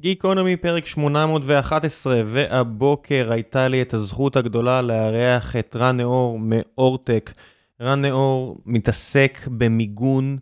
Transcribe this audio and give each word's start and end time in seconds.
גיקונומי 0.00 0.56
פרק 0.56 0.86
811, 0.86 2.22
והבוקר 2.26 3.28
הייתה 3.32 3.68
לי 3.68 3.82
את 3.82 3.94
הזכות 3.94 4.36
הגדולה 4.36 4.82
לארח 4.82 5.56
את 5.56 5.76
רן 5.76 5.96
נאור 5.96 6.38
מאורטק. 6.38 7.32
רן 7.80 8.02
נאור 8.02 8.58
מתעסק 8.66 9.38
במיגון 9.50 10.38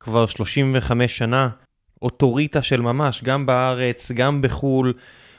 כבר 0.00 0.26
35 0.26 1.18
שנה, 1.18 1.48
אוטוריטה 2.02 2.62
של 2.62 2.80
ממש, 2.80 3.24
גם 3.24 3.46
בארץ, 3.46 4.12
גם 4.12 4.42
בחו"ל. 4.42 4.92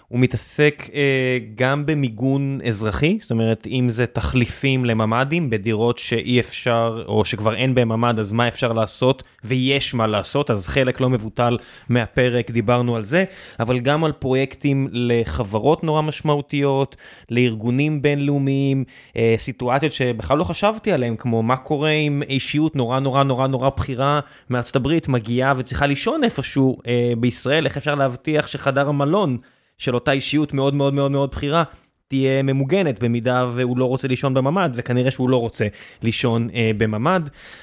הוא 0.09 0.19
מתעסק 0.19 0.89
אה, 0.93 1.37
גם 1.55 1.85
במיגון 1.85 2.59
אזרחי, 2.67 3.17
זאת 3.21 3.31
אומרת, 3.31 3.67
אם 3.67 3.89
זה 3.89 4.07
תחליפים 4.07 4.85
לממ"דים 4.85 5.49
בדירות 5.49 5.97
שאי 5.97 6.39
אפשר, 6.39 7.03
או 7.07 7.25
שכבר 7.25 7.55
אין 7.55 7.75
בהם 7.75 7.89
ממ"ד, 7.89 8.19
אז 8.19 8.31
מה 8.31 8.47
אפשר 8.47 8.73
לעשות, 8.73 9.23
ויש 9.43 9.93
מה 9.93 10.07
לעשות, 10.07 10.51
אז 10.51 10.67
חלק 10.67 11.01
לא 11.01 11.09
מבוטל 11.09 11.57
מהפרק, 11.89 12.51
דיברנו 12.51 12.95
על 12.95 13.03
זה, 13.03 13.25
אבל 13.59 13.79
גם 13.79 14.03
על 14.03 14.11
פרויקטים 14.11 14.87
לחברות 14.91 15.83
נורא 15.83 16.01
משמעותיות, 16.01 16.95
לארגונים 17.29 18.01
בינלאומיים, 18.01 18.83
אה, 19.17 19.35
סיטואציות 19.37 19.93
שבכלל 19.93 20.37
לא 20.37 20.43
חשבתי 20.43 20.91
עליהן, 20.91 21.15
כמו 21.15 21.43
מה 21.43 21.57
קורה 21.57 21.89
עם 21.91 22.23
אישיות 22.29 22.75
נורא 22.75 22.99
נורא 22.99 23.23
נורא 23.23 23.47
נורא 23.47 23.69
בכירה 23.77 24.19
מארצות 24.49 24.75
הברית, 24.75 25.07
מגיעה 25.07 25.53
וצריכה 25.57 25.87
לישון 25.87 26.23
איפשהו 26.23 26.77
אה, 26.87 27.13
בישראל, 27.17 27.65
איך 27.65 27.77
אפשר 27.77 27.95
להבטיח 27.95 28.47
שחדר 28.47 28.89
המלון, 28.89 29.37
של 29.79 29.95
אותה 29.95 30.11
אישיות 30.11 30.53
מאוד 30.53 30.73
מאוד 30.73 30.93
מאוד 30.93 31.11
מאוד 31.11 31.31
בכירה, 31.31 31.63
תהיה 32.07 32.43
ממוגנת 32.43 33.03
במידה 33.03 33.47
והוא 33.53 33.77
לא 33.77 33.85
רוצה 33.85 34.07
לישון 34.07 34.33
בממ"ד, 34.33 34.69
וכנראה 34.75 35.11
שהוא 35.11 35.29
לא 35.29 35.37
רוצה 35.37 35.67
לישון 36.03 36.49
אה, 36.53 36.71
בממ"ד. 36.77 37.21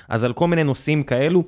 אז 0.09 0.25
על 0.25 0.33
כל 0.33 0.47
מיני 0.47 0.65
נושאים 0.65 1.03
כאלו. 1.03 1.43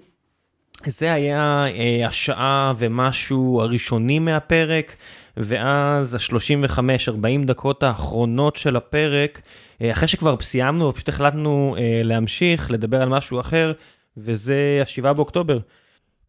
זה 0.86 1.12
היה 1.12 1.64
אה, 1.66 2.06
השעה 2.06 2.72
ומשהו 2.78 3.60
הראשונים 3.62 4.24
מהפרק, 4.24 4.96
ואז 5.36 6.14
ה-35-40 6.14 7.46
דקות 7.46 7.82
האחרונות 7.82 8.56
של 8.56 8.76
הפרק, 8.76 9.40
אה, 9.82 9.92
אחרי 9.92 10.08
שכבר 10.08 10.36
סיימנו, 10.40 10.94
פשוט 10.94 11.08
החלטנו 11.08 11.76
אה, 11.78 12.00
להמשיך, 12.04 12.70
לדבר 12.70 13.02
על 13.02 13.08
משהו 13.08 13.40
אחר, 13.40 13.72
וזה 14.16 14.82
ה-7 14.82 15.12
באוקטובר. 15.12 15.58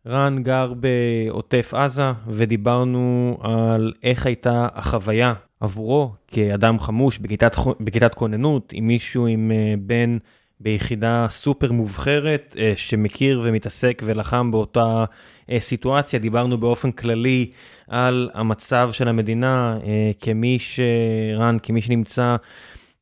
רן 0.10 0.44
גר 0.44 0.74
בעוטף 0.74 1.74
עזה, 1.74 2.12
ודיברנו 2.28 3.38
על 3.42 3.94
איך 4.04 4.26
הייתה 4.26 4.68
החוויה 4.74 5.34
עבורו 5.60 6.12
כאדם 6.28 6.80
חמוש 6.80 7.18
בכיתת, 7.18 7.56
בכיתת 7.80 8.14
כוננות, 8.14 8.70
עם 8.74 8.88
מישהו 8.88 9.28
עם 9.28 9.52
אה, 9.52 9.74
בן 9.80 10.18
ביחידה 10.60 11.26
סופר 11.30 11.72
מובחרת, 11.72 12.56
אה, 12.60 12.74
שמכיר 12.76 13.42
ומתעסק 13.44 14.02
ולחם 14.06 14.52
באותה 14.52 15.06
אה, 15.52 15.60
סיטואציה. 15.60 16.20
דיברנו 16.20 16.58
באופן 16.58 16.92
כללי 16.92 17.50
על 17.88 18.30
המצב 18.34 18.90
של 18.92 19.08
המדינה, 19.08 19.78
כמי 20.20 20.58
שרן, 20.60 21.58
כמי 21.64 21.82
שנמצא 21.82 22.36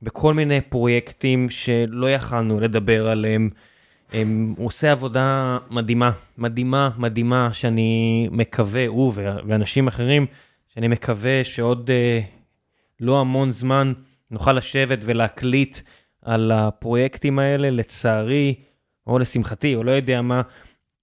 בכל 0.01 0.33
מיני 0.33 0.61
פרויקטים 0.61 1.49
שלא 1.49 2.09
יכלנו 2.11 2.59
לדבר 2.59 3.07
עליהם. 3.07 3.49
הוא 4.57 4.67
עושה 4.67 4.91
עבודה 4.91 5.57
מדהימה, 5.69 6.11
מדהימה, 6.37 6.89
מדהימה, 6.97 7.49
שאני 7.53 8.27
מקווה, 8.31 8.87
הוא 8.87 9.13
ואנשים 9.15 9.87
אחרים, 9.87 10.25
שאני 10.67 10.87
מקווה 10.87 11.43
שעוד 11.43 11.89
אה, 11.89 12.21
לא 12.99 13.19
המון 13.21 13.51
זמן 13.51 13.93
נוכל 14.31 14.53
לשבת 14.53 14.99
ולהקליט 15.01 15.77
על 16.21 16.51
הפרויקטים 16.51 17.39
האלה, 17.39 17.69
לצערי, 17.69 18.55
או 19.07 19.19
לשמחתי, 19.19 19.75
או 19.75 19.83
לא 19.83 19.91
יודע 19.91 20.21
מה, 20.21 20.41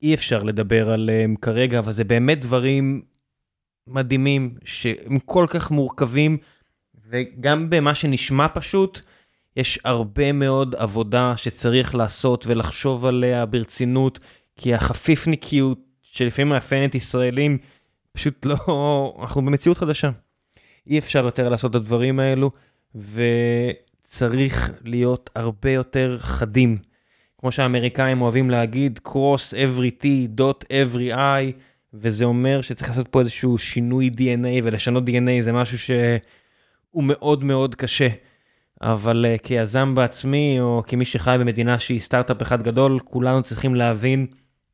אי 0.03 0.15
אפשר 0.15 0.43
לדבר 0.43 0.91
עליהם 0.91 1.37
כרגע, 1.37 1.79
אבל 1.79 1.93
זה 1.93 2.05
באמת 2.05 2.41
דברים 2.41 3.03
מדהימים, 3.87 4.55
שהם 4.65 5.19
כל 5.19 5.47
כך 5.49 5.71
מורכבים, 5.71 6.37
וגם 7.09 7.71
במה 7.71 7.95
שנשמע 7.95 8.47
פשוט, 8.55 9.01
יש 9.57 9.79
הרבה 9.85 10.33
מאוד 10.33 10.75
עבודה 10.75 11.37
שצריך 11.37 11.95
לעשות 11.95 12.47
ולחשוב 12.47 13.07
עליה 13.07 13.47
ברצינות, 13.47 14.19
כי 14.57 14.75
החפיפניקיות 14.75 15.79
שלפעמים 16.03 16.48
מאפיינת 16.48 16.95
ישראלים, 16.95 17.59
פשוט 18.13 18.47
לא, 18.47 19.17
אנחנו 19.23 19.43
במציאות 19.43 19.79
חדשה. 19.79 20.11
אי 20.87 20.98
אפשר 20.98 21.25
יותר 21.25 21.48
לעשות 21.48 21.70
את 21.70 21.77
הדברים 21.77 22.20
האלו, 22.20 22.51
וצריך 22.95 24.70
להיות 24.85 25.31
הרבה 25.35 25.70
יותר 25.70 26.17
חדים. 26.20 26.79
כמו 27.39 27.53
שהאמריקאים 27.53 28.23
אוהבים 28.23 28.51
להגיד, 28.51 29.01
cross 29.09 29.53
every 29.53 30.03
t, 30.03 30.07
dot 30.41 30.67
every 30.67 31.14
i, 31.14 31.53
וזה 31.95 32.25
אומר 32.25 32.61
שצריך 32.61 32.89
לעשות 32.89 33.09
פה 33.09 33.20
איזשהו 33.20 33.59
שינוי 33.59 34.11
DNA, 34.17 34.63
ולשנות 34.63 35.05
DNA 35.09 35.41
זה 35.43 35.53
משהו 35.53 35.79
שהוא 35.79 37.05
מאוד 37.05 37.45
מאוד 37.45 37.75
קשה. 37.75 38.09
אבל 38.84 39.27
uh, 39.34 39.39
כיזם 39.42 39.95
בעצמי, 39.95 40.61
או 40.61 40.83
כמי 40.86 41.05
שחי 41.05 41.36
במדינה 41.40 41.78
שהיא 41.78 42.00
סטארט-אפ 42.00 42.42
אחד 42.42 42.62
גדול, 42.62 42.98
כולנו 43.05 43.42
צריכים 43.42 43.74
להבין 43.74 44.27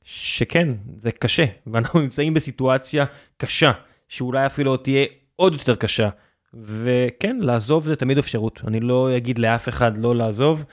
שכן, 0.05 0.69
זה 0.97 1.13
קשה, 1.13 1.45
ואנחנו 1.67 2.01
נמצאים 2.01 2.35
בסיטואציה 2.35 3.05
קשה, 3.37 3.73
שאולי 4.09 4.47
אפילו 4.47 4.77
תהיה 4.77 5.07
עוד 5.37 5.53
יותר 5.53 5.77
קשה. 5.77 6.09
וכן, 6.55 7.37
לעזוב 7.41 7.85
זה 7.85 7.97
תמיד 7.97 8.19
אפשרות, 8.19 8.61
אני 8.67 8.81
לא 8.81 9.17
אגיד 9.17 9.39
לאף 9.39 9.69
אחד 9.69 9.97
לא 9.97 10.17
לעזוב, 10.17 10.65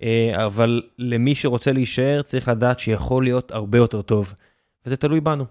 uh, 0.00 0.02
אבל 0.34 0.82
למי 0.98 1.34
שרוצה 1.34 1.72
להישאר 1.72 2.22
צריך 2.22 2.48
לדעת 2.48 2.78
שיכול 2.78 3.24
להיות 3.24 3.52
הרבה 3.52 3.78
יותר 3.78 4.02
טוב, 4.02 4.34
וזה 4.86 4.96
תלוי 4.96 5.20
בנו. 5.20 5.44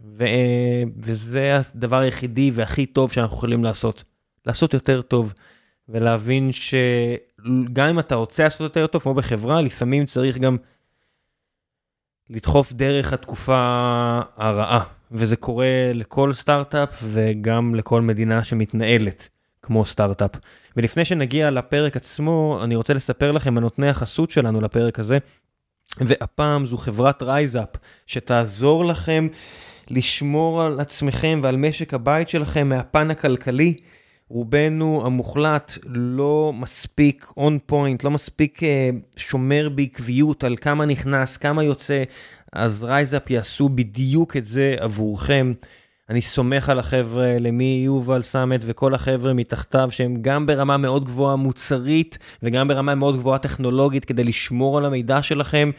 ו, 0.00 0.24
uh, 0.24 0.28
וזה 0.96 1.56
הדבר 1.56 1.98
היחידי 1.98 2.50
והכי 2.54 2.86
טוב 2.86 3.12
שאנחנו 3.12 3.36
יכולים 3.36 3.64
לעשות, 3.64 4.04
לעשות 4.46 4.74
יותר 4.74 5.02
טוב. 5.02 5.32
ולהבין 5.88 6.50
שגם 6.52 7.88
אם 7.88 7.98
אתה 7.98 8.14
רוצה 8.14 8.44
לעשות 8.44 8.60
יותר 8.60 8.86
טוב, 8.86 9.02
כמו 9.02 9.14
בחברה, 9.14 9.62
לפעמים 9.62 10.06
צריך 10.06 10.38
גם 10.38 10.56
לדחוף 12.30 12.72
דרך 12.72 13.12
התקופה 13.12 13.56
הרעה. 14.36 14.84
וזה 15.12 15.36
קורה 15.36 15.90
לכל 15.94 16.32
סטארט-אפ 16.32 17.02
וגם 17.02 17.74
לכל 17.74 18.00
מדינה 18.00 18.44
שמתנהלת 18.44 19.28
כמו 19.62 19.84
סטארט-אפ. 19.84 20.30
ולפני 20.76 21.04
שנגיע 21.04 21.50
לפרק 21.50 21.96
עצמו, 21.96 22.60
אני 22.64 22.76
רוצה 22.76 22.94
לספר 22.94 23.30
לכם 23.30 23.56
על 23.56 23.62
נותני 23.62 23.88
החסות 23.88 24.30
שלנו 24.30 24.60
לפרק 24.60 24.98
הזה. 24.98 25.18
והפעם 26.00 26.66
זו 26.66 26.76
חברת 26.76 27.22
רייזאפ, 27.22 27.68
שתעזור 28.06 28.84
לכם 28.84 29.28
לשמור 29.90 30.62
על 30.62 30.80
עצמכם 30.80 31.40
ועל 31.42 31.56
משק 31.56 31.94
הבית 31.94 32.28
שלכם 32.28 32.68
מהפן 32.68 33.10
הכלכלי. 33.10 33.76
רובנו 34.30 35.02
המוחלט 35.06 35.78
לא 35.86 36.52
מספיק 36.54 37.32
on 37.36 37.58
point, 37.66 38.04
לא 38.04 38.10
מספיק 38.10 38.62
uh, 38.62 38.66
שומר 39.16 39.68
בעקביות 39.74 40.44
על 40.44 40.56
כמה 40.56 40.86
נכנס, 40.86 41.36
כמה 41.36 41.64
יוצא, 41.64 42.02
אז 42.52 42.84
רייזאפ 42.84 43.30
יעשו 43.30 43.68
בדיוק 43.68 44.36
את 44.36 44.44
זה 44.44 44.74
עבורכם. 44.78 45.52
אני 46.10 46.22
סומך 46.22 46.68
על 46.68 46.78
החבר'ה 46.78 47.24
האלה 47.24 47.50
מיובל 47.50 48.22
סמט 48.22 48.60
וכל 48.64 48.94
החבר'ה 48.94 49.32
מתחתיו 49.32 49.88
שהם 49.90 50.16
גם 50.20 50.46
ברמה 50.46 50.76
מאוד 50.76 51.04
גבוהה 51.04 51.36
מוצרית 51.36 52.18
וגם 52.42 52.68
ברמה 52.68 52.94
מאוד 52.94 53.16
גבוהה 53.16 53.38
טכנולוגית 53.38 54.04
כדי 54.04 54.24
לשמור 54.24 54.78
על 54.78 54.84
המידע 54.84 55.22
שלכם. 55.22 55.70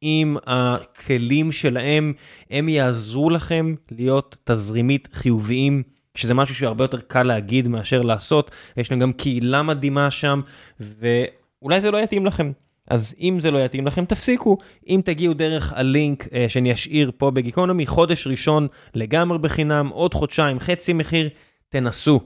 עם 0.00 0.36
הכלים 0.46 1.52
שלהם, 1.52 2.12
הם 2.50 2.68
יעזרו 2.68 3.30
לכם 3.30 3.74
להיות 3.90 4.36
תזרימית 4.44 5.08
חיוביים 5.12 5.82
שזה 6.14 6.34
משהו 6.34 6.54
שהרבה 6.54 6.84
יותר 6.84 7.00
קל 7.00 7.22
להגיד 7.22 7.68
מאשר 7.68 8.02
לעשות, 8.02 8.50
יש 8.76 8.90
להם 8.90 9.00
גם 9.00 9.12
קהילה 9.12 9.62
מדהימה 9.62 10.10
שם, 10.10 10.40
ואולי 10.80 11.80
זה 11.80 11.90
לא 11.90 11.98
יתאים 11.98 12.26
לכם. 12.26 12.52
אז 12.88 13.14
אם 13.20 13.38
זה 13.40 13.50
לא 13.50 13.58
יתאים 13.64 13.86
לכם, 13.86 14.04
תפסיקו. 14.04 14.58
אם 14.88 15.00
תגיעו 15.04 15.34
דרך 15.34 15.72
הלינק 15.76 16.28
אה, 16.34 16.46
שאני 16.48 16.72
אשאיר 16.72 17.10
פה 17.16 17.30
בגיקונומי, 17.30 17.86
חודש 17.86 18.26
ראשון 18.26 18.68
לגמרי 18.94 19.38
בחינם, 19.38 19.88
עוד 19.88 20.14
חודשיים, 20.14 20.60
חצי 20.60 20.92
מחיר, 20.92 21.28
תנסו. 21.68 22.20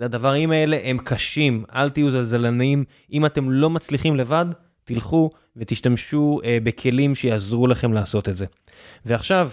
הדברים 0.00 0.50
האלה 0.50 0.78
הם 0.84 0.98
קשים, 0.98 1.64
אל 1.74 1.90
תהיו 1.90 2.10
זלזלניים. 2.10 2.84
אם 3.12 3.26
אתם 3.26 3.50
לא 3.50 3.70
מצליחים 3.70 4.16
לבד, 4.16 4.46
תלכו 4.84 5.30
ותשתמשו 5.56 6.40
אה, 6.44 6.58
בכלים 6.64 7.14
שיעזרו 7.14 7.66
לכם 7.66 7.92
לעשות 7.92 8.28
את 8.28 8.36
זה. 8.36 8.46
ועכשיו, 9.06 9.50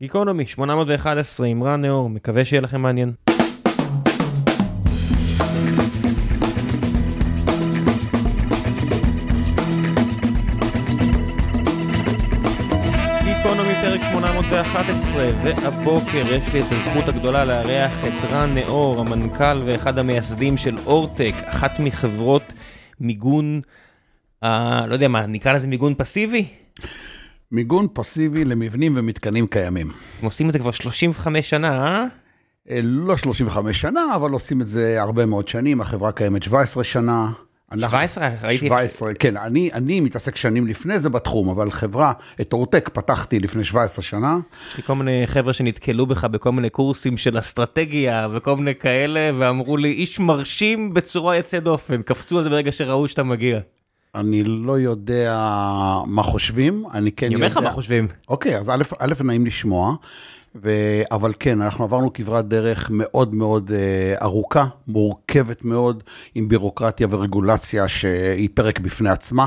גיקונומי 0.00 0.46
811 0.46 1.46
עם 1.46 1.62
רן 1.62 1.80
נאור, 1.80 2.10
מקווה 2.10 2.44
שיהיה 2.44 2.60
לכם 2.60 2.80
מעניין. 2.80 3.23
פרק 14.50 14.66
811, 14.66 15.28
והבוקר 15.44 16.32
יש 16.32 16.54
לי 16.54 16.60
את 16.60 16.66
הזכות 16.70 17.08
הגדולה 17.08 17.44
לארח 17.44 17.92
את 18.04 18.30
רן 18.30 18.54
נאור, 18.54 19.00
המנכ"ל 19.00 19.60
ואחד 19.64 19.98
המייסדים 19.98 20.56
של 20.56 20.76
אורטק, 20.86 21.32
אחת 21.44 21.80
מחברות 21.80 22.52
מיגון, 23.00 23.60
אה, 24.42 24.86
לא 24.86 24.92
יודע 24.92 25.08
מה, 25.08 25.26
נקרא 25.26 25.52
לזה 25.52 25.66
מיגון 25.66 25.94
פסיבי? 25.98 26.46
מיגון 27.52 27.86
פסיבי 27.92 28.44
למבנים 28.44 28.92
ומתקנים 28.96 29.46
קיימים. 29.46 29.90
הם 30.20 30.24
עושים 30.24 30.48
את 30.48 30.52
זה 30.52 30.58
כבר 30.58 30.70
35 30.70 31.50
שנה, 31.50 31.86
אה? 31.86 32.04
אה, 32.70 32.80
לא 32.82 33.16
35 33.16 33.80
שנה, 33.80 34.14
אבל 34.14 34.30
עושים 34.30 34.60
את 34.60 34.66
זה 34.66 35.02
הרבה 35.02 35.26
מאוד 35.26 35.48
שנים, 35.48 35.80
החברה 35.80 36.12
קיימת 36.12 36.42
17 36.42 36.84
שנה. 36.84 37.30
אנחנו, 37.74 37.88
17? 37.88 38.28
ראיתי... 38.42 38.66
17, 38.66 39.14
כן, 39.14 39.36
אני, 39.36 39.70
אני 39.72 40.00
מתעסק 40.00 40.36
שנים 40.36 40.66
לפני 40.66 40.98
זה 40.98 41.08
בתחום, 41.08 41.48
אבל 41.48 41.70
חברה, 41.70 42.12
את 42.40 42.52
אורטק 42.52 42.90
פתחתי 42.92 43.40
לפני 43.40 43.64
17 43.64 44.02
שנה. 44.02 44.38
יש 44.70 44.76
לי 44.76 44.82
כל 44.82 44.94
מיני 44.94 45.22
חבר'ה 45.26 45.52
שנתקלו 45.52 46.06
בך 46.06 46.24
בכל 46.24 46.52
מיני 46.52 46.70
קורסים 46.70 47.16
של 47.16 47.38
אסטרטגיה 47.38 48.28
וכל 48.32 48.56
מיני 48.56 48.74
כאלה, 48.74 49.30
ואמרו 49.38 49.76
לי, 49.76 49.92
איש 49.92 50.18
מרשים 50.18 50.94
בצורה 50.94 51.36
יוצא 51.36 51.58
דופן, 51.58 52.02
קפצו 52.02 52.38
על 52.38 52.44
זה 52.44 52.50
ברגע 52.50 52.72
שראו 52.72 53.08
שאתה 53.08 53.22
מגיע. 53.22 53.60
אני 54.14 54.44
לא 54.44 54.78
יודע 54.78 55.34
מה 56.06 56.22
חושבים, 56.22 56.84
אני 56.94 57.12
כן 57.12 57.26
יודע... 57.26 57.36
אני 57.36 57.44
אומר 57.44 57.46
לך 57.46 57.56
מה 57.56 57.70
חושבים. 57.70 58.08
אוקיי, 58.28 58.58
אז 58.58 58.70
א', 58.70 58.82
א', 58.98 59.12
נעים 59.24 59.46
לשמוע. 59.46 59.94
ו... 60.62 60.70
אבל 61.10 61.32
כן, 61.38 61.62
אנחנו 61.62 61.84
עברנו 61.84 62.12
כברת 62.12 62.48
דרך 62.48 62.90
מאוד 62.92 63.34
מאוד 63.34 63.70
אה, 63.74 64.14
ארוכה, 64.22 64.66
מורכבת 64.86 65.64
מאוד, 65.64 66.02
עם 66.34 66.48
בירוקרטיה 66.48 67.06
ורגולציה 67.10 67.88
שהיא 67.88 68.48
פרק 68.54 68.78
בפני 68.78 69.10
עצמה. 69.10 69.46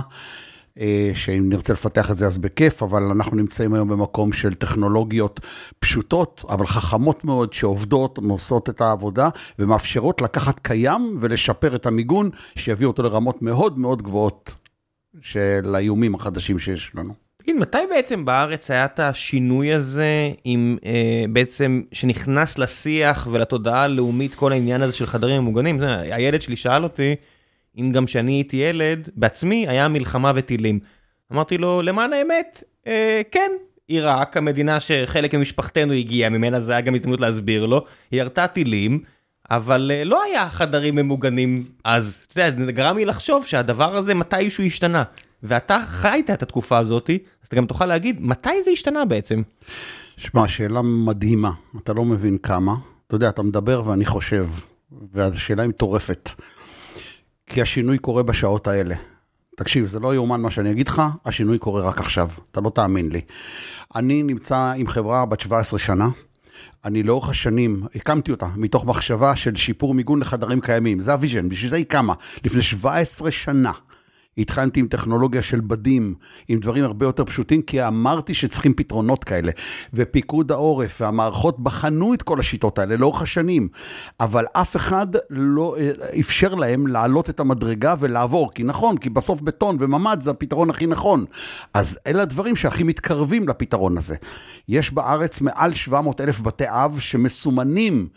אה, 0.79 1.11
שאם 1.15 1.49
נרצה 1.49 1.73
לפתח 1.73 2.11
את 2.11 2.17
זה 2.17 2.27
אז 2.27 2.37
בכיף, 2.37 2.83
אבל 2.83 3.03
אנחנו 3.03 3.37
נמצאים 3.37 3.73
היום 3.73 3.87
במקום 3.87 4.33
של 4.33 4.53
טכנולוגיות 4.53 5.39
פשוטות, 5.79 6.45
אבל 6.49 6.67
חכמות 6.67 7.25
מאוד, 7.25 7.53
שעובדות, 7.53 8.19
עושות 8.29 8.69
את 8.69 8.81
העבודה, 8.81 9.29
ומאפשרות 9.59 10.21
לקחת 10.21 10.59
קיים 10.59 11.17
ולשפר 11.21 11.75
את 11.75 11.85
המיגון, 11.85 12.29
שיביא 12.55 12.87
אותו 12.87 13.03
לרמות 13.03 13.41
מאוד 13.41 13.79
מאוד 13.79 14.01
גבוהות 14.01 14.53
של 15.21 15.75
האיומים 15.75 16.15
החדשים 16.15 16.59
שיש 16.59 16.91
לנו. 16.95 17.26
תגיד, 17.47 17.59
מתי 17.59 17.77
בעצם 17.89 18.25
בארץ 18.25 18.71
היה 18.71 18.85
את 18.85 18.99
השינוי 18.99 19.73
הזה, 19.73 20.31
עם 20.43 20.77
אה, 20.85 21.25
בעצם, 21.29 21.81
שנכנס 21.91 22.57
לשיח 22.57 23.27
ולתודעה 23.31 23.83
הלאומית 23.83 24.35
כל 24.35 24.51
העניין 24.51 24.81
הזה 24.81 24.93
של 24.93 25.05
חדרים 25.05 25.41
ממוגנים? 25.41 25.81
הילד 26.11 26.41
שלי 26.41 26.55
שאל 26.55 26.83
אותי, 26.83 27.15
אם 27.77 27.91
גם 27.91 28.05
כשאני 28.05 28.31
הייתי 28.31 28.57
ילד, 28.57 29.09
בעצמי 29.15 29.67
היה 29.67 29.87
מלחמה 29.87 30.31
וטילים. 30.35 30.79
אמרתי 31.33 31.57
לו, 31.57 31.81
למען 31.81 32.13
האמת, 32.13 32.63
אה, 32.87 33.21
כן, 33.31 33.51
עיראק, 33.87 34.37
המדינה 34.37 34.79
שחלק 34.79 35.35
ממשפחתנו 35.35 35.93
הגיע 35.93 36.29
ממנה, 36.29 36.59
זה 36.59 36.71
היה 36.71 36.81
גם 36.81 36.95
הזדמנות 36.95 37.21
להסביר 37.21 37.65
לו, 37.65 37.85
היא 38.11 38.21
ירתה 38.21 38.47
טילים, 38.47 38.99
אבל 39.51 39.91
אה, 39.93 40.03
לא 40.03 40.23
היה 40.23 40.49
חדרים 40.49 40.95
ממוגנים 40.95 41.65
אז. 41.83 42.21
אתה 42.27 42.41
יודע, 42.41 42.65
זה 42.65 42.71
גרם 42.71 42.97
לי 42.97 43.05
לחשוב 43.05 43.45
שהדבר 43.45 43.95
הזה 43.95 44.13
מתישהו 44.13 44.63
השתנה. 44.63 45.03
ואתה 45.47 45.79
חיית 45.87 46.29
את 46.29 46.43
התקופה 46.43 46.77
הזאתי, 46.77 47.19
אז 47.41 47.47
אתה 47.47 47.55
גם 47.55 47.65
תוכל 47.65 47.85
להגיד, 47.85 48.21
מתי 48.21 48.63
זה 48.63 48.71
השתנה 48.71 49.05
בעצם? 49.05 49.41
שמע, 50.17 50.47
שאלה 50.47 50.81
מדהימה, 50.81 51.51
אתה 51.83 51.93
לא 51.93 52.05
מבין 52.05 52.37
כמה. 52.37 52.75
אתה 53.07 53.15
יודע, 53.15 53.29
אתה 53.29 53.43
מדבר 53.43 53.81
ואני 53.85 54.05
חושב, 54.05 54.47
והשאלה 55.13 55.61
היא 55.61 55.69
מטורפת. 55.69 56.29
כי 57.47 57.61
השינוי 57.61 57.97
קורה 57.97 58.23
בשעות 58.23 58.67
האלה. 58.67 58.95
תקשיב, 59.57 59.85
זה 59.87 59.99
לא 59.99 60.15
יאומן 60.15 60.41
מה 60.41 60.51
שאני 60.51 60.71
אגיד 60.71 60.87
לך, 60.87 61.01
השינוי 61.25 61.57
קורה 61.57 61.81
רק 61.81 61.99
עכשיו, 61.99 62.29
אתה 62.51 62.61
לא 62.61 62.69
תאמין 62.69 63.11
לי. 63.11 63.21
אני 63.95 64.23
נמצא 64.23 64.73
עם 64.77 64.87
חברה 64.87 65.25
בת 65.25 65.39
17 65.39 65.79
שנה, 65.79 66.09
אני 66.85 67.03
לאורך 67.03 67.29
השנים, 67.29 67.83
הקמתי 67.95 68.31
אותה 68.31 68.47
מתוך 68.55 68.85
מחשבה 68.85 69.35
של 69.35 69.55
שיפור 69.55 69.93
מיגון 69.93 70.19
לחדרים 70.19 70.61
קיימים, 70.61 70.99
זה 70.99 71.13
ה 71.13 71.18
vision, 71.18 71.49
בשביל 71.49 71.69
זה 71.69 71.75
היא 71.75 71.85
קמה, 71.85 72.13
לפני 72.43 72.61
17 72.61 73.31
שנה. 73.31 73.71
התחלתי 74.37 74.79
עם 74.79 74.87
טכנולוגיה 74.87 75.41
של 75.41 75.61
בדים, 75.61 76.15
עם 76.47 76.59
דברים 76.59 76.83
הרבה 76.83 77.05
יותר 77.05 77.25
פשוטים, 77.25 77.61
כי 77.61 77.87
אמרתי 77.87 78.33
שצריכים 78.33 78.73
פתרונות 78.73 79.23
כאלה. 79.23 79.51
ופיקוד 79.93 80.51
העורף 80.51 81.01
והמערכות 81.01 81.59
בחנו 81.59 82.13
את 82.13 82.21
כל 82.21 82.39
השיטות 82.39 82.79
האלה 82.79 82.97
לאורך 82.97 83.21
השנים, 83.21 83.67
אבל 84.19 84.45
אף 84.53 84.75
אחד 84.75 85.07
לא 85.29 85.75
אה, 85.79 85.91
אפשר 86.19 86.55
להם 86.55 86.87
להעלות 86.87 87.29
את 87.29 87.39
המדרגה 87.39 87.95
ולעבור, 87.99 88.53
כי 88.53 88.63
נכון, 88.63 88.97
כי 88.97 89.09
בסוף 89.09 89.41
בטון 89.41 89.77
וממ"ד 89.79 90.21
זה 90.21 90.31
הפתרון 90.31 90.69
הכי 90.69 90.85
נכון. 90.85 91.25
אז 91.73 91.99
אלה 92.07 92.23
הדברים 92.23 92.55
שהכי 92.55 92.83
מתקרבים 92.83 93.47
לפתרון 93.47 93.97
הזה. 93.97 94.15
יש 94.67 94.93
בארץ 94.93 95.41
מעל 95.41 95.73
700 95.73 96.21
אלף 96.21 96.41
בתי 96.41 96.65
אב 96.67 96.99
שמסומנים 96.99 98.07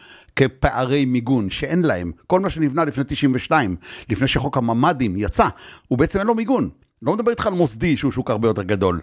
כפערי 0.41 1.05
מיגון, 1.05 1.51
שאין 1.51 1.83
להם. 1.83 2.13
כל 2.27 2.41
מה 2.41 2.51
שנבנה 2.51 2.85
לפני 2.85 3.05
92, 3.07 3.77
לפני 4.11 4.29
שחוק 4.29 4.57
הממ"דים 4.57 5.15
יצא, 5.17 5.49
הוא 5.89 5.99
בעצם 5.99 6.19
אין 6.19 6.27
לו 6.27 6.35
מיגון. 6.35 6.69
לא 7.03 7.15
מדבר 7.15 7.31
איתך 7.31 7.47
על 7.47 7.53
מוסדי 7.53 7.97
שהוא 7.97 8.13
שוק 8.13 8.31
הרבה 8.31 8.49
יותר 8.49 8.63
גדול. 8.63 9.01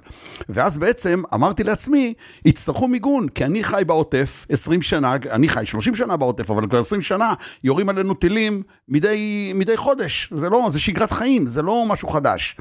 ואז 0.50 0.78
בעצם 0.78 1.22
אמרתי 1.34 1.64
לעצמי, 1.64 2.14
יצטרכו 2.46 2.88
מיגון, 2.88 3.30
כי 3.30 3.46
אני 3.46 3.64
חי 3.64 3.84
בעוטף 3.88 4.46
20 4.50 4.82
שנה, 4.82 5.16
אני 5.30 5.50
חי 5.50 5.66
30 5.66 5.96
שנה 5.96 6.18
בעוטף, 6.18 6.52
אבל 6.52 6.68
כבר 6.68 6.80
20 6.80 7.02
שנה 7.02 7.34
יורים 7.64 7.90
עלינו 7.90 8.14
טילים 8.14 8.64
מדי, 8.90 9.52
מדי 9.56 9.78
חודש. 9.78 10.34
זה 10.34 10.50
לא, 10.50 10.68
זה 10.72 10.80
שגרת 10.80 11.12
חיים, 11.12 11.48
זה 11.48 11.62
לא 11.62 11.86
משהו 11.88 12.08
חדש. 12.08 12.58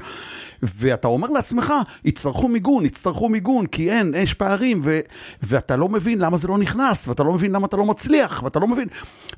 ואתה 0.63 1.07
אומר 1.07 1.27
לעצמך, 1.27 1.73
יצטרכו 2.05 2.47
מיגון, 2.47 2.85
יצטרכו 2.85 3.29
מיגון, 3.29 3.65
כי 3.65 3.91
אין, 3.91 4.13
יש 4.17 4.33
פערים, 4.33 4.81
ו, 4.83 4.99
ואתה 5.43 5.75
לא 5.75 5.89
מבין 5.89 6.19
למה 6.19 6.37
זה 6.37 6.47
לא 6.47 6.57
נכנס, 6.57 7.07
ואתה 7.07 7.23
לא 7.23 7.33
מבין 7.33 7.51
למה 7.51 7.67
אתה 7.67 7.77
לא 7.77 7.85
מצליח, 7.85 8.43
ואתה 8.43 8.59
לא 8.59 8.67
מבין. 8.67 8.87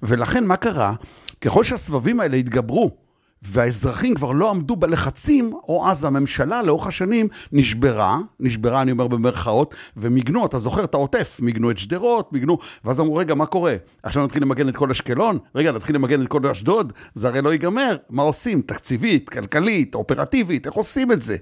ולכן, 0.03 0.45
מה 0.45 0.55
קרה? 0.55 0.93
ככל 1.41 1.63
שהסבבים 1.63 2.19
האלה 2.19 2.37
התגברו, 2.37 2.91
והאזרחים 3.41 4.15
כבר 4.15 4.31
לא 4.31 4.49
עמדו 4.49 4.75
בלחצים, 4.75 5.53
או 5.53 5.89
אז 5.89 6.03
הממשלה 6.03 6.61
לאורך 6.61 6.87
השנים 6.87 7.27
נשברה, 7.51 8.19
נשברה 8.39 8.81
אני 8.81 8.91
אומר 8.91 9.07
במרכאות, 9.07 9.75
ומיגנו, 9.97 10.45
אתה 10.45 10.59
זוכר 10.59 10.83
את 10.83 10.93
העוטף, 10.93 11.39
מיגנו 11.41 11.71
את 11.71 11.77
שדרות, 11.77 12.33
מיגנו, 12.33 12.57
ואז 12.85 12.99
אמרו, 12.99 13.15
רגע, 13.15 13.35
מה 13.35 13.45
קורה? 13.45 13.75
עכשיו 14.03 14.23
נתחיל 14.23 14.43
למגן 14.43 14.69
את 14.69 14.75
כל 14.75 14.91
אשקלון? 14.91 15.37
רגע, 15.55 15.71
נתחיל 15.71 15.95
למגן 15.95 16.21
את 16.21 16.27
כל 16.27 16.47
אשדוד? 16.47 16.93
זה 17.15 17.27
הרי 17.27 17.41
לא 17.41 17.49
ייגמר, 17.51 17.97
מה 18.09 18.23
עושים? 18.23 18.61
תקציבית, 18.61 19.29
כלכלית, 19.29 19.95
אופרטיבית, 19.95 20.65
איך 20.65 20.73
עושים 20.73 21.11
את 21.11 21.21
זה? 21.21 21.35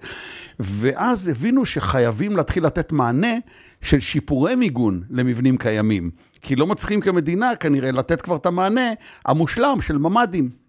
ואז 0.59 1.27
הבינו 1.27 1.65
שחייבים 1.65 2.37
להתחיל 2.37 2.65
לתת 2.65 2.91
מענה 2.91 3.33
של 3.81 3.99
שיפורי 3.99 4.55
מיגון 4.55 5.03
למבנים 5.09 5.57
קיימים, 5.57 6.11
כי 6.41 6.55
לא 6.55 6.67
מצליחים 6.67 7.01
כמדינה 7.01 7.55
כנראה 7.55 7.91
לתת 7.91 8.21
כבר 8.21 8.35
את 8.35 8.45
המענה 8.45 8.91
המושלם 9.25 9.77
של 9.81 9.97
ממ"דים. 9.97 10.66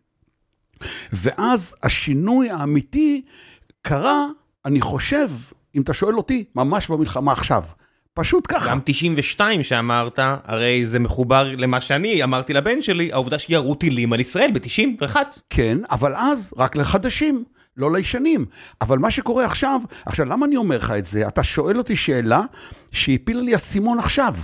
ואז 1.13 1.75
השינוי 1.83 2.51
האמיתי 2.51 3.23
קרה, 3.83 4.27
אני 4.65 4.81
חושב, 4.81 5.31
אם 5.75 5.83
אתה 5.83 5.95
שואל 5.95 6.15
אותי, 6.15 6.45
ממש 6.55 6.89
במלחמה 6.89 7.33
עכשיו. 7.33 7.63
פשוט 8.15 8.47
ככה. 8.49 8.71
גם 8.71 8.81
92 8.85 9.63
שאמרת, 9.63 10.19
הרי 10.45 10.87
זה 10.87 10.99
מחובר 10.99 11.55
למה 11.57 11.81
שאני 11.81 12.23
אמרתי 12.25 12.53
לבן 12.53 12.83
שלי, 12.83 13.13
העובדה 13.13 13.39
שירו 13.39 13.75
טילים 13.75 14.13
על 14.13 14.21
ישראל 14.21 14.51
ב-91. 14.55 15.17
כן, 15.51 15.79
אבל 15.91 16.15
אז 16.15 16.55
רק 16.57 16.77
לחדשים. 16.77 17.45
לא 17.77 17.93
לישנים. 17.93 18.47
אבל 18.81 18.99
מה 18.99 19.11
שקורה 19.11 19.45
עכשיו, 19.45 19.81
עכשיו, 20.07 20.27
למה 20.27 20.47
אני 20.47 20.57
אומר 20.57 20.77
לך 20.77 20.91
את 20.91 21.05
זה? 21.05 21.29
אתה 21.29 21.43
שואל 21.43 21.79
אותי 21.79 21.97
שאלה 21.97 22.43
שהפילה 22.93 23.41
לי 23.41 23.55
אסימון 23.55 23.99
עכשיו. 23.99 24.35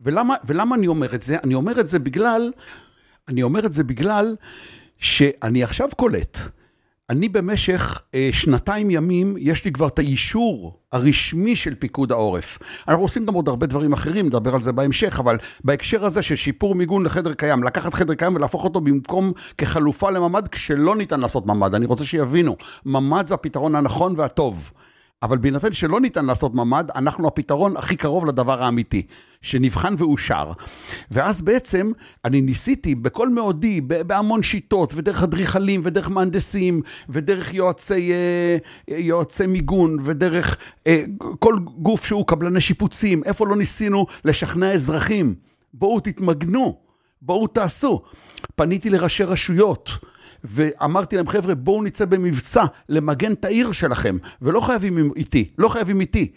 ולמה, 0.00 0.34
ולמה 0.44 0.76
אני 0.76 0.86
אומר 0.86 1.14
את 1.14 1.22
זה? 1.22 1.36
אני 1.44 1.54
אומר 1.54 1.80
את 1.80 1.86
זה 1.86 1.98
בגלל, 1.98 2.52
אני 3.28 3.42
אומר 3.42 3.66
את 3.66 3.72
זה 3.72 3.84
בגלל 3.84 4.36
שאני 5.02 5.64
עכשיו 5.64 5.88
קולט, 5.96 6.38
אני 7.10 7.28
במשך 7.28 8.02
אה, 8.14 8.28
שנתיים 8.32 8.90
ימים, 8.90 9.34
יש 9.38 9.64
לי 9.64 9.72
כבר 9.72 9.88
את 9.88 9.98
האישור 9.98 10.80
הרשמי 10.92 11.56
של 11.56 11.74
פיקוד 11.74 12.12
העורף. 12.12 12.58
אנחנו 12.88 13.02
עושים 13.02 13.26
גם 13.26 13.34
עוד 13.34 13.48
הרבה 13.48 13.66
דברים 13.66 13.92
אחרים, 13.92 14.26
נדבר 14.26 14.54
על 14.54 14.60
זה 14.60 14.72
בהמשך, 14.72 15.18
אבל 15.20 15.38
בהקשר 15.64 16.04
הזה 16.04 16.22
של 16.22 16.36
שיפור 16.36 16.74
מיגון 16.74 17.04
לחדר 17.04 17.34
קיים, 17.34 17.62
לקחת 17.62 17.94
חדר 17.94 18.14
קיים 18.14 18.34
ולהפוך 18.34 18.64
אותו 18.64 18.80
במקום 18.80 19.32
כחלופה 19.58 20.10
לממ"ד, 20.10 20.48
כשלא 20.48 20.96
ניתן 20.96 21.20
לעשות 21.20 21.46
ממ"ד. 21.46 21.74
אני 21.74 21.86
רוצה 21.86 22.04
שיבינו, 22.04 22.56
ממ"ד 22.86 23.26
זה 23.26 23.34
הפתרון 23.34 23.74
הנכון 23.74 24.14
והטוב. 24.16 24.70
אבל 25.22 25.38
בהינתן 25.38 25.72
שלא 25.72 26.00
ניתן 26.00 26.26
לעשות 26.26 26.54
ממ"ד, 26.54 26.90
אנחנו 26.94 27.28
הפתרון 27.28 27.76
הכי 27.76 27.96
קרוב 27.96 28.26
לדבר 28.26 28.62
האמיתי, 28.62 29.06
שנבחן 29.42 29.94
ואושר. 29.98 30.52
ואז 31.10 31.40
בעצם 31.40 31.92
אני 32.24 32.40
ניסיתי 32.40 32.94
בכל 32.94 33.28
מאודי, 33.28 33.80
בהמון 33.80 34.42
שיטות, 34.42 34.92
ודרך 34.94 35.22
אדריכלים, 35.22 35.80
ודרך 35.84 36.10
מהנדסים, 36.10 36.82
ודרך 37.08 37.54
יועצי, 37.54 38.12
אה, 38.12 38.56
יועצי 38.98 39.46
מיגון, 39.46 39.96
ודרך 40.02 40.56
אה, 40.86 41.04
כל 41.38 41.58
גוף 41.58 42.06
שהוא 42.06 42.26
קבלני 42.26 42.60
שיפוצים, 42.60 43.24
איפה 43.24 43.46
לא 43.46 43.56
ניסינו 43.56 44.06
לשכנע 44.24 44.72
אזרחים, 44.72 45.34
בואו 45.74 46.00
תתמגנו, 46.00 46.78
בואו 47.22 47.46
תעשו. 47.46 48.02
פניתי 48.54 48.90
לראשי 48.90 49.24
רשויות. 49.24 49.90
ואמרתי 50.44 51.16
להם, 51.16 51.28
חבר'ה, 51.28 51.54
בואו 51.54 51.82
נצא 51.82 52.04
במבצע 52.04 52.64
למגן 52.88 53.32
את 53.32 53.44
העיר 53.44 53.72
שלכם, 53.72 54.16
ולא 54.42 54.60
חייבים 54.60 55.12
איתי, 55.16 55.50
לא 55.58 55.68
חייבים 55.68 56.00
איתי. 56.00 56.32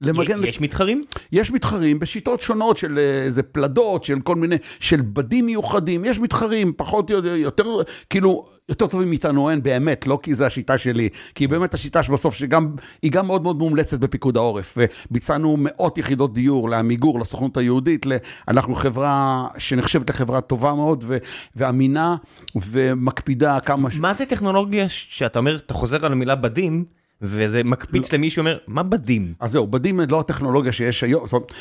למגן... 0.00 0.44
יש 0.44 0.60
מתחרים? 0.60 1.02
יש 1.32 1.50
מתחרים 1.50 1.98
בשיטות 1.98 2.40
שונות 2.40 2.76
של 2.76 2.98
איזה 2.98 3.42
פלדות, 3.42 4.04
של 4.04 4.20
כל 4.20 4.36
מיני, 4.36 4.56
של 4.80 5.00
בדים 5.00 5.46
מיוחדים, 5.46 6.04
יש 6.04 6.18
מתחרים, 6.18 6.72
פחות, 6.76 7.10
יותר, 7.36 7.64
כאילו, 8.10 8.46
יותר 8.68 8.86
טובים 8.86 9.08
מאיתנו 9.08 9.50
אין 9.50 9.62
באמת, 9.62 10.06
לא 10.06 10.18
כי 10.22 10.34
זו 10.34 10.44
השיטה 10.44 10.78
שלי, 10.78 11.08
כי 11.34 11.46
באמת 11.46 11.74
השיטה 11.74 12.02
שבסוף, 12.02 12.34
שגם, 12.34 12.74
היא 13.02 13.12
גם 13.12 13.26
מאוד 13.26 13.42
מאוד 13.42 13.58
מומלצת 13.58 13.98
בפיקוד 13.98 14.36
העורף, 14.36 14.78
וביצענו 15.10 15.56
מאות 15.58 15.98
יחידות 15.98 16.34
דיור 16.34 16.70
לעמיגור, 16.70 17.20
לסוכנות 17.20 17.56
היהודית, 17.56 18.06
אנחנו 18.48 18.74
חברה 18.74 19.46
שנחשבת 19.58 20.10
לחברה 20.10 20.40
טובה 20.40 20.74
מאוד 20.74 21.04
ו, 21.06 21.18
ואמינה 21.56 22.16
ומקפידה 22.54 23.60
כמה... 23.60 23.88
מה 24.00 24.12
זה 24.12 24.26
טכנולוגיה 24.26 24.88
שאתה 24.88 25.38
אומר, 25.38 25.56
אתה 25.56 25.74
חוזר 25.74 26.06
על 26.06 26.12
המילה 26.12 26.34
בדים, 26.34 26.97
וזה 27.22 27.64
מקפיץ 27.64 28.12
לא. 28.12 28.18
למי 28.18 28.30
שאומר, 28.30 28.58
מה 28.66 28.82
בדים? 28.82 29.34
אז 29.40 29.50
זהו, 29.50 29.66
בדים 29.66 30.00
לא 30.00 30.20
הטכנולוגיה 30.20 30.72
שיש 30.72 31.04
היום, 31.04 31.26
זאת 31.26 31.32
אומרת, 31.32 31.52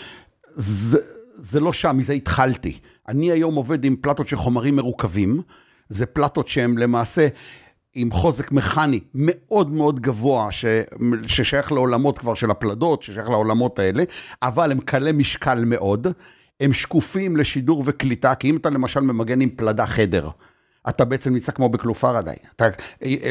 זה, 0.56 0.98
זה 1.36 1.60
לא 1.60 1.74
שם, 1.74 1.98
מזה 1.98 2.14
התחלתי. 2.14 2.80
אני 3.08 3.32
היום 3.32 3.56
עובד 3.56 3.86
עם 3.86 3.96
פלטות 4.02 4.28
של 4.28 4.36
חומרים 4.36 4.76
מרוכבים, 4.76 5.42
זה 5.90 6.06
פלטות 6.06 6.48
שהן 6.48 6.78
למעשה 6.78 7.28
עם 7.94 8.12
חוזק 8.12 8.52
מכני 8.52 9.00
מאוד 9.14 9.72
מאוד 9.72 10.00
גבוה, 10.00 10.52
ש, 10.52 10.66
ששייך 11.28 11.72
לעולמות 11.72 12.18
כבר 12.18 12.34
של 12.34 12.52
הפלדות, 12.52 13.04
ששייך 13.04 13.30
לעולמות 13.30 13.80
האלה, 13.80 14.04
אבל 14.42 14.72
הם 14.72 14.80
קלי 14.80 15.12
משקל 15.12 15.64
מאוד, 15.66 16.08
הם 16.60 16.74
שקופים 16.74 17.38
לשידור 17.38 17.84
וקליטה, 17.86 18.36
כי 18.36 18.50
אם 18.50 18.58
אתה 18.58 18.70
למשל 18.70 19.00
ממגן 19.00 19.42
עם 19.42 19.50
פלדה 19.50 19.86
חדר, 19.86 20.30
אתה 20.90 21.06
בעצם 21.06 21.34
נמצא 21.34 21.52
כמו 21.52 21.70
בכלוב 21.70 21.98
פרדיי. 21.98 22.36
אתה, 22.56 22.68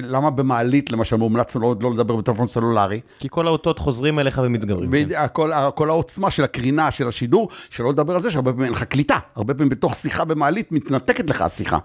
למה 0.02 0.30
במעלית 0.30 0.90
למשל 0.90 1.16
מומלץ 1.16 1.56
לא, 1.56 1.74
לא 1.80 1.92
לדבר 1.92 2.16
בטלפון 2.16 2.46
סלולרי? 2.46 3.00
כי 3.18 3.28
כל 3.30 3.46
האותות 3.46 3.78
חוזרים 3.78 4.18
אליך 4.18 4.40
ומתגברים. 4.44 5.08
כן. 5.08 5.26
כל, 5.32 5.50
כל 5.74 5.90
העוצמה 5.90 6.30
של 6.30 6.44
הקרינה, 6.44 6.90
של 6.90 7.08
השידור, 7.08 7.48
שלא 7.70 7.90
לדבר 7.90 8.14
על 8.14 8.22
זה 8.22 8.30
שהרבה 8.30 8.52
פעמים 8.52 8.64
אין 8.64 8.72
לך 8.72 8.82
קליטה. 8.82 9.18
הרבה 9.34 9.54
פעמים 9.54 9.68
בתוך 9.68 9.94
שיחה 9.94 10.24
במעלית 10.24 10.72
מתנתקת 10.72 11.30
לך 11.30 11.42
השיחה. 11.42 11.78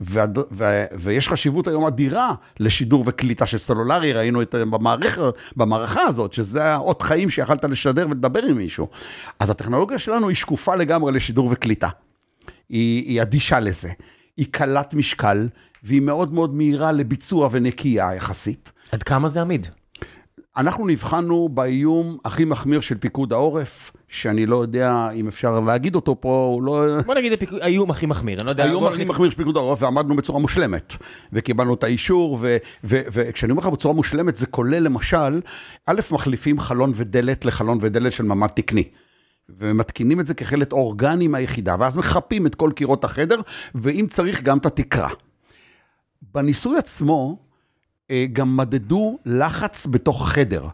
ו, 0.00 0.20
ו, 0.52 0.84
ויש 0.92 1.28
חשיבות 1.28 1.68
היום 1.68 1.86
אדירה 1.86 2.34
לשידור 2.60 3.04
וקליטה 3.06 3.46
של 3.46 3.58
סלולרי, 3.58 4.12
ראינו 4.12 4.42
את 4.42 4.54
במערכת, 4.54 5.22
במערכה 5.56 6.02
הזאת, 6.02 6.32
שזה 6.32 6.64
האות 6.64 7.02
חיים 7.02 7.30
שיכלת 7.30 7.64
לשדר 7.64 8.06
ולדבר 8.10 8.42
עם 8.42 8.56
מישהו. 8.56 8.88
אז 9.40 9.50
הטכנולוגיה 9.50 9.98
שלנו 9.98 10.28
היא 10.28 10.36
שקופה 10.36 10.76
לגמרי 10.76 11.12
לשידור 11.12 11.48
וקליטה. 11.52 11.88
היא, 12.68 13.04
היא 13.04 13.22
אדישה 13.22 13.60
לזה. 13.60 13.88
היא 14.38 14.46
קלת 14.50 14.94
משקל, 14.94 15.48
והיא 15.82 16.02
מאוד 16.02 16.32
מאוד 16.32 16.54
מהירה 16.54 16.92
לביצוע 16.92 17.48
ונקייה 17.52 18.14
יחסית. 18.14 18.72
עד 18.92 19.02
כמה 19.02 19.28
זה 19.28 19.40
עמיד? 19.40 19.66
אנחנו 20.56 20.86
נבחנו 20.86 21.48
באיום 21.48 22.18
הכי 22.24 22.44
מחמיר 22.44 22.80
של 22.80 22.98
פיקוד 22.98 23.32
העורף, 23.32 23.92
שאני 24.08 24.46
לא 24.46 24.56
יודע 24.56 25.10
אם 25.14 25.28
אפשר 25.28 25.60
להגיד 25.60 25.94
אותו 25.94 26.20
פה, 26.20 26.50
הוא 26.54 26.62
לא... 26.62 27.02
בוא 27.06 27.14
נגיד 27.14 27.32
האיום 27.60 27.90
הכי 27.90 28.06
מחמיר, 28.06 28.38
אני 28.38 28.46
לא 28.46 28.50
יודע... 28.50 28.64
האיום 28.64 28.86
הכי 28.86 29.04
מחמיר 29.04 29.30
של 29.30 29.36
פיקוד 29.36 29.56
העורף, 29.56 29.82
ועמדנו 29.82 30.16
בצורה 30.16 30.38
מושלמת, 30.38 30.94
וקיבלנו 31.32 31.74
את 31.74 31.84
האישור, 31.84 32.38
וכשאני 32.84 33.50
אומר 33.50 33.62
לך 33.62 33.66
בצורה 33.66 33.94
מושלמת, 33.94 34.36
זה 34.36 34.46
כולל 34.46 34.82
למשל, 34.82 35.40
א', 35.86 36.00
מחליפים 36.12 36.60
חלון 36.60 36.92
ודלת 36.94 37.44
לחלון 37.44 37.78
ודלת 37.80 38.12
של 38.12 38.24
ממ"ד 38.24 38.50
תקני. 38.54 38.84
ומתקינים 39.48 40.20
את 40.20 40.26
זה 40.26 40.34
כחלק 40.34 40.72
אורגני 40.72 41.28
מהיחידה, 41.28 41.76
ואז 41.78 41.96
מחפים 41.96 42.46
את 42.46 42.54
כל 42.54 42.70
קירות 42.76 43.04
החדר, 43.04 43.40
ואם 43.74 44.06
צריך 44.10 44.42
גם 44.42 44.58
את 44.58 44.66
התקרה. 44.66 45.08
בניסוי 46.34 46.78
עצמו, 46.78 47.38
אה, 48.10 48.26
גם 48.32 48.56
מדדו 48.56 49.18
לחץ 49.24 49.86
בתוך 49.86 50.22
החדר. 50.22 50.68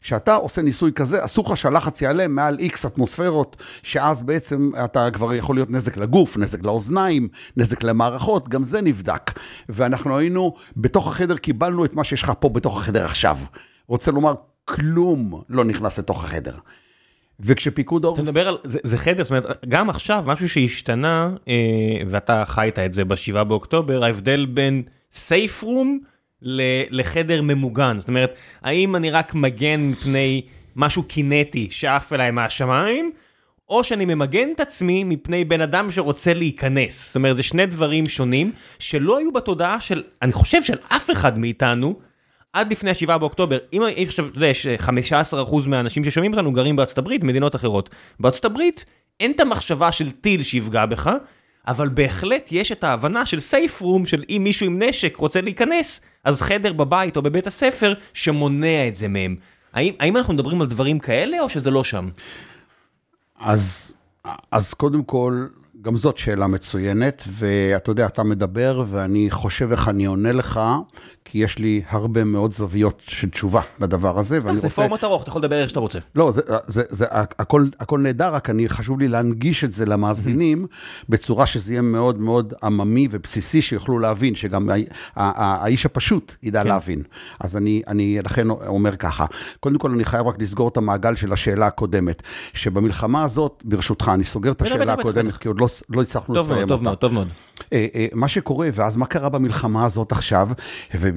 כשאתה 0.00 0.34
עושה 0.34 0.62
ניסוי 0.62 0.92
כזה, 0.92 1.24
אסור 1.24 1.44
לך 1.50 1.56
שהלחץ 1.56 2.02
יעלה 2.02 2.28
מעל 2.28 2.58
איקס 2.58 2.86
אטמוספירות, 2.86 3.56
שאז 3.82 4.22
בעצם 4.22 4.70
אתה 4.84 5.10
כבר 5.10 5.34
יכול 5.34 5.56
להיות 5.56 5.70
נזק 5.70 5.96
לגוף, 5.96 6.36
נזק 6.36 6.62
לאוזניים, 6.62 7.28
נזק 7.56 7.82
למערכות, 7.82 8.48
גם 8.48 8.64
זה 8.64 8.80
נבדק. 8.80 9.30
ואנחנו 9.68 10.18
היינו, 10.18 10.54
בתוך 10.76 11.08
החדר 11.08 11.36
קיבלנו 11.36 11.84
את 11.84 11.94
מה 11.94 12.04
שיש 12.04 12.22
לך 12.22 12.32
פה 12.38 12.48
בתוך 12.48 12.80
החדר 12.80 13.04
עכשיו. 13.04 13.38
רוצה 13.88 14.10
לומר, 14.10 14.34
כלום 14.64 15.42
לא 15.48 15.64
נכנס 15.64 15.98
לתוך 15.98 16.24
החדר. 16.24 16.58
וכשפיקוד 17.44 18.04
העורף... 18.04 18.18
אתה 18.18 18.22
מדבר 18.22 18.48
על, 18.48 18.56
זה, 18.64 18.78
זה 18.82 18.98
חדר, 18.98 19.24
זאת 19.24 19.30
אומרת, 19.30 19.64
גם 19.68 19.90
עכשיו, 19.90 20.24
משהו 20.26 20.48
שהשתנה, 20.48 21.30
אה, 21.48 21.54
ואתה 22.10 22.44
חיית 22.46 22.78
את 22.78 22.92
זה 22.92 23.04
ב-7 23.04 23.44
באוקטובר, 23.44 24.04
ההבדל 24.04 24.46
בין 24.46 24.82
סייף 25.12 25.62
רום 25.62 25.98
לחדר 26.90 27.42
ממוגן. 27.42 27.96
זאת 28.00 28.08
אומרת, 28.08 28.34
האם 28.62 28.96
אני 28.96 29.10
רק 29.10 29.34
מגן 29.34 29.80
מפני 29.80 30.42
משהו 30.76 31.02
קינטי 31.02 31.68
שעף 31.70 32.12
אליי 32.12 32.30
מהשמיים, 32.30 33.10
או 33.68 33.84
שאני 33.84 34.04
ממגן 34.04 34.48
את 34.54 34.60
עצמי 34.60 35.04
מפני 35.04 35.44
בן 35.44 35.60
אדם 35.60 35.90
שרוצה 35.90 36.34
להיכנס. 36.34 37.06
זאת 37.06 37.16
אומרת, 37.16 37.36
זה 37.36 37.42
שני 37.42 37.66
דברים 37.66 38.08
שונים, 38.08 38.52
שלא 38.78 39.18
היו 39.18 39.32
בתודעה 39.32 39.80
של, 39.80 40.02
אני 40.22 40.32
חושב, 40.32 40.62
של 40.62 40.78
אף 40.88 41.10
אחד 41.10 41.38
מאיתנו, 41.38 41.94
עד 42.52 42.72
לפני 42.72 42.90
ה-7 42.90 43.18
באוקטובר, 43.18 43.58
אם 43.72 43.82
עכשיו, 44.06 44.26
אתה 44.26 44.38
יודע, 44.38 44.46
יש 44.46 44.66
15% 44.80 44.88
מהאנשים 45.66 46.04
ששומעים 46.04 46.32
אותנו 46.32 46.52
גרים 46.52 46.76
בארצות 46.76 46.98
הברית, 46.98 47.24
מדינות 47.24 47.56
אחרות. 47.56 47.94
בארצות 48.20 48.44
הברית 48.44 48.84
אין 49.20 49.30
את 49.30 49.40
המחשבה 49.40 49.92
של 49.92 50.10
טיל 50.10 50.42
שיפגע 50.42 50.86
בך, 50.86 51.10
אבל 51.68 51.88
בהחלט 51.88 52.48
יש 52.52 52.72
את 52.72 52.84
ההבנה 52.84 53.26
של 53.26 53.40
סייף 53.40 53.80
רום, 53.80 54.06
של 54.06 54.24
אם 54.28 54.40
מישהו 54.44 54.66
עם 54.66 54.82
נשק 54.82 55.16
רוצה 55.16 55.40
להיכנס, 55.40 56.00
אז 56.24 56.42
חדר 56.42 56.72
בבית 56.72 57.16
או 57.16 57.22
בבית 57.22 57.46
הספר 57.46 57.94
שמונע 58.14 58.88
את 58.88 58.96
זה 58.96 59.08
מהם. 59.08 59.36
האם, 59.72 59.92
האם 60.00 60.16
אנחנו 60.16 60.34
מדברים 60.34 60.60
על 60.60 60.66
דברים 60.66 60.98
כאלה, 60.98 61.40
או 61.40 61.48
שזה 61.48 61.70
לא 61.70 61.84
שם? 61.84 62.08
אז, 63.40 63.94
אז 64.50 64.74
קודם 64.74 65.04
כל, 65.04 65.46
גם 65.82 65.96
זאת 65.96 66.18
שאלה 66.18 66.46
מצוינת, 66.46 67.24
ואתה 67.26 67.90
יודע, 67.90 68.06
אתה 68.06 68.22
מדבר, 68.22 68.84
ואני 68.88 69.30
חושב 69.30 69.72
איך 69.72 69.88
אני 69.88 70.04
עונה 70.04 70.32
לך, 70.32 70.60
כי 71.24 71.38
יש 71.38 71.58
לי 71.58 71.82
הרבה 71.88 72.24
מאוד 72.24 72.52
זוויות 72.52 73.02
של 73.06 73.30
תשובה 73.30 73.60
לדבר 73.80 74.18
הזה, 74.18 74.38
ואני 74.42 74.56
רוצה... 74.56 74.68
זה 74.68 74.74
פורמט 74.74 75.04
ארוך, 75.04 75.22
אתה 75.22 75.30
יכול 75.30 75.40
לדבר 75.40 75.62
איך 75.62 75.68
שאתה 75.68 75.80
רוצה. 75.80 75.98
לא, 76.14 76.32
זה, 76.32 76.40
זה, 76.66 76.82
זה, 76.88 77.06
הכל, 77.10 77.66
הכל 77.80 77.98
נהדר, 77.98 78.34
רק 78.34 78.50
אני, 78.50 78.68
חשוב 78.68 79.00
לי 79.00 79.08
להנגיש 79.08 79.64
את 79.64 79.72
זה 79.72 79.86
למאזינים, 79.86 80.66
בצורה 81.08 81.46
שזה 81.46 81.72
יהיה 81.72 81.82
מאוד 81.82 82.20
מאוד 82.20 82.54
עממי 82.62 83.08
ובסיסי, 83.10 83.62
שיוכלו 83.62 83.98
להבין, 83.98 84.34
שגם 84.34 84.68
האיש 85.16 85.86
הפשוט 85.86 86.36
ידע 86.42 86.62
כן. 86.62 86.68
להבין. 86.68 87.02
אז 87.40 87.56
אני, 87.56 87.82
אני 87.88 88.18
לכן 88.24 88.50
אומר 88.50 88.96
ככה, 88.96 89.26
קודם 89.60 89.78
כל 89.78 89.90
אני 89.90 90.04
חייב 90.04 90.26
רק 90.26 90.38
לסגור 90.38 90.68
את 90.68 90.76
המעגל 90.76 91.16
של 91.16 91.32
השאלה 91.32 91.66
הקודמת, 91.66 92.22
שבמלחמה 92.52 93.24
הזאת, 93.24 93.62
ברשותך, 93.64 94.10
אני 94.14 94.24
סוגר 94.24 94.52
את 94.52 94.62
השאלה 94.62 94.92
הקודמת, 94.92 95.36
כי 95.36 95.48
עוד 95.48 95.60
לא, 95.60 95.68
לא 95.90 96.02
הצלחנו 96.02 96.34
לסיים 96.34 96.62
אותה. 96.62 96.68
טוב 96.68 96.82
מאוד, 96.82 96.98
טוב 96.98 97.12
מאוד. 97.12 97.28
אה, 97.72 97.86
אה, 97.94 98.06
מה 98.14 98.28
שקורה, 98.28 98.68
ואז 98.74 98.96
מה 98.96 99.06
קרה 99.06 99.28
במלחמה 99.28 99.84
הזאת 99.84 100.12
עכשיו, 100.12 100.48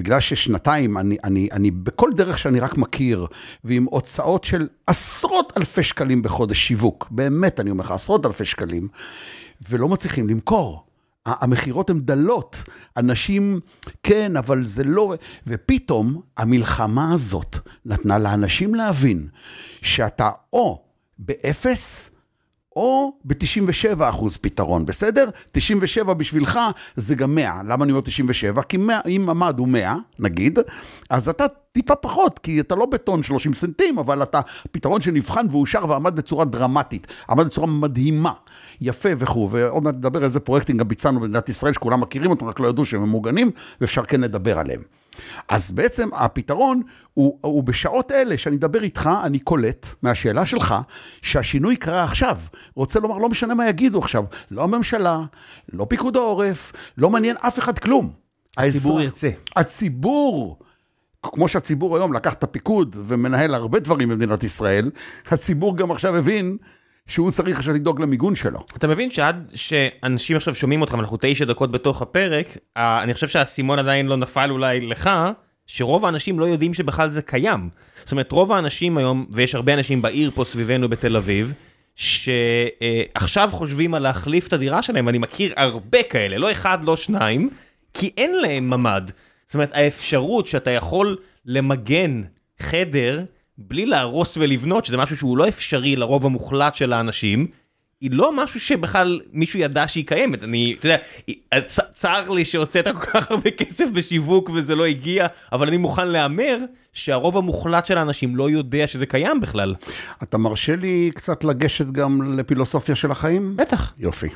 ובגלל 0.04 0.20
ששנתיים 0.20 0.98
אני, 0.98 1.16
אני, 1.24 1.48
אני 1.52 1.70
בכל 1.70 2.10
דרך 2.16 2.38
שאני 2.38 2.60
רק 2.60 2.76
מכיר, 2.76 3.26
ועם 3.64 3.84
הוצאות 3.90 4.44
של 4.44 4.68
עשרות 4.86 5.52
אלפי 5.56 5.82
שקלים 5.82 6.22
בחודש 6.22 6.58
שיווק, 6.58 7.08
באמת 7.10 7.60
אני 7.60 7.70
אומר 7.70 7.84
לך, 7.84 7.90
עשרות 7.90 8.26
אלפי 8.26 8.44
שקלים, 8.44 8.88
ולא 9.68 9.88
מצליחים 9.88 10.28
למכור. 10.28 10.84
המכירות 11.26 11.90
הן 11.90 12.00
דלות, 12.00 12.64
אנשים, 12.96 13.60
כן, 14.02 14.36
אבל 14.36 14.64
זה 14.64 14.84
לא... 14.84 15.14
ופתאום 15.46 16.20
המלחמה 16.36 17.12
הזאת 17.12 17.56
נתנה 17.86 18.18
לאנשים 18.18 18.74
להבין 18.74 19.28
שאתה 19.82 20.30
או 20.52 20.82
באפס, 21.18 22.10
או 22.76 23.12
ב-97 23.24 24.00
אחוז 24.00 24.36
פתרון, 24.36 24.86
בסדר? 24.86 25.28
97 25.52 26.14
בשבילך 26.14 26.60
זה 26.96 27.14
גם 27.14 27.34
100. 27.34 27.60
למה 27.66 27.84
אני 27.84 27.92
אומר 27.92 28.02
97? 28.02 28.62
כי 28.62 28.76
100, 28.76 29.00
אם 29.06 29.22
ממ"ד 29.26 29.58
הוא 29.58 29.68
100, 29.68 29.96
נגיד, 30.18 30.58
אז 31.10 31.28
אתה 31.28 31.46
טיפה 31.72 31.94
פחות, 31.94 32.38
כי 32.38 32.60
אתה 32.60 32.74
לא 32.74 32.86
בטון 32.86 33.22
30 33.22 33.54
סנטים, 33.54 33.98
אבל 33.98 34.22
אתה 34.22 34.40
פתרון 34.72 35.00
שנבחן 35.00 35.46
ואושר 35.50 35.84
ועמד 35.88 36.16
בצורה 36.16 36.44
דרמטית, 36.44 37.06
עמד 37.30 37.46
בצורה 37.46 37.66
מדהימה, 37.66 38.32
יפה 38.80 39.08
וכו', 39.18 39.48
ועוד 39.50 39.82
מעט 39.82 39.94
נדבר 39.94 40.18
על 40.18 40.24
איזה 40.24 40.40
פרויקטים 40.40 40.76
גם 40.76 40.88
ביצענו 40.88 41.20
במדינת 41.20 41.48
ישראל, 41.48 41.72
שכולם 41.72 42.00
מכירים 42.00 42.30
אותם, 42.30 42.46
רק 42.46 42.60
לא 42.60 42.68
ידעו 42.68 42.84
שהם 42.84 43.02
ממוגנים, 43.02 43.50
ואפשר 43.80 44.04
כן 44.04 44.20
לדבר 44.20 44.58
עליהם. 44.58 44.80
אז 45.48 45.72
בעצם 45.72 46.08
הפתרון 46.14 46.82
הוא, 47.14 47.38
הוא 47.40 47.64
בשעות 47.64 48.12
אלה 48.12 48.38
שאני 48.38 48.56
אדבר 48.56 48.82
איתך, 48.82 49.10
אני 49.24 49.38
קולט 49.38 49.86
מהשאלה 50.02 50.46
שלך, 50.46 50.74
שהשינוי 51.22 51.76
קרה 51.76 52.04
עכשיו. 52.04 52.38
רוצה 52.74 53.00
לומר, 53.00 53.18
לא 53.18 53.28
משנה 53.28 53.54
מה 53.54 53.68
יגידו 53.68 53.98
עכשיו, 53.98 54.24
לא 54.50 54.62
הממשלה, 54.62 55.20
לא 55.72 55.86
פיקוד 55.88 56.16
העורף, 56.16 56.72
לא 56.98 57.10
מעניין 57.10 57.36
אף 57.40 57.58
אחד 57.58 57.78
כלום. 57.78 58.10
הציבור 58.56 59.00
ירצה. 59.00 59.30
הציבור. 59.56 60.58
כמו 61.22 61.48
שהציבור 61.48 61.96
היום 61.96 62.12
לקח 62.12 62.32
את 62.32 62.42
הפיקוד 62.42 62.96
ומנהל 63.04 63.54
הרבה 63.54 63.78
דברים 63.80 64.08
במדינת 64.08 64.42
ישראל, 64.42 64.90
הציבור 65.28 65.76
גם 65.76 65.90
עכשיו 65.90 66.16
הבין 66.16 66.56
שהוא 67.06 67.30
צריך 67.30 67.58
עכשיו 67.58 67.74
לדאוג 67.74 68.00
למיגון 68.00 68.36
שלו. 68.36 68.60
אתה 68.76 68.86
מבין 68.86 69.10
שעד 69.10 69.50
שאנשים 69.54 70.36
עכשיו 70.36 70.54
שומעים 70.54 70.80
אותך, 70.80 70.94
אנחנו 70.94 71.18
תשע 71.20 71.44
דקות 71.44 71.70
בתוך 71.70 72.02
הפרק, 72.02 72.56
אני 72.76 73.14
חושב 73.14 73.28
שהאסימון 73.28 73.78
עדיין 73.78 74.06
לא 74.06 74.16
נפל 74.16 74.50
אולי 74.50 74.80
לך, 74.80 75.10
שרוב 75.66 76.04
האנשים 76.04 76.40
לא 76.40 76.44
יודעים 76.44 76.74
שבכלל 76.74 77.10
זה 77.10 77.22
קיים. 77.22 77.68
זאת 78.02 78.12
אומרת, 78.12 78.32
רוב 78.32 78.52
האנשים 78.52 78.98
היום, 78.98 79.26
ויש 79.30 79.54
הרבה 79.54 79.74
אנשים 79.74 80.02
בעיר 80.02 80.30
פה 80.34 80.44
סביבנו 80.44 80.88
בתל 80.88 81.16
אביב, 81.16 81.52
שעכשיו 81.96 83.48
חושבים 83.52 83.94
על 83.94 84.02
להחליף 84.02 84.48
את 84.48 84.52
הדירה 84.52 84.82
שלהם, 84.82 85.06
ואני 85.06 85.18
מכיר 85.18 85.52
הרבה 85.56 86.02
כאלה, 86.02 86.38
לא 86.38 86.50
אחד, 86.50 86.84
לא 86.84 86.96
שניים, 86.96 87.50
כי 87.94 88.10
אין 88.16 88.40
להם 88.40 88.70
ממ"ד. 88.70 89.10
זאת 89.46 89.54
אומרת, 89.54 89.70
האפשרות 89.74 90.46
שאתה 90.46 90.70
יכול 90.70 91.16
למגן 91.46 92.22
חדר 92.58 93.22
בלי 93.58 93.86
להרוס 93.86 94.36
ולבנות, 94.36 94.84
שזה 94.84 94.96
משהו 94.96 95.16
שהוא 95.16 95.38
לא 95.38 95.48
אפשרי 95.48 95.96
לרוב 95.96 96.26
המוחלט 96.26 96.74
של 96.74 96.92
האנשים, 96.92 97.46
היא 98.00 98.10
לא 98.12 98.44
משהו 98.44 98.60
שבכלל 98.60 99.20
מישהו 99.32 99.58
ידע 99.58 99.88
שהיא 99.88 100.06
קיימת. 100.06 100.44
אני, 100.44 100.76
אתה 100.78 100.86
יודע, 100.86 100.96
צ, 101.66 101.80
צר 101.92 102.30
לי 102.30 102.44
שהוצאת 102.44 102.84
כל 102.84 103.00
כך 103.00 103.30
הרבה 103.30 103.50
כסף 103.50 103.84
בשיווק 103.92 104.50
וזה 104.54 104.74
לא 104.74 104.84
הגיע, 104.84 105.26
אבל 105.52 105.68
אני 105.68 105.76
מוכן 105.76 106.08
להמר 106.08 106.58
שהרוב 106.92 107.36
המוחלט 107.36 107.86
של 107.86 107.98
האנשים 107.98 108.36
לא 108.36 108.50
יודע 108.50 108.86
שזה 108.86 109.06
קיים 109.06 109.40
בכלל. 109.40 109.74
אתה 110.22 110.38
מרשה 110.38 110.76
לי 110.76 111.10
קצת 111.14 111.44
לגשת 111.44 111.86
גם 111.86 112.38
לפילוסופיה 112.38 112.94
של 112.94 113.10
החיים? 113.10 113.56
בטח. 113.56 113.92
יופי. 113.98 114.28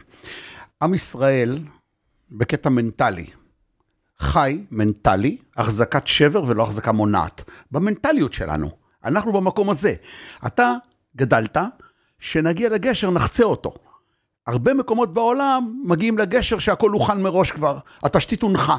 עם 0.83 0.95
ישראל, 0.95 1.59
בקטע 2.31 2.69
מנטלי, 2.69 3.27
חי 4.19 4.59
מנטלי, 4.71 5.37
החזקת 5.57 6.07
שבר 6.07 6.45
ולא 6.47 6.63
החזקה 6.63 6.93
מונעת. 6.93 7.45
במנטליות 7.73 8.33
שלנו. 8.33 8.88
אנחנו 9.05 9.33
במקום 9.33 9.71
הזה. 9.71 9.95
אתה 10.47 10.75
גדלת, 11.17 11.57
שנגיע 12.19 12.69
לגשר 12.69 13.11
נחצה 13.11 13.45
אותו. 13.45 13.75
הרבה 14.47 14.75
מקומות 14.75 15.15
בעולם 15.15 15.83
מגיעים 15.85 16.19
לגשר 16.19 16.59
שהכל 16.59 16.91
הוכן 16.91 17.23
מראש 17.23 17.53
כבר, 17.53 17.79
התשתית 18.03 18.43
הונחה. 18.43 18.77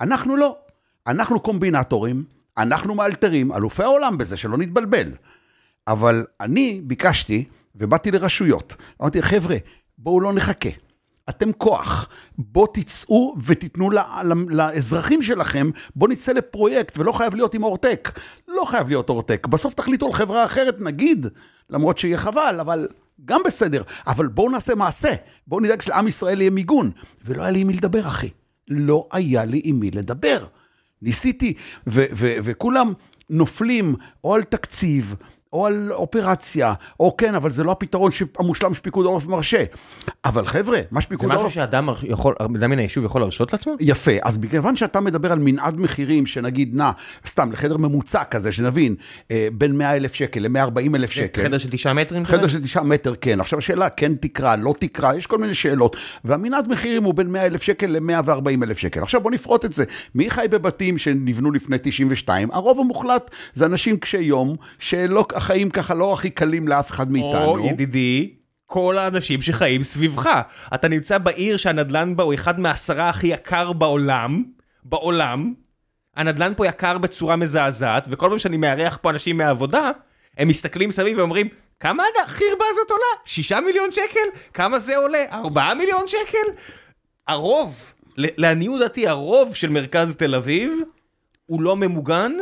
אנחנו 0.00 0.36
לא, 0.36 0.56
אנחנו 1.06 1.40
קומבינטורים, 1.40 2.24
אנחנו 2.58 2.94
מאלתרים, 2.94 3.52
אלופי 3.52 3.82
העולם 3.82 4.18
בזה, 4.18 4.36
שלא 4.36 4.58
נתבלבל. 4.58 5.08
אבל 5.88 6.26
אני 6.40 6.80
ביקשתי, 6.84 7.44
ובאתי 7.74 8.10
לרשויות, 8.10 8.76
אמרתי, 9.00 9.22
חבר'ה, 9.22 9.56
בואו 9.98 10.20
לא 10.20 10.32
נחכה. 10.32 10.68
אתם 11.28 11.52
כוח, 11.52 12.08
בואו 12.38 12.66
תצאו 12.66 13.34
ותיתנו 13.44 13.90
לאזרחים 14.48 15.22
שלכם, 15.22 15.70
בואו 15.96 16.10
נצא 16.10 16.32
לפרויקט, 16.32 16.98
ולא 16.98 17.12
חייב 17.12 17.34
להיות 17.34 17.54
עם 17.54 17.62
אורטק. 17.62 18.20
לא 18.48 18.64
חייב 18.64 18.88
להיות 18.88 19.08
אורטק. 19.08 19.46
בסוף 19.46 19.74
תחליטו 19.74 20.06
על 20.06 20.12
חברה 20.12 20.44
אחרת, 20.44 20.80
נגיד, 20.80 21.26
למרות 21.70 21.98
שיהיה 21.98 22.18
חבל, 22.18 22.56
אבל 22.60 22.88
גם 23.24 23.40
בסדר. 23.44 23.82
אבל 24.06 24.26
בואו 24.26 24.50
נעשה 24.50 24.74
מעשה, 24.74 25.14
בואו 25.46 25.60
נדאג 25.60 25.82
שלעם 25.82 26.08
ישראל 26.08 26.40
יהיה 26.40 26.50
מיגון. 26.50 26.90
ולא 27.24 27.42
היה 27.42 27.50
לי 27.50 27.60
עם 27.60 27.66
מי 27.66 27.72
לדבר, 27.72 28.08
אחי. 28.08 28.30
לא 28.68 29.08
היה 29.12 29.44
לי 29.44 29.60
עם 29.64 29.80
מי 29.80 29.90
לדבר. 29.90 30.44
ניסיתי, 31.02 31.54
וכולם 31.86 32.92
נופלים 33.30 33.96
או 34.24 34.34
על 34.34 34.44
תקציב, 34.44 35.14
או 35.54 35.66
על 35.66 35.92
אופרציה, 35.92 36.74
או 37.00 37.16
כן, 37.16 37.34
אבל 37.34 37.50
זה 37.50 37.64
לא 37.64 37.72
הפתרון 37.72 38.10
המושלם 38.38 38.74
שפיקוד 38.74 39.06
העורף 39.06 39.26
מרשה. 39.26 39.64
אבל 40.24 40.46
חבר'ה, 40.46 40.80
מה 40.90 41.00
שפיקוד 41.00 41.30
העורף... 41.30 41.42
זה 41.42 41.46
משהו 41.46 41.54
שאדם 41.54 41.88
יכול, 42.02 42.34
אדם 42.38 42.70
מן 42.70 42.78
היישוב 42.78 43.04
יכול 43.04 43.20
להרשות 43.20 43.52
לעצמו? 43.52 43.74
יפה, 43.80 44.12
אז 44.22 44.38
מכיוון 44.38 44.76
שאתה 44.76 45.00
מדבר 45.00 45.32
על 45.32 45.38
מנעד 45.38 45.80
מחירים 45.80 46.26
שנגיד 46.26 46.76
נע, 46.76 46.90
סתם, 47.26 47.52
לחדר 47.52 47.76
ממוצע 47.76 48.24
כזה, 48.24 48.52
שנבין, 48.52 48.94
אה, 49.30 49.48
בין 49.52 49.78
100 49.78 49.96
אלף 49.96 50.14
שקל 50.14 50.40
ל-140 50.40 50.94
אלף 50.94 51.10
שקל. 51.10 51.42
חדר 51.42 51.58
של 51.58 51.70
תשעה 51.70 51.92
מטרים? 51.92 52.24
חדר 52.24 52.48
של 52.48 52.62
תשעה 52.62 52.82
מטר, 52.82 53.14
כן. 53.20 53.40
עכשיו 53.40 53.58
השאלה, 53.58 53.88
כן 53.88 54.14
תקרה, 54.14 54.56
לא 54.56 54.74
תקרה, 54.78 55.16
יש 55.16 55.26
כל 55.26 55.38
מיני 55.38 55.54
שאלות. 55.54 55.96
והמנעד 56.24 56.68
מחירים 56.68 57.04
הוא 57.04 57.14
בין 57.14 57.26
100 57.26 57.46
אלף 57.46 57.62
שקל 57.62 57.86
ל-140 57.86 58.62
אלף 58.62 58.78
שקל. 58.78 59.02
עכשיו 59.02 59.20
בוא 59.20 59.30
נפרוט 59.30 59.64
את 59.64 59.72
זה. 59.72 59.84
מי 60.14 60.30
חי 60.30 60.46
בבתים 60.50 60.98
שנבנו 60.98 61.52
לפני 61.52 61.76
92? 61.82 62.48
הרוב 62.52 62.80
המוחלט 62.80 63.30
זה 63.54 63.66
אנשים 63.66 63.96
קשי 63.96 64.18
יום, 64.18 64.56
שלא 64.78 65.26
החיים 65.44 65.70
ככה 65.70 65.94
לא 65.94 66.12
הכי 66.12 66.30
קלים 66.30 66.68
לאף 66.68 66.90
אחד 66.90 67.12
מאיתנו. 67.12 67.44
או 67.44 67.66
ידידי, 67.66 68.34
כל 68.66 68.98
האנשים 68.98 69.42
שחיים 69.42 69.82
סביבך. 69.82 70.40
אתה 70.74 70.88
נמצא 70.88 71.18
בעיר 71.18 71.56
שהנדלן 71.56 72.16
בה 72.16 72.24
הוא 72.24 72.34
אחד 72.34 72.60
מהעשרה 72.60 73.08
הכי 73.08 73.26
יקר 73.26 73.72
בעולם, 73.72 74.44
בעולם. 74.84 75.54
הנדלן 76.16 76.52
פה 76.56 76.66
יקר 76.66 76.98
בצורה 76.98 77.36
מזעזעת, 77.36 78.06
וכל 78.10 78.28
פעם 78.28 78.38
שאני 78.38 78.56
מארח 78.56 78.98
פה 79.02 79.10
אנשים 79.10 79.36
מהעבודה, 79.36 79.90
הם 80.38 80.48
מסתכלים 80.48 80.90
סביב 80.90 81.18
ואומרים, 81.18 81.48
כמה 81.80 82.02
החרבה 82.24 82.64
הזאת 82.70 82.90
עולה? 82.90 83.22
שישה 83.24 83.60
מיליון 83.60 83.92
שקל? 83.92 84.38
כמה 84.54 84.78
זה 84.78 84.96
עולה? 84.96 85.24
ארבעה 85.32 85.74
מיליון 85.74 86.08
שקל? 86.08 86.52
הרוב, 87.28 87.92
לעניות 88.16 88.80
דעתי, 88.80 89.08
הרוב 89.08 89.54
של 89.54 89.68
מרכז 89.68 90.16
תל 90.16 90.34
אביב 90.34 90.72
הוא 91.46 91.62
לא 91.62 91.76
ממוגן. 91.76 92.32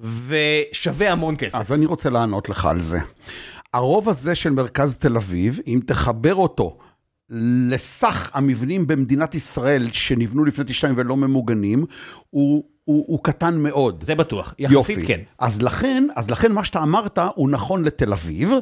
ושווה 0.00 1.12
המון 1.12 1.34
כסף. 1.38 1.58
אז 1.58 1.72
אני 1.72 1.86
רוצה 1.86 2.10
לענות 2.10 2.48
לך 2.48 2.64
על 2.64 2.80
זה. 2.80 2.98
הרוב 3.74 4.08
הזה 4.08 4.34
של 4.34 4.50
מרכז 4.50 4.96
תל 4.96 5.16
אביב, 5.16 5.58
אם 5.66 5.80
תחבר 5.86 6.34
אותו 6.34 6.78
לסך 7.70 8.30
המבנים 8.34 8.86
במדינת 8.86 9.34
ישראל 9.34 9.88
שנבנו 9.92 10.44
לפני 10.44 10.64
92 10.64 10.94
ולא 10.96 11.16
ממוגנים, 11.16 11.84
הוא 12.30 12.64
הוא, 12.86 13.04
הוא 13.08 13.18
קטן 13.22 13.58
מאוד. 13.58 14.04
זה 14.06 14.14
בטוח, 14.14 14.54
יחסית 14.58 14.74
יופי. 14.74 15.06
כן. 15.06 15.20
אז 15.38 15.62
לכן, 15.62 16.06
אז 16.16 16.30
לכן 16.30 16.52
מה 16.52 16.64
שאתה 16.64 16.82
אמרת 16.82 17.18
הוא 17.34 17.50
נכון 17.50 17.84
לתל 17.84 18.12
אביב, 18.12 18.52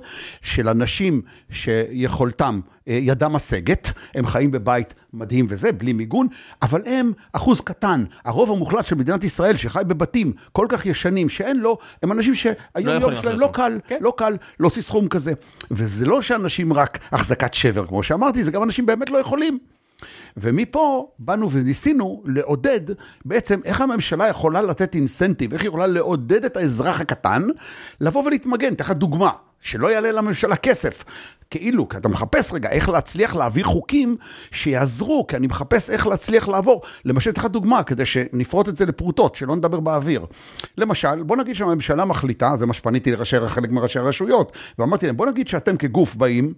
של 0.43 0.69
אנשים 0.69 1.23
שיכולתם, 1.51 2.61
אה, 2.89 2.99
ידם 3.01 3.33
משגת, 3.33 3.93
הם 4.15 4.27
חיים 4.27 4.51
בבית 4.51 4.95
מדהים 5.13 5.47
וזה, 5.49 5.73
בלי 5.73 5.93
מיגון, 5.93 6.27
אבל 6.63 6.83
הם 6.87 7.13
אחוז 7.33 7.61
קטן. 7.61 8.05
הרוב 8.25 8.51
המוחלט 8.51 8.87
של 8.87 8.95
מדינת 8.95 9.25
ישראל 9.25 9.57
שחי 9.57 9.83
בבתים 9.87 10.33
כל 10.53 10.67
כך 10.69 10.87
ישנים 10.87 11.29
שאין 11.29 11.61
לו, 11.61 11.79
הם 12.03 12.13
אנשים 12.13 12.35
שהיום 12.35 13.03
יום 13.03 13.15
שלהם 13.15 13.41
לא 13.41 13.51
קל, 13.53 13.79
כן. 13.87 13.99
לא 14.01 14.13
קל 14.17 14.37
להוציא 14.61 14.83
סכום 14.83 15.09
כזה. 15.09 15.33
וזה 15.71 16.07
לא 16.07 16.23
שאנשים 16.23 16.73
רק 16.73 16.99
החזקת 17.13 17.55
שבר, 17.55 17.87
כמו 17.87 18.03
שאמרתי, 18.03 18.43
זה 18.43 18.51
גם 18.51 18.63
אנשים 18.63 18.87
באמת 18.87 19.11
לא 19.11 19.19
יכולים. 19.19 19.59
ומפה 20.37 21.09
באנו 21.18 21.50
וניסינו 21.50 22.22
לעודד 22.26 22.80
בעצם 23.24 23.61
איך 23.64 23.80
הממשלה 23.80 24.28
יכולה 24.28 24.62
לתת 24.62 24.94
אינסנטיב, 24.94 25.52
איך 25.52 25.62
היא 25.62 25.68
יכולה 25.68 25.87
לעודד 25.87 26.44
את 26.44 26.57
האזרח 26.57 27.00
הקטן 27.00 27.42
לבוא 28.00 28.24
ולהתמגן. 28.24 28.74
לך 28.85 28.90
דוגמה, 28.90 29.30
שלא 29.61 29.88
יעלה 29.88 30.12
לממשלה 30.12 30.57
כסף. 30.57 31.04
כאילו, 31.50 31.88
כי 31.88 31.96
אתה 31.96 32.09
מחפש 32.09 32.52
רגע 32.52 32.70
איך 32.70 32.88
להצליח 32.88 33.37
להעביר 33.37 33.64
חוקים 33.64 34.16
שיעזרו, 34.50 35.26
כי 35.26 35.37
אני 35.37 35.46
מחפש 35.46 35.90
איך 35.90 36.07
להצליח 36.07 36.48
לעבור. 36.48 36.83
למשל, 37.04 37.30
אתן 37.30 37.40
לך 37.40 37.46
דוגמה, 37.46 37.83
כדי 37.83 38.07
שנפרוט 38.07 38.68
את 38.68 38.76
זה 38.76 38.87
לפרוטות, 38.87 39.35
שלא 39.35 39.57
נדבר 39.57 39.80
באוויר. 39.80 40.26
למשל, 40.78 41.22
בוא 41.22 41.37
נגיד 41.37 41.54
שהממשלה 41.54 42.04
מחליטה, 42.04 42.57
זה 42.57 42.66
מה 42.66 42.72
שפניתי 42.72 43.12
לראשי, 43.12 43.37
חלק 43.48 43.70
מראשי 43.70 43.98
הרשויות, 43.98 44.57
ואמרתי 44.78 45.07
להם, 45.07 45.16
בוא 45.16 45.26
נגיד 45.26 45.48
שאתם 45.48 45.76
כגוף 45.76 46.14
באים, 46.14 46.54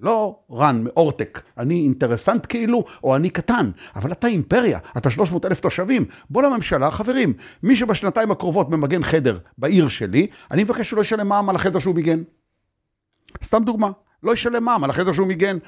לא 0.00 0.38
רן 0.52 0.84
מאורטק, 0.84 1.40
אני 1.58 1.74
אינטרסנט 1.74 2.46
כאילו, 2.48 2.84
או 3.04 3.16
אני 3.16 3.30
קטן, 3.30 3.70
אבל 3.96 4.12
אתה 4.12 4.26
אימפריה, 4.26 4.78
אתה 4.96 5.10
300 5.10 5.46
אלף 5.46 5.60
תושבים. 5.60 6.04
בוא 6.30 6.42
לממשלה, 6.42 6.90
חברים, 6.90 7.32
מי 7.62 7.76
שבשנתיים 7.76 8.30
הקרובות 8.30 8.70
ממגן 8.70 9.04
חדר 9.04 9.38
בעיר 9.58 9.88
שלי, 9.88 10.26
אני 10.50 10.64
מבקש 10.64 10.88
שהוא 10.88 10.96
לא 10.96 11.02
ישלם 11.02 11.28
מע"מ 11.28 11.48
על 11.48 11.56
החדר 11.56 11.78
שהוא 11.78 11.94
מיגן. 11.94 12.22
סתם 13.44 13.64
דוגמה, 13.64 13.90
לא 14.22 14.32
ישלם 14.32 14.64
מע"מ 14.64 14.84
על 14.84 14.90
החדר 14.90 15.12
שהוא 15.12 15.26
מיגן. 15.26 15.58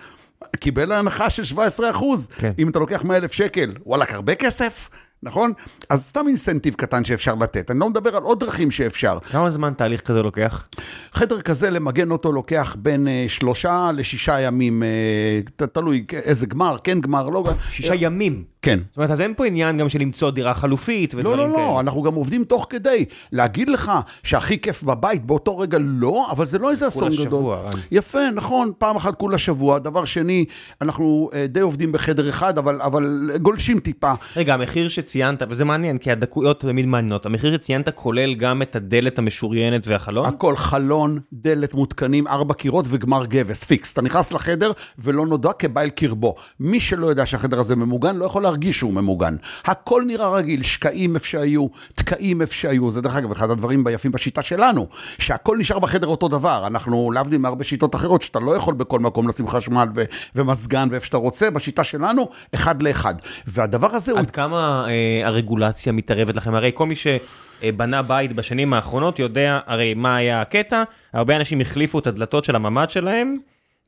קיבל 0.57 0.93
הנחה 0.93 1.31
של 1.31 1.45
17 1.45 1.91
אחוז. 1.91 2.27
כן. 2.27 2.53
אם 2.59 2.69
אתה 2.69 2.79
לוקח 2.79 3.05
100 3.05 3.17
אלף 3.17 3.33
שקל, 3.33 3.73
וואלכ, 3.87 4.13
הרבה 4.13 4.35
כסף? 4.35 4.89
נכון? 5.23 5.53
אז 5.89 6.05
סתם 6.05 6.25
אינסנטיב 6.29 6.75
קטן 6.75 7.05
שאפשר 7.05 7.35
לתת. 7.35 7.71
אני 7.71 7.79
לא 7.79 7.91
מדבר 7.91 8.17
על 8.17 8.23
עוד 8.23 8.41
דרכים 8.41 8.71
שאפשר. 8.71 9.19
כמה 9.31 9.51
זמן 9.51 9.73
תהליך 9.77 10.01
כזה 10.01 10.23
לוקח? 10.23 10.67
חדר 11.13 11.41
כזה, 11.41 11.71
למגן 11.71 12.11
אותו 12.11 12.33
לוקח 12.33 12.77
בין 12.79 13.07
uh, 13.07 13.31
שלושה 13.31 13.91
לשישה 13.95 14.41
ימים, 14.41 14.83
uh, 14.83 15.67
תלוי 15.67 16.05
איזה 16.13 16.47
גמר, 16.47 16.77
כן 16.85 17.01
גמר, 17.01 17.29
לא... 17.29 17.45
שישה 17.71 17.95
ימים? 17.95 18.45
כן. 18.63 18.79
זאת 18.89 18.97
אומרת, 18.97 19.11
אז 19.11 19.21
אין 19.21 19.35
פה 19.35 19.47
עניין 19.47 19.79
גם 19.79 19.89
של 19.89 19.99
למצוא 19.99 20.31
דירה 20.31 20.55
חלופית 20.55 21.15
ודברים 21.15 21.37
כאלה. 21.37 21.49
לא, 21.49 21.53
לא, 21.53 21.59
לא, 21.59 21.81
אנחנו 21.81 22.03
גם 22.03 22.15
עובדים 22.15 22.45
תוך 22.45 22.67
כדי. 22.71 23.05
להגיד 23.33 23.69
לך 23.69 23.93
שהכי 24.23 24.59
כיף 24.59 24.83
בבית 24.83 25.25
באותו 25.27 25.59
רגע 25.59 25.79
לא, 25.81 26.31
אבל 26.31 26.47
זה 26.47 26.59
לא 26.59 26.71
איזה 26.71 26.89
אסון 26.89 27.13
גדול. 27.13 27.29
כולה 27.29 27.31
שבוע. 27.31 27.71
יפה, 27.91 28.31
נכון, 28.35 28.73
פעם 28.79 28.97
אחת 28.97 29.17
כולה 29.17 29.39
שבוע. 29.39 29.79
דבר 29.79 30.05
שני, 30.05 30.45
אנחנו 30.81 31.31
uh, 31.33 31.35
די 31.49 31.61
עובדים 31.61 31.93
בחדר 31.93 32.29
אחד, 32.29 32.59
אבל, 32.59 32.83
אבל 32.83 33.31
גולשים 33.43 33.81
טיפה. 33.81 34.13
רגע, 34.37 34.55
המחיר 34.55 34.89
שציינת, 34.89 35.43
וזה 35.49 35.65
מעניין, 35.65 35.99
כי 35.99 36.11
הדקויות 36.11 36.61
תמיד 36.61 36.87
מעניינות, 36.87 37.27
המחיר 37.27 37.55
שציינת 37.55 37.89
כולל 37.89 38.35
גם 38.35 38.63
את 38.63 38.77
הדלת 38.77 39.19
המשוריינת 39.19 39.87
והחלון? 39.87 40.27
הכל, 40.27 40.57
חלון, 40.57 41.19
דלת 41.33 41.75
מותקנים, 41.75 42.27
ארבע 42.27 42.55
קירות 42.55 42.85
וגמר 42.89 43.27
גבס, 43.27 43.65
פיקס. 43.65 43.93
אתה 43.93 44.03
נכנס 44.03 44.33
לחדר 44.33 44.73
ולא 44.99 45.27
נודע 45.27 45.53
כבא 45.53 45.81
אל 45.81 45.91
קרבו. 45.91 46.35
מי 46.61 46.81
שלא 46.81 47.07
יודע 47.07 47.27
שהחדר 47.27 47.61
הזה 47.61 47.77
ממוגן, 47.77 48.17
לא 48.17 48.25
יכול 48.25 48.43
מרגיש 48.53 48.79
שהוא 48.79 48.93
ממוגן. 48.93 49.37
הכל 49.65 50.03
נראה 50.07 50.31
רגיל, 50.31 50.63
שקעים 50.63 51.15
איפה 51.15 51.27
שהיו, 51.27 51.67
תקעים 51.95 52.43
איפה 52.43 52.55
שהיו. 52.55 52.91
זה 52.91 53.01
דרך 53.01 53.17
אגב 53.17 53.33
אחד 53.33 53.51
הדברים 53.51 53.87
היפים 53.87 54.13
בשיטה 54.13 54.43
שלנו, 54.43 54.89
שהכל 55.19 55.57
נשאר 55.59 55.79
בחדר 55.79 56.07
אותו 56.07 56.29
דבר. 56.29 56.67
אנחנו 56.67 57.13
להבדיל 57.13 57.39
מהרבה 57.39 57.65
שיטות 57.65 57.95
אחרות, 57.95 58.23
שאתה 58.23 58.41
לא 58.41 58.57
יכול 58.57 58.75
בכל 58.75 59.01
מקום 59.01 59.29
לשים 59.29 59.49
חשמל 59.49 59.89
ו- 59.95 60.05
ומזגן 60.35 60.89
ואיפה 60.91 61.07
שאתה 61.07 61.17
רוצה, 61.17 61.51
בשיטה 61.51 61.85
שלנו, 61.85 62.29
אחד 62.55 62.83
לאחד. 62.83 63.15
והדבר 63.47 63.95
הזה 63.95 64.13
הוא... 64.13 64.21
עד 64.21 64.31
כמה 64.31 64.85
אה, 64.89 65.27
הרגולציה 65.27 65.93
מתערבת 65.93 66.37
לכם? 66.37 66.55
הרי 66.55 66.71
כל 66.75 66.87
מי 66.87 66.95
שבנה 66.97 68.03
בית 68.03 68.33
בשנים 68.33 68.73
האחרונות 68.73 69.19
יודע 69.19 69.59
הרי 69.67 69.95
מה 69.95 70.17
היה 70.17 70.41
הקטע, 70.41 70.83
הרבה 71.13 71.37
אנשים 71.37 71.61
החליפו 71.61 71.99
את 71.99 72.07
הדלתות 72.07 72.45
של 72.45 72.57
הממ"ד 72.57 72.91
שלהם 72.91 73.37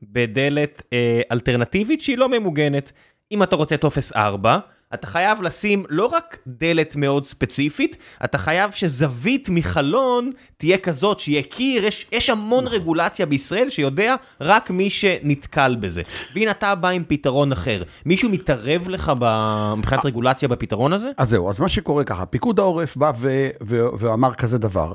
בדלת 0.01 0.81
אה, 0.93 1.21
אלטרנטיבית 1.31 2.01
שהיא 2.01 2.17
לא 2.17 2.29
ממוגנת. 2.29 2.91
אם 3.31 3.43
אתה 3.43 3.55
רוצה 3.55 3.77
טופס 3.77 4.11
4, 4.15 4.57
אתה 4.93 5.07
חייב 5.07 5.41
לשים 5.41 5.83
לא 5.89 6.05
רק 6.05 6.37
דלת 6.47 6.95
מאוד 6.95 7.25
ספציפית, 7.25 7.97
אתה 8.23 8.37
חייב 8.37 8.71
שזווית 8.71 9.49
מחלון 9.49 10.31
תהיה 10.57 10.77
כזאת 10.77 11.19
שיהיה 11.19 11.43
קיר, 11.43 11.85
יש, 11.85 12.05
יש 12.11 12.29
המון 12.29 12.67
רגולציה 12.67 13.25
בישראל 13.25 13.69
שיודע 13.69 14.15
רק 14.41 14.69
מי 14.69 14.89
שנתקל 14.89 15.75
בזה. 15.79 16.01
והנה 16.35 16.51
אתה 16.51 16.75
בא 16.75 16.89
עם 16.89 17.03
פתרון 17.07 17.51
אחר. 17.51 17.83
מישהו 18.05 18.29
מתערב 18.29 18.89
לך 18.89 19.11
מבחינת 19.77 20.05
רגולציה 20.05 20.47
בפתרון 20.47 20.93
הזה? 20.93 21.11
אז 21.17 21.29
זהו, 21.29 21.49
אז 21.49 21.59
מה 21.59 21.69
שקורה 21.69 22.03
ככה, 22.03 22.25
פיקוד 22.25 22.59
העורף 22.59 22.97
בא 22.97 23.11
ו- 23.17 23.49
ו- 23.63 23.87
ואמר 23.99 24.33
כזה 24.33 24.57
דבר, 24.57 24.93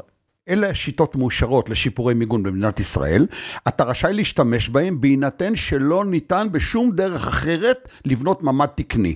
אלה 0.51 0.75
שיטות 0.75 1.17
מאושרות 1.17 1.71
לשיפורי 1.71 2.15
מיגון 2.15 2.43
במדינת 2.43 2.81
ישראל, 2.81 3.27
אתה 3.69 3.85
רשאי 3.85 4.13
להשתמש 4.13 4.69
בהם 4.69 5.01
בהינתן 5.01 5.57
שלא 5.57 6.05
ניתן 6.05 6.47
בשום 6.53 6.91
דרך 6.91 7.27
אחרת 7.27 7.89
לבנות 8.05 8.43
ממ"ד 8.43 8.67
תקני. 8.75 9.15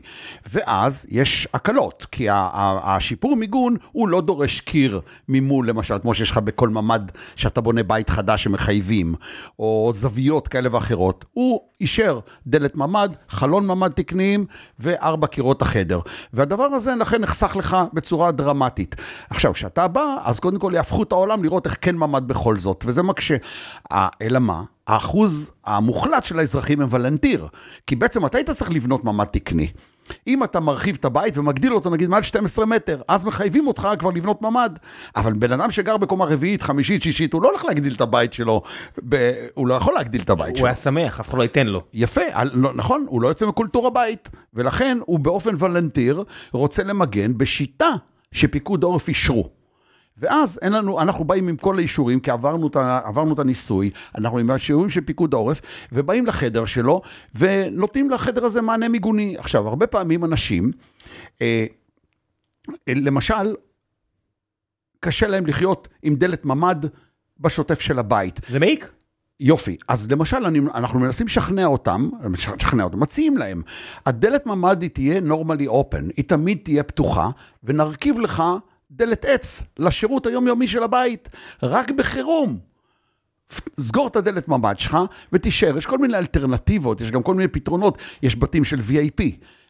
ואז 0.51 1.07
יש 1.09 1.49
הקלות, 1.55 2.07
כי 2.13 2.27
השיפור 2.31 3.37
מיגון 3.37 3.77
הוא 3.93 4.09
לא 4.09 4.21
דורש 4.21 4.61
קיר 4.61 5.01
ממול, 5.29 5.69
למשל, 5.69 5.99
כמו 6.03 6.15
שיש 6.15 6.31
לך 6.31 6.39
בכל 6.39 6.69
ממ"ד 6.69 7.11
שאתה 7.37 7.61
בונה 7.61 7.83
בית 7.83 8.11
חדש 8.11 8.45
שמחייבים, 8.45 9.15
או 9.59 9.91
זוויות 9.95 10.49
כאלה 10.49 10.69
ואחרות. 10.73 11.25
הוא 11.33 11.61
אישר 11.81 12.21
דלת 12.47 12.77
ממ"ד, 12.77 13.09
חלון 13.29 13.67
ממ"ד 13.67 13.93
תקניים 13.93 14.47
וארבע 14.79 15.27
קירות 15.27 15.63
החדר. 15.63 16.01
והדבר 16.33 16.65
הזה 16.65 16.95
לכן 16.95 17.21
נחסך 17.21 17.57
לך 17.57 17.77
בצורה 17.93 18.33
דרמטית. 18.33 18.95
עכשיו, 19.31 19.53
כשאתה 19.53 19.89
בא, 19.89 20.17
אז 20.25 20.41
קודם 20.41 20.59
כל 20.59 20.73
יהפכו 20.75 21.03
את 21.03 21.13
העולם 21.13 21.24
לראות 21.27 21.67
איך 21.67 21.77
כן 21.81 21.97
ממ"ד 21.97 22.29
בכל 22.29 22.59
זאת, 22.59 22.85
וזה 22.87 23.03
מקשה. 23.03 23.37
אה, 23.93 24.09
אלא 24.23 24.39
מה? 24.39 24.63
האחוז 24.87 25.53
המוחלט 25.65 26.25
של 26.25 26.39
האזרחים 26.39 26.81
הם 26.81 26.89
ולנטיר. 26.91 27.47
כי 27.87 27.97
בעצם 27.97 28.27
אתה 28.27 28.39
היית 28.39 28.51
צריך 28.51 28.71
לבנות 28.71 29.05
ממ"ד 29.05 29.25
תקני. 29.27 29.69
אם 30.27 30.45
אתה 30.45 30.61
מרחיב 30.61 30.97
את 31.01 31.05
הבית 31.05 31.39
ומגדיל 31.39 31.75
אותו 31.75 31.91
נגיד 31.91 32.09
מעל 32.09 32.23
12 32.23 32.67
מטר, 32.67 33.03
אז 33.09 33.25
מחייבים 33.25 33.67
אותך 33.67 33.89
כבר 33.99 34.11
לבנות 34.11 34.43
ממ"ד. 34.43 34.71
אבל 35.17 35.33
בן 35.33 35.53
אדם 35.53 35.71
שגר 35.71 35.97
בקומה 35.97 36.25
רביעית, 36.25 36.63
חמישית, 36.63 37.03
שישית, 37.03 37.33
הוא 37.33 37.43
לא 37.43 37.49
הולך 37.51 37.65
להגדיל 37.65 37.95
את 37.95 38.01
הבית 38.01 38.33
שלו, 38.33 38.63
ב... 39.09 39.33
הוא 39.55 39.67
לא 39.67 39.75
יכול 39.75 39.95
להגדיל 39.95 40.21
את 40.23 40.31
הבית 40.31 40.51
הוא 40.51 40.57
שלו. 40.59 40.67
היה 40.67 40.75
שמח, 40.75 41.21
אף 41.21 41.29
אחד 41.29 41.39
לא 41.39 41.43
ייתן 41.43 41.67
לו. 41.67 41.83
יפה, 41.93 42.21
על- 42.33 42.51
לא- 42.55 42.73
נכון, 42.75 43.07
הוא 43.09 43.23
לא 43.23 43.29
יוצא 43.29 43.47
מקולטור 43.47 43.87
הבית, 43.87 44.29
ולכן 44.55 44.99
הוא 45.07 45.19
באופן 45.19 45.55
וולנטיר 45.55 46.25
רוצה 46.53 46.85
למגן 46.85 47.39
בשיטה 47.39 47.89
שפיקוד 48.33 48.85
העורף 48.85 49.09
אישרו. 49.09 49.49
ואז 50.17 50.59
אין 50.63 50.73
לנו, 50.73 51.01
אנחנו 51.01 51.25
באים 51.25 51.49
עם 51.49 51.57
כל 51.57 51.79
האישורים, 51.79 52.21
כי 52.21 52.31
עברנו 52.31 52.67
את, 52.67 52.77
עברנו 53.05 53.35
את 53.35 53.39
הניסוי, 53.39 53.91
אנחנו 54.19 54.39
עם 54.39 54.51
האישורים 54.51 54.91
של 54.91 55.01
פיקוד 55.01 55.35
העורף, 55.35 55.61
ובאים 55.93 56.27
לחדר 56.27 56.65
שלו, 56.65 57.03
ונותנים 57.35 58.11
לחדר 58.11 58.45
הזה 58.45 58.63
מענה 58.63 58.89
מיגוני. 58.89 59.37
עכשיו, 59.39 59.69
הרבה 59.69 59.87
פעמים 59.87 60.25
אנשים, 60.25 60.71
אה, 61.43 61.67
אה, 62.89 62.95
למשל, 62.97 63.55
קשה 65.01 65.27
להם 65.27 65.47
לחיות 65.47 65.89
עם 66.03 66.15
דלת 66.15 66.45
ממ"ד 66.45 66.87
בשוטף 67.41 67.81
של 67.81 67.99
הבית. 67.99 68.41
זה 68.49 68.61
מעיק? 68.61 68.93
יופי, 69.41 69.77
אז 69.89 70.11
למשל 70.11 70.45
אני, 70.45 70.59
אנחנו 70.75 71.01
מנסים 71.01 71.27
לשכנע 71.27 71.67
אותם, 71.67 72.11
לשכנע 72.33 72.85
אותם, 72.85 73.01
מציעים 73.01 73.39
להם, 73.39 73.63
הדלת 74.07 74.47
ממ"ד 74.47 74.83
היא 74.83 74.91
תהיה 74.91 75.21
normally 75.21 75.69
open, 75.69 76.13
היא 76.17 76.25
תמיד 76.25 76.59
תהיה 76.63 76.83
פתוחה, 76.83 77.31
ונרכיב 77.65 78.19
לך 78.19 78.43
דלת 78.97 79.25
עץ 79.25 79.63
לשירות 79.79 80.27
היומיומי 80.27 80.69
של 80.69 80.83
הבית, 80.83 81.29
רק 81.63 81.91
בחירום. 81.91 82.59
סגור 83.81 84.07
את 84.07 84.17
הדלת 84.17 84.49
ממ"ד 84.49 84.79
שלך 84.79 84.99
ותישאר, 85.33 85.79
יש 85.79 85.87
כל 85.87 85.99
מיני 85.99 86.19
אלטרנטיבות, 86.19 87.01
יש 87.01 87.11
גם 87.11 87.23
כל 87.23 87.35
מיני 87.35 87.49
פתרונות, 87.49 87.99
יש 88.23 88.37
בתים 88.37 88.65
של 88.65 88.79
VIP, 88.79 89.23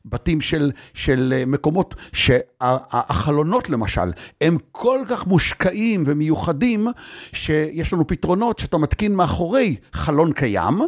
בתים 0.05 0.41
של, 0.41 0.73
של 0.95 1.35
אה, 1.37 1.47
מקומות 1.47 1.95
שהחלונות 2.13 3.71
למשל, 3.71 4.11
הם 4.41 4.57
כל 4.73 5.01
כך 5.09 5.27
מושקעים 5.27 6.05
ומיוחדים, 6.07 6.87
שיש 7.33 7.93
לנו 7.93 8.07
פתרונות 8.07 8.59
שאתה 8.59 8.79
מתקין 8.79 9.15
מאחורי 9.15 9.77
חלון 9.93 10.33
קיים, 10.33 10.81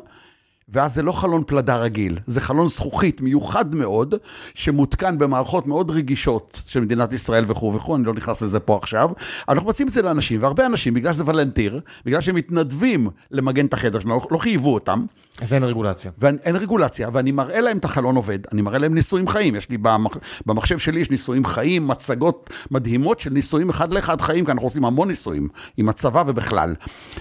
ואז 0.69 0.95
זה 0.95 1.03
לא 1.03 1.13
חלון 1.13 1.43
פלדה 1.47 1.77
רגיל, 1.77 2.19
זה 2.27 2.41
חלון 2.41 2.69
זכוכית 2.69 3.21
מיוחד 3.21 3.75
מאוד, 3.75 4.15
שמותקן 4.55 5.19
במערכות 5.19 5.67
מאוד 5.67 5.91
רגישות 5.91 6.63
של 6.67 6.81
מדינת 6.81 7.13
ישראל 7.13 7.45
וכו' 7.49 7.75
וכו', 7.75 7.97
אני 7.97 8.05
לא 8.05 8.15
נכנס 8.15 8.43
לזה 8.43 8.61
פה 8.61 8.77
עכשיו. 8.77 9.11
אנחנו 9.49 9.69
מציעים 9.69 9.89
את 9.89 9.93
זה 9.93 10.03
לאנשים, 10.03 10.43
והרבה 10.43 10.67
אנשים, 10.67 10.95
בגלל 10.95 11.13
שזה 11.13 11.25
וולנטיר, 11.25 11.81
בגלל 12.07 12.21
שהם 12.21 12.35
מתנדבים 12.35 13.09
למגן 13.31 13.67
את 13.67 13.75
החדר 13.75 14.01
שלנו, 14.01 14.21
לא 14.31 14.39
חייבו 14.39 14.75
אותם, 14.75 15.05
אז 15.41 15.55
אין 15.55 15.65
רגולציה. 15.65 16.11
ואין 16.19 16.57
רגולציה, 16.57 17.09
ואני 17.13 17.33
מראה 17.33 17.61
להם 17.61 17.79
את 17.79 17.85
החלון 17.85 18.17
עובד, 18.17 18.39
אני 18.53 18.63
מראה 18.63 18.79
להם 18.79 18.95
ניסויים 18.95 19.29
חיים, 19.29 19.55
יש 19.55 19.71
לי 19.71 19.79
במח... 19.79 20.17
במחשב 20.47 20.79
שלי 20.79 21.01
יש 21.01 21.11
ניסויים 21.11 21.45
חיים, 21.45 21.89
מצגות 21.89 22.51
מדהימות 22.71 23.21
של 23.21 23.31
ניסויים 23.31 23.71
אחד 23.71 23.93
לאחד 23.93 24.21
חיים, 24.21 24.45
כי 24.45 24.53
אנחנו 24.53 24.67
עושים 24.67 24.85
המון 24.85 25.09
ניסויים, 25.09 25.49
עם 25.77 25.89
הצבא 25.89 26.25
ובכלל. 26.27 26.75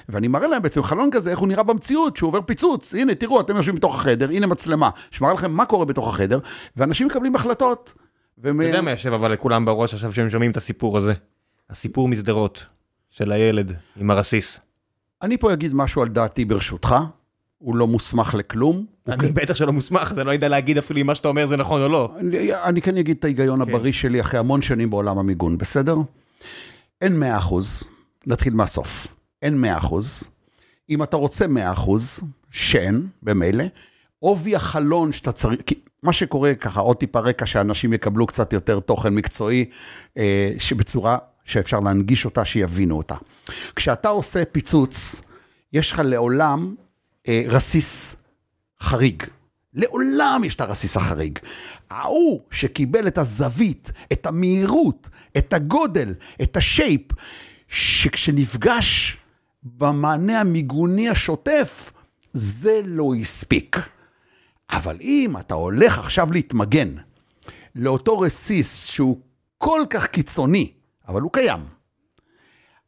ואני 0.10 0.28
מראה 0.28 0.48
להם 0.48 0.62
בעצם 0.62 0.84
חלון 0.84 1.10
כזה, 1.12 1.32
איך 1.32 1.40
הוא 1.40 1.48
נראה 1.48 1.64
במציאות, 1.64 2.18
שהוא 2.18 2.28
עובר 2.28 2.42
פיצוץ, 2.42 2.96
הנה 2.96 3.16
תראו, 3.16 3.42
אתם 3.42 3.56
יושבים 3.56 3.76
בתוך 3.76 3.96
החדר, 3.96 4.30
הנה 4.30 4.48
מצלמה, 4.48 4.90
שמראה 5.12 5.34
לכם 5.34 5.52
מה 5.52 5.66
קורה 5.66 5.86
בתוך 5.86 6.14
החדר, 6.14 6.40
ואנשים 6.78 7.08
מקבלים 7.08 7.36
החלטות. 7.36 7.94
והם... 8.38 8.62
אתה 8.62 8.70
יודע 8.70 8.82
מה 8.82 8.92
יושב 8.92 9.14
אבל 9.14 9.32
לכולם 9.32 9.66
בראש 9.66 9.94
עכשיו 9.94 10.14
שהם 10.14 10.30
שומעים 10.30 10.52
את 10.52 10.58
הסיפור 10.58 10.98
הזה? 10.98 11.14
הסיפור 11.70 12.08
משדרות 12.08 12.66
של 13.10 13.32
הילד 13.32 13.74
עם 13.98 14.12
הרסיס. 14.12 14.60
אני 15.22 15.38
פה 15.38 15.54
אגיד 15.54 15.74
משהו 15.74 16.02
על 16.02 16.08
דעתי 16.08 16.46
ברשותך, 16.46 16.96
הוא 17.58 17.76
לא 17.76 17.88
מוסמך 17.88 18.34
לכלום. 18.34 18.86
אני 19.08 19.32
בטח 19.32 19.56
שלא 19.56 19.74
מוסמך, 19.74 20.12
אז 20.12 20.20
אני 20.20 20.28
לא 20.28 20.32
יודע 20.32 20.48
להגיד 20.48 20.78
אפילו 20.78 21.02
אם 21.02 21.08
מה 21.08 21.16
שאתה 21.16 21.28
אומר 21.28 21.48
זה 21.48 21.58
נכון 21.58 21.82
או 21.82 21.90
לא. 21.90 22.14
אני, 22.20 22.54
אני 22.54 22.82
כן 22.82 22.98
אגיד 22.98 23.18
את 23.20 23.24
ההיגיון 23.24 23.62
הבריא 23.62 23.94
שלי 23.94 24.22
אחרי 24.22 24.40
המון 24.40 24.62
שנים 24.62 24.90
בעולם 24.90 25.18
המיגון, 25.18 25.58
בסדר? 25.58 25.96
אין 27.02 27.20
100 27.20 27.38
אחוז, 27.38 27.84
נתחיל 28.28 28.54
מהסוף. 28.54 29.08
אין 29.42 29.62
100 29.62 29.78
אחוז. 29.78 30.24
אם 30.90 31.04
אתה 31.04 31.18
רוצה 31.18 31.48
100 31.48 31.72
אחוז, 31.72 32.20
שאין, 32.52 33.08
במילא, 33.24 33.64
עובי 34.20 34.56
החלון 34.56 35.12
שאתה 35.12 35.32
צריך, 35.32 35.62
כי 35.66 35.76
מה 36.04 36.14
שקורה 36.14 36.56
ככה, 36.56 36.80
עוד 36.80 36.98
טיפה 36.98 37.20
רקע, 37.20 37.46
שאנשים 37.46 37.94
יקבלו 37.94 38.28
קצת 38.28 38.54
יותר 38.54 38.80
תוכן 38.80 39.14
מקצועי, 39.14 39.66
אה, 40.18 40.54
שבצורה 40.60 41.18
שאפשר 41.46 41.80
להנגיש 41.80 42.26
אותה, 42.26 42.46
שיבינו 42.46 42.98
אותה. 42.98 43.16
כשאתה 43.76 44.10
עושה 44.10 44.46
פיצוץ, 44.46 45.22
יש 45.74 45.92
לך 45.92 46.02
לעולם 46.06 46.76
רסיס 47.30 48.16
חריג. 48.80 49.24
לעולם 49.74 50.44
יש 50.44 50.56
את 50.56 50.62
הרסיס 50.62 50.98
החריג. 50.98 51.40
ההוא 51.90 52.42
שקיבל 52.52 53.08
את 53.08 53.18
הזווית, 53.18 53.92
את 54.12 54.26
המהירות, 54.26 55.10
את 55.38 55.54
הגודל, 55.54 56.14
את 56.42 56.58
השייפ, 56.58 57.02
שכשנפגש 57.68 59.18
במענה 59.64 60.42
המיגוני 60.42 61.10
השוטף, 61.10 61.92
זה 62.34 62.82
לא 62.86 63.14
הספיק. 63.22 63.78
אבל 64.70 64.98
אם 65.02 65.38
אתה 65.40 65.56
הולך 65.56 66.00
עכשיו 66.00 66.32
להתמגן 66.32 66.96
לאותו 67.76 68.20
רסיס 68.20 68.86
שהוא 68.86 69.20
כל 69.58 69.82
כך 69.90 70.08
קיצוני, 70.08 70.72
אבל 71.08 71.22
הוא 71.22 71.32
קיים, 71.34 71.60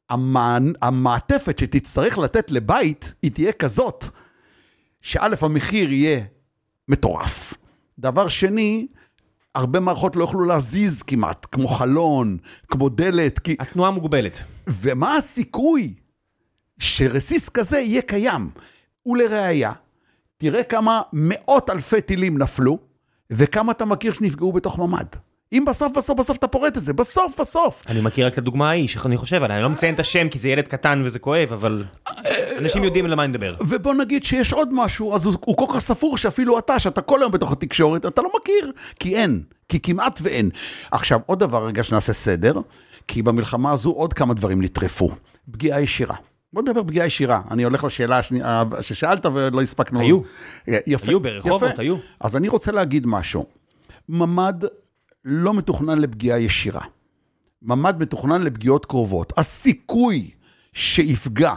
המע... 0.10 0.58
המעטפת 0.82 1.60
שתצטרך 1.60 2.18
לתת 2.18 2.52
לבית, 2.52 3.14
היא 3.22 3.32
תהיה 3.32 3.52
כזאת, 3.52 4.06
שא', 5.08 5.36
המחיר 5.42 5.92
יהיה 5.92 6.22
מטורף. 6.88 7.54
דבר 8.00 8.28
שני, 8.28 8.88
הרבה 9.56 9.80
מערכות 9.80 10.16
לא 10.16 10.24
יוכלו 10.24 10.46
להזיז 10.46 11.04
כמעט, 11.04 11.46
כמו 11.52 11.68
חלון, 11.68 12.38
כמו 12.68 12.90
דלת, 12.90 13.40
כי... 13.40 13.56
התנועה 13.60 13.92
מוגבלת. 13.92 14.44
ומה 14.68 15.16
הסיכוי 15.16 15.94
שרסיס 16.80 17.50
כזה 17.50 17.78
יהיה 17.78 18.02
קיים? 18.02 18.50
ולראיה, 19.06 19.72
תראה 20.38 20.64
כמה 20.64 21.02
מאות 21.14 21.70
אלפי 21.70 22.02
טילים 22.02 22.38
נפלו, 22.38 22.80
וכמה 23.30 23.72
אתה 23.72 23.86
מכיר 23.86 24.14
שנפגעו 24.14 24.52
בתוך 24.52 24.80
ממ"ד. 24.80 25.16
אם 25.54 25.66
בסוף 25.68 25.98
בסוף 25.98 26.20
בסוף 26.20 26.38
אתה 26.38 26.48
פורט 26.48 26.78
את 26.78 26.84
זה, 26.84 26.94
בסוף 26.94 27.40
בסוף. 27.40 27.84
אני 27.88 28.02
מכיר 28.02 28.26
רק 28.28 28.34
את 28.34 28.38
הדוגמה 28.38 28.70
ההיא, 28.70 28.88
שאני 28.88 29.18
חושב 29.18 29.44
עליה, 29.44 29.58
אני 29.58 29.64
לא 29.64 29.70
מציין 29.70 29.96
את 29.96 30.00
השם 30.00 30.30
כי 30.30 30.40
זה 30.40 30.50
ילד 30.50 30.68
קטן 30.68 31.02
וזה 31.06 31.20
כואב, 31.20 31.54
אבל 31.54 31.84
אנשים 32.58 32.84
יודעים 32.84 33.06
על 33.06 33.16
מה 33.16 33.24
אני 33.24 33.32
מדבר. 33.32 33.56
ובוא 33.60 33.94
נגיד 33.94 34.24
שיש 34.24 34.54
עוד 34.54 34.70
משהו, 34.72 35.16
אז 35.16 35.26
הוא, 35.26 35.58
כל 35.58 35.66
כך 35.74 35.80
ספור 35.80 36.18
שאפילו 36.18 36.60
אתה, 36.60 36.80
שאתה 36.80 37.02
כל 37.02 37.22
היום 37.22 37.32
בתוך 37.32 37.52
התקשורת, 37.52 38.06
אתה 38.06 38.22
לא 38.22 38.30
מכיר, 38.42 38.72
כי 39.00 39.16
אין. 39.16 39.44
כי 39.70 39.80
כמעט 39.80 40.20
ואין. 40.24 40.50
עכשיו, 40.92 41.20
עוד 41.26 41.40
דבר, 41.40 41.66
רגע 41.66 41.84
שנעשה 41.84 42.14
סדר, 42.14 42.54
כי 43.08 43.22
במלחמה 43.22 43.72
הזו 43.72 43.92
עוד 43.92 44.14
כמה 44.14 44.34
דברים 44.34 44.64
נטרפו. 44.64 45.10
פגיעה 45.52 45.82
ישירה. 45.82 46.16
בוא 46.54 46.62
נדבר 46.62 46.84
פגיעה 46.84 47.08
ישירה. 47.08 47.42
אני 47.52 47.64
הולך 47.64 47.84
לשאלה 47.84 48.18
השנייה 48.18 48.64
ששאלת 48.82 49.26
ולא 49.26 49.62
הספקנו. 49.62 50.00
היו. 50.00 50.20
יפה. 50.88 51.12
היו 51.12 51.20
ברחובות. 51.20 51.80
היו. 51.80 51.96
אז 52.20 52.36
אני 52.36 52.48
רוצה 52.48 52.72
להגיד 52.72 53.08
משהו. 53.08 53.46
ממ"ד 54.10 54.64
לא 55.30 55.54
מתוכנן 55.54 55.98
לפגיעה 55.98 56.40
ישירה. 56.40 56.82
ממ"ד 57.62 58.02
מתוכנן 58.02 58.42
לפגיעות 58.42 58.86
קרובות. 58.86 59.34
הסיכוי 59.38 60.32
שיפגע 60.74 61.54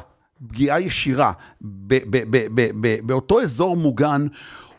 פגיעה 0.48 0.80
ישירה 0.80 1.32
ב- 1.60 1.94
ב- 2.10 2.24
ב- 2.30 2.46
ב- 2.54 2.70
ב- 2.80 3.06
באותו 3.06 3.40
אזור 3.40 3.76
מוגן, 3.76 4.26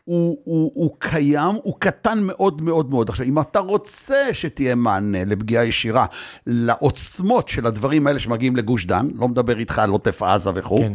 הוא, 0.03 0.37
הוא, 0.43 0.71
הוא 0.75 0.95
קיים, 0.99 1.55
הוא 1.63 1.75
קטן 1.79 2.19
מאוד 2.21 2.61
מאוד 2.61 2.89
מאוד. 2.89 3.09
עכשיו, 3.09 3.25
אם 3.25 3.39
אתה 3.39 3.59
רוצה 3.59 4.33
שתהיה 4.33 4.75
מענה 4.75 5.25
לפגיעה 5.25 5.65
ישירה 5.65 6.05
לעוצמות 6.47 7.47
של 7.47 7.65
הדברים 7.65 8.07
האלה 8.07 8.19
שמגיעים 8.19 8.55
לגוש 8.55 8.85
דן, 8.85 9.07
לא 9.15 9.27
מדבר 9.27 9.59
איתך 9.59 9.79
על 9.79 9.89
עוטף 9.89 10.21
עזה 10.23 10.49
וכו', 10.55 10.77
כן. 10.77 10.93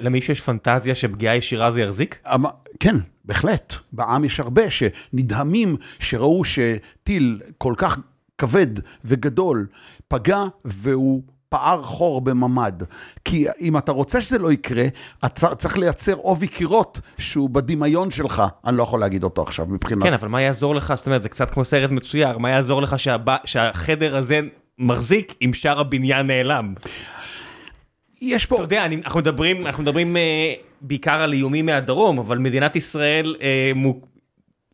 למישהו 0.00 0.32
יש 0.32 0.40
פנטזיה 0.40 0.94
שפגיעה 0.94 1.36
ישירה 1.36 1.70
זה 1.70 1.80
יחזיק? 1.80 2.18
אמ- 2.34 2.44
כן, 2.80 2.96
בהחלט. 3.26 3.74
בעם 3.92 4.24
יש 4.24 4.40
הרבה 4.40 4.62
שנדהמים, 4.70 5.76
שראו 5.98 6.42
שטיל 6.44 7.40
כל 7.58 7.74
כך 7.76 7.98
כבד 8.38 8.66
וגדול 9.04 9.66
פגע 10.08 10.42
והוא 10.64 11.22
פער 11.48 11.82
חור 11.82 12.20
בממ"ד. 12.20 12.82
כי 13.24 13.46
אם 13.60 13.76
אתה 13.78 13.92
רוצה 13.92 14.20
שזה 14.20 14.38
לא 14.38 14.52
יקרה, 14.52 14.84
אתה 15.24 15.54
צריך 15.54 15.78
לייצר 15.78 16.14
עובי 16.14 16.48
קירות 16.48 17.00
שהוא 17.18 17.50
בדמיון 17.50 18.10
שלך. 18.10 18.42
אני 18.66 18.76
לא 18.76 18.82
יכול 18.82 19.00
להגיד 19.00 19.24
אותו 19.24 19.42
עכשיו 19.42 19.66
מבחינת... 19.66 20.02
כן, 20.02 20.12
אבל 20.12 20.28
מה 20.28 20.40
יעזור 20.42 20.74
לך, 20.74 20.92
זאת 20.96 21.06
אומרת, 21.06 21.22
זה 21.22 21.28
קצת 21.28 21.50
כמו 21.50 21.64
סרט 21.64 21.90
מצויר, 21.90 22.38
מה 22.38 22.50
יעזור 22.50 22.82
לך 22.82 22.98
שהב- 22.98 23.36
שהחדר 23.44 24.16
הזה 24.16 24.40
מחזיק 24.78 25.34
אם 25.44 25.50
שאר 25.54 25.80
הבניין 25.80 26.26
נעלם? 26.26 26.74
יש 28.20 28.44
אתה 28.44 28.56
פה... 28.56 28.62
יודע, 28.62 28.84
אני, 28.84 28.96
אנחנו 29.04 29.20
מדברים, 29.20 29.66
אנחנו 29.66 29.82
מדברים 29.82 30.16
אה, 30.16 30.54
בעיקר 30.80 31.20
על 31.20 31.32
איומים 31.32 31.66
מהדרום, 31.66 32.18
אבל 32.18 32.38
מדינת 32.38 32.76
ישראל, 32.76 33.36
אה, 33.42 33.72
מו, 33.74 34.00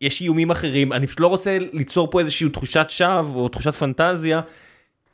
יש 0.01 0.21
איומים 0.21 0.51
אחרים, 0.51 0.93
אני 0.93 1.07
פשוט 1.07 1.19
לא 1.19 1.27
רוצה 1.27 1.57
ליצור 1.73 2.11
פה 2.11 2.19
איזושהי 2.19 2.49
תחושת 2.49 2.85
שווא 2.89 3.41
או 3.41 3.49
תחושת 3.49 3.73
פנטזיה. 3.73 4.41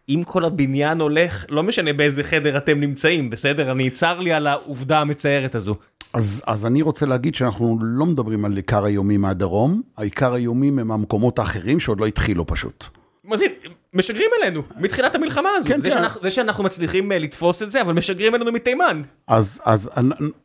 אם 0.10 0.24
כל 0.26 0.46
הבניין 0.46 1.02
הולך, 1.02 1.46
לא 1.50 1.63
משנה 1.63 1.94
באיזה 1.94 2.24
חדר 2.24 2.58
אתם 2.58 2.80
נמצאים, 2.80 3.30
בסדר? 3.30 3.72
אני 3.72 3.89
צר 3.89 4.20
לי 4.20 4.32
על 4.34 4.48
העובדה 4.48 5.00
המצערת 5.00 5.56
הזו. 5.56 5.76
אז, 6.13 6.44
אז 6.48 6.65
אני 6.65 6.82
רוצה 6.82 7.06
להגיד 7.06 7.36
שאנחנו 7.36 7.78
לא 7.82 8.06
מדברים 8.06 8.46
על 8.46 8.56
עיקר 8.56 8.86
האיומים 8.86 9.22
מהדרום, 9.22 9.82
העיקר 9.98 10.34
האיומים 10.34 10.80
הם 10.80 10.92
המקומות 10.92 11.39
האחרים 11.39 11.80
שעוד 11.80 12.00
לא 12.00 12.06
התחילו 12.06 12.48
פשוט. 12.48 12.99
משגרים 13.94 14.30
אלינו, 14.42 14.62
מתחילת 14.78 15.16
המלחמה 15.16 15.50
הזו. 15.58 15.68
כן, 15.68 15.82
זה, 15.82 15.90
כן. 15.90 15.96
שאנחנו, 15.96 16.22
זה 16.22 16.30
שאנחנו 16.30 16.64
מצליחים 16.64 17.12
אה, 17.12 17.20
לתפוס 17.20 17.62
את 17.64 17.72
זה, 17.72 17.82
אבל 17.82 17.94
משגרים 17.94 18.36
אלינו 18.36 18.52
מתימן. 18.52 19.02
אז, 19.28 19.62
אז 19.66 19.90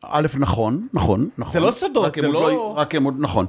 א', 0.03 0.27
נכון, 0.39 0.87
נכון, 0.93 1.29
נכון. 1.37 1.53
זה 1.53 1.59
לא 1.59 1.71
סודות, 1.71 2.15
זה 2.21 2.27
עוד 2.27 2.33
לא- 2.35 2.73
רק 2.77 2.95
הם 2.95 3.03
עוד, 3.03 3.15
נכון. 3.19 3.45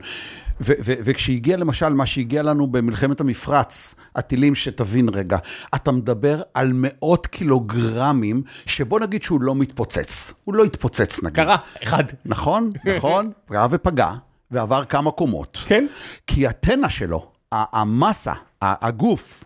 ו- 0.61 0.73
ו- 0.85 0.95
וכשהגיע 1.05 1.57
למשל 1.57 1.89
מה 1.89 2.07
שהגיע 2.07 2.43
לנו 2.43 2.67
במלחמת 2.67 3.21
המפרץ, 3.21 3.95
הטילים 4.17 4.55
שתבין 4.55 5.09
רגע, 5.09 5.39
אתה 5.75 5.93
מדבר 5.93 6.43
על 6.55 6.71
מאות 6.75 7.27
קילוגרמים, 7.27 8.43
שבוא 8.67 9.01
נגיד 9.01 9.23
שהוא 9.23 9.41
לא 9.43 9.55
מתפוצץ. 9.55 10.35
הוא 10.45 10.55
לא 10.55 10.65
התפוצץ 10.65 11.23
נגיד. 11.23 11.37
קרה, 11.37 11.57
אחד. 11.83 12.05
נכון, 12.25 12.71
נכון, 12.85 13.31
פגע 13.49 13.67
ופגע, 13.71 14.11
ועבר 14.51 14.85
כמה 14.85 15.11
קומות. 15.11 15.59
כן. 15.67 15.87
כי 16.27 16.47
הטנא 16.47 16.89
שלו, 16.89 17.31
המסה, 17.52 18.32
הגוף 18.62 19.44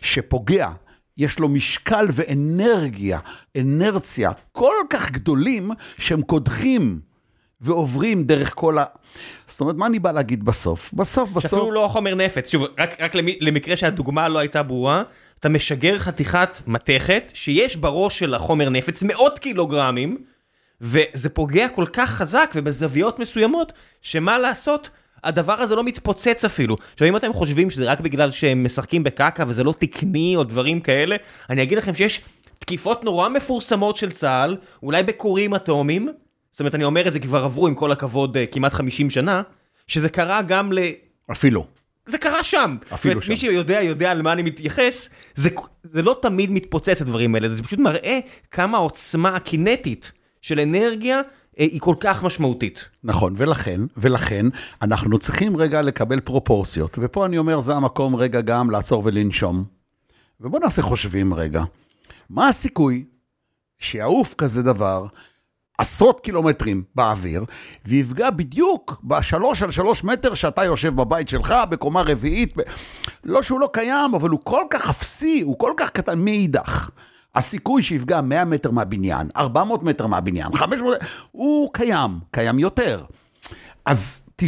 שפוגע, 0.00 0.68
יש 1.18 1.38
לו 1.38 1.48
משקל 1.48 2.06
ואנרגיה, 2.12 3.18
אנרציה 3.56 4.32
כל 4.52 4.74
כך 4.90 5.10
גדולים 5.10 5.70
שהם 5.98 6.22
קודחים 6.22 7.00
ועוברים 7.60 8.24
דרך 8.24 8.52
כל 8.54 8.78
ה... 8.78 8.84
זאת 9.46 9.60
אומרת, 9.60 9.76
מה 9.76 9.86
אני 9.86 9.98
בא 9.98 10.12
להגיד 10.12 10.44
בסוף? 10.44 10.90
בסוף, 10.92 11.30
בסוף... 11.30 11.42
שאפילו 11.42 11.72
לא 11.72 11.88
חומר 11.90 12.14
נפץ, 12.14 12.50
שוב, 12.50 12.66
רק, 12.78 13.00
רק 13.00 13.14
למקרה 13.40 13.76
שהדוגמה 13.76 14.28
לא 14.28 14.38
הייתה 14.38 14.62
ברורה, 14.62 15.02
אתה 15.40 15.48
משגר 15.48 15.98
חתיכת 15.98 16.60
מתכת 16.66 17.30
שיש 17.34 17.76
בראש 17.76 18.18
של 18.18 18.34
החומר 18.34 18.68
נפץ 18.68 19.02
מאות 19.02 19.38
קילוגרמים, 19.38 20.16
וזה 20.80 21.28
פוגע 21.28 21.68
כל 21.68 21.86
כך 21.92 22.10
חזק 22.10 22.52
ובזוויות 22.54 23.18
מסוימות, 23.18 23.72
שמה 24.02 24.38
לעשות, 24.38 24.90
הדבר 25.24 25.52
הזה 25.52 25.74
לא 25.74 25.84
מתפוצץ 25.84 26.44
אפילו. 26.44 26.76
עכשיו 26.92 27.08
אם 27.08 27.16
אתם 27.16 27.32
חושבים 27.32 27.70
שזה 27.70 27.90
רק 27.90 28.00
בגלל 28.00 28.30
שהם 28.30 28.64
משחקים 28.64 29.04
בקקה 29.04 29.44
וזה 29.48 29.64
לא 29.64 29.74
תקני 29.78 30.36
או 30.36 30.44
דברים 30.44 30.80
כאלה, 30.80 31.16
אני 31.50 31.62
אגיד 31.62 31.78
לכם 31.78 31.94
שיש 31.94 32.20
תקיפות 32.58 33.04
נורא 33.04 33.28
מפורסמות 33.28 33.96
של 33.96 34.10
צה"ל, 34.10 34.56
אולי 34.82 35.02
בכורים 35.02 35.54
אטומיים, 35.54 36.08
זאת 36.52 36.60
אומרת 36.60 36.74
אני 36.74 36.84
אומר 36.84 37.08
את 37.08 37.12
זה 37.12 37.20
כי 37.20 37.28
כבר 37.28 37.44
עברו 37.44 37.66
עם 37.66 37.74
כל 37.74 37.92
הכבוד 37.92 38.36
אה, 38.36 38.46
כמעט 38.46 38.72
50 38.72 39.10
שנה, 39.10 39.42
שזה 39.86 40.08
קרה 40.08 40.42
גם 40.42 40.72
ל... 40.72 40.78
אפילו. 41.32 41.66
זה 42.06 42.18
קרה 42.18 42.42
שם. 42.42 42.76
אפילו 42.94 42.96
זאת 42.98 43.04
אומרת, 43.04 43.28
מי 43.28 43.36
שם. 43.36 43.46
שיודע, 43.46 43.82
יודע 43.82 44.10
על 44.10 44.22
מה 44.22 44.32
אני 44.32 44.42
מתייחס, 44.42 45.08
זה, 45.34 45.50
זה 45.82 46.02
לא 46.02 46.18
תמיד 46.22 46.50
מתפוצץ 46.50 47.02
הדברים 47.02 47.34
האלה, 47.34 47.48
זה 47.48 47.62
פשוט 47.62 47.78
מראה 47.78 48.18
כמה 48.50 48.78
העוצמה 48.78 49.36
הקינטית 49.36 50.12
של 50.40 50.60
אנרגיה 50.60 51.20
היא 51.56 51.80
כל 51.80 51.94
כך 52.00 52.22
משמעותית. 52.22 52.88
נכון, 53.04 53.34
ולכן, 53.36 53.80
ולכן, 53.96 54.46
אנחנו 54.82 55.18
צריכים 55.18 55.56
רגע 55.56 55.82
לקבל 55.82 56.20
פרופורציות. 56.20 56.98
ופה 57.00 57.26
אני 57.26 57.38
אומר, 57.38 57.60
זה 57.60 57.74
המקום 57.74 58.16
רגע 58.16 58.40
גם 58.40 58.70
לעצור 58.70 59.02
ולנשום. 59.04 59.64
ובוא 60.40 60.60
נעשה 60.60 60.82
חושבים 60.82 61.34
רגע. 61.34 61.62
מה 62.30 62.48
הסיכוי 62.48 63.04
שיעוף 63.78 64.34
כזה 64.34 64.62
דבר 64.62 65.06
עשרות 65.78 66.20
קילומטרים 66.20 66.82
באוויר, 66.94 67.44
ויפגע 67.84 68.30
בדיוק 68.30 69.00
בשלוש 69.04 69.62
על 69.62 69.70
שלוש 69.70 70.04
מטר 70.04 70.34
שאתה 70.34 70.64
יושב 70.64 70.96
בבית 70.96 71.28
שלך, 71.28 71.54
בקומה 71.70 72.02
רביעית, 72.02 72.56
ב... 72.56 72.60
לא 73.24 73.42
שהוא 73.42 73.60
לא 73.60 73.68
קיים, 73.72 74.14
אבל 74.14 74.30
הוא 74.30 74.40
כל 74.44 74.64
כך 74.70 74.90
אפסי, 74.90 75.40
הוא 75.40 75.58
כל 75.58 75.72
כך 75.76 75.90
קטן 75.90 76.18
מאידך. 76.18 76.90
הסיכוי 77.34 77.82
שיפגע 77.82 78.20
100 78.20 78.44
מטר 78.44 78.70
מהבניין, 78.70 79.28
400 79.36 79.82
מטר 79.82 80.06
מהבניין, 80.06 80.56
500, 80.56 80.96
הוא 81.32 81.70
קיים, 81.72 82.10
קיים 82.30 82.58
יותר. 82.58 83.04
אז 83.84 84.24
99.999 84.42 84.44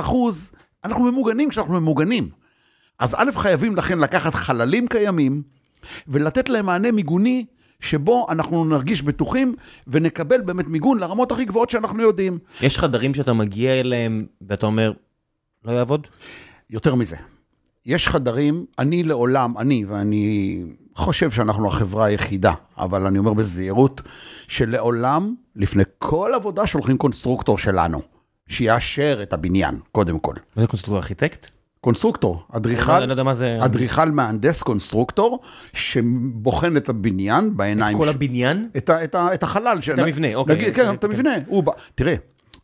אחוז, 0.00 0.52
אנחנו 0.84 1.04
ממוגנים 1.04 1.48
כשאנחנו 1.48 1.80
ממוגנים. 1.80 2.28
אז 2.98 3.14
א', 3.18 3.30
חייבים 3.34 3.76
לכן 3.76 3.98
לקחת 3.98 4.34
חללים 4.34 4.86
קיימים 4.86 5.42
ולתת 6.08 6.48
להם 6.48 6.66
מענה 6.66 6.92
מיגוני 6.92 7.46
שבו 7.80 8.26
אנחנו 8.30 8.64
נרגיש 8.64 9.02
בטוחים 9.02 9.54
ונקבל 9.86 10.40
באמת 10.40 10.68
מיגון 10.68 10.98
לרמות 10.98 11.32
הכי 11.32 11.44
גבוהות 11.44 11.70
שאנחנו 11.70 12.02
יודעים. 12.02 12.38
יש 12.62 12.78
חדרים 12.78 13.14
שאתה 13.14 13.32
מגיע 13.32 13.80
אליהם 13.80 14.26
ואתה 14.48 14.66
אומר, 14.66 14.92
לא 15.64 15.72
יעבוד? 15.72 16.06
יותר 16.70 16.94
מזה, 16.94 17.16
יש 17.86 18.08
חדרים, 18.08 18.64
אני 18.78 19.02
לעולם, 19.02 19.58
אני, 19.58 19.84
ואני 19.84 20.62
חושב 20.94 21.30
שאנחנו 21.30 21.68
החברה 21.68 22.04
היחידה, 22.04 22.52
אבל 22.78 23.06
אני 23.06 23.18
אומר 23.18 23.32
בזהירות, 23.32 24.02
שלעולם, 24.48 25.34
לפני 25.56 25.82
כל 25.98 26.30
עבודה 26.34 26.66
שולחים 26.66 26.98
קונסטרוקטור 26.98 27.58
שלנו, 27.58 28.00
שיאשר 28.48 29.18
את 29.22 29.32
הבניין, 29.32 29.78
קודם 29.92 30.18
כל. 30.18 30.34
מה 30.56 30.62
זה 30.62 30.66
קונסטרוקטור 30.68 30.96
ארכיטקט? 30.96 31.46
קונסטרוקטור, 31.80 32.42
אני 32.50 32.58
אדריכל, 32.58 33.04
לא 33.04 33.10
יודע 33.10 33.22
מה 33.22 33.34
זה... 33.34 33.58
אדריכל 33.60 34.10
מהנדס 34.10 34.62
קונסטרוקטור, 34.62 35.40
שבוחן 35.72 36.76
את 36.76 36.88
הבניין 36.88 37.56
בעיניים. 37.56 37.98
כל 37.98 38.06
ש- 38.06 38.08
הבניין? 38.08 38.68
את, 38.76 38.90
ה, 38.90 39.04
את, 39.04 39.14
ה, 39.14 39.34
את 39.34 39.42
החלל. 39.42 39.78
את 39.94 39.98
המבנה, 39.98 40.34
אוקיי. 40.34 40.56
נגיד, 40.56 40.74
כן, 40.74 40.94
את 40.94 41.00
כן. 41.00 41.06
המבנה. 41.06 41.34
הוא 41.46 41.62
בא, 41.62 41.72
תראה, 41.94 42.14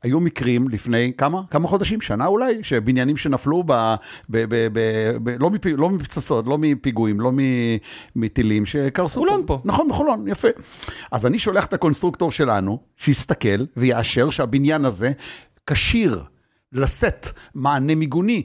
היו 0.03 0.21
מקרים 0.21 0.69
לפני 0.69 1.13
כמה? 1.19 1.43
כמה 1.51 1.69
חודשים? 1.69 2.01
שנה 2.01 2.27
אולי? 2.27 2.59
שבניינים 2.63 3.17
שנפלו 3.17 3.63
ב... 3.67 3.73
ב, 3.73 3.95
ב, 4.29 4.69
ב, 4.73 4.81
ב 5.23 5.37
לא, 5.41 5.51
מפ, 5.51 5.67
לא 5.67 5.91
מפצצות, 5.91 6.47
לא 6.47 6.59
מפיגועים, 6.59 7.21
לא 7.21 7.33
מ, 7.33 7.39
מטילים 8.17 8.67
שקרסו. 8.67 9.21
חולון 9.21 9.43
פה. 9.47 9.61
נכון, 9.65 9.89
בחולון, 9.89 10.29
יפה. 10.29 10.49
אז 11.13 11.27
אני 11.27 11.39
שולח 11.39 11.67
את 11.67 11.73
הקונסטרוקטור 11.73 12.31
שלנו, 12.31 12.79
שיסתכל 12.97 13.65
ויאשר 13.77 14.31
שהבניין 14.31 14.85
הזה 14.85 15.13
כשיר 15.67 16.23
לשאת 16.73 17.27
מענה 17.55 17.95
מיגוני. 17.95 18.43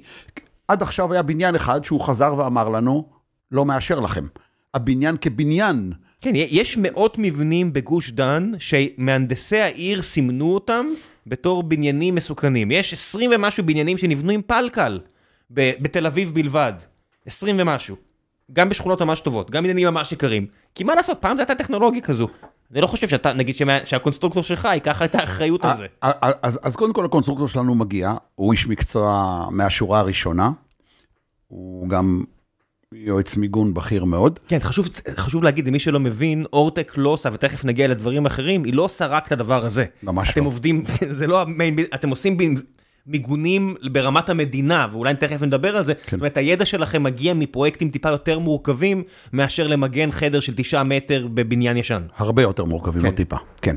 עד 0.68 0.82
עכשיו 0.82 1.14
היה 1.14 1.22
בניין 1.22 1.56
אחד 1.56 1.84
שהוא 1.84 2.02
חזר 2.02 2.36
ואמר 2.38 2.70
לנו, 2.70 3.10
לא 3.52 3.66
מאשר 3.66 4.00
לכם. 4.00 4.26
הבניין 4.74 5.18
כבניין. 5.22 5.94
כן, 6.22 6.32
יש 6.36 6.78
מאות 6.78 7.16
מבנים 7.20 7.74
בגוש 7.74 8.12
דן 8.12 8.52
שמהנדסי 8.60 9.58
העיר 9.58 10.02
סימנו 10.02 10.54
אותם 10.54 10.86
בתור 11.28 11.64
בניינים 11.64 12.16
מסוכנים. 12.16 12.72
יש 12.72 12.94
20 12.94 13.32
ומשהו 13.36 13.66
בניינים 13.66 13.98
שנבנו 13.98 14.32
עם 14.32 14.42
פלקל 14.42 15.00
ב- 15.54 15.72
בתל 15.82 16.06
אביב 16.06 16.34
בלבד. 16.34 16.74
20 17.26 17.56
ומשהו. 17.60 17.96
גם 18.54 18.70
בשכונות 18.70 19.02
ממש 19.02 19.20
טובות, 19.20 19.52
גם 19.52 19.64
בניינים 19.64 19.88
ממש 19.88 20.12
יקרים. 20.12 20.46
כי 20.76 20.84
מה 20.84 20.96
לעשות, 20.96 21.18
פעם 21.22 21.36
זו 21.38 21.42
הייתה 21.42 21.56
טכנולוגיה 21.56 22.02
כזו. 22.02 22.28
אני 22.72 22.82
לא 22.82 22.88
חושב 22.88 23.08
שאתה, 23.08 23.34
נגיד 23.34 23.56
שמה- 23.56 23.86
שהקונסטרוקטור 23.86 24.44
שלך 24.44 24.68
ייקח 24.74 25.02
את 25.02 25.16
האחריות 25.16 25.66
על 25.66 25.78
זה. 25.78 25.86
אז, 26.02 26.14
אז, 26.42 26.60
אז 26.64 26.76
קודם 26.76 26.94
כל 26.94 27.06
הקונסטרוקטור 27.06 27.48
שלנו 27.48 27.76
מגיע, 27.76 28.14
הוא 28.36 28.52
איש 28.52 28.68
מקצוע 28.68 29.48
מהשורה 29.52 30.00
הראשונה, 30.00 30.52
הוא 31.48 31.90
גם 31.90 32.24
יועץ 32.94 33.38
מיגון 33.38 33.74
בכיר 33.74 34.06
מאוד. 34.06 34.40
כן, 34.48 34.60
חשוב, 34.60 34.90
חשוב 35.18 35.44
להגיד, 35.44 35.68
למי 35.68 35.80
שלא 35.80 36.00
מבין, 36.00 36.46
אורטק 36.54 36.92
לא 36.98 37.10
עושה, 37.10 37.30
ותכף 37.34 37.66
נגיע 37.66 37.88
לדברים 37.88 38.26
אחרים, 38.26 38.64
היא 38.64 38.74
לא 38.74 38.82
עושה 38.82 39.06
רק 39.06 39.28
את 39.28 39.32
הדבר 39.32 39.66
הזה. 39.66 39.86
ממש 40.04 40.32
אתם 40.32 40.42
לא. 40.42 40.46
עובדים, 40.46 40.84
זה 41.20 41.28
לא 41.28 41.42
ה 41.42 41.47
main, 41.47 41.76
אתם 41.94 42.10
עושים 42.10 42.38
מיגונים 43.08 43.76
ברמת 43.92 44.30
המדינה, 44.30 44.88
ואולי 44.92 45.16
תכף 45.16 45.42
נדבר 45.42 45.78
על 45.78 45.86
זה. 45.86 45.94
כן. 45.94 46.02
זאת 46.04 46.14
אומרת, 46.14 46.38
הידע 46.38 46.66
שלכם 46.66 47.04
מגיע 47.04 47.34
מפרויקטים 47.34 47.90
טיפה 47.90 48.10
יותר 48.10 48.40
מורכבים, 48.40 49.04
מאשר 49.34 49.68
למגן 49.68 50.12
חדר 50.12 50.40
של 50.40 50.54
תשעה 50.56 50.84
מטר 50.84 51.28
בבניין 51.34 51.78
ישן. 51.78 52.02
הרבה 52.18 52.42
יותר 52.42 52.66
מורכבים, 52.66 53.02
כן. 53.02 53.08
לא 53.08 53.12
טיפה, 53.12 53.38
כן. 53.62 53.76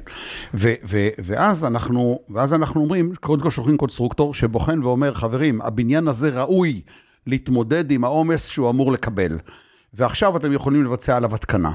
ו- 0.55 0.75
ו- 0.89 1.09
ואז, 1.19 1.65
אנחנו, 1.65 2.21
ואז 2.31 2.55
אנחנו 2.55 2.81
אומרים, 2.81 3.15
קודם 3.21 3.43
כל 3.43 3.51
שולחים 3.51 3.77
קונסטרוקטור 3.77 4.35
שבוחן 4.35 4.83
ואומר, 4.83 5.15
חברים, 5.15 5.63
הבניין 5.63 6.09
הזה 6.09 6.29
ראוי 6.29 6.81
להתמודד 7.27 7.91
עם 7.91 8.05
העומס 8.05 8.47
שהוא 8.47 8.71
אמור 8.71 8.93
לקבל, 8.93 9.39
ועכשיו 9.95 10.37
אתם 10.37 10.53
יכולים 10.53 10.85
לבצע 10.85 11.17
עליו 11.17 11.35
התקנה. 11.35 11.73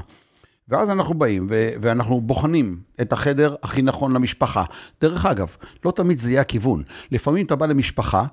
ואז 0.68 0.90
אנחנו 0.90 1.14
באים 1.14 1.46
ו- 1.50 1.70
ואנחנו 1.82 2.20
בוחנים 2.20 2.80
את 3.00 3.12
החדר 3.12 3.56
הכי 3.62 3.82
נכון 3.82 4.12
למשפחה. 4.12 4.64
דרך 5.00 5.26
אגב, 5.26 5.56
לא 5.84 5.90
תמיד 5.90 6.18
זה 6.18 6.30
יהיה 6.30 6.40
הכיוון. 6.40 6.82
לפעמים 7.10 7.46
אתה 7.46 7.56
בא 7.56 7.66
למשפחה 7.66 8.26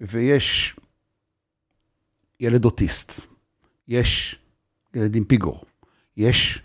ויש 0.00 0.76
ילד 2.40 2.64
אוטיסט, 2.64 3.26
יש 3.88 4.38
ילד 4.94 5.16
עם 5.16 5.24
פיגור, 5.24 5.64
יש 6.16 6.62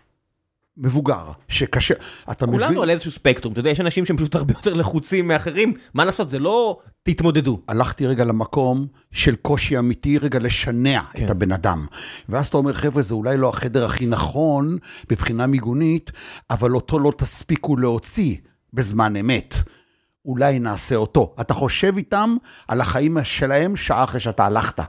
מבוגר, 0.77 1.31
שקשה, 1.47 1.93
אתה 2.31 2.47
מבין... 2.47 2.59
כולנו 2.59 2.83
על 2.83 2.89
איזשהו 2.89 3.11
ספקטרום, 3.11 3.51
אתה 3.51 3.59
יודע, 3.59 3.69
יש 3.69 3.79
אנשים 3.79 4.05
שהם 4.05 4.17
פשוט 4.17 4.35
הרבה 4.35 4.53
יותר 4.57 4.73
לחוצים 4.73 5.27
מאחרים, 5.27 5.73
מה 5.93 6.05
לעשות, 6.05 6.29
זה 6.29 6.39
לא 6.39 6.79
תתמודדו. 7.03 7.61
הלכתי 7.67 8.07
רגע 8.07 8.23
למקום 8.23 8.87
של 9.11 9.35
קושי 9.35 9.79
אמיתי, 9.79 10.17
רגע 10.17 10.39
לשנע 10.39 11.01
כן. 11.13 11.25
את 11.25 11.29
הבן 11.29 11.51
אדם. 11.51 11.85
ואז 12.29 12.47
אתה 12.47 12.57
אומר, 12.57 12.73
חבר'ה, 12.73 13.01
זה 13.01 13.13
אולי 13.13 13.37
לא 13.37 13.49
החדר 13.49 13.85
הכי 13.85 14.05
נכון 14.05 14.77
מבחינה 15.11 15.47
מיגונית, 15.47 16.11
אבל 16.49 16.75
אותו 16.75 16.99
לא 16.99 17.11
תספיקו 17.17 17.77
להוציא 17.77 18.35
בזמן 18.73 19.15
אמת. 19.15 19.55
אולי 20.25 20.59
נעשה 20.59 20.95
אותו. 20.95 21.35
אתה 21.41 21.53
חושב 21.53 21.93
איתם 21.97 22.35
על 22.67 22.81
החיים 22.81 23.17
שלהם 23.23 23.75
שעה 23.75 24.03
אחרי 24.03 24.19
שאתה 24.19 24.45
הלכת. 24.45 24.79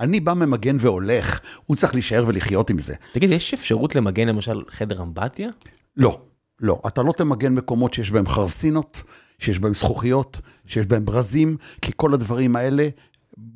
אני 0.00 0.20
בא 0.20 0.34
ממגן 0.34 0.76
והולך, 0.80 1.40
הוא 1.66 1.76
צריך 1.76 1.94
להישאר 1.94 2.24
ולחיות 2.26 2.70
עם 2.70 2.78
זה. 2.78 2.94
תגיד, 3.12 3.30
יש 3.30 3.54
אפשרות 3.54 3.94
למגן 3.94 4.28
למשל 4.28 4.62
חדר 4.68 5.02
אמבטיה? 5.02 5.48
לא, 5.96 6.20
לא. 6.60 6.80
אתה 6.86 7.02
לא 7.02 7.12
תמגן 7.12 7.54
מקומות 7.54 7.94
שיש 7.94 8.10
בהם 8.10 8.26
חרסינות, 8.26 9.02
שיש 9.38 9.58
בהם 9.58 9.74
זכוכיות, 9.74 10.40
שיש 10.66 10.86
בהם 10.86 11.04
ברזים, 11.04 11.56
כי 11.82 11.92
כל 11.96 12.14
הדברים 12.14 12.56
האלה 12.56 12.88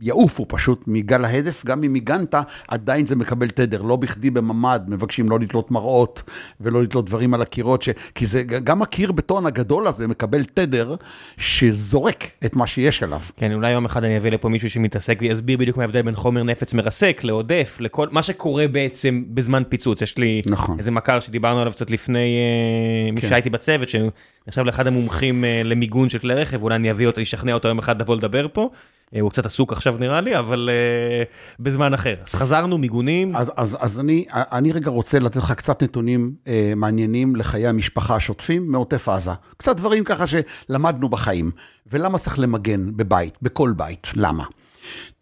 יעופו 0.02 0.46
פשוט 0.48 0.84
מגל 0.86 1.24
ההדף, 1.24 1.64
גם 1.66 1.82
אם 1.84 1.92
מיגנת, 1.92 2.34
עדיין 2.68 3.06
זה 3.06 3.16
מקבל 3.16 3.48
תדר. 3.48 3.82
לא 3.82 3.96
בכדי 3.96 4.30
בממ"ד 4.30 4.80
מבקשים 4.88 5.30
לא 5.30 5.38
לתלות 5.38 5.70
מראות 5.70 6.22
ולא 6.60 6.82
לתלות 6.82 7.06
דברים 7.06 7.34
על 7.34 7.42
הקירות, 7.42 7.82
ש... 7.82 7.88
כי 8.14 8.26
זה, 8.26 8.42
גם 8.42 8.82
הקיר 8.82 9.12
בטון 9.12 9.46
הגדול 9.46 9.86
הזה 9.86 10.06
מקבל 10.06 10.44
תדר 10.44 10.94
שזורק 11.36 12.24
את 12.44 12.56
מה 12.56 12.66
שיש 12.66 13.02
עליו. 13.02 13.20
כן, 13.36 13.52
אולי 13.52 13.72
יום 13.72 13.84
אחד 13.84 14.04
אני 14.04 14.16
אביא 14.16 14.30
לפה 14.30 14.48
מישהו 14.48 14.70
שמתעסק 14.70 15.18
ויסביר 15.20 15.58
בדיוק 15.58 15.76
מה 15.76 15.82
ההבדל 15.82 16.02
בין 16.02 16.14
חומר 16.14 16.42
נפץ 16.42 16.74
מרסק 16.74 17.20
לעודף, 17.24 17.76
לכל 17.80 18.08
מה 18.10 18.22
שקורה 18.22 18.68
בעצם 18.68 19.24
בזמן 19.28 19.62
פיצוץ. 19.68 20.02
יש 20.02 20.18
לי 20.18 20.42
נכון. 20.46 20.78
איזה 20.78 20.90
מכר 20.90 21.20
שדיברנו 21.20 21.60
עליו 21.60 21.72
קצת 21.72 21.90
לפני, 21.90 22.18
אה, 22.18 23.12
מי 23.12 23.20
כן. 23.20 23.28
שהייתי 23.28 23.50
בצוות, 23.50 23.88
שנחשב 24.44 24.62
לאחד 24.62 24.86
המומחים 24.86 25.44
אה, 25.44 25.62
למיגון 25.64 26.08
של 26.08 26.18
כלי 26.18 26.34
רכב, 26.34 26.62
אולי 26.62 26.74
אני 26.74 26.90
אביא 26.90 27.06
אותו, 27.06 27.22
אשכנע 27.22 27.52
אותו 27.52 27.68
יום 27.68 27.78
אחד 27.78 28.00
לבוא 28.00 28.16
לדבר 28.16 28.46
פה. 28.52 28.68
אה, 29.14 29.20
הוא 29.20 29.30
קצת 29.30 29.46
עסוק 29.46 29.72
עכשיו 29.72 29.96
נראה 29.98 30.20
לי, 30.20 30.38
אבל 30.38 30.70
אה, 30.72 31.24
בזמן 31.60 31.94
אחר. 31.94 32.14
אז 32.26 32.34
חזרנו, 32.34 32.78
מיגונים. 32.78 33.36
אז, 33.36 33.52
אז, 33.56 33.76
אז 33.80 34.00
אני, 34.00 34.24
אני 34.32 34.72
רגע 34.72 34.90
רוצה 34.90 35.18
לתת 35.18 35.36
לך 35.36 35.52
קצת 35.52 35.82
נתונים 35.82 36.34
אה, 36.46 36.72
מעניינים 36.76 37.36
לחיי 37.36 37.66
המשפחה 37.66 38.16
השוטפים 38.16 38.72
מעוטף 38.72 39.08
עזה. 39.08 39.30
קצת 39.56 39.76
דברים 39.76 40.04
ככה 40.04 40.24
שלמדנו 40.26 41.08
בחיים. 41.08 41.50
ולמה 41.86 42.18
צריך 42.18 42.38
למגן 42.38 42.96
בבית, 42.96 43.38
בכל 43.42 43.72
בית? 43.76 44.10
למה? 44.16 44.44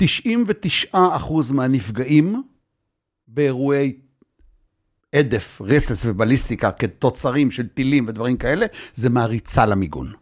99% 0.03 0.97
מהנפגעים 1.53 2.43
באירועי 3.29 3.93
הדף, 5.13 5.61
רסס 5.65 6.07
ובליסטיקה 6.07 6.71
כתוצרים 6.71 7.51
של 7.51 7.67
טילים 7.67 8.05
ודברים 8.09 8.37
כאלה, 8.37 8.67
זה 8.95 9.11
מהריצה 9.11 9.67
למיגון. 9.67 10.13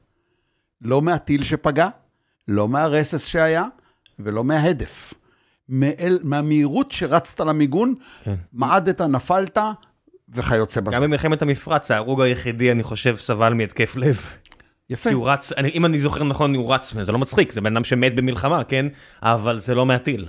לא 0.82 1.02
מהטיל 1.02 1.44
שפגע, 1.44 1.88
לא 2.48 2.68
מהרסס 2.68 3.26
שהיה, 3.26 3.64
ולא 4.18 4.44
מההדף. 4.44 5.14
מאל, 5.68 6.18
מהמהירות 6.22 6.90
שרצת 6.90 7.40
למיגון, 7.40 7.94
כן. 8.24 8.34
מעדת, 8.52 9.00
נפלת, 9.00 9.58
וכיוצא 10.28 10.80
בזה. 10.80 10.96
גם 10.96 11.02
במלחמת 11.02 11.42
המפרץ, 11.42 11.90
ההרוג 11.90 12.22
היחידי, 12.22 12.72
אני 12.72 12.82
חושב, 12.82 13.16
סבל 13.18 13.54
מהתקף 13.54 13.96
לב. 13.96 14.26
יפה. 14.90 15.10
כי 15.10 15.14
הוא 15.14 15.28
רץ, 15.28 15.52
אני, 15.52 15.68
אם 15.68 15.86
אני 15.86 16.00
זוכר 16.00 16.24
נכון, 16.24 16.54
הוא 16.54 16.74
רץ, 16.74 16.94
זה 17.04 17.12
לא 17.12 17.18
מצחיק, 17.18 17.52
זה 17.52 17.60
בן 17.60 17.76
אדם 17.76 17.84
שמת 17.84 18.14
במלחמה, 18.14 18.64
כן? 18.64 18.86
אבל 19.22 19.60
זה 19.60 19.74
לא 19.74 19.86
מהטיל. 19.86 20.28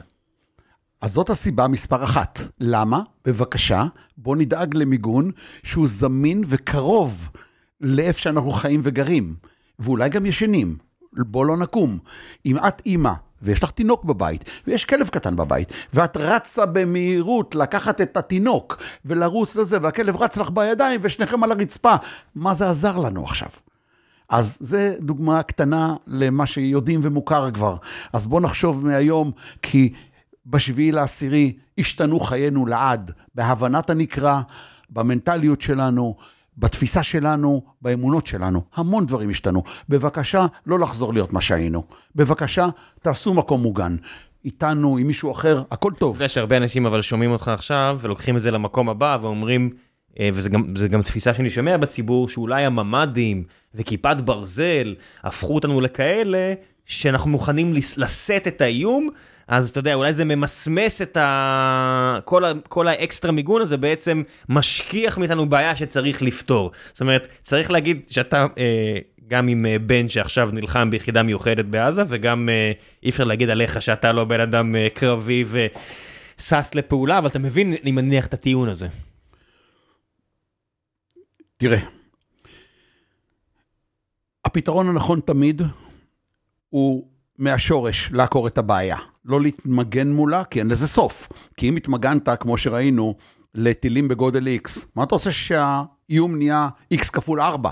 אז 1.01 1.11
זאת 1.11 1.29
הסיבה 1.29 1.67
מספר 1.67 2.03
אחת. 2.03 2.41
למה? 2.59 3.01
בבקשה, 3.25 3.85
בוא 4.17 4.35
נדאג 4.35 4.75
למיגון 4.75 5.31
שהוא 5.63 5.87
זמין 5.87 6.43
וקרוב 6.47 7.29
לאיפה 7.81 8.19
שאנחנו 8.19 8.51
חיים 8.51 8.81
וגרים, 8.83 9.35
ואולי 9.79 10.09
גם 10.09 10.25
ישנים. 10.25 10.77
בוא 11.13 11.45
לא 11.45 11.57
נקום. 11.57 11.97
אם 12.45 12.57
את 12.57 12.81
אימא, 12.85 13.11
ויש 13.41 13.63
לך 13.63 13.71
תינוק 13.71 14.03
בבית, 14.03 14.43
ויש 14.67 14.85
כלב 14.85 15.07
קטן 15.07 15.35
בבית, 15.35 15.71
ואת 15.93 16.17
רצה 16.17 16.65
במהירות 16.65 17.55
לקחת 17.55 18.01
את 18.01 18.17
התינוק 18.17 18.77
ולרוץ 19.05 19.55
לזה, 19.55 19.77
והכלב 19.81 20.21
רץ 20.21 20.37
לך 20.37 20.49
בידיים 20.49 20.99
ושניכם 21.03 21.43
על 21.43 21.51
הרצפה, 21.51 21.95
מה 22.35 22.53
זה 22.53 22.69
עזר 22.69 22.97
לנו 22.97 23.23
עכשיו? 23.23 23.49
אז 24.29 24.57
זה 24.59 24.95
דוגמה 24.99 25.43
קטנה 25.43 25.95
למה 26.07 26.45
שיודעים 26.45 26.99
ומוכר 27.03 27.51
כבר. 27.51 27.75
אז 28.13 28.27
בואו 28.27 28.41
נחשוב 28.41 28.85
מהיום, 28.85 29.31
כי 29.61 29.93
בשביעי 30.45 30.91
לעשירי 30.91 31.53
השתנו 31.77 32.19
חיינו 32.19 32.65
לעד, 32.65 33.11
בהבנת 33.35 33.89
הנקרא, 33.89 34.41
במנטליות 34.89 35.61
שלנו, 35.61 36.15
בתפיסה 36.57 37.03
שלנו, 37.03 37.63
באמונות 37.81 38.27
שלנו. 38.27 38.61
המון 38.75 39.05
דברים 39.05 39.29
השתנו. 39.29 39.63
בבקשה, 39.89 40.45
לא 40.65 40.79
לחזור 40.79 41.13
להיות 41.13 41.33
מה 41.33 41.41
שהיינו. 41.41 41.83
בבקשה, 42.15 42.69
תעשו 43.01 43.33
מקום 43.33 43.61
מוגן. 43.61 43.95
איתנו, 44.45 44.97
עם 44.97 45.07
מישהו 45.07 45.31
אחר, 45.31 45.63
הכל 45.71 45.91
טוב. 45.97 46.15
יודע 46.15 46.29
שהרבה 46.29 46.57
אנשים 46.57 46.85
אבל 46.85 47.01
שומעים 47.01 47.31
אותך 47.31 47.47
עכשיו 47.47 47.97
ולוקחים 48.01 48.37
את 48.37 48.41
זה 48.41 48.51
למקום 48.51 48.89
הבא 48.89 49.17
ואומרים, 49.21 49.69
אה, 50.19 50.29
וזה 50.33 50.49
גם, 50.49 50.75
זה 50.77 50.87
גם 50.87 51.01
תפיסה 51.01 51.33
שאני 51.33 51.49
שומע 51.49 51.77
בציבור, 51.77 52.29
שאולי 52.29 52.65
הממ"דים 52.65 53.43
וכיפת 53.75 54.17
ברזל 54.25 54.95
הפכו 55.23 55.55
אותנו 55.55 55.81
לכאלה 55.81 56.53
שאנחנו 56.85 57.29
מוכנים 57.29 57.73
לשאת 57.97 58.47
את 58.47 58.61
האיום, 58.61 59.09
אז 59.51 59.69
אתה 59.69 59.79
יודע, 59.79 59.93
אולי 59.93 60.13
זה 60.13 60.25
ממסמס 60.25 61.01
את 61.01 61.17
ה... 61.17 62.19
כל, 62.25 62.45
ה... 62.45 62.51
כל 62.69 62.87
האקסטרה 62.87 63.31
מיגון 63.31 63.61
הזה 63.61 63.77
בעצם 63.77 64.23
משכיח 64.49 65.17
מאיתנו 65.17 65.49
בעיה 65.49 65.75
שצריך 65.75 66.21
לפתור. 66.21 66.71
זאת 66.91 67.01
אומרת, 67.01 67.27
צריך 67.41 67.71
להגיד 67.71 68.01
שאתה... 68.09 68.45
אה, 68.57 68.97
גם 69.27 69.47
עם 69.47 69.65
אה, 69.65 69.79
בן 69.79 70.07
שעכשיו 70.07 70.49
נלחם 70.53 70.89
ביחידה 70.89 71.23
מיוחדת 71.23 71.65
בעזה, 71.65 72.03
וגם 72.07 72.49
אה, 72.49 72.71
אי 73.03 73.09
אפשר 73.09 73.23
להגיד 73.23 73.49
עליך 73.49 73.81
שאתה 73.81 74.11
לא 74.11 74.25
בן 74.25 74.39
אדם 74.39 74.75
אה, 74.75 74.87
קרבי 74.93 75.45
ושש 75.47 76.69
לפעולה, 76.75 77.17
אבל 77.17 77.27
אתה 77.27 77.39
מבין, 77.39 77.73
אני 77.83 77.91
מניח, 77.91 78.25
את 78.25 78.33
הטיעון 78.33 78.69
הזה. 78.69 78.87
תראה, 81.57 81.79
הפתרון 84.45 84.89
הנכון 84.89 85.19
תמיד 85.19 85.61
הוא 86.69 87.10
מהשורש 87.41 88.09
לעקור 88.13 88.47
את 88.47 88.57
הבעיה. 88.57 88.97
לא 89.25 89.41
להתמגן 89.41 90.11
מולה, 90.11 90.43
כי 90.43 90.59
אין 90.59 90.67
לזה 90.67 90.87
סוף. 90.87 91.27
כי 91.57 91.69
אם 91.69 91.75
התמגנת, 91.75 92.29
כמו 92.39 92.57
שראינו, 92.57 93.15
לטילים 93.55 94.07
בגודל 94.07 94.47
X, 94.65 94.69
מה 94.95 95.03
אתה 95.03 95.15
עושה 95.15 95.31
שהאיום 95.31 96.35
נהיה 96.35 96.69
X 96.93 97.11
כפול 97.11 97.41
4? 97.41 97.71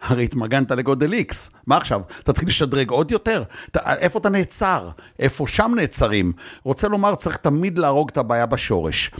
הרי 0.00 0.24
התמגנת 0.24 0.70
לגודל 0.70 1.14
X, 1.14 1.34
מה 1.66 1.76
עכשיו? 1.76 2.00
תתחיל 2.24 2.48
לשדרג 2.48 2.90
עוד 2.90 3.10
יותר? 3.10 3.42
אתה, 3.70 3.94
איפה 3.94 4.18
אתה 4.18 4.28
נעצר? 4.28 4.90
איפה 5.18 5.46
שם 5.46 5.72
נעצרים? 5.76 6.32
רוצה 6.64 6.88
לומר, 6.88 7.14
צריך 7.14 7.36
תמיד 7.36 7.78
להרוג 7.78 8.10
את 8.10 8.16
הבעיה 8.16 8.46
בשורש. 8.46 9.10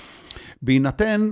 בהינתן 0.63 1.31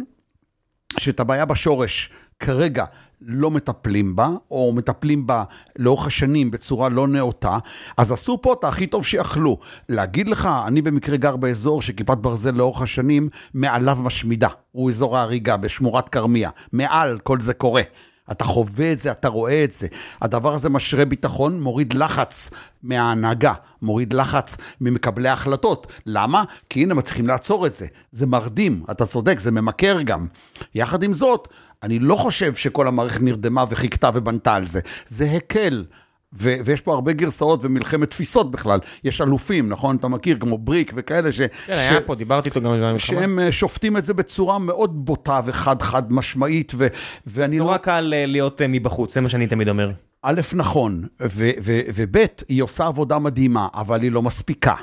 שאת 0.98 1.20
הבעיה 1.20 1.44
בשורש 1.44 2.10
כרגע 2.38 2.84
לא 3.22 3.50
מטפלים 3.50 4.16
בה, 4.16 4.30
או 4.50 4.72
מטפלים 4.76 5.26
בה 5.26 5.44
לאורך 5.78 6.06
השנים 6.06 6.50
בצורה 6.50 6.88
לא 6.88 7.08
נאותה, 7.08 7.58
אז 7.96 8.12
עשו 8.12 8.38
פה 8.42 8.52
את 8.52 8.64
הכי 8.64 8.86
טוב 8.86 9.04
שיכלו. 9.04 9.58
להגיד 9.88 10.28
לך, 10.28 10.48
אני 10.66 10.82
במקרה 10.82 11.16
גר 11.16 11.36
באזור 11.36 11.82
שכיפת 11.82 12.18
ברזל 12.18 12.50
לאורך 12.50 12.82
השנים 12.82 13.28
מעליו 13.54 13.98
משמידה. 14.02 14.48
הוא 14.72 14.90
אזור 14.90 15.18
ההריגה 15.18 15.56
בשמורת 15.56 16.08
כרמיה. 16.08 16.50
מעל 16.72 17.18
כל 17.18 17.40
זה 17.40 17.54
קורה. 17.54 17.82
אתה 18.30 18.44
חווה 18.44 18.92
את 18.92 19.00
זה, 19.00 19.10
אתה 19.10 19.28
רואה 19.28 19.64
את 19.64 19.72
זה. 19.72 19.86
הדבר 20.22 20.54
הזה 20.54 20.68
משרה 20.68 21.04
ביטחון, 21.04 21.60
מוריד 21.60 21.94
לחץ 21.94 22.50
מההנהגה, 22.82 23.52
מוריד 23.82 24.12
לחץ 24.12 24.56
ממקבלי 24.80 25.28
ההחלטות. 25.28 25.86
למה? 26.06 26.44
כי 26.68 26.82
הנה, 26.82 26.94
מצליחים 26.94 27.26
לעצור 27.26 27.66
את 27.66 27.74
זה. 27.74 27.86
זה 28.12 28.26
מרדים, 28.26 28.82
אתה 28.90 29.06
צודק, 29.06 29.38
זה 29.40 29.50
ממכר 29.50 30.02
גם. 30.02 30.26
יחד 30.74 31.02
עם 31.02 31.14
זאת, 31.14 31.48
אני 31.82 31.98
לא 31.98 32.14
חושב 32.14 32.54
שכל 32.54 32.88
המערכת 32.88 33.20
נרדמה 33.20 33.64
וחיכתה 33.70 34.10
ובנתה 34.14 34.54
על 34.54 34.64
זה. 34.64 34.80
זה 35.06 35.30
הקל. 35.30 35.84
ו- 36.32 36.54
ויש 36.64 36.80
פה 36.80 36.94
הרבה 36.94 37.12
גרסאות 37.12 37.60
ומלחמת 37.62 38.10
תפיסות 38.10 38.50
בכלל. 38.50 38.78
יש 39.04 39.20
אלופים, 39.20 39.68
נכון? 39.68 39.96
אתה 39.96 40.08
מכיר, 40.08 40.36
כמו 40.40 40.58
בריק 40.58 40.92
וכאלה, 40.96 41.32
ש... 41.32 41.40
כן, 41.40 41.72
היה 41.72 42.00
פה, 42.00 42.14
דיברתי 42.14 42.48
איתו 42.48 42.60
גם 42.60 42.70
במלחמה. 42.70 42.98
שהם 42.98 43.38
אה, 43.38 43.52
שופטים 43.52 43.96
את 43.96 44.04
זה 44.04 44.14
בצורה 44.14 44.58
מאוד 44.58 45.04
בוטה 45.04 45.40
וחד-חד 45.44 46.12
משמעית, 46.12 46.72
ו- 46.76 46.86
ואני 47.26 47.58
לא... 47.58 47.64
נורא 47.64 47.76
קל 47.76 48.12
אה, 48.16 48.26
להיות 48.26 48.62
אה, 48.62 48.66
מבחוץ, 48.68 49.14
זה 49.14 49.20
מה 49.20 49.28
שאני 49.28 49.46
תמיד 49.46 49.68
אומר. 49.68 49.90
א', 50.22 50.40
נכון, 50.52 51.06
וב', 51.20 52.16
היא 52.48 52.62
עושה 52.62 52.86
עבודה 52.86 53.18
מדהימה, 53.18 53.68
אבל 53.74 54.02
היא 54.02 54.12
לא 54.12 54.22
מספיקה. 54.22 54.74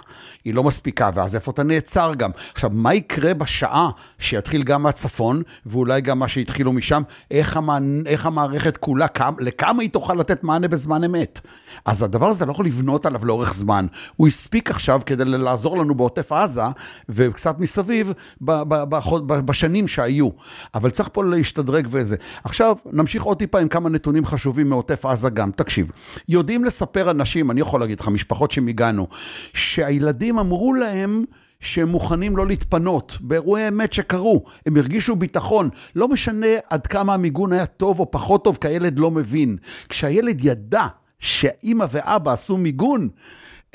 היא 0.46 0.54
לא 0.54 0.64
מספיקה, 0.64 1.10
ואז 1.14 1.36
איפה 1.36 1.52
אתה 1.52 1.64
נעצר 1.64 2.14
גם? 2.18 2.32
עכשיו, 2.54 2.70
מה 2.74 2.94
יקרה 2.94 3.34
בשעה 3.34 3.90
שיתחיל 4.20 4.64
גם 4.64 4.84
מהצפון, 4.84 5.42
ואולי 5.66 6.02
גם 6.02 6.20
מה 6.20 6.28
שהתחילו 6.28 6.74
משם, 6.74 7.02
איך, 7.32 7.58
המע... 7.58 7.78
איך 8.06 8.26
המערכת 8.26 8.78
כולה, 8.78 9.08
כמה, 9.08 9.38
לכמה 9.40 9.82
היא 9.82 9.90
תוכל 9.90 10.14
לתת 10.14 10.44
מענה 10.44 10.68
בזמן 10.68 11.04
אמת? 11.04 11.42
אז 11.86 12.04
הדבר 12.04 12.28
הזה, 12.28 12.38
אתה 12.38 12.46
לא 12.46 12.52
יכול 12.52 12.66
לבנות 12.66 13.06
עליו 13.06 13.26
לאורך 13.26 13.54
זמן. 13.54 13.88
הוא 14.16 14.28
הספיק 14.28 14.70
עכשיו 14.70 15.02
כדי 15.06 15.26
לעזור 15.26 15.78
לנו 15.78 15.96
בעוטף 15.96 16.32
עזה, 16.32 16.62
וקצת 17.10 17.60
מסביב, 17.60 18.14
ב- 18.42 18.62
ב- 18.62 18.84
ב- 18.84 19.18
ב- 19.28 19.46
בשנים 19.46 19.88
שהיו. 19.88 20.30
אבל 20.76 20.90
צריך 20.90 21.10
פה 21.14 21.24
להשתדרג 21.24 21.88
וזה. 21.92 22.16
עכשיו, 22.44 22.78
נמשיך 22.92 23.24
עוד 23.24 23.38
טיפה 23.38 23.60
עם 23.60 23.68
כמה 23.68 23.90
נתונים 23.90 24.26
חשובים 24.26 24.70
מעוטף 24.70 25.06
עזה 25.06 25.27
גם. 25.30 25.52
תקשיב, 25.52 25.92
יודעים 26.30 26.66
לספר 26.66 27.12
אנשים, 27.12 27.52
אני 27.52 27.62
יכול 27.62 27.80
להגיד 27.80 28.00
לך, 28.00 28.08
משפחות 28.08 28.52
שמיגענו, 28.52 29.08
שהילדים 29.54 30.40
אמרו 30.40 30.74
להם, 30.74 31.24
שהם 31.60 31.90
מוכנים 31.90 32.38
לא 32.38 32.48
להתפנות, 32.48 33.18
באירועי 33.22 33.68
אמת 33.68 33.94
שקרו, 33.94 34.44
הם 34.66 34.78
הרגישו 34.78 35.16
ביטחון, 35.16 35.70
לא 35.96 36.08
משנה 36.08 36.48
עד 36.70 36.88
כמה 36.88 37.14
המיגון 37.14 37.54
היה 37.54 37.66
טוב 37.66 38.00
או 38.00 38.12
פחות 38.12 38.44
טוב, 38.44 38.58
כי 38.62 38.68
הילד 38.68 39.00
לא 39.00 39.12
מבין. 39.12 39.58
כשהילד 39.90 40.46
ידע 40.46 40.88
שאימא 41.20 41.86
ואבא 41.92 42.32
עשו 42.34 42.58
מיגון, 42.58 43.10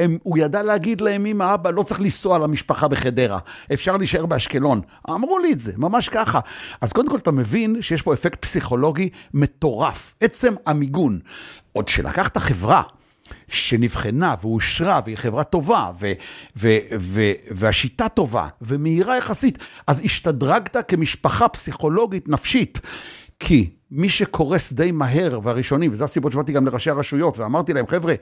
הם, 0.03 0.19
הוא 0.23 0.39
ידע 0.39 0.63
להגיד 0.63 1.01
להם, 1.01 1.27
אמא, 1.27 1.55
אבא, 1.55 1.71
לא 1.71 1.83
צריך 1.83 2.01
לנסוע 2.01 2.39
למשפחה 2.39 2.89
בחדרה, 2.89 3.39
אפשר 3.73 3.97
להישאר 3.97 4.27
באשקלון. 4.27 4.81
אמרו 5.11 5.39
לי 5.39 5.53
את 5.53 5.61
זה, 5.61 5.73
ממש 5.77 6.09
ככה. 6.09 6.41
אז 6.81 6.93
קודם 6.93 7.09
כל 7.09 7.17
אתה 7.17 7.31
מבין 7.31 7.83
שיש 7.83 8.03
פה 8.03 8.15
אפקט 8.15 8.43
פסיכולוגי 8.43 9.09
מטורף, 9.35 10.15
עצם 10.21 10.55
המיגון. 10.67 11.19
עוד 11.73 11.89
שלקחת 11.89 12.37
חברה, 12.37 12.83
שנבחנה 13.49 14.35
ואושרה, 14.43 15.01
והיא 15.05 15.17
חברה 15.17 15.45
טובה, 15.45 15.91
ו- 16.01 16.13
ו- 16.57 16.79
ו- 16.99 17.33
והשיטה 17.51 18.09
טובה, 18.09 18.49
ומהירה 18.63 19.17
יחסית, 19.17 19.59
אז 19.87 20.03
השתדרגת 20.05 20.77
כמשפחה 20.89 21.49
פסיכולוגית 21.49 22.29
נפשית. 22.29 22.81
כי 23.41 23.71
מי 23.91 24.09
שקורס 24.09 24.73
די 24.73 24.93
מהר, 24.93 25.41
והראשונים, 25.43 25.93
וזה 25.93 26.05
הסיבות 26.05 26.33
שבאתי 26.33 26.53
גם 26.53 26.67
לראשי 26.67 26.91
הרשויות, 26.91 27.39
ואמרתי 27.39 27.73
להם, 27.73 27.87
חבר'ה, 27.87 28.15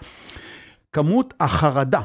כמות 0.92 1.34
החרדה, 1.40 2.00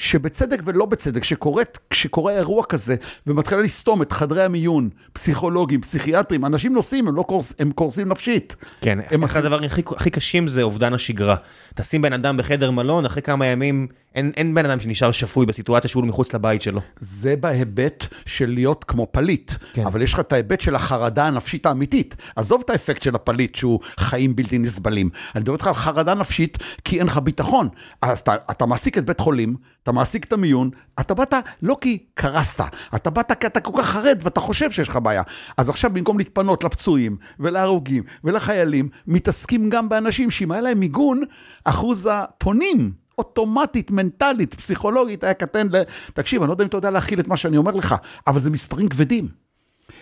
שבצדק 0.00 0.60
ולא 0.64 0.86
בצדק, 0.86 1.24
שקורית, 1.24 1.78
כשקורה 1.90 2.32
אירוע 2.32 2.64
כזה, 2.64 2.96
ומתחילה 3.26 3.60
לסתום 3.60 4.02
את 4.02 4.12
חדרי 4.12 4.42
המיון, 4.42 4.88
פסיכולוגים, 5.12 5.80
פסיכיאטרים, 5.80 6.44
אנשים 6.44 6.74
נוסעים, 6.74 7.08
הם, 7.08 7.16
לא 7.16 7.22
קורס, 7.22 7.52
הם 7.58 7.72
קורסים 7.72 8.08
נפשית. 8.08 8.56
כן, 8.80 8.98
הם 9.10 9.24
אחד 9.24 9.44
הדברים 9.44 9.64
הכי, 9.64 9.82
הכי 9.96 10.10
קשים 10.10 10.48
זה 10.48 10.62
אובדן 10.62 10.94
השגרה. 10.94 11.36
תשים 11.74 12.02
בן 12.02 12.12
אדם 12.12 12.36
בחדר 12.36 12.70
מלון, 12.70 13.04
אחרי 13.04 13.22
כמה 13.22 13.46
ימים, 13.46 13.86
אין, 14.14 14.32
אין 14.36 14.54
בן 14.54 14.70
אדם 14.70 14.80
שנשאר 14.80 15.10
שפוי 15.10 15.46
בסיטואציה 15.46 15.90
שהוא 15.90 16.04
מחוץ 16.04 16.34
לבית 16.34 16.62
שלו. 16.62 16.80
זה 16.96 17.36
בהיבט 17.36 18.06
של 18.26 18.50
להיות 18.50 18.84
כמו 18.84 19.06
פליט, 19.12 19.52
כן. 19.72 19.86
אבל 19.86 20.02
יש 20.02 20.12
לך 20.12 20.20
את 20.20 20.32
ההיבט 20.32 20.60
של 20.60 20.74
החרדה 20.74 21.26
הנפשית 21.26 21.66
האמיתית. 21.66 22.16
עזוב 22.36 22.62
את 22.64 22.70
האפקט 22.70 23.02
של 23.02 23.14
הפליט 23.14 23.54
שהוא 23.54 23.80
חיים 23.98 24.36
בלתי 24.36 24.58
נסבלים. 24.58 25.10
אני 25.34 25.40
מדבר 25.40 25.54
איתך 25.54 25.66
על 25.66 25.74
חרדה 25.74 26.14
נפשית 26.14 26.58
כי 26.84 26.98
אין 26.98 27.06
לך 27.06 27.18
ביטחון. 27.18 27.68
אז 28.02 28.18
אתה, 28.20 28.34
אתה 28.50 28.66
מעסיק 28.66 28.98
את 28.98 29.04
בית 29.04 29.20
חולים, 29.20 29.56
אתה 29.82 29.89
מעסיק 29.92 30.24
את 30.24 30.32
המיון, 30.32 30.70
אתה 31.00 31.14
באת 31.14 31.34
לא 31.62 31.76
כי 31.80 31.98
קרסת, 32.14 32.64
אתה 32.94 33.10
באת 33.10 33.32
כי 33.40 33.46
אתה 33.46 33.60
כל 33.60 33.72
כך 33.78 33.86
חרד 33.86 34.18
ואתה 34.22 34.40
חושב 34.40 34.70
שיש 34.70 34.88
לך 34.88 34.96
בעיה. 35.02 35.22
אז 35.56 35.68
עכשיו 35.68 35.90
במקום 35.90 36.18
להתפנות 36.18 36.64
לפצועים 36.64 37.16
ולהרוגים 37.40 38.02
ולחיילים, 38.24 38.88
מתעסקים 39.06 39.70
גם 39.70 39.88
באנשים 39.88 40.30
שאם 40.30 40.52
היה 40.52 40.60
להם 40.60 40.80
מיגון, 40.80 41.22
אחוז 41.64 42.08
הפונים 42.12 42.92
אוטומטית, 43.18 43.90
מנטלית, 43.90 44.54
פסיכולוגית, 44.54 45.24
היה 45.24 45.34
קטן 45.34 45.66
ל... 45.72 45.82
תקשיב, 46.14 46.42
אני 46.42 46.48
לא 46.48 46.52
יודע 46.52 46.64
אם 46.64 46.68
אתה 46.68 46.76
יודע 46.76 46.90
להכיל 46.90 47.20
את 47.20 47.28
מה 47.28 47.36
שאני 47.36 47.56
אומר 47.56 47.72
לך, 47.72 47.94
אבל 48.26 48.40
זה 48.40 48.50
מספרים 48.50 48.88
כבדים. 48.88 49.28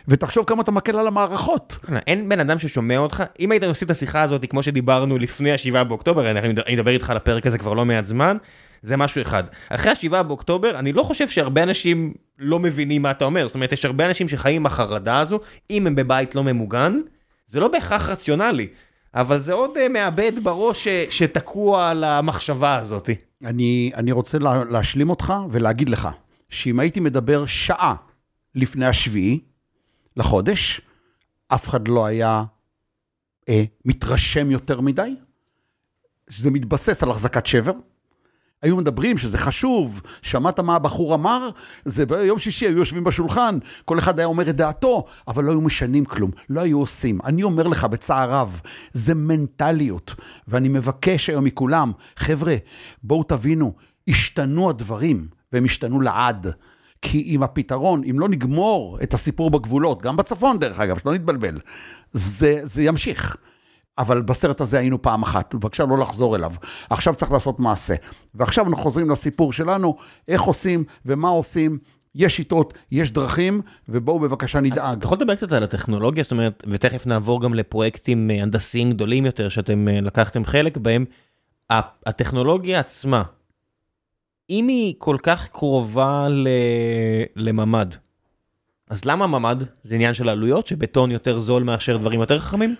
ותחשוב 0.08 0.44
כמה 0.44 0.62
אתה 0.62 0.70
מקל 0.70 0.96
על 0.96 1.06
המערכות. 1.06 1.78
אין 2.06 2.28
בן 2.28 2.40
אדם 2.40 2.58
ששומע 2.58 2.98
אותך, 2.98 3.22
אם 3.40 3.52
היית 3.52 3.62
עושה 3.62 3.86
את 3.86 3.90
השיחה 3.90 4.22
הזאת 4.22 4.44
כמו 4.50 4.62
שדיברנו 4.62 5.18
לפני 5.18 5.52
השבעה 5.52 5.84
באוקטובר, 5.84 6.30
אני 6.30 6.76
מדבר 6.76 6.90
איתך 6.90 7.10
על 7.10 7.16
הפרק 7.16 7.46
הזה 7.46 7.58
כבר 7.58 7.74
לא 7.74 7.84
מעט 7.84 8.06
זמן, 8.06 8.36
זה 8.82 8.96
משהו 8.96 9.22
אחד. 9.22 9.44
אחרי 9.68 9.92
השבעה 9.92 10.22
באוקטובר, 10.22 10.78
אני 10.78 10.92
לא 10.92 11.02
חושב 11.02 11.28
שהרבה 11.28 11.62
אנשים 11.62 12.14
לא 12.38 12.58
מבינים 12.58 13.02
מה 13.02 13.10
אתה 13.10 13.24
אומר, 13.24 13.48
זאת 13.48 13.54
אומרת, 13.54 13.72
יש 13.72 13.84
הרבה 13.84 14.06
אנשים 14.06 14.28
שחיים 14.28 14.62
עם 14.62 14.66
החרדה 14.66 15.18
הזו, 15.18 15.40
אם 15.70 15.86
הם 15.86 15.94
בבית 15.94 16.34
לא 16.34 16.44
ממוגן, 16.44 17.00
זה 17.46 17.60
לא 17.60 17.68
בהכרח 17.68 18.08
רציונלי, 18.08 18.68
אבל 19.14 19.38
זה 19.38 19.52
עוד 19.52 19.70
uh, 19.76 19.92
מאבד 19.92 20.32
בראש 20.42 20.88
ש, 20.88 20.88
שתקוע 21.10 21.88
על 21.90 22.04
המחשבה 22.04 22.76
הזאת. 22.76 23.10
אני, 23.44 23.90
אני 23.94 24.12
רוצה 24.12 24.38
לה, 24.38 24.64
להשלים 24.64 25.10
אותך 25.10 25.34
ולהגיד 25.50 25.88
לך, 25.88 26.08
שאם 26.48 26.80
הייתי 26.80 27.00
מדבר 27.00 27.46
שעה 27.46 27.94
לפני 28.54 28.86
השביעי 28.86 29.40
לחודש, 30.16 30.80
אף 31.48 31.68
אחד 31.68 31.88
לא 31.88 32.06
היה 32.06 32.44
אה, 33.48 33.64
מתרשם 33.84 34.50
יותר 34.50 34.80
מדי, 34.80 35.14
שזה 36.30 36.50
מתבסס 36.50 37.02
על 37.02 37.10
החזקת 37.10 37.46
שבר. 37.46 37.72
היו 38.62 38.76
מדברים 38.76 39.18
שזה 39.18 39.38
חשוב, 39.38 40.00
שמעת 40.22 40.60
מה 40.60 40.74
הבחור 40.74 41.14
אמר? 41.14 41.50
זה 41.84 42.06
ביום 42.06 42.38
שישי 42.38 42.66
היו 42.66 42.78
יושבים 42.78 43.04
בשולחן, 43.04 43.58
כל 43.84 43.98
אחד 43.98 44.18
היה 44.18 44.26
אומר 44.26 44.50
את 44.50 44.56
דעתו, 44.56 45.04
אבל 45.28 45.44
לא 45.44 45.52
היו 45.52 45.60
משנים 45.60 46.04
כלום, 46.04 46.30
לא 46.50 46.60
היו 46.60 46.78
עושים. 46.78 47.18
אני 47.24 47.42
אומר 47.42 47.66
לך 47.66 47.84
בצער 47.84 48.30
רב, 48.30 48.60
זה 48.92 49.14
מנטליות, 49.14 50.14
ואני 50.48 50.68
מבקש 50.68 51.30
היום 51.30 51.44
מכולם, 51.44 51.92
חבר'ה, 52.16 52.56
בואו 53.02 53.22
תבינו, 53.22 53.72
השתנו 54.08 54.70
הדברים, 54.70 55.28
והם 55.52 55.64
השתנו 55.64 56.00
לעד. 56.00 56.46
כי 57.02 57.22
אם 57.22 57.42
הפתרון, 57.42 58.02
אם 58.10 58.20
לא 58.20 58.28
נגמור 58.28 58.98
את 59.02 59.14
הסיפור 59.14 59.50
בגבולות, 59.50 60.02
גם 60.02 60.16
בצפון 60.16 60.58
דרך 60.58 60.80
אגב, 60.80 60.98
שלא 60.98 61.14
נתבלבל, 61.14 61.58
זה, 62.12 62.60
זה 62.62 62.82
ימשיך. 62.82 63.36
אבל 63.98 64.22
בסרט 64.22 64.60
הזה 64.60 64.78
היינו 64.78 65.02
פעם 65.02 65.22
אחת, 65.22 65.54
בבקשה 65.54 65.84
לא 65.84 65.98
לחזור 65.98 66.36
אליו. 66.36 66.52
עכשיו 66.90 67.14
צריך 67.14 67.32
לעשות 67.32 67.60
מעשה. 67.60 67.94
ועכשיו 68.34 68.68
אנחנו 68.68 68.82
חוזרים 68.82 69.10
לסיפור 69.10 69.52
שלנו, 69.52 69.96
איך 70.28 70.42
עושים 70.42 70.84
ומה 71.06 71.28
עושים. 71.28 71.78
יש 72.14 72.36
שיטות, 72.36 72.74
יש 72.92 73.10
דרכים, 73.10 73.60
ובואו 73.88 74.18
בבקשה 74.18 74.60
נדאג. 74.60 74.98
אתה 74.98 75.06
יכול 75.06 75.18
לדבר 75.18 75.34
קצת 75.34 75.52
על 75.52 75.62
הטכנולוגיה, 75.62 76.22
זאת 76.22 76.32
אומרת, 76.32 76.64
ותכף 76.66 77.06
נעבור 77.06 77.40
גם 77.42 77.54
לפרויקטים 77.54 78.30
אה, 78.30 78.42
הנדסיים 78.42 78.92
גדולים 78.92 79.26
יותר 79.26 79.48
שאתם 79.48 79.88
אה, 79.88 80.00
לקחתם 80.00 80.44
חלק 80.44 80.76
בהם. 80.76 81.04
הטכנולוגיה 82.06 82.80
עצמה, 82.80 83.22
אם 84.50 84.68
היא 84.68 84.94
כל 84.98 85.16
כך 85.22 85.48
קרובה 85.48 86.28
ל... 86.28 86.48
לממ"ד, 87.36 87.94
אז 88.90 89.04
למה 89.04 89.26
ממ"ד? 89.26 89.56
זה 89.82 89.94
עניין 89.94 90.14
של 90.14 90.28
עלויות, 90.28 90.66
שבטון 90.66 91.10
יותר 91.10 91.40
זול 91.40 91.62
מאשר 91.62 91.96
דברים 91.96 92.20
יותר 92.20 92.38
חכמים? 92.38 92.74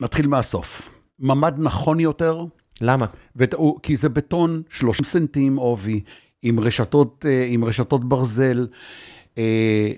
נתחיל 0.00 0.26
מהסוף. 0.26 0.90
ממ"ד 1.18 1.54
נכון 1.58 2.00
יותר, 2.00 2.44
למה? 2.80 3.06
ות... 3.36 3.54
כי 3.82 3.96
זה 3.96 4.08
בטון 4.08 4.62
30 4.70 5.04
סנטים 5.04 5.56
עובי, 5.56 6.00
עם 6.42 6.60
רשתות, 6.60 7.24
אה, 7.28 7.46
עם 7.48 7.64
רשתות 7.64 8.08
ברזל, 8.08 8.66
אה, 9.38 9.92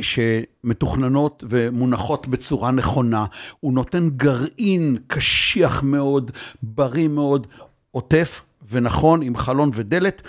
שמתוכננות 0.00 1.44
ומונחות 1.48 2.28
בצורה 2.28 2.70
נכונה. 2.70 3.26
הוא 3.60 3.72
נותן 3.72 4.08
גרעין 4.08 4.96
קשיח 5.06 5.82
מאוד, 5.82 6.30
בריא 6.62 7.08
מאוד, 7.08 7.46
עוטף 7.90 8.42
ונכון, 8.70 9.22
עם 9.22 9.36
חלון 9.36 9.70
ודלת. 9.74 10.22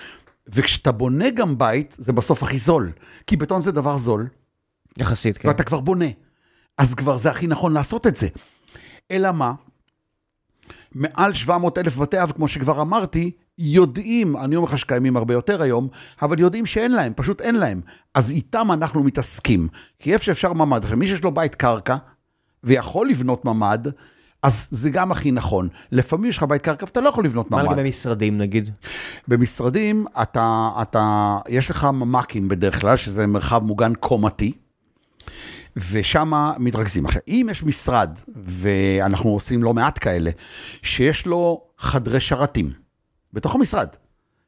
וכשאתה 0.47 0.91
בונה 0.91 1.29
גם 1.29 1.57
בית, 1.57 1.95
זה 1.97 2.13
בסוף 2.13 2.43
הכי 2.43 2.59
זול. 2.59 2.91
כי 3.27 3.35
בטון 3.37 3.61
זה 3.61 3.71
דבר 3.71 3.97
זול. 3.97 4.27
יחסית, 4.97 5.37
כן. 5.37 5.47
ואתה 5.47 5.63
כבר 5.63 5.79
בונה. 5.79 6.05
אז 6.77 6.93
כבר 6.93 7.17
זה 7.17 7.29
הכי 7.29 7.47
נכון 7.47 7.73
לעשות 7.73 8.07
את 8.07 8.15
זה. 8.15 8.27
אלא 9.11 9.31
מה? 9.31 9.53
מעל 10.95 11.33
700 11.33 11.77
אלף 11.77 11.97
בתי 11.97 12.23
אב, 12.23 12.31
כמו 12.31 12.47
שכבר 12.47 12.81
אמרתי, 12.81 13.31
יודעים, 13.57 14.37
אני 14.37 14.55
אומר 14.55 14.67
לך 14.67 14.79
שקיימים 14.79 15.17
הרבה 15.17 15.33
יותר 15.33 15.61
היום, 15.61 15.87
אבל 16.21 16.39
יודעים 16.39 16.65
שאין 16.65 16.91
להם, 16.91 17.13
פשוט 17.15 17.41
אין 17.41 17.55
להם. 17.55 17.81
אז 18.13 18.31
איתם 18.31 18.67
אנחנו 18.71 19.03
מתעסקים. 19.03 19.67
כי 19.99 20.13
איפה 20.13 20.25
שאפשר 20.25 20.53
ממ"ד, 20.53 20.83
עכשיו 20.83 20.97
מי 20.97 21.07
שיש 21.07 21.23
לו 21.23 21.31
בית 21.31 21.55
קרקע, 21.55 21.95
ויכול 22.63 23.09
לבנות 23.09 23.45
ממ"ד, 23.45 23.87
אז 24.43 24.67
זה 24.71 24.89
גם 24.89 25.11
הכי 25.11 25.31
נכון. 25.31 25.67
לפעמים 25.91 26.29
יש 26.29 26.37
לך 26.37 26.43
בית 26.43 26.61
קרקע 26.61 26.85
ואתה 26.85 27.01
לא 27.01 27.09
יכול 27.09 27.25
לבנות 27.25 27.51
מה 27.51 27.63
ממ"ד. 27.63 27.71
לגבי 27.71 27.89
משרדים 27.89 28.37
נגיד? 28.37 28.69
במשרדים, 29.27 30.05
אתה, 30.21 30.69
אתה, 30.81 31.37
יש 31.49 31.69
לך 31.69 31.83
ממ"קים 31.83 32.47
בדרך 32.47 32.81
כלל, 32.81 32.95
שזה 32.95 33.27
מרחב 33.27 33.63
מוגן 33.63 33.93
קומתי, 33.95 34.53
ושם 35.91 36.31
מתרכזים. 36.59 37.05
עכשיו, 37.05 37.21
אם 37.27 37.47
יש 37.51 37.63
משרד, 37.63 38.17
ואנחנו 38.35 39.29
עושים 39.29 39.63
לא 39.63 39.73
מעט 39.73 39.99
כאלה, 40.01 40.31
שיש 40.81 41.25
לו 41.25 41.63
חדרי 41.77 42.19
שרתים, 42.19 42.71
בתוך 43.33 43.55
המשרד, 43.55 43.87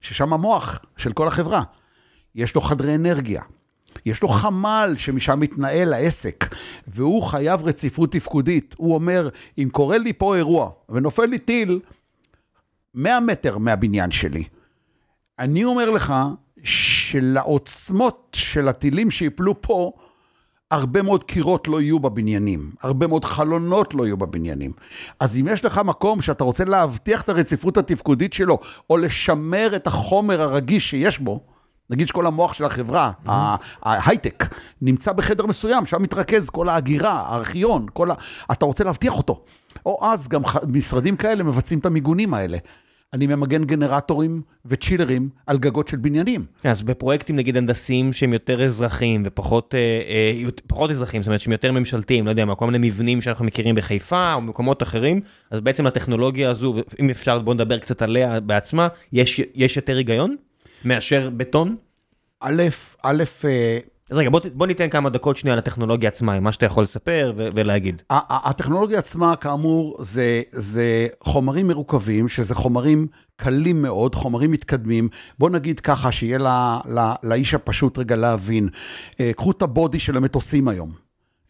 ששם 0.01 0.33
המוח 0.33 0.79
של 0.97 1.13
כל 1.13 1.27
החברה, 1.27 1.63
יש 2.35 2.55
לו 2.55 2.61
חדרי 2.61 2.95
אנרגיה, 2.95 3.41
יש 4.05 4.21
לו 4.21 4.27
חמ"ל 4.27 4.95
שמשם 4.97 5.39
מתנהל 5.39 5.93
העסק, 5.93 6.55
והוא 6.87 7.23
חייב 7.23 7.63
רציפות 7.63 8.11
תפקודית. 8.11 8.75
הוא 8.77 8.93
אומר, 8.93 9.29
אם 9.57 9.69
קורה 9.71 9.97
לי 9.97 10.13
פה 10.13 10.35
אירוע 10.35 10.69
ונופל 10.89 11.25
לי 11.25 11.39
טיל 11.39 11.79
100 12.93 13.19
מטר 13.19 13.57
מהבניין 13.57 14.11
שלי, 14.11 14.43
אני 15.39 15.63
אומר 15.63 15.89
לך 15.89 16.13
שלעוצמות 16.63 18.29
של 18.33 18.67
הטילים 18.67 19.11
שיפלו 19.11 19.61
פה, 19.61 19.91
הרבה 20.71 21.01
מאוד 21.01 21.23
קירות 21.23 21.67
לא 21.67 21.81
יהיו 21.81 21.99
בבניינים, 21.99 22.71
הרבה 22.81 23.07
מאוד 23.07 23.25
חלונות 23.25 23.93
לא 23.93 24.05
יהיו 24.05 24.17
בבניינים. 24.17 24.71
אז 25.19 25.37
אם 25.37 25.47
יש 25.51 25.65
לך 25.65 25.81
מקום 25.85 26.21
שאתה 26.21 26.43
רוצה 26.43 26.65
להבטיח 26.65 27.21
את 27.21 27.29
הרציפות 27.29 27.77
התפקודית 27.77 28.33
שלו, 28.33 28.59
או 28.89 28.97
לשמר 28.97 29.75
את 29.75 29.87
החומר 29.87 30.41
הרגיש 30.41 30.89
שיש 30.89 31.19
בו, 31.19 31.39
נגיד 31.89 32.07
שכל 32.07 32.25
המוח 32.25 32.53
של 32.53 32.65
החברה, 32.65 33.11
ה- 33.27 33.55
ההייטק, 33.83 34.45
נמצא 34.81 35.11
בחדר 35.13 35.45
מסוים, 35.45 35.85
שם 35.85 36.01
מתרכז 36.03 36.49
כל 36.49 36.69
ההגירה, 36.69 37.23
הארכיון, 37.27 37.85
כל 37.93 38.11
ה... 38.11 38.13
אתה 38.51 38.65
רוצה 38.65 38.83
להבטיח 38.83 39.17
אותו. 39.17 39.43
או 39.85 39.99
אז 40.01 40.27
גם 40.27 40.45
ח- 40.45 40.63
משרדים 40.67 41.15
כאלה 41.15 41.43
מבצעים 41.43 41.79
את 41.79 41.85
המיגונים 41.85 42.33
האלה. 42.33 42.57
אני 43.13 43.27
ממגן 43.27 43.63
גנרטורים 43.63 44.41
וצ'ילרים 44.65 45.29
על 45.47 45.57
גגות 45.57 45.87
של 45.87 45.97
בניינים. 45.97 46.45
אז 46.63 46.81
בפרויקטים 46.81 47.35
נגיד 47.35 47.57
הנדסיים 47.57 48.13
שהם 48.13 48.33
יותר 48.33 48.65
אזרחיים 48.65 49.23
ופחות 49.25 49.75
אה, 49.75 49.79
אה, 49.79 50.49
פחות 50.67 50.91
אזרחיים, 50.91 51.23
זאת 51.23 51.27
אומרת 51.27 51.41
שהם 51.41 51.51
יותר 51.51 51.71
ממשלתיים, 51.71 52.25
לא 52.25 52.29
יודע 52.29 52.45
מה, 52.45 52.55
כל 52.55 52.65
מיני 52.65 52.89
מבנים 52.89 53.21
שאנחנו 53.21 53.45
מכירים 53.45 53.75
בחיפה 53.75 54.33
או 54.33 54.41
במקומות 54.41 54.83
אחרים, 54.83 55.21
אז 55.51 55.59
בעצם 55.59 55.87
הטכנולוגיה 55.87 56.49
הזו, 56.49 56.75
אם 56.99 57.09
אפשר 57.09 57.39
בוא 57.39 57.53
נדבר 57.53 57.79
קצת 57.79 58.01
עליה 58.01 58.39
בעצמה, 58.39 58.87
יש, 59.13 59.41
יש 59.55 59.77
יותר 59.77 59.97
היגיון 59.97 60.35
מאשר 60.85 61.29
בטון? 61.37 61.75
א', 62.39 62.63
א', 63.03 63.23
אה, 63.45 63.79
אז 64.09 64.17
רגע, 64.17 64.29
בוא, 64.29 64.39
בוא 64.53 64.67
ניתן 64.67 64.89
כמה 64.89 65.09
דקות 65.09 65.37
שנייה 65.37 65.53
על 65.53 65.59
הטכנולוגיה 65.59 66.07
עצמה, 66.07 66.39
מה 66.39 66.51
שאתה 66.51 66.65
יכול 66.65 66.83
לספר 66.83 67.33
ו- 67.37 67.47
ולהגיד. 67.55 68.01
הטכנולוגיה 68.09 68.99
עצמה, 68.99 69.35
כאמור, 69.35 69.97
זה, 69.99 70.41
זה 70.51 71.07
חומרים 71.23 71.67
מרוכבים, 71.67 72.27
שזה 72.27 72.55
חומרים 72.55 73.07
קלים 73.35 73.81
מאוד, 73.81 74.15
חומרים 74.15 74.51
מתקדמים. 74.51 75.09
בוא 75.39 75.49
נגיד 75.49 75.79
ככה, 75.79 76.11
שיהיה 76.11 76.37
לה, 76.37 76.79
לה, 76.85 77.15
לאיש 77.23 77.53
הפשוט 77.53 77.97
רגע 77.97 78.15
להבין. 78.15 78.69
אה, 79.19 79.31
קחו 79.33 79.51
את 79.51 79.61
הבודי 79.61 79.99
של 79.99 80.17
המטוסים 80.17 80.67
היום, 80.67 80.91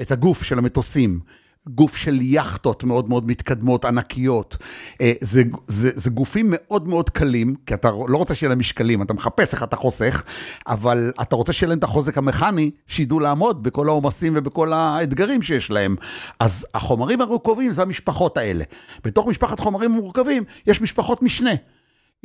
את 0.02 0.12
הגוף 0.12 0.44
של 0.44 0.58
המטוסים. 0.58 1.20
גוף 1.68 1.96
של 1.96 2.20
יכטות 2.22 2.84
מאוד 2.84 3.10
מאוד 3.10 3.28
מתקדמות, 3.28 3.86
ענקיות. 3.86 4.58
אה, 5.02 5.14
זה, 5.22 5.44
זה, 5.68 5.92
זה 5.96 6.10
גופים 6.10 6.46
מאוד 6.50 6.88
מאוד 6.88 7.10
קלים, 7.10 7.56
כי 7.66 7.74
אתה 7.74 7.92
לא 8.08 8.18
רוצה 8.18 8.36
שיהיה 8.36 8.50
להם 8.50 8.60
משקלים, 8.60 9.02
אתה 9.02 9.14
מחפש 9.14 9.54
איך 9.54 9.64
אתה 9.64 9.76
חוסך, 9.76 10.24
אבל 10.68 11.12
אתה 11.22 11.36
רוצה 11.36 11.54
שיהיה 11.54 11.70
להם 11.70 11.78
את 11.78 11.84
החוזק 11.84 12.18
המכני, 12.18 12.72
שידעו 12.88 13.20
לעמוד 13.20 13.64
בכל 13.64 13.88
העומסים 13.88 14.34
ובכל 14.36 14.74
האתגרים 14.74 15.42
שיש 15.42 15.72
להם. 15.72 15.96
אז 16.40 16.66
החומרים 16.74 17.22
המורכבים 17.22 17.74
זה 17.74 17.82
המשפחות 17.82 18.38
האלה. 18.38 18.64
בתוך 19.04 19.28
משפחת 19.28 19.60
חומרים 19.60 19.92
מורכבים 19.92 20.44
יש 20.68 20.82
משפחות 20.82 21.24
משנה. 21.24 21.52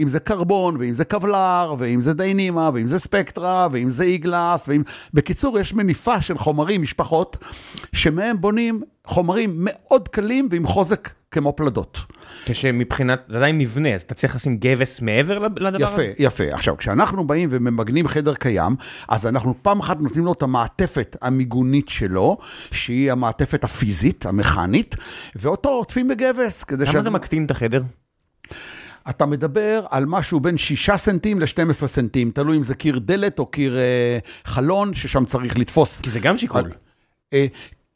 אם 0.01 0.09
זה 0.09 0.21
קרבון, 0.21 0.77
ואם 0.79 0.95
זה 0.95 1.05
קבלר, 1.05 1.75
ואם 1.79 2.03
זה 2.03 2.13
דיינימה, 2.13 2.71
ואם 2.75 2.87
זה 2.87 2.99
ספקטרה, 2.99 3.69
ואם 3.73 3.91
זה 3.91 4.05
איגלס, 4.05 4.69
ואם... 4.69 4.83
בקיצור, 5.15 5.59
יש 5.59 5.75
מניפה 5.75 6.21
של 6.21 6.39
חומרים, 6.39 6.83
משפחות, 6.83 7.37
שמהם 7.93 8.41
בונים 8.41 8.83
חומרים 9.07 9.53
מאוד 9.57 10.09
קלים 10.09 10.49
ועם 10.51 10.67
חוזק 10.67 11.11
כמו 11.31 11.53
פלדות. 11.57 12.01
כשמבחינת, 12.45 13.21
זה 13.29 13.39
עדיין 13.39 13.59
מבנה, 13.59 13.95
אז 13.95 14.03
אתה 14.03 14.15
צריך 14.15 14.35
לשים 14.35 14.57
גבס 14.57 15.01
מעבר 15.01 15.39
לדבר 15.39 15.87
הזה? 15.87 16.03
יפה, 16.03 16.23
יפה. 16.23 16.45
עכשיו, 16.55 16.77
כשאנחנו 16.77 17.27
באים 17.27 17.49
וממגנים 17.53 18.09
חדר 18.09 18.35
קיים, 18.35 18.77
אז 19.09 19.27
אנחנו 19.27 19.55
פעם 19.63 19.81
אחת 19.81 20.01
נותנים 20.01 20.25
לו 20.25 20.33
את 20.33 20.43
המעטפת 20.43 21.17
המיגונית 21.23 21.89
שלו, 21.89 22.39
שהיא 22.71 23.13
המעטפת 23.13 23.65
הפיזית, 23.65 24.27
המכנית, 24.27 24.95
ואותו 25.37 25.69
עוטפים 25.69 26.09
בגבס. 26.09 26.65
כדי 26.65 26.87
כמה 26.87 27.03
זה 27.03 27.11
מקטין 27.11 27.45
את 27.45 27.51
החדר? 27.51 27.83
אתה 29.11 29.27
מדבר 29.27 29.85
על 29.91 30.05
משהו 30.07 30.41
בין 30.41 30.59
6 30.59 30.91
סנטים 30.91 31.41
ל-12 31.41 31.73
סנטים, 31.87 32.31
תלוי 32.31 32.57
אם 32.57 32.65
זה 32.65 32.75
קיר 32.75 32.99
דלת 32.99 33.39
או 33.39 33.47
קיר 33.47 33.79
אה, 33.79 34.19
חלון, 34.45 34.95
ששם 34.95 35.25
צריך 35.25 35.59
לתפוס. 35.59 36.01
כי 36.01 36.11
זה 36.11 36.21
גם 36.21 36.37
שיקול. 36.37 36.71
אה, 37.33 37.47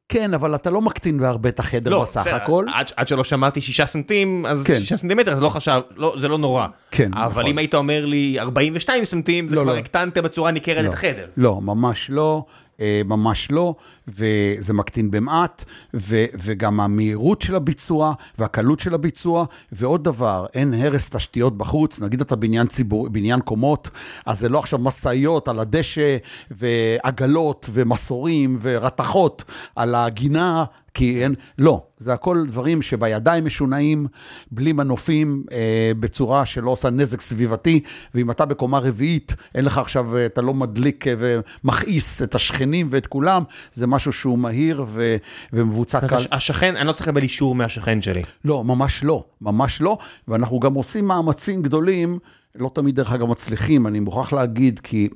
כן, 0.08 0.34
אבל 0.34 0.54
אתה 0.54 0.70
לא 0.70 0.82
מקטין 0.82 1.18
בהרבה 1.18 1.48
את 1.48 1.58
החדר 1.58 2.00
בסך 2.00 2.20
בסדר, 2.20 2.34
הכל. 2.34 2.64
עד, 2.74 2.90
עד 2.96 3.08
שלא 3.08 3.24
שמעתי 3.24 3.60
שישה 3.60 3.86
סנטים, 3.86 4.46
אז 4.46 4.62
כן. 4.64 4.78
שישה 4.78 4.96
סנטימטר, 4.96 5.32
אז 5.32 5.42
לא 5.42 5.48
חשב, 5.48 5.80
לא, 5.96 6.16
זה 6.20 6.28
לא 6.28 6.38
נורא. 6.38 6.66
כן, 6.90 7.14
אבל 7.14 7.30
נכון. 7.30 7.46
אם 7.46 7.58
היית 7.58 7.74
אומר 7.74 8.06
לי 8.06 8.36
42 8.40 9.04
סנטים, 9.04 9.48
זה 9.48 9.56
לא, 9.56 9.62
כבר 9.62 9.72
לא. 9.72 9.78
הקטנת 9.78 10.18
בצורה 10.18 10.50
ניכרת 10.50 10.84
לא. 10.84 10.88
את 10.88 10.94
החדר. 10.94 11.26
לא, 11.36 11.60
ממש 11.60 12.10
לא, 12.10 12.44
אה, 12.80 13.02
ממש 13.04 13.48
לא, 13.50 13.74
וזה 14.08 14.72
מקטין 14.72 15.10
במעט, 15.10 15.64
ו, 15.94 16.24
וגם 16.34 16.80
המהירות 16.80 17.42
של 17.42 17.54
הביצוע 17.54 18.14
והקלות 18.38 18.80
של 18.80 18.94
הביצוע, 18.94 19.44
ועוד 19.72 20.04
דבר, 20.04 20.46
אין 20.54 20.74
הרס 20.74 21.10
תשתיות 21.10 21.58
בחוץ, 21.58 22.00
נגיד 22.00 22.20
אתה 22.20 22.36
בניין 22.36 22.66
ציבור, 22.66 23.08
בניין 23.08 23.40
קומות, 23.40 23.90
אז 24.26 24.38
זה 24.38 24.48
לא 24.48 24.58
עכשיו 24.58 24.78
משאיות 24.78 25.48
על 25.48 25.58
הדשא, 25.58 26.16
ועגלות, 26.50 27.70
ומסורים, 27.72 28.58
ורתחות 28.62 29.44
על 29.76 29.94
הגינה, 29.94 30.64
כי 30.94 31.22
אין, 31.22 31.34
לא, 31.58 31.82
זה 31.98 32.12
הכל 32.12 32.44
דברים 32.48 32.82
שבידיים 32.82 33.44
משונעים, 33.44 34.06
בלי 34.50 34.72
מנופים, 34.72 35.44
אה, 35.52 35.92
בצורה 35.98 36.46
שלא 36.46 36.70
עושה 36.70 36.90
נזק 36.90 37.20
סביבתי, 37.20 37.80
ואם 38.14 38.30
אתה 38.30 38.44
בקומה 38.44 38.78
רביעית, 38.78 39.34
אין 39.54 39.64
לך 39.64 39.78
עכשיו, 39.78 40.16
אה, 40.16 40.26
אתה 40.26 40.40
לא 40.40 40.54
מדליק 40.54 41.06
אה, 41.06 41.14
ומכעיס 41.18 42.22
את 42.22 42.34
השכנים 42.34 42.88
ואת 42.90 43.06
כולם, 43.06 43.42
זה 43.72 43.86
משהו 43.98 44.12
שהוא 44.12 44.38
מהיר 44.38 44.84
ו, 44.88 45.16
ומבוצע 45.52 46.00
קל. 46.08 46.16
השכן, 46.32 46.76
אני 46.76 46.86
לא 46.86 46.92
צריך 46.92 47.08
לקבל 47.08 47.22
אישור 47.22 47.54
מהשכן 47.54 48.02
שלי. 48.02 48.22
לא, 48.44 48.64
ממש 48.64 49.04
לא, 49.04 49.24
ממש 49.40 49.80
לא, 49.80 49.98
ואנחנו 50.28 50.60
גם 50.60 50.74
עושים 50.74 51.04
מאמצים 51.04 51.62
גדולים. 51.62 52.18
לא 52.54 52.70
תמיד 52.74 52.96
דרך 52.96 53.12
אגב 53.12 53.26
מצליחים, 53.28 53.86
אני 53.86 54.00
מוכרח 54.00 54.32
להגיד, 54.32 54.80
כי 54.82 55.08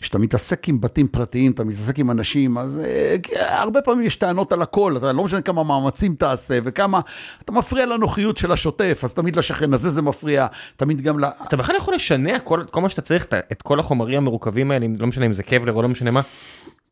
כשאתה 0.00 0.18
מתעסק 0.18 0.68
עם 0.68 0.80
בתים 0.80 1.08
פרטיים, 1.08 1.52
אתה 1.52 1.64
מתעסק 1.64 1.98
עם 1.98 2.10
אנשים, 2.10 2.58
אז 2.58 2.80
אה, 2.84 3.16
הרבה 3.60 3.82
פעמים 3.82 4.06
יש 4.06 4.16
טענות 4.16 4.52
על 4.52 4.62
הכל, 4.62 4.96
אתה 4.96 5.12
לא 5.12 5.24
משנה 5.24 5.40
כמה 5.40 5.62
מאמצים 5.64 6.14
תעשה 6.14 6.58
וכמה, 6.64 7.00
אתה 7.44 7.52
מפריע 7.52 7.86
לנוחיות 7.86 8.36
של 8.36 8.52
השוטף, 8.52 9.00
אז 9.04 9.14
תמיד 9.14 9.36
לשכן 9.36 9.74
הזה 9.74 9.90
זה 9.90 10.02
מפריע, 10.02 10.46
תמיד 10.76 11.00
גם 11.00 11.20
ל... 11.20 11.24
אתה 11.48 11.56
בכלל 11.56 11.76
יכול 11.76 11.94
לשנע 11.94 12.38
כל, 12.38 12.64
כל 12.70 12.80
מה 12.80 12.88
שאתה 12.88 13.02
צריך, 13.02 13.26
את- 13.52 13.62
כל 13.62 13.80
החומרים 13.80 14.18
המורכבים 14.18 14.70
האלה, 14.70 14.86
לא 14.98 15.06
משנה 15.06 15.26
אם 15.26 15.32
זה 15.32 15.42
קבלר 15.42 15.72
או 15.72 15.82
לא 15.82 15.88
משנה 15.88 16.10
מה, 16.10 16.20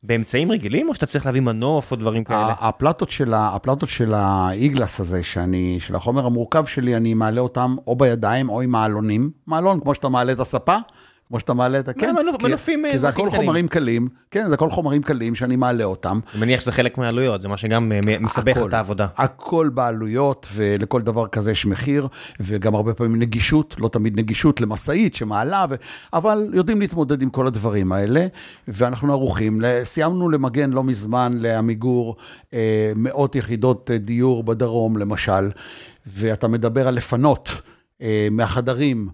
באמצעים 0.02 0.52
רגילים, 0.52 0.88
או 0.88 0.94
שאתה 0.94 1.06
צריך 1.06 1.26
להביא 1.26 1.40
מנוף 1.40 1.90
או 1.90 1.96
דברים 1.96 2.24
כאלה? 2.24 2.54
הפלטות 2.60 3.10
של, 3.10 3.34
ה- 3.34 3.50
הפלטות 3.54 3.88
של 3.88 4.14
האיגלס 4.14 5.00
הזה, 5.00 5.22
שאני, 5.22 5.78
של 5.80 5.94
החומר 5.94 6.26
המורכב 6.26 6.66
שלי, 6.66 6.96
אני 6.96 7.14
מעלה 7.14 7.40
אותם 7.40 7.76
או 7.86 7.96
בידיים 7.96 8.48
או 8.48 8.60
עם 8.60 8.70
מעלונים. 8.70 9.30
מעלון, 9.46 9.80
כמו 9.80 9.94
שאתה 9.94 10.08
מעלה 10.08 10.32
את 10.32 10.40
הספה, 10.40 10.76
כמו 11.28 11.40
שאתה 11.40 11.54
מעלה 11.54 11.80
את 11.80 11.88
ה... 11.88 11.92
כן, 11.92 12.14
כי- 12.38 12.46
מנופים, 12.46 12.86
אה, 12.86 12.92
כי 12.92 12.98
זה 12.98 13.08
הכל 13.08 13.26
קטנים. 13.28 13.40
חומרים 13.40 13.68
קלים, 13.68 14.08
כן, 14.30 14.48
זה 14.48 14.54
הכל 14.54 14.70
חומרים 14.70 15.02
קלים 15.02 15.34
שאני 15.34 15.56
מעלה 15.56 15.84
אותם. 15.84 16.20
אני 16.32 16.40
מניח 16.40 16.60
שזה 16.60 16.72
חלק 16.72 16.98
מהעלויות, 16.98 17.42
זה 17.42 17.48
מה 17.48 17.56
שגם 17.56 17.92
אה, 17.92 18.00
מסבך 18.20 18.56
הכל. 18.56 18.68
את 18.68 18.74
העבודה. 18.74 19.06
הכל 19.16 19.70
בעלויות, 19.74 20.46
ולכל 20.54 21.02
דבר 21.02 21.26
כזה 21.28 21.50
יש 21.50 21.66
מחיר, 21.66 22.08
וגם 22.40 22.74
הרבה 22.74 22.94
פעמים 22.94 23.18
נגישות, 23.18 23.76
לא 23.78 23.88
תמיד 23.88 24.18
נגישות 24.18 24.60
למשאית 24.60 25.14
שמעלה, 25.14 25.66
ו... 25.70 25.74
אבל 26.12 26.50
יודעים 26.52 26.80
להתמודד 26.80 27.22
עם 27.22 27.30
כל 27.30 27.46
הדברים 27.46 27.92
האלה, 27.92 28.26
ואנחנו 28.68 29.12
ערוכים. 29.12 29.60
סיימנו 29.84 30.30
למגן 30.30 30.70
לא 30.70 30.84
מזמן 30.84 31.32
לעמיגור 31.40 32.16
אה, 32.54 32.92
מאות 32.96 33.36
יחידות 33.36 33.90
דיור 33.90 34.44
בדרום, 34.44 34.96
למשל, 34.96 35.50
ואתה 36.06 36.48
מדבר 36.48 36.88
על 36.88 36.94
לפנות. 36.94 37.60
מהחדרים 38.30 39.08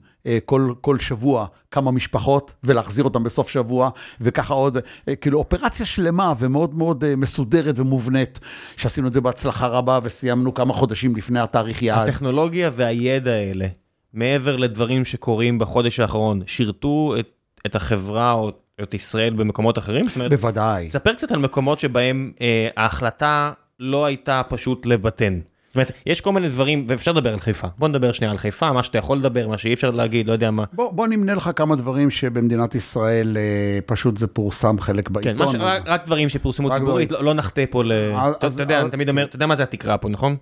כל, 0.44 0.72
כל 0.80 0.98
שבוע 0.98 1.46
כמה 1.74 1.90
משפחות 1.90 2.54
ולהחזיר 2.64 3.04
אותם 3.04 3.22
בסוף 3.22 3.48
שבוע 3.48 3.90
וככה 4.20 4.54
עוד, 4.54 4.76
אה, 5.08 5.16
כאילו 5.16 5.38
אופרציה 5.38 5.86
שלמה 5.86 6.34
ומאוד 6.38 6.74
מאוד 6.74 7.04
אה, 7.04 7.16
מסודרת 7.16 7.78
ומובנית, 7.78 8.40
שעשינו 8.76 9.08
את 9.08 9.12
זה 9.12 9.20
בהצלחה 9.20 9.66
רבה 9.66 9.98
וסיימנו 10.02 10.54
כמה 10.54 10.72
חודשים 10.72 11.16
לפני 11.16 11.40
התאריך 11.40 11.82
יעד. 11.82 12.08
הטכנולוגיה 12.08 12.70
והידע 12.76 13.30
האלה, 13.30 13.66
מעבר 14.12 14.56
לדברים 14.56 15.04
שקורים 15.04 15.58
בחודש 15.58 16.00
האחרון, 16.00 16.42
שירתו 16.46 17.14
את, 17.18 17.28
את 17.66 17.76
החברה 17.76 18.32
או 18.32 18.52
את 18.82 18.94
ישראל 18.94 19.34
במקומות 19.34 19.78
אחרים? 19.78 20.06
בוודאי. 20.30 20.90
ספר 20.90 21.14
קצת 21.14 21.32
על 21.32 21.38
מקומות 21.38 21.78
שבהם 21.78 22.32
אה, 22.40 22.68
ההחלטה 22.76 23.52
לא 23.80 24.04
הייתה 24.04 24.42
פשוט 24.48 24.86
לבטן. 24.86 25.40
זאת 25.74 25.88
אומרת, 25.90 25.92
יש 26.06 26.20
כל 26.20 26.32
מיני 26.32 26.48
דברים, 26.48 26.84
ואפשר 26.88 27.12
לדבר 27.12 27.32
על 27.32 27.40
חיפה. 27.40 27.68
בוא 27.78 27.88
נדבר 27.88 28.12
שנייה 28.12 28.30
על 28.30 28.38
חיפה, 28.38 28.72
מה 28.72 28.82
שאתה 28.82 28.98
יכול 28.98 29.18
לדבר, 29.18 29.48
מה 29.48 29.58
שאי 29.58 29.74
אפשר 29.74 29.90
להגיד, 29.90 30.26
לא 30.26 30.32
יודע 30.32 30.50
מה. 30.50 30.64
בוא, 30.72 30.92
בוא 30.92 31.06
נמנה 31.06 31.34
לך 31.34 31.50
כמה 31.56 31.76
דברים 31.76 32.10
שבמדינת 32.10 32.74
ישראל 32.74 33.36
אה, 33.36 33.42
פשוט 33.86 34.16
זה 34.16 34.26
פורסם 34.26 34.80
חלק 34.80 35.08
כן, 35.08 35.12
בעיתון. 35.14 35.46
מה 35.46 35.52
ש... 35.52 35.54
רק, 35.60 35.82
רק 35.86 36.06
דברים 36.06 36.28
שפורסמו 36.28 36.70
ציבורית, 36.74 37.12
לא, 37.12 37.24
לא 37.24 37.34
נחטא 37.34 37.64
פה 37.70 37.84
ל... 37.84 37.92
אז- 37.92 38.34
אתה, 38.34 38.46
אז- 38.46 38.58
יודע, 38.60 38.76
אני 38.78 38.84
אז- 38.86 38.90
תמיד 38.92 39.08
אומר, 39.08 39.24
אתה 39.24 39.36
יודע 39.36 39.46
מה 39.46 39.56
זה 39.56 39.62
התקרה 39.62 39.98
פה, 39.98 40.08
נכון? 40.08 40.36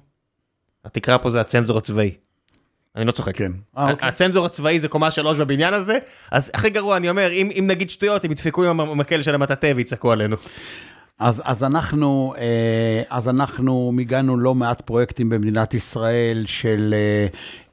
התקרה 0.85 1.19
פה 1.19 1.31
זה 1.31 1.41
הצנזור 1.41 1.79
הצבאי. 1.79 2.11
אני 2.97 3.05
לא 3.05 3.13
צוחק. 3.13 3.37
כן. 3.37 3.53
אה, 3.79 3.91
אוקיי. 3.91 4.09
הצנזור 4.09 4.47
הצבאי 4.47 4.81
זה 4.81 4.89
קומה 4.89 5.11
שלוש 5.11 5.39
בבניין 5.39 5.75
הזה, 5.75 5.99
אז 6.31 6.51
הכי 6.55 6.71
גרוע, 6.71 6.97
אני 6.97 7.11
אומר, 7.11 7.33
אם, 7.33 7.51
אם 7.59 7.67
נגיד 7.67 7.91
שטויות, 7.91 8.25
הם 8.25 8.33
ידפקו 8.33 8.65
עם 8.65 8.81
המקל 8.81 9.23
של 9.23 9.35
המטאטא 9.35 9.73
ויצעקו 9.77 10.13
עלינו. 10.13 10.37
אז, 11.23 11.43
אז, 11.45 11.63
אנחנו, 11.63 12.35
אה, 12.39 13.03
אז 13.11 13.29
אנחנו 13.29 13.93
מיגענו 13.93 14.37
לא 14.37 14.55
מעט 14.55 14.81
פרויקטים 14.81 15.29
במדינת 15.29 15.75
ישראל 15.75 16.45
של, 16.47 16.95
אה, 16.97 17.27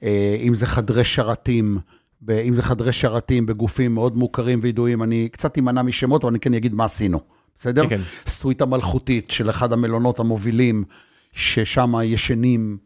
אה, 0.04 0.38
אם 0.40 0.56
זה 0.56 0.66
חדרי 0.66 1.04
שרתים, 1.04 1.78
אם 2.30 2.54
זה 2.54 2.62
חדרי 2.62 2.94
שרתים 2.94 3.46
בגופים 3.46 3.94
מאוד 3.94 4.18
מוכרים 4.18 4.60
וידועים, 4.62 5.04
אני 5.04 5.30
קצת 5.32 5.58
אמנע 5.58 5.82
משמות, 5.82 6.24
אבל 6.24 6.32
אני 6.32 6.40
כן 6.40 6.54
אגיד 6.54 6.74
מה 6.74 6.86
עשינו, 6.86 7.20
בסדר? 7.58 7.88
כן, 7.88 7.98
כן. 7.98 8.02
סוויטה 8.28 8.66
מלכותית 8.66 9.32
של 9.32 9.50
אחד 9.50 9.74
המלונות 9.74 10.20
המובילים, 10.20 10.84
ששם 11.34 11.94
ישנים... 12.04 12.78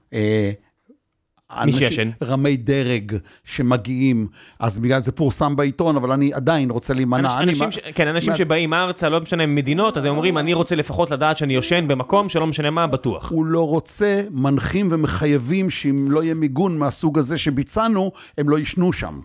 מי 1.65 1.73
שישן? 1.73 2.09
רמי 2.23 2.57
דרג 2.57 3.11
שמגיעים, 3.43 4.27
אז 4.59 4.79
בגלל 4.79 5.01
זה 5.01 5.11
פורסם 5.11 5.55
בעיתון, 5.55 5.95
אבל 5.95 6.11
אני 6.11 6.33
עדיין 6.33 6.71
רוצה 6.71 6.93
להימנע. 6.93 7.29
אנש- 7.29 7.41
אנשים, 7.41 7.71
ש... 7.71 7.79
כן, 7.95 8.07
אנשים 8.07 8.29
מה- 8.31 8.37
שבאים 8.37 8.73
ארצה, 8.73 9.09
לא 9.09 9.21
משנה 9.21 9.45
מדינות, 9.45 9.97
אז 9.97 10.05
הם 10.05 10.11
אומרים, 10.11 10.37
אני 10.37 10.53
רוצה 10.53 10.75
לפחות 10.75 11.11
לדעת 11.11 11.37
שאני 11.37 11.53
יושן 11.53 11.87
במקום 11.87 12.29
שלא 12.29 12.47
משנה 12.47 12.69
מה, 12.69 12.87
בטוח. 12.87 13.29
הוא 13.31 13.45
לא 13.45 13.67
רוצה 13.67 14.21
מנחים 14.31 14.87
ומחייבים 14.91 15.69
שאם 15.69 16.11
לא 16.11 16.23
יהיה 16.23 16.33
מיגון 16.33 16.77
מהסוג 16.77 17.19
הזה 17.19 17.37
שביצענו, 17.37 18.11
הם 18.37 18.49
לא 18.49 18.59
יישנו 18.59 18.93
שם. 18.93 19.19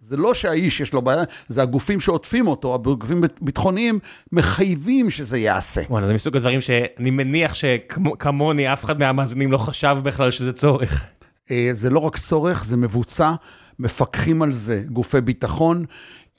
זה 0.00 0.16
לא 0.16 0.34
שהאיש 0.34 0.80
יש 0.80 0.92
לו 0.92 1.02
בעיה, 1.02 1.22
זה 1.48 1.62
הגופים 1.62 2.00
שעוטפים 2.00 2.46
אותו, 2.46 2.74
הגופים 2.74 3.24
ביטחוניים, 3.40 3.98
מחייבים 4.32 5.10
שזה 5.10 5.38
ייעשה. 5.38 5.80
וואלה, 5.90 6.06
זה 6.06 6.14
מסוג 6.14 6.36
הדברים 6.36 6.60
שאני 6.60 7.10
מניח 7.10 7.54
שכמוני, 7.54 8.72
אף 8.72 8.84
אחד 8.84 8.98
מהמאזינים 8.98 9.52
לא 9.52 9.58
חשב 9.58 9.96
בכלל 10.02 10.30
שזה 10.30 10.52
צורך. 10.52 11.04
אה, 11.50 11.70
זה 11.72 11.90
לא 11.90 11.98
רק 11.98 12.18
צורך, 12.18 12.64
זה 12.64 12.76
מבוצע, 12.76 13.34
מפקחים 13.78 14.42
על 14.42 14.52
זה 14.52 14.84
גופי 14.92 15.20
ביטחון. 15.20 15.84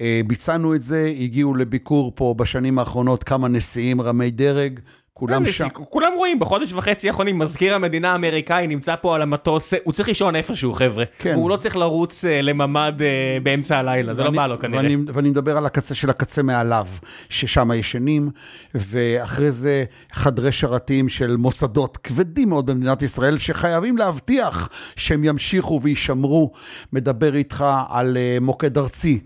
אה, 0.01 0.21
ביצענו 0.27 0.75
את 0.75 0.81
זה, 0.81 1.13
הגיעו 1.19 1.55
לביקור 1.55 2.11
פה 2.15 2.35
בשנים 2.37 2.79
האחרונות 2.79 3.23
כמה 3.23 3.47
נשיאים 3.47 4.01
רמי 4.01 4.31
דרג, 4.31 4.79
כולם 5.17 5.45
שם. 5.45 5.69
כולם 5.69 6.11
רואים, 6.17 6.39
בחודש 6.39 6.73
וחצי 6.73 7.07
האחרונים, 7.07 7.39
מזכיר 7.39 7.75
המדינה 7.75 8.11
האמריקאי 8.11 8.67
נמצא 8.67 8.95
פה 9.01 9.15
על 9.15 9.21
המטוס, 9.21 9.73
הוא 9.83 9.93
צריך 9.93 10.07
לישון 10.07 10.35
איפשהו, 10.35 10.73
חבר'ה. 10.73 11.03
כן. 11.19 11.33
הוא 11.33 11.49
לא 11.49 11.55
צריך 11.55 11.75
לרוץ 11.75 12.25
אה, 12.25 12.41
לממ"ד 12.41 13.01
אה, 13.01 13.37
באמצע 13.43 13.77
הלילה, 13.77 14.13
זה 14.13 14.23
לא 14.23 14.31
בא 14.31 14.47
לו 14.47 14.59
כנראה. 14.59 14.81
ואני, 14.83 14.97
ואני 15.13 15.29
מדבר 15.29 15.57
על 15.57 15.65
הקצה 15.65 15.95
של 15.95 16.09
הקצה 16.09 16.43
מעליו, 16.43 16.87
ששם 17.29 17.71
ישנים, 17.75 18.29
ואחרי 18.75 19.51
זה 19.51 19.85
חדרי 20.11 20.51
שרתים 20.51 21.09
של 21.09 21.35
מוסדות 21.37 21.97
כבדים 21.97 22.49
מאוד 22.49 22.65
במדינת 22.65 23.01
ישראל, 23.01 23.37
שחייבים 23.37 23.97
להבטיח 23.97 24.69
שהם 24.95 25.23
ימשיכו 25.23 25.79
ויישמרו. 25.83 26.51
מדבר 26.93 27.35
איתך 27.35 27.65
על 27.89 28.17
אה, 28.17 28.37
מוקד 28.41 28.77
ארצי 28.77 29.19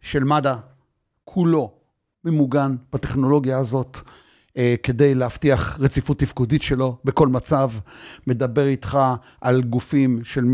של 0.00 0.24
מד"א, 0.24 0.54
כולו 1.24 1.72
ממוגן 2.24 2.76
בטכנולוגיה 2.92 3.58
הזאת. 3.58 3.98
אה, 4.56 4.74
כדי 4.82 5.14
להבטיח 5.14 5.78
רציפות 5.80 6.18
תפקודית 6.18 6.62
שלו 6.62 6.96
בכל 7.04 7.28
מצב. 7.28 7.70
מדבר 8.26 8.66
איתך 8.66 8.98
על 9.40 9.62
גופים 9.62 10.24
של 10.24 10.44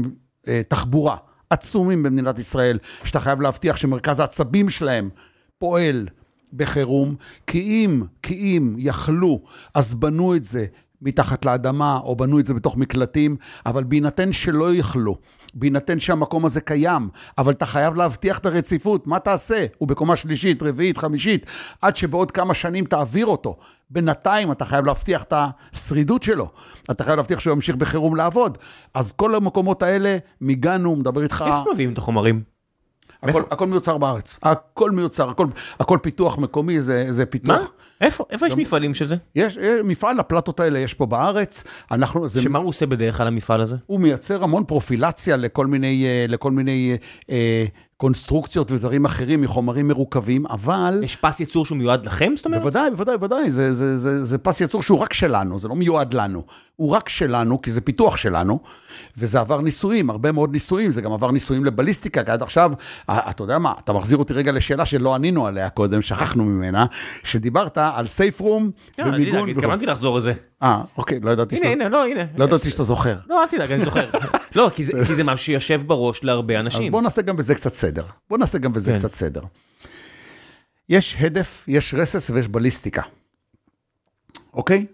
אה, 0.49 0.63
תחבורה 0.69 1.17
עצומים 1.51 2.03
במדינת 2.03 2.39
ישראל, 2.39 2.79
שאתה 3.05 3.21
חייב 3.21 3.41
להבטיח 3.41 3.77
שמרכז 3.77 4.21
העצבים 4.21 4.71
שלהם 4.71 5.11
פועל 5.59 6.09
בחירום, 6.53 7.15
כי 7.47 7.61
אם, 7.61 8.03
כי 8.23 8.35
אם 8.35 8.75
יכלו, 8.79 9.43
אז 9.75 9.95
בנו 9.95 10.37
את 10.37 10.45
זה 10.45 10.67
מתחת 11.03 11.45
לאדמה, 11.45 11.99
או 11.99 12.17
בנו 12.17 12.39
את 12.39 12.47
זה 12.47 12.55
בתוך 12.55 12.77
מקלטים, 12.77 13.37
אבל 13.67 13.85
בהינתן 13.85 14.33
שלא 14.33 14.75
יכלו, 14.75 15.19
בהינתן 15.55 16.01
שהמקום 16.01 16.45
הזה 16.45 16.61
קיים, 16.61 17.09
אבל 17.39 17.53
אתה 17.53 17.67
חייב 17.67 17.95
להבטיח 17.95 18.39
את 18.39 18.47
הרציפות, 18.47 19.07
מה 19.07 19.19
תעשה? 19.19 19.67
הוא 19.79 19.89
בקומה 19.89 20.17
שלישית, 20.17 20.63
רביעית, 20.63 20.99
חמישית, 20.99 21.47
עד 21.81 21.97
שבעוד 21.97 22.31
כמה 22.31 22.55
שנים 22.55 22.85
תעביר 22.85 23.27
אותו. 23.27 23.57
בינתיים 23.91 24.53
אתה 24.53 24.65
חייב 24.65 24.87
להבטיח 24.87 25.23
את 25.23 25.33
השרידות 25.37 26.23
שלו, 26.23 26.49
אתה 26.91 27.05
חייב 27.05 27.17
להבטיח 27.17 27.41
שהוא 27.41 27.53
ימשיך 27.53 27.77
בחירום 27.77 28.17
לעבוד. 28.17 28.59
אז 28.95 29.13
כל 29.13 29.35
המקומות 29.35 29.83
האלה, 29.83 30.17
מיגענו, 30.41 30.97
מדבר 30.97 31.23
איתך... 31.23 31.45
איפה 31.47 31.73
מביאים 31.73 31.93
את 31.93 31.99
החומרים? 31.99 32.52
הכל, 33.23 33.43
הכל 33.51 33.67
מיוצר 33.67 33.99
בארץ, 33.99 34.39
הכל 34.43 34.91
מיוצר, 34.91 35.31
הכל, 35.31 35.47
הכל 35.81 35.99
פיתוח 36.03 36.39
מקומי, 36.39 36.83
זה, 36.83 37.07
זה 37.11 37.27
פיתוח. 37.27 37.57
מה? 37.59 37.65
איפה? 38.01 38.25
איפה 38.31 38.47
יש 38.47 38.53
מפעלים 38.53 38.95
של 38.95 39.09
זה? 39.09 39.15
יש, 39.35 39.57
יש 39.57 39.81
מפעל, 39.85 40.21
הפלטות 40.21 40.61
האלה 40.61 40.79
יש 40.79 40.95
פה 40.95 41.07
בארץ, 41.07 41.65
אנחנו, 41.91 42.29
זה, 42.29 42.43
שמה 42.43 42.59
הוא 42.59 42.69
עושה 42.69 42.87
בדרך 42.87 43.17
כלל 43.17 43.27
המפעל 43.27 43.61
הזה? 43.61 43.77
הוא 43.87 44.01
מייצר 44.01 44.45
המון 44.45 44.65
פרופילציה 44.65 45.37
לכל 45.37 45.67
מיני, 45.67 46.05
אה, 46.05 46.25
לכל 46.29 46.51
מיני 46.51 46.97
אה, 47.31 47.65
קונסטרוקציות 48.03 48.71
ודברים 48.71 49.05
אחרים 49.05 49.41
מחומרים 49.41 49.89
מרוכבים, 49.89 50.47
אבל... 50.47 51.01
יש 51.05 51.17
פס 51.17 51.41
ייצור 51.41 51.67
שהוא 51.67 51.79
מיועד 51.79 52.07
לכם, 52.07 52.33
זאת 52.37 52.47
אומרת? 52.47 52.61
בוודאי, 52.61 52.91
בוודאי, 52.91 53.17
בוודאי, 53.19 53.51
זה, 53.51 53.75
זה, 53.75 53.99
זה, 53.99 54.25
זה 54.25 54.39
פס 54.39 54.61
ייצור 54.61 54.83
שהוא 54.83 54.99
רק 54.99 55.13
שלנו, 55.13 55.59
זה 55.59 55.69
לא 55.69 55.77
מיועד 55.77 56.15
לנו. 56.15 56.43
הוא 56.77 56.91
רק 56.91 57.09
שלנו, 57.09 57.63
כי 57.63 57.71
זה 57.73 57.81
פיתוח 57.81 58.17
שלנו, 58.17 58.61
וזה 59.17 59.41
עבר 59.41 59.61
ניסויים, 59.61 60.11
הרבה 60.11 60.33
מאוד 60.33 60.53
ניסויים, 60.53 60.91
זה 60.91 61.01
גם 61.01 61.13
עבר 61.13 61.31
ניסויים 61.31 61.65
לבליסטיקה, 61.65 62.25
כי 62.25 62.31
עד 62.31 62.43
עכשיו, 62.43 62.73
אתה 63.11 63.43
יודע 63.43 63.59
מה, 63.59 63.73
אתה 63.85 63.93
מחזיר 63.93 64.19
אותי 64.19 64.33
רגע 64.33 64.53
לשאלה 64.53 64.85
שלא 64.85 65.15
ענינו 65.15 65.47
עליה 65.47 65.69
קודם, 65.69 66.03
שכחנו 66.03 66.45
ממנה, 66.45 66.87
שדיברת 67.25 67.79
על 67.79 68.07
סייף 68.07 68.41
רום 68.41 68.71
לא, 68.99 69.05
אל 69.05 69.09
ומיגון. 69.15 69.49
התכוונתי 69.49 69.87
לחזור 69.87 70.17
לזה. 70.17 70.33
אה, 70.63 70.83
אוקיי, 70.97 71.21
לא 71.23 71.31
ידעתי 71.31 71.57
הנה, 71.57 71.65
שאתה... 71.65 71.73
הנה, 71.73 71.89
לא, 71.89 72.05
הנה. 72.07 72.23
לא 72.37 72.45
ידעתי 72.45 72.71
שאתה 72.71 72.83
זוכר. 72.85 73.17
לא, 73.29 73.43
אל 73.43 73.49
תדאג, 73.49 73.73
אני 73.73 73.85
זוכר. 73.85 74.07
לא, 74.57 74.71
כי 74.75 74.85
זה- 74.85 75.15
זה 75.15 75.25
משהו 75.25 75.39
שיושב 75.47 75.83
בראש 75.87 76.25
להרבה 76.25 76.55
אז 76.55 76.61
אנשים. 76.61 76.93
בוא 76.93 77.03
נעשה 77.03 77.23
גם 77.23 77.37
בזה 77.37 77.55
קצת 77.55 77.73
סדר. 77.73 77.92
בוא 78.31 78.39
נעשה 78.39 78.59
גם 78.59 78.73
בזה 78.73 78.93
כן. 78.93 78.99
קצת 78.99 79.11
סדר. 79.11 79.43
יש 80.89 81.17
הדף, 81.21 81.65
יש 81.69 81.95
רסס 81.95 82.31
ויש 82.31 82.49
בליסטיקה, 82.49 83.03
אוקיי? 84.55 84.87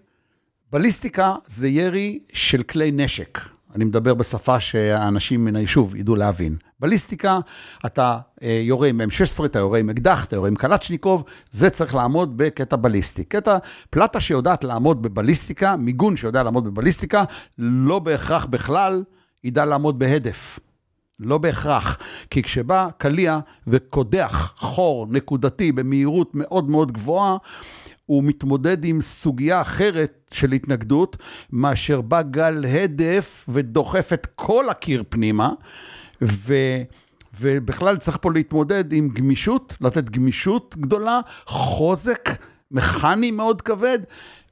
בליסטיקה 0.71 1.35
זה 1.45 1.67
ירי 1.67 2.19
של 2.33 2.63
כלי 2.63 2.91
נשק. 2.91 3.39
אני 3.75 3.85
מדבר 3.85 4.13
בשפה 4.13 4.59
שהאנשים 4.59 5.45
מן 5.45 5.55
היישוב 5.55 5.95
ידעו 5.95 6.15
להבין. 6.15 6.55
בליסטיקה, 6.79 7.39
אתה 7.85 8.17
אה, 8.43 8.61
יורה 8.63 8.87
עם 8.87 9.01
M16, 9.01 9.45
אתה 9.45 9.59
יורה 9.59 9.79
עם 9.79 9.89
אקדח, 9.89 10.25
אתה 10.25 10.35
יורה 10.35 10.47
עם 10.47 10.55
קלצ'ניקוב, 10.55 11.23
זה 11.51 11.69
צריך 11.69 11.95
לעמוד 11.95 12.37
בקטע 12.37 12.75
בליסטי. 12.75 13.23
קטע, 13.23 13.57
פלטה 13.89 14.19
שיודעת 14.19 14.63
לעמוד 14.63 15.01
בבליסטיקה, 15.01 15.75
מיגון 15.75 16.17
שיודע 16.17 16.43
לעמוד 16.43 16.65
בבליסטיקה, 16.65 17.23
לא 17.57 17.99
בהכרח 17.99 18.45
בכלל 18.45 19.03
ידע 19.43 19.65
לעמוד 19.65 19.99
בהדף. 19.99 20.59
לא 21.19 21.37
בהכרח, 21.37 21.97
כי 22.29 22.43
כשבא 22.43 22.87
קליע 22.97 23.39
וקודח 23.67 24.53
חור 24.57 25.07
נקודתי 25.09 25.71
במהירות 25.71 26.31
מאוד 26.33 26.69
מאוד 26.69 26.91
גבוהה, 26.91 27.37
הוא 28.05 28.23
מתמודד 28.23 28.85
עם 28.85 29.01
סוגיה 29.01 29.61
אחרת 29.61 30.29
של 30.33 30.51
התנגדות, 30.51 31.17
מאשר 31.51 32.01
בא 32.01 32.21
גל 32.21 32.65
הדף 32.65 33.45
ודוחף 33.49 34.13
את 34.13 34.27
כל 34.35 34.69
הקיר 34.69 35.03
פנימה, 35.09 35.49
ו... 36.21 36.53
ובכלל 37.39 37.97
צריך 37.97 38.17
פה 38.21 38.31
להתמודד 38.31 38.93
עם 38.93 39.09
גמישות, 39.09 39.77
לתת 39.81 40.09
גמישות 40.09 40.75
גדולה, 40.79 41.19
חוזק 41.45 42.29
מכני 42.71 43.31
מאוד 43.31 43.61
כבד 43.61 43.99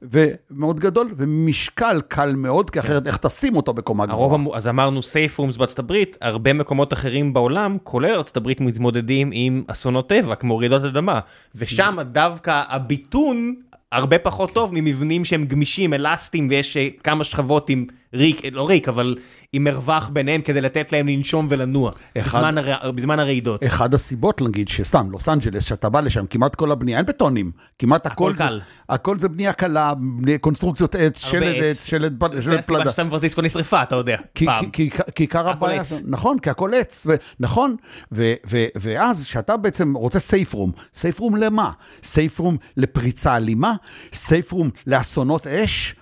ומאוד 0.02 0.80
גדול, 0.80 1.14
ומשקל 1.16 2.00
קל 2.08 2.34
מאוד, 2.36 2.70
כי 2.70 2.80
אחרת 2.80 3.06
איך 3.06 3.16
תשים 3.16 3.56
אותו 3.56 3.72
בקומה 3.72 4.06
גבוהה? 4.06 4.34
המ- 4.34 4.54
אז 4.54 4.68
אמרנו 4.68 5.02
סייף 5.02 5.38
רומס 5.38 5.56
בארצות 5.56 5.78
הברית, 5.78 6.16
הרבה 6.20 6.52
מקומות 6.52 6.92
אחרים 6.92 7.32
בעולם, 7.32 7.76
כולל 7.82 8.14
ארצות 8.14 8.36
הברית, 8.36 8.60
מתמודדים 8.60 9.30
עם 9.32 9.62
אסונות 9.66 10.08
טבע, 10.08 10.34
כמו 10.34 10.58
רעידות 10.58 10.84
אדמה, 10.84 11.20
ושם 11.54 11.96
דווקא 12.12 12.62
הביטון 12.68 13.54
הרבה 13.92 14.18
פחות 14.18 14.52
טוב 14.52 14.70
ממבנים 14.74 15.24
שהם 15.24 15.44
גמישים, 15.44 15.94
אלסטיים, 15.94 16.48
ויש 16.50 16.76
אה, 16.76 16.88
כמה 17.04 17.24
שכבות 17.24 17.70
עם 17.70 17.86
ריק, 18.14 18.40
לא 18.52 18.68
ריק, 18.68 18.88
אבל 18.88 19.16
עם 19.52 19.64
מרווח 19.64 20.08
ביניהם 20.12 20.40
כדי 20.40 20.60
לתת 20.60 20.92
להם 20.92 21.08
לנשום 21.08 21.46
ולנוע, 21.50 21.92
אחד- 22.18 22.38
בזמן, 22.38 22.58
הר... 22.58 22.90
בזמן 22.90 23.18
הרעידות. 23.20 23.64
אחד 23.66 23.94
הסיבות, 23.94 24.42
נגיד, 24.42 24.68
שסתם, 24.68 25.10
לוס 25.10 25.28
אנג'לס, 25.28 25.64
שאתה 25.64 25.88
בא 25.88 26.00
לשם, 26.00 26.26
כמעט 26.30 26.54
כל 26.54 26.72
הבנייה, 26.72 26.98
אין 26.98 27.06
בטונים, 27.06 27.50
כמעט 27.78 28.06
הכל, 28.06 28.32
הכל 28.32 28.38
קל. 28.38 28.60
הכל 28.88 29.18
זה 29.18 29.28
בנייה 29.28 29.52
קלה, 29.52 29.92
קונסטרוקציות 30.40 30.94
עץ, 30.94 31.18
שלד 31.26 31.62
עץ. 31.62 31.84
שלד 31.84 32.16
פ- 32.18 32.32
זה 32.32 32.38
הסיבה 32.38 32.62
פלדה. 32.62 32.90
שסן 32.90 33.10
פרנסיסקו 33.10 33.42
נשרפה, 33.42 33.82
אתה 33.82 33.96
יודע, 33.96 34.16
כי, 34.34 34.46
פעם. 34.46 34.70
כי, 34.70 34.90
כי, 34.90 35.02
כי 35.14 35.22
עיקר 35.22 35.48
הבעיה. 35.48 35.82
נכון, 36.06 36.38
כי 36.38 36.50
הכל 36.50 36.74
עץ, 36.74 37.06
ו, 37.06 37.14
נכון, 37.40 37.76
ו, 38.12 38.34
ו, 38.50 38.64
ואז 38.80 39.24
כשאתה 39.24 39.56
בעצם 39.56 39.94
רוצה 39.94 40.18
סייף 40.18 40.52
רום, 40.54 40.72
סייף 40.94 41.18
רום 41.20 41.36
למה? 41.36 41.70
סייף 42.02 42.38
רום 42.38 42.56
לפריצה 42.76 43.36
אלימה, 43.36 43.74
סייף 44.12 44.52
רום 44.52 44.70
לאסונות 44.86 45.46
אש, 45.46 45.94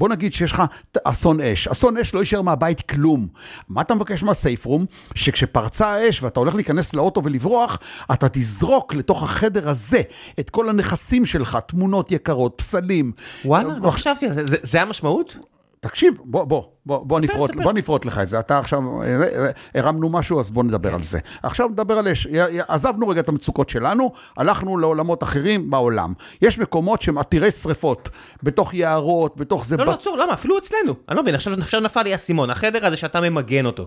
בוא 0.00 0.08
נגיד 0.08 0.32
שיש 0.32 0.52
לך 0.52 0.62
אסון 1.04 1.40
אש, 1.40 1.68
אסון 1.68 1.96
אש 1.96 2.14
לא 2.14 2.20
יישאר 2.20 2.42
מהבית 2.42 2.80
כלום. 2.80 3.28
מה 3.68 3.80
אתה 3.80 3.94
מבקש 3.94 4.22
מהסייף 4.22 4.64
רום? 4.64 4.86
שכשפרצה 5.14 5.86
האש 5.86 6.22
ואתה 6.22 6.40
הולך 6.40 6.54
להיכנס 6.54 6.94
לאוטו 6.94 7.24
ולברוח, 7.24 7.78
אתה 8.12 8.28
תזרוק 8.28 8.94
לתוך 8.94 9.22
החדר 9.22 9.68
הזה 9.68 10.02
את 10.40 10.50
כל 10.50 10.68
הנכסים 10.68 11.26
שלך, 11.26 11.58
תמונות 11.66 12.12
יקרות, 12.12 12.54
פסלים. 12.56 13.12
וואלה, 13.44 13.78
לא 13.78 13.90
חשבתי 13.90 14.26
על 14.26 14.46
זה, 14.46 14.56
זה 14.62 14.82
המשמעות? 14.82 15.36
תקשיב, 15.80 16.14
בוא, 16.24 16.44
בוא, 16.44 16.62
בוא, 16.86 17.04
בוא, 17.06 17.20
נפרוט. 17.20 17.56
בוא 17.56 17.72
נפרוט 17.72 18.04
לך 18.04 18.18
את 18.18 18.28
זה. 18.28 18.38
אתה 18.38 18.58
עכשיו, 18.58 19.02
אה, 19.02 19.22
אה, 19.22 19.50
הרמנו 19.74 20.08
משהו, 20.08 20.40
אז 20.40 20.50
בוא 20.50 20.64
נדבר 20.64 20.94
על 20.94 21.02
זה. 21.02 21.18
עכשיו 21.42 21.68
נדבר 21.68 21.98
על 21.98 22.08
אש. 22.08 22.26
עזבנו 22.68 23.08
רגע 23.08 23.20
את 23.20 23.28
המצוקות 23.28 23.68
שלנו, 23.68 24.12
הלכנו 24.36 24.78
לעולמות 24.78 25.22
אחרים 25.22 25.70
בעולם. 25.70 26.12
יש 26.42 26.58
מקומות 26.58 27.02
שהם 27.02 27.18
עתירי 27.18 27.50
שריפות, 27.50 28.08
בתוך 28.42 28.74
יערות, 28.74 29.36
בתוך 29.36 29.66
זה... 29.66 29.76
לא, 29.76 29.86
לא, 29.86 29.92
ב- 29.92 29.96
צור, 29.96 30.16
למה? 30.16 30.32
אפילו 30.32 30.58
אצלנו. 30.58 30.94
אני 31.08 31.16
לא 31.16 31.22
מבין, 31.22 31.34
עכשיו, 31.34 31.54
עכשיו 31.58 31.80
נפל 31.80 32.02
לי 32.02 32.12
האסימון, 32.12 32.50
החדר 32.50 32.86
הזה 32.86 32.96
שאתה 32.96 33.20
ממגן 33.20 33.66
אותו. 33.66 33.86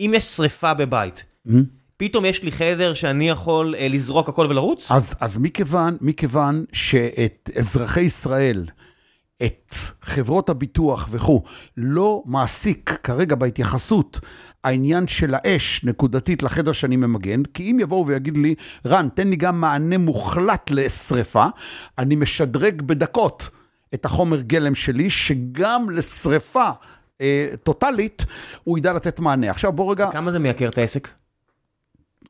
אם 0.00 0.12
יש 0.14 0.24
שריפה 0.24 0.74
בבית, 0.74 1.24
פתאום 1.96 2.24
יש 2.24 2.42
לי 2.42 2.52
חדר 2.52 2.94
שאני 2.94 3.28
יכול 3.28 3.74
אה, 3.78 3.88
לזרוק 3.88 4.28
הכל 4.28 4.46
ולרוץ? 4.50 4.86
אז, 4.90 5.14
אז 5.20 5.38
מכיוון, 5.38 5.96
מכיוון 6.00 6.64
שאת 6.72 7.50
אזרחי 7.58 8.00
ישראל, 8.00 8.64
את 9.42 9.74
חברות 10.02 10.48
הביטוח 10.48 11.08
וכו', 11.10 11.42
לא 11.76 12.22
מעסיק 12.26 12.98
כרגע 13.02 13.34
בהתייחסות 13.34 14.20
העניין 14.64 15.06
של 15.06 15.34
האש 15.34 15.84
נקודתית 15.84 16.42
לחדר 16.42 16.72
שאני 16.72 16.96
ממגן, 16.96 17.42
כי 17.42 17.70
אם 17.70 17.80
יבואו 17.80 18.06
ויגיד 18.06 18.36
לי, 18.36 18.54
רן, 18.86 19.08
תן 19.14 19.28
לי 19.28 19.36
גם 19.36 19.60
מענה 19.60 19.98
מוחלט 19.98 20.70
לשריפה, 20.70 21.46
אני 21.98 22.16
משדרג 22.16 22.82
בדקות 22.82 23.50
את 23.94 24.04
החומר 24.04 24.40
גלם 24.40 24.74
שלי, 24.74 25.10
שגם 25.10 25.90
לשריפה 25.90 26.70
אה, 27.20 27.48
טוטאלית, 27.62 28.24
הוא 28.64 28.78
ידע 28.78 28.92
לתת 28.92 29.20
מענה. 29.20 29.50
עכשיו 29.50 29.72
בוא 29.72 29.92
רגע, 29.92 30.10
כמה 30.10 30.32
זה 30.32 30.38
מייקר 30.38 30.68
את 30.68 30.78
העסק? 30.78 31.08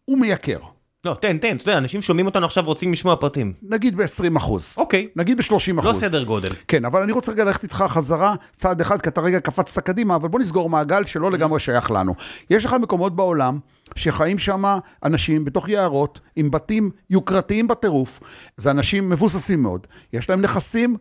הוא 0.05 0.19
מייקר. 0.19 0.59
לא, 1.05 1.15
תן, 1.15 1.39
תן, 1.39 1.57
אתה 1.57 1.63
יודע, 1.63 1.79
אנשים 1.79 2.03
שומעים 2.03 2.27
אותנו 2.27 2.47
עכשיו 2.47 2.65
רוצים 2.65 2.93
לשמוע 2.93 3.17
פרטים. 3.17 3.53
נגיד 3.63 3.97
ב-20 3.97 4.37
אחוז. 4.37 4.75
אוקיי. 4.79 5.09
נגיד 5.17 5.37
ב-30 5.37 5.81
אחוז. 5.81 5.85
לא 5.85 5.93
סדר 5.93 6.25
גודל. 6.25 6.49
כן, 6.69 6.85
אבל 6.85 7.03
אני 7.03 7.13
רוצה 7.13 7.33
רגע 7.33 7.45
ללכת 7.45 7.63
איתך 7.63 7.85
חזרה, 7.89 8.35
צעד 8.57 8.81
אחד, 8.81 9.03
כי 9.03 9.09
אתה 9.09 9.21
רגע 9.21 9.41
קפצת 9.41 9.83
קדימה, 9.83 10.17
אבל 10.17 10.29
בוא 10.29 10.41
נסגור 10.41 10.71
מעגל 10.71 11.05
שלא 11.05 11.31
לגמרי 11.31 11.61
שייך 11.61 11.91
לנו. 11.91 12.15
יש 12.51 12.65
לך 12.65 12.73
מקומות 12.73 13.17
בעולם 13.17 13.59
שחיים 13.97 14.39
שם 14.39 14.65
אנשים 15.05 15.45
בתוך 15.45 15.69
יערות, 15.69 16.21
עם 16.37 16.51
בתים 16.51 16.91
יוקרתיים 17.11 17.69
בטירוף. 17.69 18.21
זה 18.57 18.71
אנשים 18.71 19.11
מבוססים 19.11 19.63
מאוד. 19.63 19.87
יש 20.13 20.31
להם 20.31 20.41
נכסים 20.41 20.97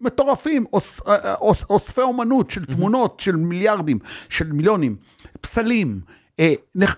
מטורפים, 0.00 0.64
אוס, 0.72 1.00
אה, 1.06 1.34
אוס, 1.34 1.64
אוספי 1.70 2.00
אומנות 2.00 2.50
של 2.50 2.64
תמונות 2.64 3.20
של 3.20 3.36
מיליארדים, 3.36 3.98
של 4.28 4.52
מיליונים, 4.52 4.96
פסלים, 5.40 6.00
אה, 6.08 6.14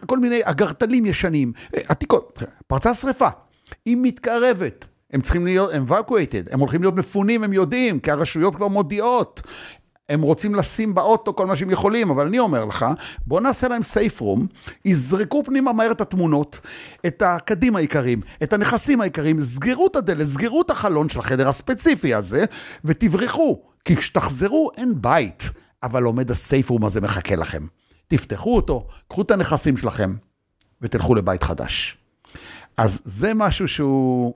כל 0.07 0.19
מיני 0.19 0.41
אגרטלים 0.43 1.07
ישנים, 1.07 1.53
אה, 1.77 1.81
עתיקות. 1.89 2.39
פרצה 2.67 2.95
שרפה, 2.95 3.29
היא 3.85 3.97
מתקרבת. 4.01 4.85
הם 5.13 5.21
צריכים 5.21 5.47
להיות, 5.47 5.71
הם 5.73 5.85
evacuated, 5.89 6.53
הם 6.53 6.61
הולכים 6.61 6.81
להיות 6.81 6.97
מפונים, 6.97 7.45
הם 7.45 7.53
יודעים, 7.53 8.01
כי 8.01 8.11
הרשויות 8.11 8.55
כבר 8.55 8.69
מודיעות. 8.69 9.43
הם 10.09 10.23
רוצים 10.23 10.55
לשים 10.55 10.95
באוטו 10.95 11.37
כל 11.37 11.47
מה 11.47 11.57
שהם 11.57 11.71
יכולים, 11.71 12.11
אבל 12.11 12.27
אני 12.27 12.39
אומר 12.39 12.65
לך, 12.65 12.87
בוא 13.27 13.41
נעשה 13.41 13.69
להם 13.69 13.83
סייף 13.83 14.21
רום, 14.21 14.47
יזרקו 14.85 15.45
פנימה 15.45 15.73
מהר 15.73 15.91
את 15.91 16.01
התמונות, 16.01 16.61
את 17.07 17.23
הקדים 17.27 17.77
העיקריים, 17.77 18.21
את 18.43 18.53
הנכסים 18.53 19.01
העיקריים, 19.01 19.43
סגרו 19.43 19.87
את 19.87 19.97
הדלת, 19.97 20.29
סגרו 20.29 20.63
את 20.63 20.71
החלון 20.71 21.09
של 21.09 21.19
החדר 21.19 21.49
הספציפי 21.49 22.15
הזה, 22.15 22.45
ותברחו. 22.85 23.63
כי 23.85 23.97
כשתחזרו 23.97 24.71
אין 24.77 24.95
בית, 24.97 25.51
אבל 25.83 26.03
עומד 26.03 26.31
הסייף 26.31 26.71
רום 26.71 26.85
הזה 26.85 27.01
מחכה 27.01 27.37
לכם. 27.37 27.67
תפתחו 28.11 28.57
אותו, 28.57 28.87
קחו 29.09 29.23
את 29.23 29.31
הנכסים 29.31 29.77
שלכם, 29.77 30.15
ותלכו 30.83 31.15
לבית 31.15 31.43
חדש. 31.43 31.97
אז 32.77 33.01
זה 33.05 33.35
משהו 33.35 33.69
שהוא... 33.69 34.35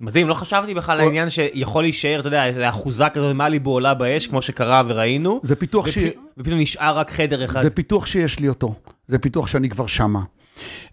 מדהים, 0.00 0.28
לא 0.28 0.34
חשבתי 0.34 0.74
בכלל 0.74 0.94
על 0.94 1.00
העניין 1.00 1.30
שיכול 1.30 1.82
להישאר, 1.84 2.20
אתה 2.20 2.28
יודע, 2.28 2.68
אחוזה 2.68 3.08
כזאת 3.08 3.36
מאליבו 3.36 3.70
עולה 3.70 3.94
באש, 3.94 4.26
כמו 4.26 4.42
שקרה 4.42 4.82
וראינו. 4.86 5.40
זה 5.42 5.56
פיתוח 5.56 5.86
ופ- 5.86 5.90
ש... 5.90 5.98
ופתאום 6.38 6.60
נשאר 6.60 6.98
רק 6.98 7.10
חדר 7.10 7.44
אחד. 7.44 7.62
זה 7.62 7.70
פיתוח 7.70 8.06
שיש 8.06 8.38
לי 8.38 8.48
אותו, 8.48 8.74
זה 9.08 9.18
פיתוח 9.18 9.46
שאני 9.46 9.68
כבר 9.68 9.86
שמה. 9.86 10.20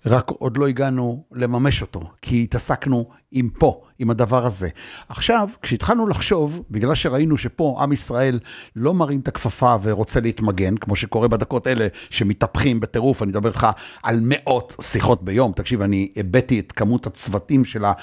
רק 0.06 0.30
עוד 0.30 0.58
לא 0.58 0.68
הגענו 0.68 1.24
לממש 1.32 1.82
אותו, 1.82 2.02
כי 2.22 2.44
התעסקנו 2.44 3.10
עם 3.32 3.50
פה, 3.50 3.82
עם 4.00 4.10
הדבר 4.10 4.46
הזה. 4.46 4.70
עכשיו, 5.10 5.50
כשהתחלנו 5.62 6.08
לחשוב, 6.08 6.62
בגלל 6.72 6.96
שראינו 6.96 7.38
שפה 7.38 7.78
עם 7.80 7.92
ישראל 7.92 8.40
לא 8.76 8.94
מרים 8.94 9.20
את 9.20 9.28
הכפפה 9.28 9.76
ורוצה 9.82 10.20
להתמגן, 10.20 10.78
כמו 10.78 10.96
שקורה 10.96 11.28
בדקות 11.28 11.68
אלה 11.68 11.88
שמתהפכים 12.10 12.80
בטירוף, 12.80 13.24
אני 13.24 13.30
מדבר 13.30 13.50
איתך 13.50 13.68
על 14.04 14.20
מאות 14.22 14.76
שיחות 14.82 15.24
ביום. 15.24 15.52
תקשיב, 15.52 15.82
אני 15.82 16.12
הבאתי 16.16 16.60
את 16.60 16.72
כמות 16.72 17.08
הצוותים 17.08 17.66
של 17.66 17.86
ה... 17.86 17.94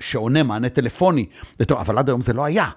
שעונה 0.00 0.42
מענה 0.42 0.68
טלפוני, 0.68 1.26
אבל 1.70 1.98
עד 1.98 2.08
היום 2.08 2.20
זה 2.20 2.32
לא 2.32 2.44
היה. 2.44 2.70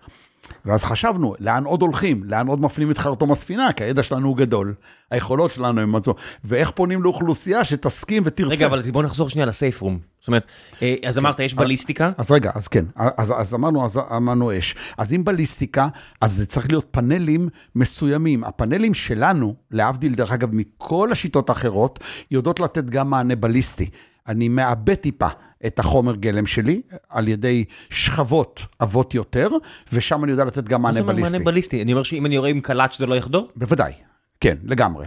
ואז 0.65 0.83
חשבנו, 0.83 1.35
לאן 1.39 1.63
עוד 1.63 1.81
הולכים? 1.81 2.23
לאן 2.23 2.47
עוד 2.47 2.61
מפנים 2.61 2.91
את 2.91 2.97
חרטום 2.97 3.31
הספינה? 3.31 3.73
כי 3.73 3.83
הידע 3.83 4.03
שלנו 4.03 4.27
הוא 4.27 4.37
גדול, 4.37 4.73
היכולות 5.11 5.51
שלנו 5.51 5.81
הם 5.81 5.91
מצאו, 5.91 6.13
ואיך 6.43 6.71
פונים 6.71 7.03
לאוכלוסייה 7.03 7.63
שתסכים 7.63 8.23
ותרצה. 8.25 8.51
רגע, 8.51 8.65
אבל 8.65 8.81
בוא 8.91 9.03
נחזור 9.03 9.29
שנייה 9.29 9.45
לסייף 9.45 9.81
רום. 9.81 9.99
זאת 10.19 10.27
אומרת, 10.27 10.45
אה, 10.81 10.95
אז 11.07 11.17
אמרת, 11.17 11.39
יש 11.39 11.53
בליסטיקה. 11.53 12.11
אז 12.17 12.31
רגע, 12.31 12.51
אז 12.55 12.67
כן, 12.67 12.85
אז, 12.95 13.33
אז 13.37 13.53
אמרנו, 13.53 13.85
אז 13.85 13.97
אמרנו 14.15 14.57
אש. 14.57 14.75
אז 14.97 15.13
אם 15.13 15.23
בליסטיקה, 15.23 15.87
אז 16.21 16.31
זה 16.31 16.45
צריך 16.45 16.69
להיות 16.69 16.87
פאנלים 16.91 17.49
מסוימים. 17.75 18.43
הפאנלים 18.43 18.93
שלנו, 18.93 19.55
להבדיל 19.71 20.13
דרך 20.15 20.31
אגב 20.31 20.49
מכל 20.51 21.11
השיטות 21.11 21.49
האחרות, 21.49 21.99
יודעות 22.31 22.59
לתת 22.59 22.85
גם 22.85 23.09
מענה 23.09 23.35
בליסטי. 23.35 23.89
אני 24.27 24.49
מעבה 24.49 24.95
טיפה 24.95 25.27
את 25.66 25.80
החומר 25.80 26.16
גלם 26.16 26.45
שלי 26.45 26.82
על 27.10 27.28
ידי 27.28 27.66
שכבות 27.89 28.66
עבות 28.80 29.14
יותר, 29.14 29.49
ושם 29.93 30.24
אני 30.24 30.32
יודע 30.32 30.45
לתת 30.45 30.64
גם 30.64 30.82
מה 30.82 30.88
מענה 30.88 30.93
זה 30.93 30.99
אומר 30.99 31.14
בליסטי. 31.14 31.32
מענה 31.32 31.45
בליסטי? 31.45 31.82
אני 31.82 31.93
אומר 31.93 32.03
שאם 32.03 32.26
אני 32.26 32.36
יורה 32.36 32.49
עם 32.49 32.62
קלאץ' 32.62 32.97
זה 32.97 33.05
לא 33.05 33.16
יחדור? 33.16 33.49
בוודאי, 33.55 33.93
כן, 34.41 34.58
לגמרי. 34.64 35.05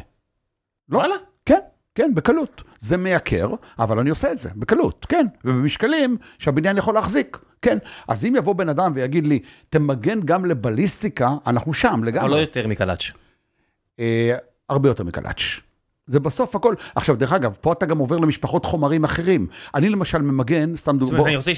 לא, 0.88 0.98
וואלה. 0.98 1.14
כן, 1.46 1.58
כן, 1.94 2.14
בקלות. 2.14 2.62
זה 2.78 2.96
מייקר, 2.96 3.50
אבל 3.78 3.98
אני 3.98 4.10
עושה 4.10 4.32
את 4.32 4.38
זה, 4.38 4.50
בקלות, 4.56 5.06
כן. 5.08 5.26
ובמשקלים 5.44 6.16
שהבניין 6.38 6.78
יכול 6.78 6.94
להחזיק, 6.94 7.38
כן. 7.62 7.78
אז 8.08 8.24
אם 8.24 8.36
יבוא 8.36 8.54
בן 8.54 8.68
אדם 8.68 8.92
ויגיד 8.94 9.26
לי, 9.26 9.38
תמגן 9.70 10.20
גם 10.24 10.44
לבליסטיקה, 10.44 11.30
אנחנו 11.46 11.74
שם 11.74 12.04
לגמרי. 12.04 12.20
אבל 12.20 12.30
לא 12.30 12.36
יותר 12.36 12.68
מקלאץ'. 12.68 13.10
אה, 14.00 14.36
הרבה 14.68 14.88
יותר 14.88 15.04
מקלאץ'. 15.04 15.60
זה 16.10 16.20
בסוף 16.20 16.56
הכל. 16.56 16.74
עכשיו, 16.94 17.16
דרך 17.16 17.32
אגב, 17.32 17.56
פה 17.60 17.72
אתה 17.72 17.86
גם 17.86 17.98
עובר 17.98 18.16
למשפחות 18.16 18.64
חומרים 18.64 19.04
אחרים. 19.04 19.46
אני 19.74 19.88
למשל 19.88 20.18
ממגן, 20.18 20.76
סתם 20.76 20.98
דוגמא, 20.98 21.22
אני 21.26 21.36
רוצה 21.36 21.50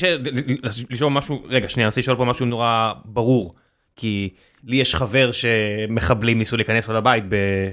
לשאול- 0.90 1.12
משהו, 1.12 1.42
רגע, 1.48 1.68
שנייה, 1.68 1.86
אני 1.86 1.90
רוצה 1.90 2.00
לשאול 2.00 2.16
פה 2.16 2.24
משהו 2.24 2.46
נורא 2.46 2.92
ברור. 3.05 3.55
כי 3.96 4.28
לי 4.64 4.76
יש 4.76 4.94
חבר 4.94 5.30
שמחבלים 5.32 6.38
ניסו 6.38 6.57
להיכנס 6.57 6.88
לו 6.88 6.94
לבית 6.94 7.24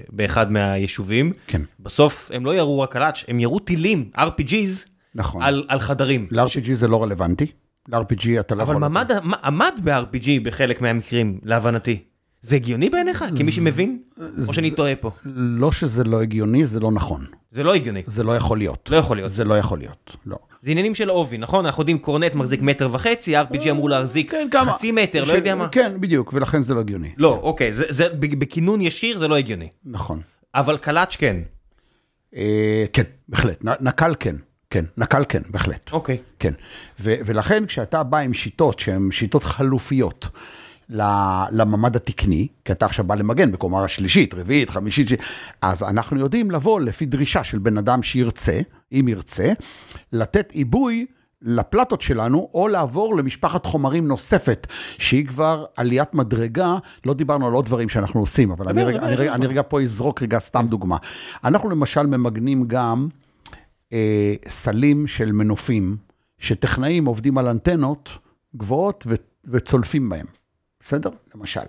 באחד 0.09 0.51
מהיישובים. 0.51 1.31
כן. 1.47 1.61
בסוף 1.79 2.31
הם 2.33 2.45
לא 2.45 2.55
ירו 2.55 2.79
רק 2.81 2.91
קלאץ', 2.93 3.23
הם 3.27 3.39
ירו 3.39 3.59
טילים, 3.59 4.09
RPGs, 4.17 4.87
נכון. 5.15 5.41
על 5.43 5.65
על 5.67 5.79
חדרים. 5.79 6.27
ל-RPG 6.31 6.73
זה 6.73 6.87
לא 6.87 7.03
רלוונטי. 7.03 7.45
ל-RPG 7.87 8.39
אתה 8.39 8.55
לא 8.55 8.63
אבל 8.63 8.71
יכול... 8.75 8.87
ממד- 8.87 9.11
מה- 9.23 9.37
עמד 9.43 9.73
ב-RPG 9.83 10.27
בחלק 10.43 10.81
מהמקרים, 10.81 11.39
להבנתי. 11.43 11.99
זה 12.41 12.55
הגיוני 12.55 12.89
בעיניך? 12.89 13.25
כמי 13.37 13.51
שמבין? 13.51 13.99
או 14.47 14.53
שאני 14.53 14.71
טועה 14.71 14.95
פה? 14.95 15.11
לא 15.35 15.71
שזה 15.71 16.03
לא 16.03 16.21
הגיוני, 16.21 16.65
זה 16.65 16.79
לא 16.79 16.91
נכון. 16.91 17.25
זה 17.51 17.63
לא 17.63 17.73
הגיוני. 17.75 18.03
זה 18.07 18.23
לא 18.23 18.35
יכול 18.35 18.57
להיות. 18.57 18.89
לא 18.91 18.97
יכול 18.97 19.17
להיות. 19.17 19.31
זה 19.31 19.43
לא 19.43 19.57
יכול 19.57 19.79
להיות, 19.79 20.17
לא. 20.25 20.37
זה 20.63 20.71
עניינים 20.71 20.95
של 20.95 21.09
עובי, 21.09 21.37
נכון? 21.37 21.65
אנחנו 21.65 21.81
יודעים 21.81 21.97
קורנט 21.97 22.35
מחזיק 22.35 22.61
מטר 22.61 22.89
וחצי, 22.91 23.37
RPG 23.37 23.69
אמור 23.69 23.89
להחזיק 23.89 24.31
כן? 24.31 24.47
חצי 24.65 24.91
מטר, 24.91 25.23
לא 25.23 25.33
יודע 25.33 25.55
מה. 25.55 25.69
כן, 25.69 25.93
בדיוק, 25.99 26.33
ולכן 26.33 26.63
זה 26.63 26.73
לא 26.73 26.79
הגיוני. 26.79 27.11
לא, 27.17 27.39
אוקיי, 27.43 27.71
בכינון 28.19 28.81
ישיר 28.81 29.19
זה 29.19 29.27
לא 29.27 29.35
הגיוני. 29.35 29.67
נכון. 29.85 30.21
אבל 30.55 30.77
קלאץ' 30.77 31.15
כן. 31.15 31.37
אה, 32.35 32.85
כן, 32.93 33.03
בהחלט. 33.29 33.63
נקל 33.81 34.13
כן. 34.19 34.35
כן, 34.69 34.85
נקל 34.97 35.23
כן, 35.29 35.41
בהחלט. 35.49 35.91
אוקיי. 35.91 36.17
כן. 36.39 36.53
ולכן 36.99 37.65
כשאתה 37.65 38.03
בא 38.03 38.17
עם 38.17 38.33
שיטות 38.33 38.79
שהן 38.79 39.11
שיטות 39.11 39.43
חלופיות 39.43 40.27
לממד 41.51 41.95
התקני, 41.95 42.47
כי 42.65 42.71
אתה 42.71 42.85
עכשיו 42.85 43.05
בא 43.05 43.15
למגן 43.15 43.51
בקומה 43.51 43.83
השלישית, 43.83 44.33
רביעית, 44.33 44.69
חמישית, 44.69 45.07
ש- 45.07 45.13
אז 45.61 45.83
אנחנו 45.83 46.19
יודעים 46.19 46.51
לבוא 46.51 46.79
לפי 46.79 47.05
דרישה 47.05 47.43
של 47.43 47.57
בן 47.59 47.77
אדם 47.77 48.03
שירצה, 48.03 48.61
אם 48.91 49.05
ירצה, 49.07 49.51
לתת 50.13 50.51
עיבוי 50.51 51.05
לפלטות 51.41 52.01
שלנו, 52.01 52.49
או 52.53 52.67
לעבור 52.67 53.15
למשפחת 53.17 53.65
חומרים 53.65 54.07
נוספת, 54.07 54.67
שהיא 54.97 55.27
כבר 55.27 55.65
עליית 55.77 56.13
מדרגה, 56.13 56.77
לא 57.05 57.13
דיברנו 57.13 57.47
על 57.47 57.53
עוד 57.53 57.65
דברים 57.65 57.89
שאנחנו 57.89 58.19
עושים, 58.19 58.51
אבל 58.51 58.69
אני 58.69 58.81
דבר, 58.81 58.87
רגע, 58.89 58.97
דבר, 58.97 59.07
אני, 59.07 59.15
רגע. 59.15 59.35
אני 59.35 59.45
רגע 59.47 59.61
פה 59.67 59.81
אזרוק 59.81 60.21
רגע 60.21 60.39
סתם 60.39 60.65
דוגמה. 60.69 60.97
אנחנו 61.43 61.69
למשל 61.69 62.05
ממגנים 62.05 62.67
גם 62.67 63.07
אה, 63.93 64.35
סלים 64.47 65.07
של 65.07 65.31
מנופים, 65.31 65.97
שטכנאים 66.39 67.05
עובדים 67.05 67.37
על 67.37 67.47
אנטנות 67.47 68.17
גבוהות 68.55 69.03
ו- 69.07 69.15
וצולפים 69.45 70.09
בהם, 70.09 70.25
בסדר? 70.79 71.09
למשל. 71.35 71.61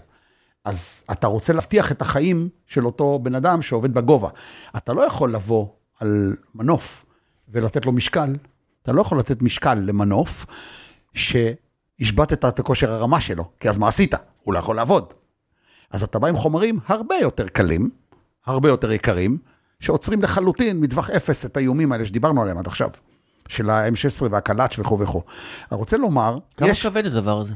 אז 0.65 1.05
אתה 1.13 1.27
רוצה 1.27 1.53
להבטיח 1.53 1.93
את 1.93 2.03
החיים 2.03 2.49
של 2.67 2.87
אותו 2.87 3.19
בן 3.23 3.35
אדם 3.35 3.63
שעובד 3.63 3.95
בגובה. 3.95 4.29
אתה 4.77 4.93
לא 4.93 5.03
יכול 5.03 5.33
לבוא 5.33 5.69
על 6.01 6.37
מנוף 6.55 7.07
ולתת 7.49 7.87
לו 7.87 7.93
משקל, 7.93 8.37
אתה 8.83 8.93
לא 8.93 9.01
יכול 9.01 9.19
לתת 9.19 9.43
משקל 9.43 9.75
למנוף 9.75 10.47
שהשבתת 11.15 12.45
את 12.45 12.61
כושר 12.61 12.93
הרמה 12.93 13.21
שלו, 13.21 13.45
כי 13.61 13.69
אז 13.69 13.79
מה 13.79 13.89
עשית? 13.89 14.15
הוא 14.43 14.55
לא 14.55 14.59
יכול 14.59 14.77
לעבוד. 14.77 15.13
אז 15.91 16.03
אתה 16.03 16.19
בא 16.19 16.29
עם 16.29 16.37
חומרים 16.37 16.79
הרבה 16.87 17.15
יותר 17.17 17.49
קלים, 17.49 17.91
הרבה 18.47 18.69
יותר 18.69 18.93
יקרים, 18.93 19.39
שעוצרים 19.81 20.23
לחלוטין 20.23 20.81
מטווח 20.81 21.11
אפס 21.11 21.47
את 21.47 21.57
האיומים 21.57 21.93
האלה 21.93 22.07
שדיברנו 22.07 22.43
עליהם 22.43 22.59
עד 22.59 22.67
עכשיו, 22.67 22.91
של 23.49 23.71
ה-M16 23.71 24.23
והקלאץ' 24.31 24.79
וכו' 24.79 24.99
וכו'. 24.99 25.23
אני 25.73 25.79
רוצה 25.79 25.97
לומר, 25.97 26.39
כמה 26.57 26.69
יש... 26.69 26.87
כבד 26.87 27.07
הדבר 27.07 27.41
הזה? 27.41 27.55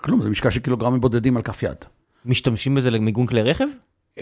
כלום, 0.00 0.22
זה 0.22 0.30
משקל 0.30 0.50
של 0.50 0.60
קילוגרמים 0.60 1.00
בודדים 1.00 1.36
על 1.36 1.42
כף 1.42 1.62
יד. 1.62 1.76
משתמשים 2.24 2.74
בזה 2.74 2.90
למיגון 2.90 3.26
כלי 3.26 3.42
רכב? 3.42 3.64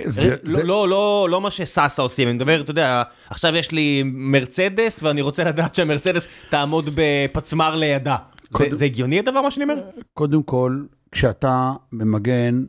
זה, 0.05 0.31
לא, 0.43 0.53
זה, 0.53 0.63
לא, 0.63 0.89
לא, 0.89 1.29
לא 1.31 1.41
מה 1.41 1.51
שסאסה 1.51 2.03
עושים, 2.03 2.29
אני 2.29 2.37
מדבר, 2.37 2.61
אתה 2.61 2.71
יודע, 2.71 3.03
עכשיו 3.31 3.57
יש 3.57 3.73
לי 3.73 4.03
מרצדס 4.05 5.03
ואני 5.03 5.21
רוצה 5.21 5.45
לדעת 5.45 5.75
שהמרצדס 5.75 6.29
תעמוד 6.51 6.91
בפצמ"ר 6.95 7.77
לידה. 7.77 8.17
זה, 8.43 8.49
קודם- 8.53 8.75
זה 8.75 8.85
הגיוני 8.85 9.19
הדבר 9.19 9.41
מה 9.43 9.51
שאני 9.51 9.65
אומר? 9.65 9.83
קודם 10.15 10.43
כל, 10.43 10.83
כשאתה 11.13 11.73
ממגן 11.93 12.65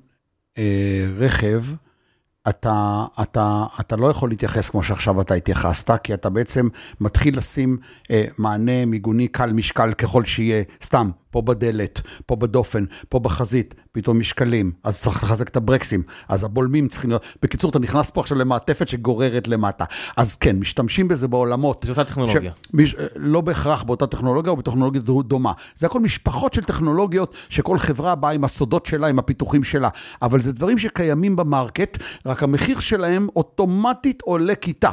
אה, 0.57 0.63
רכב, 1.17 1.63
אתה, 2.49 3.03
אתה, 3.21 3.63
אתה 3.79 3.95
לא 3.95 4.07
יכול 4.07 4.29
להתייחס 4.29 4.69
כמו 4.69 4.83
שעכשיו 4.83 5.21
אתה 5.21 5.33
התייחסת, 5.33 5.91
כי 6.03 6.13
אתה 6.13 6.29
בעצם 6.29 6.67
מתחיל 7.01 7.37
לשים 7.37 7.77
אה, 8.11 8.25
מענה 8.37 8.85
מיגוני 8.85 9.27
קל 9.27 9.51
משקל 9.51 9.91
ככל 9.93 10.25
שיהיה, 10.25 10.63
סתם, 10.83 11.09
פה 11.31 11.41
בדלת, 11.41 12.01
פה 12.25 12.35
בדופן, 12.35 12.83
פה 13.09 13.19
בחזית, 13.19 13.75
פתאום 13.91 14.19
משקלים, 14.19 14.71
אז 14.83 15.01
צריך 15.01 15.23
לחזק 15.23 15.47
את 15.47 15.57
הברקסים, 15.57 16.03
אז 16.29 16.43
הבולמים 16.43 16.87
צריכים 16.87 17.09
להיות, 17.09 17.25
בקיצור, 17.41 17.69
אתה 17.69 17.79
נכנס 17.79 18.09
פה 18.09 18.21
עכשיו 18.21 18.37
למעטפת 18.37 18.87
שגוררת 18.87 19.47
למטה. 19.47 19.85
אז 20.17 20.35
כן, 20.35 20.59
משתמשים 20.59 21.07
בזה 21.07 21.27
בעולמות. 21.27 21.83
זו 21.87 21.91
אותה 21.91 22.03
טכנולוגיה. 22.03 22.51
ש... 22.51 22.69
מש... 22.73 22.95
לא 23.15 23.41
בהכרח 23.41 23.83
באותה 23.83 24.07
טכנולוגיה 24.07 24.51
או 24.51 24.57
בטכנולוגיה 24.57 25.01
דו- 25.01 25.21
דומה. 25.21 25.51
זה 25.75 25.85
הכל 25.85 25.99
משפחות 25.99 26.53
של 26.53 26.63
טכנולוגיות 26.63 27.35
שכל 27.49 27.77
חברה 27.77 28.15
באה 28.15 28.31
עם 28.31 28.43
הסודות 28.43 28.85
שלה, 28.85 29.07
עם 29.07 29.19
הפיתוחים 29.19 29.63
שלה. 29.63 29.89
אבל 30.21 30.41
זה 30.41 30.51
דברים 30.53 30.77
שקיימים 30.77 31.35
במרקט, 31.35 31.97
רק 32.25 32.43
המחיר 32.43 32.79
שלהם 32.79 33.27
אוטומטית 33.35 34.21
עולה 34.21 34.55
כיתה. 34.55 34.91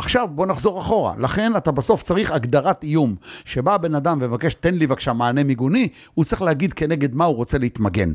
עכשיו 0.00 0.28
בוא 0.28 0.46
נחזור 0.46 0.80
אחורה, 0.80 1.14
לכן 1.18 1.56
אתה 1.56 1.70
בסוף 1.70 2.02
צריך 2.02 2.30
הגדרת 2.30 2.82
איום. 2.82 3.16
שבא 3.44 3.74
הבן 3.74 3.94
אדם 3.94 4.18
ומבקש, 4.20 4.54
תן 4.54 4.74
לי 4.74 4.86
בבקשה 4.86 5.12
מענה 5.12 5.44
מיגוני, 5.44 5.88
הוא 6.14 6.24
צריך 6.24 6.42
להגיד 6.42 6.72
כנגד 6.72 7.14
מה 7.14 7.24
הוא 7.24 7.36
רוצה 7.36 7.58
להתמגן. 7.58 8.12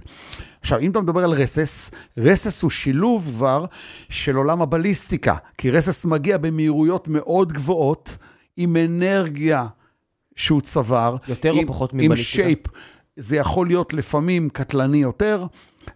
עכשיו, 0.61 0.79
אם 0.79 0.91
אתה 0.91 1.01
מדבר 1.01 1.23
על 1.23 1.31
רסס, 1.31 1.91
רסס 2.17 2.61
הוא 2.61 2.71
שילוב 2.71 3.31
כבר 3.33 3.65
של 4.09 4.35
עולם 4.35 4.61
הבליסטיקה, 4.61 5.35
כי 5.57 5.71
רסס 5.71 6.05
מגיע 6.05 6.37
במהירויות 6.37 7.07
מאוד 7.07 7.53
גבוהות, 7.53 8.17
עם 8.57 8.77
אנרגיה 8.77 9.67
שהוא 10.35 10.61
צבר. 10.61 11.15
יותר 11.27 11.51
או 11.51 11.59
עם, 11.59 11.67
פחות 11.67 11.93
עם 11.93 11.99
מבליסטיקה? 11.99 12.43
שייפ. 12.43 12.59
זה 13.17 13.35
יכול 13.35 13.67
להיות 13.67 13.93
לפעמים 13.93 14.49
קטלני 14.49 14.97
יותר, 14.97 15.45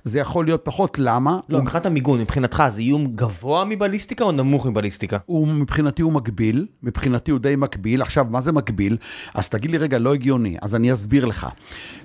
זה 0.04 0.20
יכול 0.20 0.46
להיות 0.46 0.62
פחות, 0.64 1.00
למה? 1.00 1.40
לא, 1.50 1.62
מבחינת 1.62 1.86
המיגון, 1.86 2.22
מבחינתך 2.22 2.64
זה 2.70 2.82
איום 2.82 3.08
גבוה 3.08 3.66
מבליסטיקה 3.66 4.24
או 4.24 4.32
נמוך 4.32 4.66
מבליסטיקה? 4.66 5.18
הוא 5.26 5.48
מבחינתי 5.48 6.02
הוא 6.02 6.14
מקביל, 6.14 6.68
מבחינתי 6.84 7.32
הוא 7.32 7.40
די 7.40 7.56
מקביל. 7.58 8.02
עכשיו, 8.02 8.26
מה 8.30 8.42
זה 8.42 8.52
מקביל? 8.52 8.98
אז 9.34 9.50
תגיד 9.50 9.72
לי, 9.72 9.78
רגע, 9.78 9.98
לא 9.98 10.14
הגיוני, 10.14 10.58
אז 10.62 10.76
אני 10.76 10.94
אסביר 10.94 11.26
לך. 11.26 11.48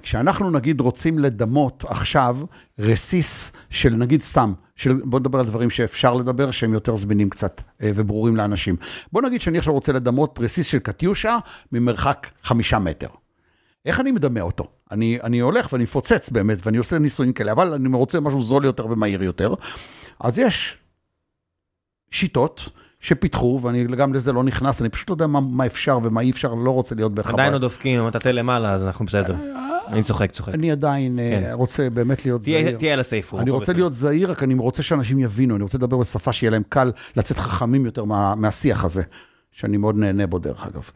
כשאנחנו 0.02 0.50
נגיד 0.50 0.80
רוצים 0.80 1.18
לדמות 1.18 1.84
עכשיו 1.88 2.36
רסיס 2.78 3.52
של 3.70 3.94
נגיד 3.94 4.22
סתם, 4.22 4.52
של, 4.76 5.00
בוא 5.04 5.20
נדבר 5.20 5.38
על 5.38 5.46
דברים 5.46 5.70
שאפשר 5.70 6.14
לדבר, 6.14 6.50
שהם 6.50 6.74
יותר 6.74 6.96
זמינים 6.96 7.30
קצת 7.30 7.62
אה, 7.82 7.90
וברורים 7.94 8.36
לאנשים. 8.36 8.76
בוא 9.12 9.22
נגיד 9.22 9.40
שאני 9.40 9.58
עכשיו 9.58 9.74
רוצה 9.74 9.92
לדמות 9.92 10.38
רסיס 10.42 10.66
של 10.66 10.78
קטיושה 10.78 11.38
ממרחק 11.72 12.26
חמישה 12.42 12.78
מטר. 12.78 13.08
איך 13.84 14.00
אני 14.00 14.10
מדמה 14.10 14.40
אותו? 14.40 14.64
אני, 14.90 15.18
אני 15.22 15.38
הולך 15.38 15.72
ואני 15.72 15.84
מפוצץ 15.84 16.30
באמת, 16.30 16.66
ואני 16.66 16.78
עושה 16.78 16.98
ניסויים 16.98 17.32
כאלה, 17.32 17.52
אבל 17.52 17.72
אני 17.72 17.88
רוצה 17.96 18.20
משהו 18.20 18.42
זול 18.42 18.64
יותר 18.64 18.86
ומהיר 18.86 19.22
יותר. 19.22 19.54
אז 20.20 20.38
יש 20.38 20.78
שיטות 22.10 22.68
שפיתחו, 23.00 23.60
ואני 23.62 23.84
גם 23.84 24.14
לזה 24.14 24.32
לא 24.32 24.44
נכנס, 24.44 24.80
אני 24.80 24.88
פשוט 24.88 25.08
לא 25.08 25.14
יודע 25.14 25.26
מה, 25.26 25.40
מה 25.40 25.66
אפשר 25.66 25.98
ומה 26.02 26.20
אי 26.20 26.30
אפשר, 26.30 26.54
לא 26.54 26.70
רוצה 26.70 26.94
להיות 26.94 27.14
בחבל. 27.14 27.34
עדיין 27.34 27.52
עוד 27.52 27.62
דופקים, 27.62 28.00
אם 28.00 28.08
אתה 28.08 28.18
תל 28.18 28.32
למעלה 28.32 28.72
אז 28.72 28.84
אנחנו 28.84 29.04
בסדר. 29.04 29.36
אני 29.88 30.02
צוחק, 30.02 30.32
צוחק. 30.32 30.54
אני 30.54 30.70
עדיין 30.70 31.18
אה, 31.18 31.40
כן. 31.40 31.50
רוצה 31.52 31.90
באמת 31.90 32.24
להיות 32.24 32.42
תהיה 32.42 32.62
זהיר. 32.62 32.78
תהיה 32.78 32.92
על 32.92 33.00
הסייפור. 33.00 33.40
אני 33.40 33.50
רוצה 33.50 33.72
להיות 33.72 33.94
זהיר, 33.94 34.30
רק 34.30 34.42
אני 34.42 34.54
רוצה 34.54 34.82
שאנשים 34.82 35.18
יבינו, 35.18 35.56
אני 35.56 35.62
רוצה 35.62 35.78
לדבר 35.78 35.96
בשפה 35.96 36.32
שיהיה 36.32 36.50
להם 36.50 36.62
קל 36.68 36.92
לצאת 37.16 37.38
חכמים 37.38 37.86
יותר 37.86 38.04
מה, 38.04 38.34
מהשיח 38.34 38.84
הזה, 38.84 39.02
שאני 39.52 39.76
מאוד 39.76 39.96
נהנה 39.96 40.26
בו 40.26 40.38
דרך 40.38 40.66
אגב. 40.66 40.90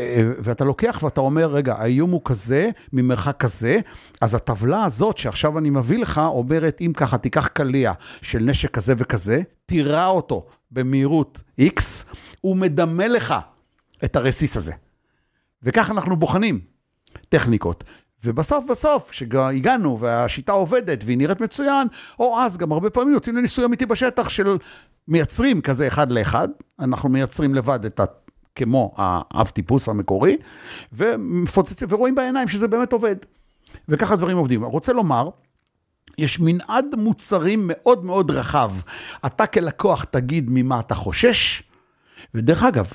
אה, 0.00 0.30
ואתה 0.38 0.64
לוקח 0.64 1.00
ואתה 1.02 1.20
אומר, 1.20 1.46
רגע, 1.46 1.74
האיום 1.78 2.10
הוא 2.10 2.20
כזה, 2.24 2.70
ממרחק 2.92 3.36
כזה, 3.38 3.80
אז 4.20 4.34
הטבלה 4.34 4.84
הזאת 4.84 5.18
שעכשיו 5.18 5.58
אני 5.58 5.70
מביא 5.70 5.98
לך, 5.98 6.20
אומרת, 6.24 6.80
אם 6.80 6.92
ככה, 6.96 7.18
תיקח 7.18 7.46
קליע 7.46 7.92
של 8.22 8.38
נשק 8.38 8.70
כזה 8.70 8.94
וכזה, 8.96 9.42
תירה 9.66 10.06
אותו 10.06 10.46
במהירות 10.70 11.40
X, 11.60 11.82
הוא 12.40 12.56
מדמה 12.56 13.08
לך 13.08 13.34
את 14.04 14.16
הרסיס 14.16 14.56
הזה. 14.56 14.72
וכך 15.62 15.90
אנחנו 15.90 16.16
בוחנים 16.16 16.60
טכניקות. 17.28 17.84
ובסוף 18.24 18.64
בסוף, 18.70 19.10
כשהגענו 19.10 19.98
והשיטה 19.98 20.52
עובדת 20.52 21.04
והיא 21.04 21.18
נראית 21.18 21.40
מצוין, 21.40 21.86
או 22.18 22.40
אז 22.40 22.56
גם 22.56 22.72
הרבה 22.72 22.90
פעמים 22.90 23.14
יוצאים 23.14 23.36
לניסוי 23.36 23.64
אמיתי 23.64 23.86
בשטח 23.86 24.28
של 24.28 24.58
מייצרים 25.08 25.60
כזה 25.60 25.86
אחד 25.86 26.12
לאחד, 26.12 26.48
אנחנו 26.80 27.08
מייצרים 27.08 27.54
לבד 27.54 27.84
את 27.84 28.00
ה... 28.00 28.04
כמו 28.54 28.94
האב 28.96 29.48
טיפוס 29.48 29.88
המקורי, 29.88 30.36
ומפוצצים, 30.92 31.88
ורואים 31.90 32.14
בעיניים 32.14 32.48
שזה 32.48 32.68
באמת 32.68 32.92
עובד. 32.92 33.16
וככה 33.88 34.16
דברים 34.16 34.36
עובדים. 34.36 34.64
רוצה 34.64 34.92
לומר, 34.92 35.28
יש 36.18 36.40
מנעד 36.40 36.84
מוצרים 36.96 37.64
מאוד 37.72 38.04
מאוד 38.04 38.30
רחב. 38.30 38.72
אתה 39.26 39.46
כלקוח 39.46 40.04
תגיד 40.04 40.46
ממה 40.50 40.80
אתה 40.80 40.94
חושש, 40.94 41.62
ודרך 42.34 42.62
אגב, 42.62 42.86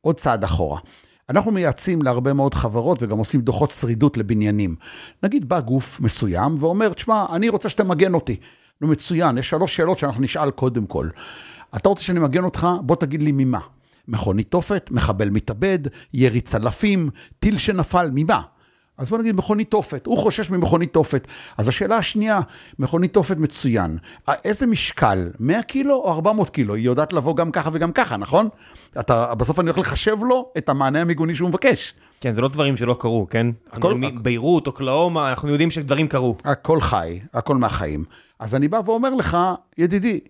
עוד 0.00 0.16
צעד 0.16 0.44
אחורה. 0.44 0.80
אנחנו 1.28 1.50
מייעצים 1.50 2.02
להרבה 2.02 2.32
מאוד 2.32 2.54
חברות 2.54 3.02
וגם 3.02 3.18
עושים 3.18 3.40
דוחות 3.40 3.70
שרידות 3.70 4.16
לבניינים. 4.16 4.76
נגיד 5.22 5.48
בא 5.48 5.60
גוף 5.60 6.00
מסוים 6.00 6.56
ואומר, 6.60 6.92
תשמע, 6.92 7.26
אני 7.32 7.48
רוצה 7.48 7.68
שתמגן 7.68 8.14
אותי. 8.14 8.36
נו 8.80 8.88
מצוין, 8.88 9.38
יש 9.38 9.50
שלוש 9.50 9.76
שאלות 9.76 9.98
שאנחנו 9.98 10.22
נשאל 10.22 10.50
קודם 10.50 10.86
כל. 10.86 11.08
אתה 11.76 11.88
רוצה 11.88 12.02
שאני 12.02 12.18
אמגן 12.18 12.44
אותך? 12.44 12.68
בוא 12.80 12.96
תגיד 12.96 13.22
לי 13.22 13.32
ממה. 13.32 13.60
מכונית 14.08 14.50
תופת, 14.50 14.88
מחבל 14.92 15.30
מתאבד, 15.30 15.78
ירי 16.14 16.40
צלפים, 16.40 17.10
טיל 17.38 17.58
שנפל, 17.58 18.10
ממה? 18.14 18.40
אז 18.98 19.10
בוא 19.10 19.18
נגיד 19.18 19.36
מכונית 19.36 19.70
תופת, 19.70 20.06
הוא 20.06 20.18
חושש 20.18 20.50
ממכונית 20.50 20.92
תופת. 20.92 21.26
אז 21.58 21.68
השאלה 21.68 21.96
השנייה, 21.96 22.40
מכונית 22.78 23.12
תופת 23.14 23.36
מצוין, 23.36 23.98
איזה 24.44 24.66
משקל, 24.66 25.30
100 25.40 25.62
קילו 25.62 25.94
או 25.94 26.12
400 26.12 26.50
קילו? 26.50 26.74
היא 26.74 26.84
יודעת 26.84 27.12
לבוא 27.12 27.36
גם 27.36 27.50
ככה 27.50 27.70
וגם 27.72 27.92
ככה, 27.92 28.16
נכון? 28.16 28.48
אתה, 29.00 29.34
בסוף 29.34 29.60
אני 29.60 29.66
הולך 29.70 29.78
לחשב 29.78 30.16
לו 30.22 30.52
את 30.58 30.68
המענה 30.68 31.00
המיגוני 31.00 31.34
שהוא 31.34 31.48
מבקש. 31.48 31.94
כן, 32.20 32.32
זה 32.34 32.40
לא 32.40 32.48
דברים 32.48 32.76
שלא 32.76 32.96
קרו, 33.00 33.26
כן? 33.30 33.46
הכל- 33.72 33.78
הכל... 34.04 34.18
ביירות, 34.22 34.66
אוקלאומה, 34.66 35.30
אנחנו 35.30 35.48
יודעים 35.48 35.70
שדברים 35.70 36.08
קרו. 36.08 36.36
הכל 36.44 36.80
חי, 36.80 37.20
הכל 37.34 37.56
מהחיים. 37.56 38.04
אז 38.38 38.54
אני 38.54 38.68
בא 38.68 38.80
ואומר 38.84 39.14
לך, 39.14 39.36
ידידי, 39.78 40.20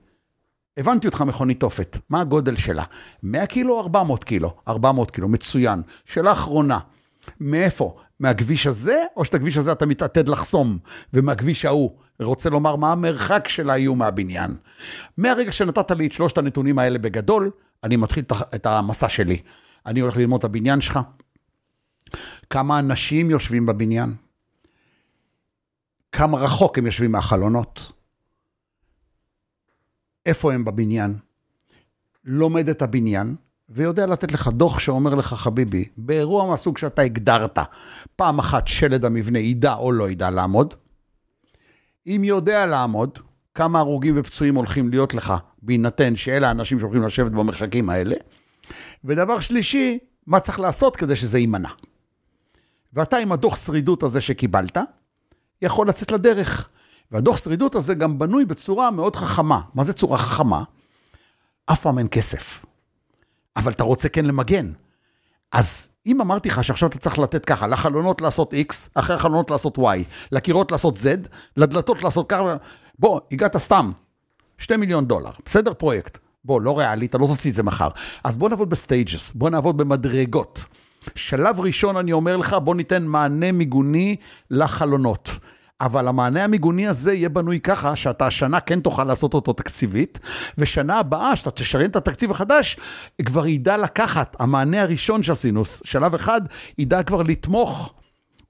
הבנתי 0.77 1.07
אותך 1.07 1.21
מכונית 1.21 1.61
תופת, 1.61 1.99
מה 2.11 2.21
הגודל 2.21 2.57
שלה? 2.57 2.85
100 3.23 3.47
קילו 3.47 3.75
או 3.75 3.81
400 3.81 4.25
קילו? 4.25 4.55
400 4.69 5.11
קילו, 5.11 5.29
מצוין. 5.29 5.83
שאלה 6.05 6.33
אחרונה, 6.33 6.79
מאיפה? 7.41 7.97
מהכביש 8.21 8.67
הזה, 8.67 9.03
או 9.17 9.25
שאת 9.25 9.35
הכביש 9.35 9.57
הזה 9.57 9.73
אתה 9.73 9.87
מתעתד 9.87 10.29
לחסום, 10.29 10.79
ומהכביש 11.13 11.65
ההוא? 11.65 11.91
רוצה 12.21 12.51
לומר 12.51 12.77
מה 12.77 12.93
המרחק 12.93 13.49
של 13.49 13.71
האיום 13.71 13.99
מהבניין. 13.99 14.57
מהרגע 15.17 15.53
שנתת 15.53 15.91
לי 15.91 16.07
את 16.07 16.13
שלושת 16.13 16.39
הנתונים 16.39 16.79
האלה 16.79 16.99
בגדול, 16.99 17.51
אני 17.85 17.97
מתחיל 17.97 18.25
את 18.55 18.67
המסע 18.67 19.09
שלי. 19.09 19.39
אני 19.87 20.01
הולך 20.01 20.17
ללמוד 20.17 20.39
את 20.39 20.45
הבניין 20.45 20.81
שלך, 20.81 21.01
כמה 22.51 22.79
אנשים 22.79 23.31
יושבים 23.31 23.67
בבניין, 23.67 24.15
כמה 26.13 26.39
רחוק 26.39 26.79
הם 26.79 26.87
יושבים 26.87 27.13
מהחלונות, 27.13 27.93
איפה 30.27 30.53
הם 30.53 30.65
בבניין, 30.65 31.17
לומד 32.25 32.69
את 32.69 32.83
הבניין, 32.83 33.37
ויודע 33.69 34.07
לתת 34.07 34.33
לך 34.33 34.49
דוח 34.49 34.79
שאומר 34.79 35.15
לך, 35.15 35.27
חביבי, 35.27 35.85
באירוע 35.97 36.51
מהסוג 36.51 36.79
שאתה 36.79 37.03
הגדרת, 37.03 37.59
פעם 38.17 38.39
אחת 38.39 38.69
שלד 38.69 39.05
המבנה 39.05 39.39
ידע 39.39 39.75
או 39.75 39.93
לא 39.93 40.11
ידע 40.11 40.31
לעמוד, 40.31 40.75
אם 42.07 42.23
יודע 42.25 42.67
לעמוד, 42.67 43.19
כמה 43.55 43.79
הרוגים 43.79 44.15
ופצועים 44.19 44.55
הולכים 44.55 44.91
להיות 44.91 45.15
לך, 45.15 45.35
בהינתן 45.63 46.17
שאלה 46.17 46.49
האנשים 46.49 46.79
שהולכים 46.79 47.03
לשבת 47.03 47.33
במרחקים 47.33 47.91
האלה, 47.91 48.17
ודבר 49.05 49.41
שלישי, 49.41 49.99
מה 50.27 50.41
צריך 50.41 50.61
לעשות 50.61 50.97
כדי 50.97 51.17
שזה 51.17 51.39
יימנע. 51.39 51.69
ואתה 52.93 53.17
עם 53.17 53.33
הדוח 53.33 53.57
שרידות 53.57 54.03
הזה 54.03 54.21
שקיבלת, 54.21 54.79
יכול 55.63 55.89
לצאת 55.89 56.13
לדרך. 56.13 56.69
והדוח 57.13 57.37
שרידות 57.37 57.75
הזה 57.75 57.95
גם 57.95 58.19
בנוי 58.19 58.45
בצורה 58.45 58.91
מאוד 58.91 59.17
חכמה. 59.17 59.61
מה 59.75 59.85
זה 59.85 59.93
צורה 59.93 60.19
חכמה? 60.19 60.63
אף 61.67 61.81
פעם 61.81 61.99
אין 61.99 62.09
כסף. 62.11 62.65
אבל 63.57 63.73
אתה 63.73 63.85
רוצה 63.85 64.09
כן 64.09 64.25
למגן. 64.25 64.73
אז 65.53 65.89
אם 66.07 66.21
אמרתי 66.21 66.49
לך 66.49 66.65
שעכשיו 66.65 66.89
אתה 66.89 66.99
צריך 66.99 67.19
לתת 67.19 67.45
ככה, 67.45 67.67
לחלונות 67.67 68.21
לעשות 68.21 68.55
X, 68.55 68.75
אחרי 68.95 69.17
החלונות 69.17 69.51
לעשות 69.51 69.79
Y, 69.79 69.83
לקירות 70.33 70.73
לעשות 70.73 70.97
Z, 70.97 71.29
לדלתות 71.57 72.03
לעשות 72.03 72.29
ככה, 72.29 72.57
בוא, 72.99 73.21
הגעת 73.33 73.57
סתם, 73.57 73.93
2 74.59 74.81
מיליון 74.81 75.07
דולר, 75.07 75.31
בסדר 75.47 75.75
פרויקט. 75.75 76.19
בוא, 76.45 76.61
לא 76.61 76.79
ריאלי, 76.79 77.07
אתה 77.07 77.19
לא 77.19 77.27
תוציא 77.27 77.51
את 77.51 77.57
זה 77.57 77.63
מחר. 77.63 77.89
אז 78.25 78.37
בוא 78.37 78.49
נעבוד 78.49 78.71
ב 78.71 78.79
stages, 78.79 79.33
בוא 79.33 79.51
נעבוד 79.51 79.77
במדרגות. 79.77 80.65
שלב 81.15 81.61
ראשון, 81.61 81.97
אני 81.97 82.13
אומר 82.13 82.37
לך, 82.37 82.57
בוא 82.65 82.75
ניתן 82.75 83.05
מענה 83.05 83.53
מיגוני 83.53 84.17
לחלונות. 84.51 85.31
אבל 85.83 86.09
המענה 86.09 86.45
המיגוני 86.45 86.89
הזה 86.89 87.13
יהיה 87.13 87.29
בנוי 87.29 87.61
ככה, 87.61 87.97
שאתה 87.97 88.27
השנה 88.27 88.61
כן 88.61 88.81
תוכל 88.81 89.05
לעשות 89.05 89.35
אותו 89.35 89.53
תקציבית, 89.53 90.21
ושנה 90.59 90.99
הבאה, 90.99 91.37
שאתה 91.37 91.51
תשריין 91.51 91.91
את 91.91 91.97
התקציב 91.97 92.31
החדש, 92.31 92.77
כבר 93.25 93.47
ידע 93.47 93.77
לקחת, 93.77 94.37
המענה 94.39 94.83
הראשון 94.83 95.23
שעשינו, 95.23 95.63
שלב 95.65 96.15
אחד, 96.15 96.41
ידע 96.79 97.03
כבר 97.03 97.23
לתמוך. 97.23 97.95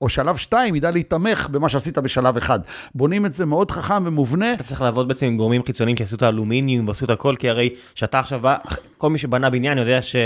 או 0.01 0.09
שלב 0.09 0.37
שתיים, 0.37 0.75
ידע 0.75 0.91
להתמך 0.91 1.49
במה 1.49 1.69
שעשית 1.69 1.99
בשלב 1.99 2.37
אחד. 2.37 2.61
בונים 2.95 3.27
את 3.27 3.33
זה 3.33 3.47
מאוד 3.47 3.71
חכם 3.71 4.07
ומובנה. 4.07 4.55
אתה 4.55 4.65
צריך 4.65 4.81
לעבוד 4.81 5.09
בעצם 5.09 5.27
עם 5.27 5.37
גורמים 5.37 5.63
חיצוניים 5.65 5.97
שעשו 5.97 6.17
את 6.17 6.23
האלומיניום 6.23 6.89
ועשו 6.89 7.05
את 7.05 7.11
הכל, 7.11 7.37
כי 7.39 7.51
הרי 7.51 7.71
שאתה 7.95 8.19
עכשיו 8.19 8.41
בא, 8.41 8.57
כל 8.99 9.11
מי 9.11 9.19
שבנה 9.19 9.51
בניין 9.51 9.79
יודע 9.79 10.03
ש... 10.03 10.17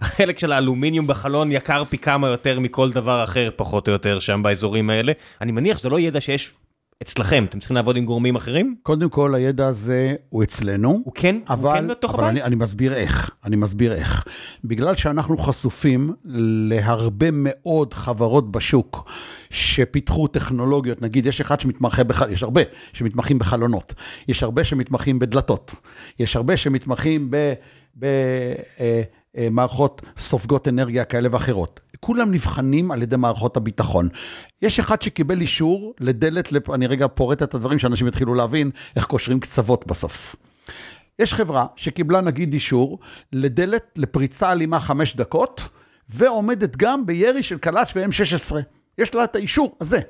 החלק 0.00 0.38
של 0.38 0.52
האלומיניום 0.52 1.06
בחלון 1.06 1.52
יקר 1.52 1.84
פי 1.84 1.98
כמה 1.98 2.28
יותר 2.28 2.60
מכל 2.60 2.90
דבר 2.90 3.24
אחר, 3.24 3.50
פחות 3.56 3.88
או 3.88 3.92
יותר, 3.92 4.18
שם 4.18 4.42
באזורים 4.42 4.90
האלה. 4.90 5.12
אני 5.40 5.52
מניח 5.52 5.78
שזה 5.78 5.88
לא 5.88 6.00
ידע 6.00 6.20
שיש 6.20 6.52
אצלכם, 7.02 7.44
אתם 7.44 7.58
צריכים 7.58 7.74
לעבוד 7.76 7.96
עם 7.96 8.04
גורמים 8.04 8.36
אחרים? 8.36 8.76
קודם 8.82 9.08
כל, 9.08 9.34
הידע 9.34 9.66
הזה 9.66 10.14
הוא 10.28 10.42
אצלנו. 10.42 11.00
הוא 11.04 11.12
כן, 11.14 11.36
אבל, 11.48 11.70
הוא 11.70 11.80
כן 11.80 11.88
בתוך 11.88 12.14
אבל 12.14 12.24
הבית? 12.24 12.36
אני, 12.36 12.42
אני 12.42 12.54
מסביר 12.54 12.94
איך, 12.94 13.30
אני 13.44 13.56
מסביר 13.56 13.92
איך. 13.92 14.24
בגלל 14.64 14.96
שאנחנו 14.96 15.38
חשופים 15.38 16.14
להרבה 16.24 17.26
מאוד 17.32 17.94
חברות 17.94 18.52
בשוק 18.52 19.10
שפיתחו 19.50 20.26
טכנולוגיות, 20.26 21.02
נגיד 21.02 21.26
יש 21.26 21.40
אחד 21.40 21.60
שמתמחה, 21.60 22.04
בח... 22.04 22.22
יש 22.30 22.42
הרבה 22.42 22.62
שמתמחים 22.92 23.38
בחלונות, 23.38 23.94
יש 24.28 24.42
הרבה 24.42 24.64
שמתמחים 24.64 25.18
בדלתות, 25.18 25.74
יש 26.18 26.36
הרבה 26.36 26.56
שמתמחים 26.56 27.30
במערכות 29.36 30.02
סופגות 30.18 30.68
אנרגיה 30.68 31.04
כאלה 31.04 31.28
ואחרות. 31.32 31.80
כולם 32.00 32.32
נבחנים 32.32 32.90
על 32.90 33.02
ידי 33.02 33.16
מערכות 33.16 33.56
הביטחון. 33.56 34.08
יש 34.62 34.78
אחד 34.78 35.02
שקיבל 35.02 35.40
אישור 35.40 35.94
לדלת, 36.00 36.52
לפ... 36.52 36.70
אני 36.70 36.86
רגע 36.86 37.06
פורט 37.06 37.42
את 37.42 37.54
הדברים 37.54 37.78
שאנשים 37.78 38.06
יתחילו 38.06 38.34
להבין 38.34 38.70
איך 38.96 39.04
קושרים 39.04 39.40
קצוות 39.40 39.86
בסוף. 39.86 40.36
יש 41.18 41.34
חברה 41.34 41.66
שקיבלה 41.76 42.20
נגיד 42.20 42.52
אישור 42.52 42.98
לדלת 43.32 43.98
לפריצה 43.98 44.52
אלימה 44.52 44.80
חמש 44.80 45.16
דקות, 45.16 45.68
ועומדת 46.08 46.76
גם 46.76 47.06
בירי 47.06 47.42
של 47.42 47.58
קלאץ' 47.58 47.92
ו-M16. 47.96 48.56
יש 48.98 49.14
לה 49.14 49.24
את 49.24 49.36
האישור 49.36 49.76
הזה. 49.80 50.00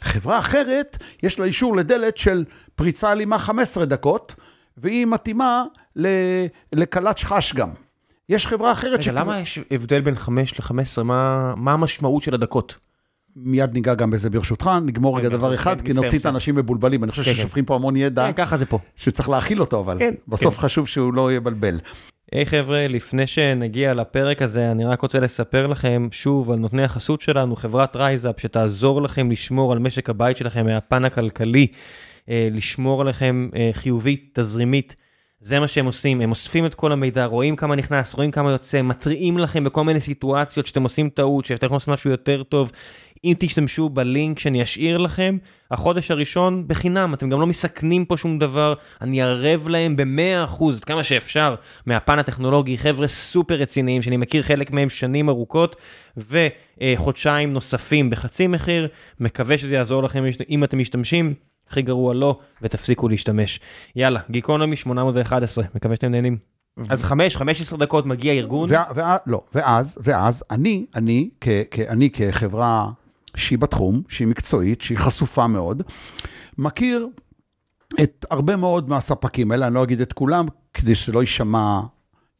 חברה 0.00 0.38
אחרת, 0.38 0.96
יש 1.22 1.38
לה 1.38 1.46
אישור 1.46 1.76
לדלת 1.76 2.18
של 2.18 2.44
פריצה 2.74 3.12
אלימה 3.12 3.38
15 3.38 3.84
דקות, 3.84 4.34
והיא 4.76 5.06
מתאימה 5.06 5.64
לקלאץ' 6.72 7.24
חש 7.24 7.54
גם. 7.54 7.70
יש 8.30 8.46
חברה 8.46 8.72
אחרת 8.72 9.00
רגע, 9.00 9.12
למה 9.12 9.40
יש 9.40 9.58
הבדל 9.70 10.00
בין 10.00 10.14
5 10.14 10.60
ל-15? 10.60 11.02
מה, 11.02 11.54
מה 11.56 11.72
המשמעות 11.72 12.22
של 12.22 12.34
הדקות? 12.34 12.76
מיד 13.36 13.74
ניגע 13.74 13.94
גם 13.94 14.10
בזה 14.10 14.30
ברשותך, 14.30 14.70
נגמור 14.82 15.18
רגע 15.18 15.28
כן, 15.28 15.34
דבר 15.34 15.48
כן, 15.48 15.54
אחד, 15.54 15.80
כן, 15.80 15.86
כי 15.86 15.92
נוציא 15.92 16.18
את 16.18 16.26
האנשים 16.26 16.54
מבולבלים. 16.54 17.04
אני 17.04 17.12
חושב. 17.12 17.22
ששופכים 17.22 17.64
פה 17.64 17.74
המון 17.74 17.96
ידע, 17.96 18.26
כן, 18.26 18.32
ככה 18.32 18.56
זה 18.56 18.66
פה. 18.66 18.78
שצריך 18.96 19.28
להכיל 19.28 19.60
אותו, 19.60 19.80
אבל 19.80 19.98
בסוף. 20.28 20.58
חשוב 20.58 20.88
שהוא 20.88 21.14
לא 21.14 21.32
יבלבל. 21.32 21.80
היי 22.32 22.46
חבר'ה, 22.46 22.88
לפני 22.88 23.26
שנגיע 23.26 23.94
לפרק 23.94 24.42
הזה, 24.42 24.70
אני 24.70 24.84
רק 24.84 25.00
רוצה 25.00 25.20
לספר 25.20 25.66
לכם 25.66 26.08
שוב 26.10 26.50
על 26.50 26.58
נותני 26.58 26.82
החסות 26.82 27.20
שלנו, 27.20 27.56
חברת 27.56 27.96
רייזאפ, 27.96 28.40
שתעזור 28.40 29.02
לכם 29.02 29.30
לשמור 29.30 29.72
על 29.72 29.78
משק 29.78 30.10
הבית 30.10 30.36
שלכם 30.36 30.66
מהפן 30.66 31.04
הכלכלי, 31.04 31.66
אה, 32.28 32.48
לשמור 32.52 33.00
עליכם 33.00 33.48
אה, 33.56 33.70
חיובית, 33.72 34.30
תזרימית. 34.32 34.96
זה 35.42 35.60
מה 35.60 35.68
שהם 35.68 35.86
עושים, 35.86 36.20
הם 36.20 36.30
אוספים 36.30 36.66
את 36.66 36.74
כל 36.74 36.92
המידע, 36.92 37.24
רואים 37.24 37.56
כמה 37.56 37.76
נכנס, 37.76 38.14
רואים 38.14 38.30
כמה 38.30 38.50
יוצא, 38.50 38.82
מתריעים 38.82 39.38
לכם 39.38 39.64
בכל 39.64 39.84
מיני 39.84 40.00
סיטואציות 40.00 40.66
שאתם 40.66 40.82
עושים 40.82 41.08
טעות, 41.08 41.44
שאתם 41.44 41.66
יכולים 41.66 41.76
לעשות 41.76 41.94
משהו 41.94 42.10
יותר 42.10 42.42
טוב. 42.42 42.72
אם 43.24 43.34
תשתמשו 43.38 43.88
בלינק 43.88 44.38
שאני 44.38 44.62
אשאיר 44.62 44.98
לכם, 44.98 45.36
החודש 45.70 46.10
הראשון 46.10 46.64
בחינם, 46.66 47.14
אתם 47.14 47.30
גם 47.30 47.40
לא 47.40 47.46
מסכנים 47.46 48.04
פה 48.04 48.16
שום 48.16 48.38
דבר, 48.38 48.74
אני 49.00 49.22
ערב 49.22 49.68
להם 49.68 49.96
ב-100%, 49.96 50.64
עד 50.76 50.84
כמה 50.84 51.04
שאפשר, 51.04 51.54
מהפן 51.86 52.18
הטכנולוגי, 52.18 52.78
חבר'ה 52.78 53.08
סופר 53.08 53.54
רציניים, 53.54 54.02
שאני 54.02 54.16
מכיר 54.16 54.42
חלק 54.42 54.70
מהם 54.70 54.90
שנים 54.90 55.28
ארוכות, 55.28 55.76
וחודשיים 56.16 57.52
נוספים 57.52 58.10
בחצי 58.10 58.46
מחיר, 58.46 58.88
מקווה 59.20 59.58
שזה 59.58 59.74
יעזור 59.74 60.02
לכם 60.02 60.24
אם 60.50 60.64
אתם 60.64 60.78
משתמשים. 60.78 61.34
הכי 61.70 61.82
גרוע 61.82 62.14
לא, 62.14 62.38
ותפסיקו 62.62 63.08
להשתמש. 63.08 63.60
יאללה, 63.96 64.20
גיקונומי 64.30 64.76
811, 64.76 65.64
מקווה 65.74 65.96
שאתם 65.96 66.10
נהנים. 66.10 66.38
אז 66.88 67.04
5, 67.04 67.36
15 67.36 67.78
דקות 67.78 68.06
מגיע 68.06 68.32
ארגון. 68.32 68.68
לא, 69.26 69.42
ואז, 69.54 69.98
ואז 70.02 70.44
אני, 70.50 70.86
אני, 70.94 71.30
אני 71.88 72.10
כחברה 72.10 72.90
שהיא 73.36 73.58
בתחום, 73.58 74.02
שהיא 74.08 74.28
מקצועית, 74.28 74.80
שהיא 74.80 74.98
חשופה 74.98 75.46
מאוד, 75.46 75.82
מכיר 76.58 77.08
את 78.02 78.26
הרבה 78.30 78.56
מאוד 78.56 78.88
מהספקים 78.88 79.52
האלה, 79.52 79.66
אני 79.66 79.74
לא 79.74 79.82
אגיד 79.82 80.00
את 80.00 80.12
כולם, 80.12 80.46
כדי 80.74 80.94
שלא 80.94 81.20
יישמע 81.20 81.80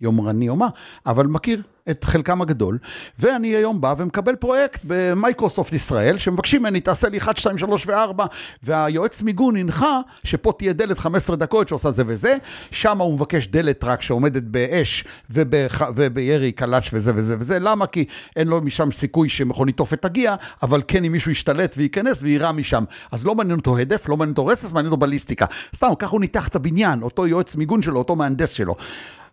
יומרני 0.00 0.48
או 0.48 0.56
מה, 0.56 0.68
אבל 1.06 1.26
מכיר 1.26 1.62
את 1.90 2.04
חלקם 2.04 2.42
הגדול, 2.42 2.78
ואני 3.18 3.48
היום 3.48 3.80
בא 3.80 3.94
ומקבל 3.96 4.36
פרויקט 4.36 4.80
במייקרוסופט 4.84 5.72
ישראל, 5.72 6.18
שמבקשים 6.18 6.60
ממני, 6.60 6.80
תעשה 6.80 7.08
לי 7.08 7.18
1, 7.18 7.36
2, 7.36 7.58
3 7.58 7.86
ו-4, 7.86 8.22
והיועץ 8.62 9.22
מיגון 9.22 9.56
הנחה 9.56 10.00
שפה 10.24 10.52
תהיה 10.58 10.72
דלת 10.72 10.98
15 10.98 11.36
דקות 11.36 11.68
שעושה 11.68 11.90
זה 11.90 12.02
וזה, 12.06 12.36
שם 12.70 13.00
הוא 13.00 13.14
מבקש 13.14 13.46
דלת 13.46 13.84
רק 13.84 14.02
שעומדת 14.02 14.42
באש 14.42 15.04
ובח... 15.30 15.82
ובירי 15.96 16.52
קלאץ' 16.52 16.90
וזה 16.92 17.12
וזה 17.16 17.36
וזה, 17.38 17.58
למה? 17.58 17.86
כי 17.86 18.04
אין 18.36 18.48
לו 18.48 18.60
משם 18.60 18.92
סיכוי 18.92 19.28
שמכונית 19.28 19.76
תופת 19.76 20.02
תגיע, 20.02 20.34
אבל 20.62 20.82
כן 20.88 21.04
אם 21.04 21.12
מישהו 21.12 21.30
ישתלט 21.30 21.74
וייכנס 21.78 22.22
ויירה 22.22 22.52
משם. 22.52 22.84
אז 23.12 23.26
לא 23.26 23.34
מעניין 23.34 23.58
אותו 23.58 23.78
הדף, 23.78 24.08
לא 24.08 24.16
מעניין 24.16 24.32
אותו 24.32 24.46
רסס, 24.46 24.72
מעניין 24.72 24.92
אותו 24.92 25.00
בליסטיקה. 25.00 25.46
סתם, 25.76 25.88
ככה 25.98 26.10
הוא 26.10 26.20
ניתח 26.20 26.48
את 26.48 26.56
הבניין, 26.56 27.02
אותו 27.02 27.26
יועץ 27.26 27.56
מיגון 27.56 27.82
שלו, 27.82 27.98
אותו 27.98 28.16
מהנדס 28.16 28.50
שלו. 28.50 28.76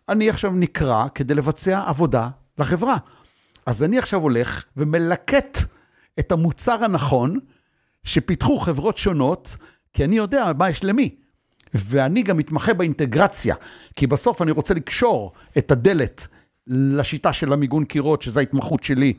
אני 0.10 0.30
עכשיו 0.30 0.52
נקרא 0.52 1.06
כדי 1.16 1.34
לבצע 1.34 1.84
עבודה 1.86 2.28
לחברה. 2.60 2.98
אז 3.66 3.84
אני 3.84 3.98
עכשיו 3.98 4.22
הולך 4.22 4.66
ומלקט 4.78 5.58
את 6.20 6.32
המוצר 6.32 6.84
הנכון 6.84 7.40
שפיתחו 8.04 8.60
חברות 8.60 8.98
שונות, 8.98 9.58
כי 9.94 10.04
אני 10.04 10.16
יודע 10.16 10.52
מה 10.58 10.70
יש 10.70 10.84
למי. 10.84 11.16
ואני 11.74 12.24
גם 12.24 12.38
מתמחה 12.38 12.74
באינטגרציה, 12.74 13.56
כי 13.96 14.08
בסוף 14.08 14.42
אני 14.42 14.52
רוצה 14.52 14.74
לקשור 14.74 15.32
את 15.58 15.72
הדלת 15.72 16.28
לשיטה 16.68 17.34
של 17.34 17.54
המיגון 17.54 17.86
קירות, 17.86 18.22
שזו 18.22 18.40
ההתמחות 18.40 18.84
שלי, 18.84 19.14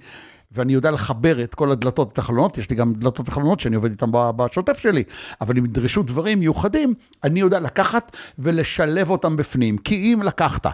ואני 0.52 0.72
יודע 0.72 0.90
לחבר 0.90 1.44
את 1.44 1.54
כל 1.54 1.72
הדלתות 1.72 2.08
ואת 2.08 2.18
החלונות, 2.18 2.58
יש 2.58 2.70
לי 2.70 2.76
גם 2.76 2.92
דלתות 2.94 3.28
וחלונות 3.28 3.60
שאני 3.60 3.76
עובד 3.76 3.90
איתם 3.90 4.10
בשוטף 4.12 4.78
שלי, 4.78 5.02
אבל 5.40 5.58
אם 5.58 5.64
ידרשו 5.64 6.02
דברים 6.02 6.38
מיוחדים, 6.38 6.94
אני 7.24 7.40
יודע 7.40 7.60
לקחת 7.60 8.16
ולשלב 8.38 9.10
אותם 9.10 9.36
בפנים. 9.36 9.78
כי 9.78 9.94
אם 9.94 10.22
לקחת, 10.22 10.66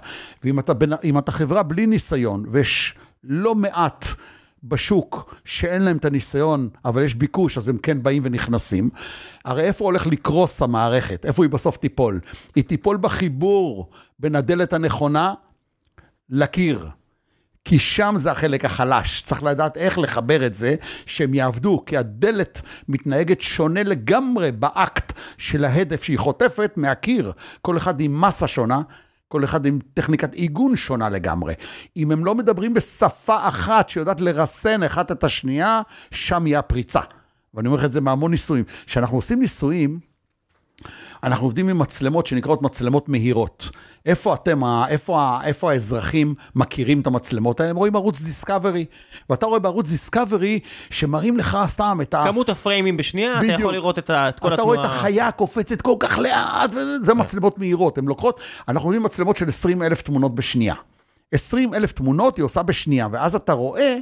ואם 0.44 0.58
אתה, 0.58 0.72
אם 1.04 1.18
אתה 1.18 1.32
חברה 1.32 1.62
בלי 1.62 1.86
ניסיון, 1.86 2.44
ויש 2.50 2.94
לא 3.24 3.54
מעט 3.54 4.06
בשוק 4.64 5.34
שאין 5.44 5.82
להם 5.82 5.96
את 5.96 6.04
הניסיון, 6.04 6.68
אבל 6.84 7.02
יש 7.02 7.14
ביקוש, 7.14 7.58
אז 7.58 7.68
הם 7.68 7.78
כן 7.78 8.02
באים 8.02 8.22
ונכנסים, 8.26 8.90
הרי 9.44 9.62
איפה 9.62 9.84
הולך 9.84 10.06
לקרוס 10.06 10.62
המערכת? 10.62 11.26
איפה 11.26 11.44
היא 11.44 11.50
בסוף 11.50 11.76
תיפול? 11.76 12.20
היא 12.54 12.64
תיפול 12.64 12.96
בחיבור 12.96 13.90
בין 14.18 14.34
הדלת 14.36 14.72
הנכונה 14.72 15.34
לקיר. 16.30 16.88
כי 17.64 17.78
שם 17.78 18.14
זה 18.18 18.30
החלק 18.30 18.64
החלש, 18.64 19.22
צריך 19.22 19.42
לדעת 19.42 19.76
איך 19.76 19.98
לחבר 19.98 20.46
את 20.46 20.54
זה, 20.54 20.74
שהם 21.06 21.34
יעבדו, 21.34 21.82
כי 21.86 21.96
הדלת 21.96 22.62
מתנהגת 22.88 23.40
שונה 23.40 23.82
לגמרי 23.82 24.52
באקט 24.52 25.12
של 25.38 25.64
ההדף 25.64 26.02
שהיא 26.02 26.18
חוטפת 26.18 26.72
מהקיר, 26.76 27.32
כל 27.62 27.76
אחד 27.76 28.00
עם 28.00 28.20
מסה 28.20 28.46
שונה. 28.46 28.82
כל 29.28 29.44
אחד 29.44 29.66
עם 29.66 29.78
טכניקת 29.94 30.34
עיגון 30.34 30.76
שונה 30.76 31.08
לגמרי. 31.08 31.54
אם 31.96 32.10
הם 32.10 32.24
לא 32.24 32.34
מדברים 32.34 32.74
בשפה 32.74 33.48
אחת 33.48 33.88
שיודעת 33.88 34.20
לרסן 34.20 34.82
אחת 34.82 35.12
את 35.12 35.24
השנייה, 35.24 35.80
שם 36.10 36.46
יהיה 36.46 36.58
הפריצה. 36.58 37.00
ואני 37.54 37.68
אומר 37.68 37.78
לך 37.78 37.84
את 37.84 37.92
זה 37.92 38.00
מהמון 38.00 38.30
ניסויים. 38.30 38.64
כשאנחנו 38.86 39.18
עושים 39.18 39.40
ניסויים, 39.40 40.00
אנחנו 41.22 41.46
עובדים 41.46 41.68
עם 41.68 41.78
מצלמות 41.78 42.26
שנקראות 42.26 42.62
מצלמות 42.62 43.08
מהירות. 43.08 43.68
איפה 44.06 44.34
אתם, 44.34 44.60
איפה, 44.88 45.38
איפה 45.44 45.70
האזרחים 45.72 46.34
מכירים 46.54 47.00
את 47.00 47.06
המצלמות 47.06 47.60
האלה? 47.60 47.70
הם 47.70 47.76
רואים 47.76 47.96
ערוץ 47.96 48.22
דיסקאברי, 48.22 48.84
ואתה 49.30 49.46
רואה 49.46 49.58
בערוץ 49.58 49.90
דיסקאברי 49.90 50.58
שמראים 50.90 51.38
לך 51.38 51.58
סתם 51.66 51.98
את 52.02 52.14
ה... 52.14 52.24
כמות 52.26 52.48
הפריימים 52.48 52.96
בשנייה, 52.96 53.32
אתה 53.32 53.40
בדיוק. 53.40 53.60
יכול 53.60 53.72
לראות 53.72 53.98
את 53.98 54.10
ה- 54.10 54.28
את 54.28 54.40
כל 54.40 54.46
אתה 54.46 54.54
התנועה. 54.54 54.76
רואה 54.76 54.86
את 54.86 54.90
החיה 54.90 55.30
קופצת 55.30 55.82
כל 55.82 55.94
כך 56.00 56.18
לאט, 56.18 56.70
וזה 56.74 57.14
מצלמות 57.14 57.58
מהירות, 57.58 57.98
הן 57.98 58.04
לוקחות, 58.04 58.40
אנחנו 58.68 58.92
עם 58.92 59.02
מצלמות 59.02 59.36
של 59.36 59.48
20 59.48 59.82
אלף 59.82 60.02
תמונות 60.02 60.34
בשנייה. 60.34 60.74
20 61.32 61.74
אלף 61.74 61.92
תמונות 61.92 62.36
היא 62.36 62.44
עושה 62.44 62.62
בשנייה, 62.62 63.08
ואז 63.12 63.34
אתה 63.34 63.52
רואה 63.52 63.96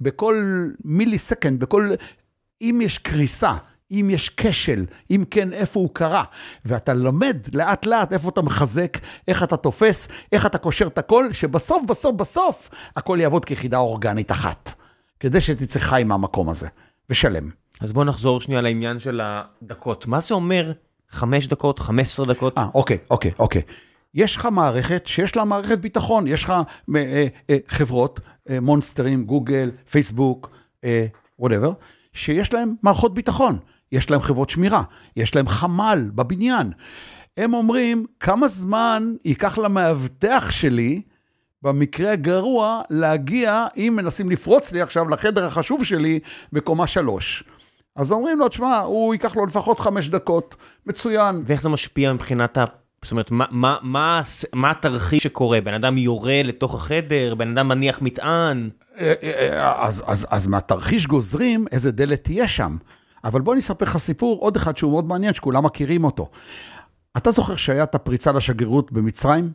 בכל 0.00 0.64
מילי 0.84 1.18
סקנד, 1.18 1.60
בכל, 1.60 1.90
אם 2.62 2.80
יש 2.82 2.98
קריסה, 2.98 3.52
אם 3.90 4.10
יש 4.12 4.30
כשל, 4.36 4.84
אם 5.10 5.24
כן, 5.30 5.52
איפה 5.52 5.80
הוא 5.80 5.90
קרה, 5.92 6.24
ואתה 6.64 6.94
לומד 6.94 7.36
לאט 7.54 7.86
לאט 7.86 8.12
איפה 8.12 8.28
אתה 8.28 8.42
מחזק, 8.42 8.98
איך 9.28 9.42
אתה 9.42 9.56
תופס, 9.56 10.08
איך 10.32 10.46
אתה 10.46 10.58
קושר 10.58 10.86
את 10.86 10.98
הכל, 10.98 11.32
שבסוף, 11.32 11.82
בסוף, 11.88 12.16
בסוף, 12.16 12.70
הכל 12.96 13.18
יעבוד 13.20 13.44
כיחידה 13.44 13.78
אורגנית 13.78 14.30
אחת, 14.30 14.74
כדי 15.20 15.40
שתצא 15.40 15.78
חי 15.78 16.02
מהמקום 16.06 16.48
הזה, 16.48 16.68
ושלם. 17.10 17.50
אז 17.80 17.92
בוא 17.92 18.04
נחזור 18.04 18.40
שנייה 18.40 18.60
לעניין 18.60 18.98
של 18.98 19.20
הדקות. 19.22 20.06
מה 20.06 20.20
זה 20.20 20.34
אומר 20.34 20.72
5 21.10 21.46
דקות, 21.46 21.78
15 21.78 22.26
דקות? 22.26 22.58
אה, 22.58 22.66
אוקיי, 22.74 22.98
אוקיי, 23.10 23.30
אוקיי. 23.38 23.62
יש 24.14 24.36
לך 24.36 24.46
מערכת 24.46 25.06
שיש 25.06 25.36
לה 25.36 25.44
מערכת 25.44 25.78
ביטחון, 25.78 26.26
יש 26.26 26.44
לך 26.44 26.50
אה, 26.50 26.62
אה, 26.96 27.26
אה, 27.50 27.56
חברות, 27.68 28.20
אה, 28.50 28.60
מונסטרים, 28.60 29.24
גוגל, 29.24 29.70
פייסבוק, 29.90 30.50
אה, 30.84 31.06
whatever, 31.42 31.70
שיש 32.12 32.52
להם 32.52 32.74
מערכות 32.82 33.14
ביטחון. 33.14 33.58
יש 33.92 34.10
להם 34.10 34.20
חברות 34.20 34.50
שמירה, 34.50 34.82
יש 35.16 35.34
להם 35.34 35.48
חמ"ל 35.48 36.10
בבניין. 36.14 36.72
הם 37.36 37.54
אומרים, 37.54 38.06
כמה 38.20 38.48
זמן 38.48 39.14
ייקח 39.24 39.58
למאבטח 39.58 40.50
שלי, 40.50 41.02
במקרה 41.62 42.12
הגרוע, 42.12 42.82
להגיע, 42.90 43.66
אם 43.76 43.92
מנסים 43.96 44.30
לפרוץ 44.30 44.72
לי 44.72 44.80
עכשיו 44.80 45.08
לחדר 45.08 45.46
החשוב 45.46 45.84
שלי 45.84 46.20
בקומה 46.52 46.86
שלוש. 46.86 47.44
אז 47.96 48.12
אומרים 48.12 48.38
לו, 48.38 48.48
תשמע, 48.48 48.78
הוא 48.78 49.14
ייקח 49.14 49.36
לו 49.36 49.46
לפחות 49.46 49.80
חמש 49.80 50.08
דקות, 50.08 50.56
מצוין. 50.86 51.42
ואיך 51.46 51.62
זה 51.62 51.68
משפיע 51.68 52.12
מבחינת 52.12 52.58
ה... 52.58 52.64
זאת 53.02 53.12
אומרת, 53.12 53.30
מה, 53.30 53.44
מה, 53.50 53.76
מה, 53.82 54.22
מה 54.52 54.70
התרחיש 54.70 55.22
שקורה? 55.22 55.60
בן 55.60 55.74
אדם 55.74 55.98
יורה 55.98 56.42
לתוך 56.44 56.74
החדר, 56.74 57.34
בן 57.34 57.50
אדם 57.50 57.68
מניח 57.68 58.02
מטען. 58.02 58.70
אה, 58.98 59.14
אה, 59.22 59.86
אז, 59.86 60.02
אז, 60.06 60.26
אז 60.30 60.46
מהתרחיש 60.46 61.06
גוזרים 61.06 61.66
איזה 61.72 61.90
דלת 61.90 62.24
תהיה 62.24 62.48
שם. 62.48 62.76
אבל 63.24 63.40
בוא 63.40 63.52
אני 63.52 63.60
אספר 63.60 63.84
לך 63.84 63.96
סיפור, 63.96 64.40
עוד 64.40 64.56
אחד 64.56 64.76
שהוא 64.76 64.92
מאוד 64.92 65.04
מעניין, 65.04 65.34
שכולם 65.34 65.64
מכירים 65.64 66.04
אותו. 66.04 66.28
אתה 67.16 67.30
זוכר 67.30 67.56
שהיה 67.56 67.82
את 67.82 67.94
הפריצה 67.94 68.32
לשגרירות 68.32 68.92
במצרים? 68.92 69.50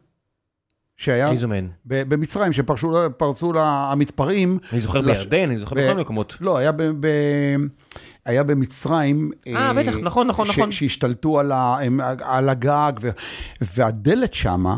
שהיה? 0.98 1.32
איזו 1.32 1.48
מהן? 1.48 1.68
ב- 1.86 2.04
במצרים, 2.10 2.54
שפרצו 2.54 2.92
פרצו 3.18 3.54
לה 3.54 3.92
המתפרעים. 3.92 4.60
אני 4.74 4.82
זוכר 4.82 5.02
לש- 5.02 5.18
בירדן, 5.18 5.50
אני 5.50 5.58
זוכר 5.58 5.76
ב- 5.76 5.80
בכל 5.80 5.88
מיני 5.90 6.02
מקומות. 6.02 6.38
לא, 6.42 6.58
היה, 6.58 6.72
ב, 6.72 6.84
ב, 7.00 7.08
היה 8.26 8.44
במצרים. 8.44 9.32
אה, 9.48 9.74
בטח, 9.74 9.94
נכון, 10.02 10.28
נכון, 10.28 10.48
נכון. 10.48 10.72
שהשתלטו 10.72 11.40
על, 11.40 11.52
ה, 11.52 11.78
על 12.22 12.50
הגג, 12.50 12.92
ו, 13.02 13.10
והדלת 13.62 14.34
שמה, 14.34 14.78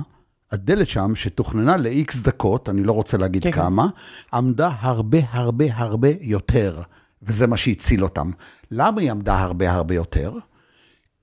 הדלת 0.52 0.88
שם, 0.88 1.12
שתוכננה 1.16 1.78
ל-X 1.78 2.24
דקות, 2.24 2.70
אני 2.70 2.84
לא 2.84 2.92
רוצה 2.92 3.18
להגיד 3.18 3.44
כן, 3.44 3.52
כן, 3.52 3.58
כן. 3.58 3.62
כמה, 3.64 3.88
עמדה 4.34 4.70
הרבה 4.80 5.18
הרבה 5.32 5.66
הרבה 5.74 6.10
יותר, 6.22 6.82
וזה 7.26 7.48
מה 7.48 7.58
שהציל 7.58 8.04
אותם. 8.04 8.32
למה 8.72 9.02
היא 9.02 9.12
עמדה 9.12 9.40
הרבה 9.40 9.72
הרבה 9.72 9.96
יותר? 9.96 10.34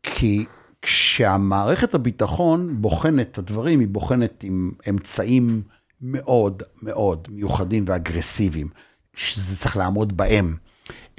כי 0.02 0.44
כשהמערכת 0.82 1.94
הביטחון 1.94 2.82
בוחנת 2.82 3.28
את 3.32 3.38
הדברים, 3.38 3.80
היא 3.80 3.88
בוחנת 3.88 4.44
עם 4.44 4.70
אמצעים 4.88 5.62
מאוד 6.00 6.62
מאוד 6.82 7.28
מיוחדים 7.30 7.84
ואגרסיביים, 7.86 8.68
שזה 9.14 9.56
צריך 9.56 9.76
לעמוד 9.76 10.16
בהם. 10.16 10.56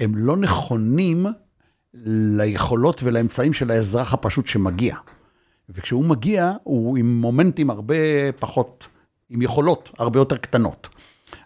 הם 0.00 0.16
לא 0.16 0.36
נכונים 0.36 1.26
ליכולות 2.36 3.02
ולאמצעים 3.02 3.52
של 3.52 3.70
האזרח 3.70 4.14
הפשוט 4.14 4.46
שמגיע. 4.46 4.96
וכשהוא 5.68 6.04
מגיע, 6.04 6.52
הוא 6.62 6.98
עם 6.98 7.20
מומנטים 7.20 7.70
הרבה 7.70 7.94
פחות, 8.38 8.88
עם 9.30 9.42
יכולות 9.42 9.90
הרבה 9.98 10.18
יותר 10.18 10.36
קטנות. 10.36 10.88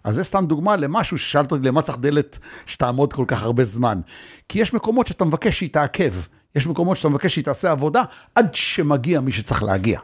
אז 0.05 0.15
זה 0.15 0.25
סתם 0.25 0.45
דוגמה 0.47 0.77
למשהו 0.77 1.19
ששאלת 1.19 1.53
אותי 1.53 1.67
למה 1.67 1.83
צריך 1.83 1.99
דלת 1.99 2.39
שתעמוד 2.67 3.13
כל 3.13 3.25
כך 3.29 3.43
הרבה 3.43 3.65
זמן. 3.65 4.01
כי 4.49 4.59
יש 4.59 4.75
מקומות 4.75 5.07
שאתה 5.07 5.25
מבקש 5.25 5.59
שהיא 5.59 5.71
תעכב, 5.73 6.15
יש 6.55 6.67
מקומות 6.67 6.97
שאתה 6.97 7.09
מבקש 7.09 7.35
שהיא 7.35 7.45
תעשה 7.45 7.71
עבודה 7.71 8.03
עד 8.35 8.55
שמגיע 8.55 9.21
מי 9.21 9.33
שצריך 9.33 9.63
להגיע. 9.63 10.01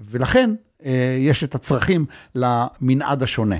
ולכן 0.00 0.54
אה, 0.84 1.16
יש 1.20 1.44
את 1.44 1.54
הצרכים 1.54 2.06
למנעד 2.34 3.22
השונה. 3.22 3.56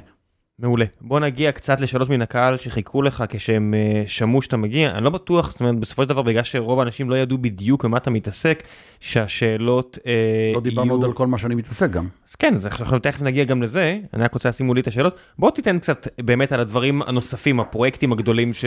מעולה. 0.58 0.84
בוא 1.00 1.20
נגיע 1.20 1.52
קצת 1.52 1.80
לשאלות 1.80 2.08
מן 2.08 2.22
הקהל 2.22 2.56
שחיכו 2.56 3.02
לך 3.02 3.24
כשהם 3.28 3.74
אה, 3.74 4.04
שמעו 4.06 4.42
שאתה 4.42 4.56
מגיע. 4.56 4.90
אני 4.90 5.04
לא 5.04 5.10
בטוח, 5.10 5.50
זאת 5.50 5.60
אומרת, 5.60 5.78
בסופו 5.78 6.02
של 6.02 6.08
דבר, 6.08 6.22
בגלל 6.22 6.42
שרוב 6.42 6.80
האנשים 6.80 7.10
לא 7.10 7.14
ידעו 7.14 7.38
בדיוק 7.38 7.84
במה 7.84 7.96
אתה 7.96 8.10
מתעסק, 8.10 8.62
שהשאלות 9.00 9.98
אה, 10.06 10.12
לא 10.54 10.60
דיברנו 10.60 10.92
עוד 10.92 11.00
יהיו- 11.00 11.10
על 11.10 11.16
כל 11.16 11.26
מה 11.26 11.38
שאני 11.38 11.54
מתעסק 11.54 11.90
גם. 11.90 12.08
אז 12.28 12.34
כן, 12.34 12.54
אז 12.54 12.66
עכשיו 12.66 12.98
תכף 12.98 13.22
נגיע 13.22 13.44
גם 13.44 13.62
לזה, 13.62 13.98
אני 14.14 14.22
רק 14.22 14.34
רוצה 14.34 14.48
לשים 14.48 14.66
מולי 14.66 14.80
את 14.80 14.86
השאלות. 14.86 15.16
בוא 15.38 15.50
תיתן 15.50 15.78
קצת 15.78 16.08
באמת 16.20 16.52
על 16.52 16.60
הדברים 16.60 17.02
הנוספים, 17.02 17.60
הפרויקטים 17.60 18.12
הגדולים 18.12 18.54
ש... 18.54 18.64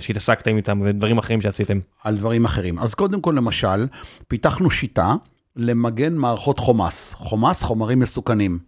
שהתעסקתם 0.00 0.56
איתם 0.56 0.82
ודברים 0.84 1.18
אחרים 1.18 1.40
שעשיתם. 1.40 1.78
על 2.04 2.16
דברים 2.16 2.44
אחרים. 2.44 2.78
אז 2.78 2.94
קודם 2.94 3.20
כל, 3.20 3.32
למשל, 3.36 3.86
פיתחנו 4.28 4.70
שיטה 4.70 5.14
למגן 5.56 6.14
מערכות 6.14 6.58
חומ"ס. 6.58 7.14
חומ"ס, 7.14 7.62
חומרים 7.62 7.98
מסוכנים. 7.98 8.58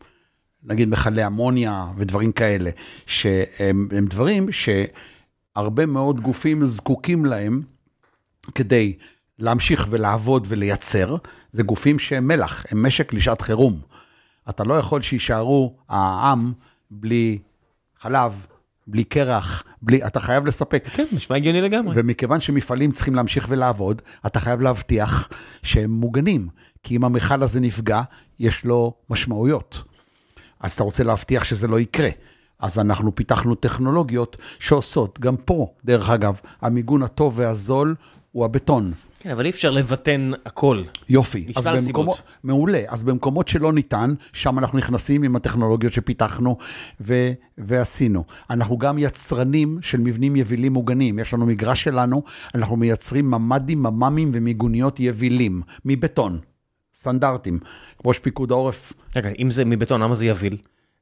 נגיד 0.64 0.88
מכלי 0.88 1.26
אמוניה 1.26 1.86
ודברים 1.96 2.32
כאלה, 2.32 2.70
שהם 3.06 3.88
הם 3.96 4.06
דברים 4.06 4.48
שהרבה 4.52 5.86
מאוד 5.86 6.20
גופים 6.20 6.66
זקוקים 6.66 7.24
להם 7.24 7.62
כדי 8.54 8.96
להמשיך 9.38 9.86
ולעבוד 9.90 10.46
ולייצר. 10.48 11.16
זה 11.52 11.62
גופים 11.62 11.98
שהם 11.98 12.28
מלח, 12.28 12.64
הם 12.70 12.86
משק 12.86 13.12
לשעת 13.12 13.40
חירום. 13.40 13.80
אתה 14.48 14.64
לא 14.64 14.74
יכול 14.74 15.02
שיישארו 15.02 15.76
העם 15.88 16.52
בלי 16.90 17.38
חלב, 18.00 18.46
בלי 18.86 19.04
קרח, 19.04 19.64
בלי, 19.82 20.06
אתה 20.06 20.20
חייב 20.20 20.46
לספק. 20.46 20.88
כן, 20.92 21.06
נשמע 21.12 21.36
הגיוני 21.36 21.60
לגמרי. 21.60 21.94
ומכיוון 21.98 22.40
שמפעלים 22.40 22.92
צריכים 22.92 23.14
להמשיך 23.14 23.46
ולעבוד, 23.48 24.02
אתה 24.26 24.40
חייב 24.40 24.60
להבטיח 24.60 25.28
שהם 25.62 25.90
מוגנים. 25.90 26.48
כי 26.82 26.96
אם 26.96 27.04
המכל 27.04 27.42
הזה 27.42 27.60
נפגע, 27.60 28.02
יש 28.38 28.64
לו 28.64 28.94
משמעויות. 29.10 29.91
אז 30.62 30.72
אתה 30.72 30.82
רוצה 30.82 31.04
להבטיח 31.04 31.44
שזה 31.44 31.68
לא 31.68 31.80
יקרה. 31.80 32.10
אז 32.60 32.78
אנחנו 32.78 33.14
פיתחנו 33.14 33.54
טכנולוגיות 33.54 34.36
שעושות, 34.58 35.20
גם 35.20 35.36
פה, 35.36 35.66
דרך 35.84 36.10
אגב, 36.10 36.40
המיגון 36.60 37.02
הטוב 37.02 37.32
והזול 37.36 37.94
הוא 38.32 38.44
הבטון. 38.44 38.92
כן, 39.22 39.30
אבל 39.30 39.44
אי 39.44 39.50
אפשר 39.50 39.70
לבטן 39.70 40.30
הכל. 40.46 40.82
יופי. 41.08 41.46
משלל 41.58 41.78
סיבות. 41.78 42.22
מעולה. 42.44 42.82
אז 42.88 43.04
במקומות 43.04 43.48
שלא 43.48 43.72
ניתן, 43.72 44.14
שם 44.32 44.58
אנחנו 44.58 44.78
נכנסים 44.78 45.22
עם 45.22 45.36
הטכנולוגיות 45.36 45.92
שפיתחנו 45.92 46.56
ו, 47.00 47.32
ועשינו. 47.58 48.24
אנחנו 48.50 48.78
גם 48.78 48.98
יצרנים 48.98 49.78
של 49.82 50.00
מבנים 50.00 50.36
יבילים 50.36 50.72
מוגנים. 50.72 51.18
יש 51.18 51.34
לנו 51.34 51.46
מגרש 51.46 51.82
שלנו, 51.82 52.22
אנחנו 52.54 52.76
מייצרים 52.76 53.30
ממ"דים, 53.30 53.82
ממ"מים 53.82 54.30
ומיגוניות 54.34 55.00
יבילים, 55.00 55.62
מבטון, 55.84 56.38
סטנדרטים. 57.02 57.58
ראש 58.04 58.18
פיקוד 58.18 58.52
העורף 58.52 58.92
רגע, 59.16 59.30
אם 59.38 59.50
זה 59.50 59.64
מבטון, 59.64 60.02
למה 60.02 60.14
זה 60.14 60.26
יביל? 60.26 60.56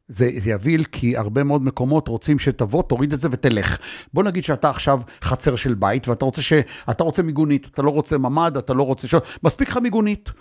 זה, 0.08 0.30
זה 0.38 0.50
יביל 0.50 0.84
כי 0.84 1.16
הרבה 1.16 1.44
מאוד 1.44 1.64
מקומות 1.64 2.08
רוצים 2.08 2.38
שתבוא, 2.38 2.82
תוריד 2.82 3.12
את 3.12 3.20
זה 3.20 3.28
ותלך. 3.30 3.78
בוא 4.14 4.22
נגיד 4.22 4.44
שאתה 4.44 4.70
עכשיו 4.70 5.00
חצר 5.22 5.56
של 5.56 5.74
בית 5.74 6.08
ואתה 6.08 6.24
רוצה, 6.24 6.42
ש... 6.42 6.52
אתה 6.90 7.04
רוצה 7.04 7.22
מיגונית, 7.22 7.66
אתה 7.66 7.82
לא 7.82 7.90
רוצה 7.90 8.18
ממ"ד, 8.18 8.56
אתה 8.56 8.74
לא 8.74 8.82
רוצה... 8.82 9.08
ש... 9.08 9.14
מספיק 9.42 9.68
לך 9.68 9.76
מיגונית. 9.76 10.32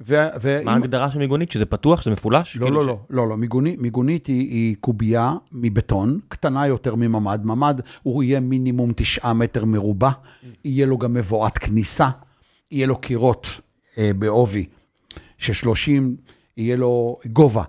ו... 0.00 0.16
ואם... 0.40 0.64
מה 0.64 0.72
ההגדרה 0.72 1.10
של 1.10 1.18
מיגונית? 1.18 1.52
שזה 1.52 1.66
פתוח? 1.66 2.00
שזה 2.00 2.10
מפולש? 2.10 2.56
לא, 2.56 2.62
כאילו 2.62 2.76
לא, 2.80 2.84
ש- 2.84 2.86
לא, 2.86 2.96
לא, 3.10 3.28
לא, 3.28 3.36
מיגונית, 3.36 3.80
מיגונית 3.80 4.26
היא, 4.26 4.50
היא 4.50 4.76
קובייה 4.80 5.34
מבטון, 5.52 6.18
קטנה 6.28 6.66
יותר 6.66 6.94
מממ"ד. 6.94 7.40
ממ"ד 7.44 7.80
הוא 8.02 8.22
יהיה 8.22 8.40
מינימום 8.40 8.92
תשעה 8.96 9.32
מטר 9.32 9.64
מרובע, 9.64 10.10
יהיה 10.64 10.86
לו 10.86 10.98
גם 10.98 11.14
מבואת 11.14 11.58
כניסה, 11.58 12.08
יהיה 12.70 12.86
לו 12.86 12.98
קירות 12.98 13.46
אה, 13.98 14.10
בעובי 14.18 14.66
של 15.40 15.52
30, 15.52 16.16
יהיה 16.56 16.76
לו 16.76 17.18
גובה 17.26 17.62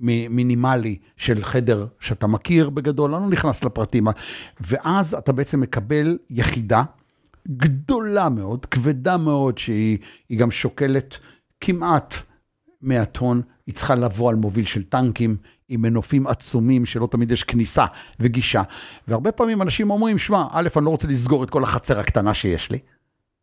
מינימלי 0.00 0.98
של 1.16 1.44
חדר 1.44 1.86
שאתה 2.00 2.26
מכיר 2.26 2.70
בגדול, 2.70 3.14
אני 3.14 3.24
לא 3.24 3.30
נכנס 3.30 3.64
לפרטים, 3.64 4.06
ואז 4.60 5.14
אתה 5.14 5.32
בעצם 5.32 5.60
מקבל 5.60 6.18
יחידה 6.30 6.82
גדולה 7.48 8.28
מאוד, 8.28 8.66
כבדה 8.66 9.16
מאוד, 9.16 9.58
שהיא 9.58 9.98
היא 10.28 10.38
גם 10.38 10.50
שוקלת 10.50 11.18
כמעט 11.60 12.14
100 12.82 13.04
טון, 13.04 13.42
היא 13.66 13.74
צריכה 13.74 13.94
לבוא 13.94 14.30
על 14.30 14.36
מוביל 14.36 14.64
של 14.64 14.82
טנקים, 14.82 15.36
עם 15.68 15.82
מנופים 15.82 16.26
עצומים 16.26 16.86
שלא 16.86 17.06
תמיד 17.10 17.30
יש 17.30 17.44
כניסה 17.44 17.84
וגישה. 18.20 18.62
והרבה 19.08 19.32
פעמים 19.32 19.62
אנשים 19.62 19.90
אומרים, 19.90 20.18
שמע, 20.18 20.46
א', 20.50 20.68
אני 20.76 20.84
לא 20.84 20.90
רוצה 20.90 21.08
לסגור 21.08 21.44
את 21.44 21.50
כל 21.50 21.62
החצר 21.62 22.00
הקטנה 22.00 22.34
שיש 22.34 22.70
לי, 22.70 22.78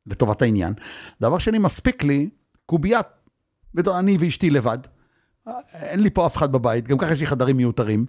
לטובת 0.08 0.42
העניין. 0.42 0.74
דבר 1.22 1.38
שני, 1.38 1.58
מספיק 1.58 2.04
לי 2.04 2.30
קוביית, 2.66 3.06
אני 3.88 4.18
ואשתי 4.20 4.50
לבד. 4.50 4.78
אין 5.74 6.00
לי 6.00 6.10
פה 6.10 6.26
אף 6.26 6.38
אחד 6.38 6.52
בבית, 6.52 6.88
גם 6.88 6.98
ככה 6.98 7.12
יש 7.12 7.20
לי 7.20 7.26
חדרים 7.26 7.58
מיותרים. 7.58 8.06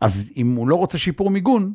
אז 0.00 0.30
אם 0.36 0.54
הוא 0.56 0.68
לא 0.68 0.74
רוצה 0.74 0.98
שיפור 0.98 1.30
מיגון, 1.30 1.72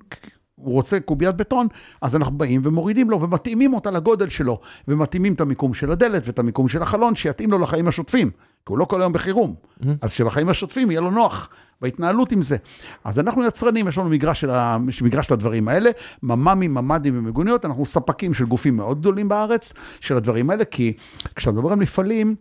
הוא 0.56 0.74
רוצה 0.74 1.00
קוביית 1.00 1.36
בטון, 1.36 1.68
אז 2.02 2.16
אנחנו 2.16 2.38
באים 2.38 2.62
ומורידים 2.64 3.10
לו 3.10 3.22
ומתאימים 3.22 3.74
אותה 3.74 3.92
לגודל 3.92 4.30
שלו, 4.30 4.60
ומתאימים 4.88 5.34
את 5.34 5.42
המיקום 5.42 5.74
של 5.74 5.92
הדלת 5.92 6.24
ואת 6.28 6.40
המיקום 6.40 6.68
של 6.68 6.82
החלון, 6.82 7.16
שיתאים 7.16 7.52
לו 7.52 7.60
לחיים 7.60 7.88
השוטפים, 7.88 8.30
כי 8.30 8.38
הוא 8.70 8.78
לא 8.78 8.86
כל 8.86 9.02
היום 9.02 9.14
בחירום. 9.14 9.56
אז 10.02 10.12
שבחיים 10.12 10.50
השוטפים 10.50 10.92
יהיה 10.92 11.02
לו 11.02 11.12
נוח 11.12 11.50
בהתנהלות 11.82 12.32
עם 12.32 12.44
זה. 12.44 12.58
אז 13.04 13.20
אנחנו 13.20 13.46
יצרנים, 13.46 13.88
יש 13.88 13.98
לנו 13.98 14.10
מגרש 14.10 14.42
של, 14.42 14.50
ה... 14.50 14.78
מגרש 15.02 15.28
של 15.28 15.34
הדברים 15.34 15.68
האלה, 15.68 15.90
ממ"מים, 16.24 16.74
ממ"דים 16.74 17.18
ומיגוניות, 17.18 17.66
אנחנו 17.66 17.86
ספקים 17.86 18.34
של 18.34 18.46
גופים 18.46 18.78
מאוד 18.78 19.00
גדולים 19.00 19.30
בארץ 19.30 19.74
של 20.00 20.18
הדברים 20.18 20.50
האלה, 20.50 20.66
כי 20.66 20.94
כשאתה 21.36 21.52
מדבר 21.52 21.72
על 21.72 21.76
מפעלים, 21.76 22.36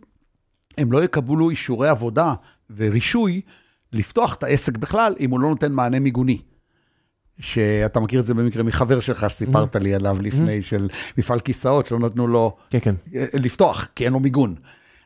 הם 0.77 0.91
לא 0.91 1.03
יקבלו 1.03 1.49
אישורי 1.49 1.87
עבודה 1.87 2.33
ורישוי 2.75 3.41
לפתוח 3.93 4.33
את 4.33 4.43
העסק 4.43 4.77
בכלל, 4.77 5.15
אם 5.19 5.31
הוא 5.31 5.39
לא 5.39 5.49
נותן 5.49 5.71
מענה 5.71 5.99
מיגוני. 5.99 6.41
שאתה 7.39 7.99
מכיר 7.99 8.19
את 8.19 8.25
זה 8.25 8.33
במקרה 8.33 8.63
מחבר 8.63 8.99
שלך 8.99 9.29
שסיפרת 9.29 9.75
לי 9.75 9.95
עליו 9.95 10.17
לפני, 10.21 10.61
של 10.61 10.89
מפעל 11.17 11.39
כיסאות, 11.39 11.85
שלא 11.85 11.99
נתנו 11.99 12.27
לו 12.27 12.55
כן, 12.69 12.79
כן. 12.79 12.95
אה, 13.15 13.25
לפתוח, 13.33 13.87
כי 13.95 14.05
אין 14.05 14.13
לו 14.13 14.19
מיגון. 14.19 14.55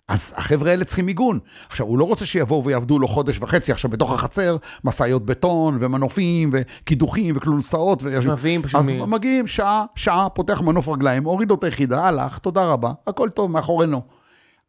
אז 0.07 0.33
החבר'ה 0.35 0.71
האלה 0.71 0.85
צריכים 0.85 1.05
מיגון. 1.05 1.39
עכשיו, 1.69 1.85
הוא 1.85 1.97
לא 1.97 2.03
רוצה 2.03 2.25
שיבואו 2.25 2.63
ויעבדו 2.63 2.99
לו 2.99 3.07
חודש 3.07 3.39
וחצי 3.39 3.71
עכשיו 3.71 3.91
בתוך 3.91 4.11
החצר, 4.11 4.57
משאיות 4.83 5.25
בטון 5.25 5.77
ומנופים 5.79 6.49
וקידוחים 6.53 7.37
וכלונסאות. 7.37 8.03
ו... 8.03 8.31
מביאים 8.31 8.63
פשוט 8.63 8.79
אז 8.79 8.89
מ- 8.89 9.11
מגיעים 9.11 9.47
שעה, 9.47 9.85
שעה, 9.95 10.29
פותח 10.29 10.61
מנוף 10.61 10.87
רגליים, 10.87 11.23
הוריד 11.23 11.49
לו 11.49 11.55
את 11.55 11.63
היחידה, 11.63 12.05
הלך, 12.05 12.37
תודה 12.37 12.65
רבה, 12.65 12.91
הכל 13.07 13.29
טוב, 13.29 13.51
מאחורינו. 13.51 14.01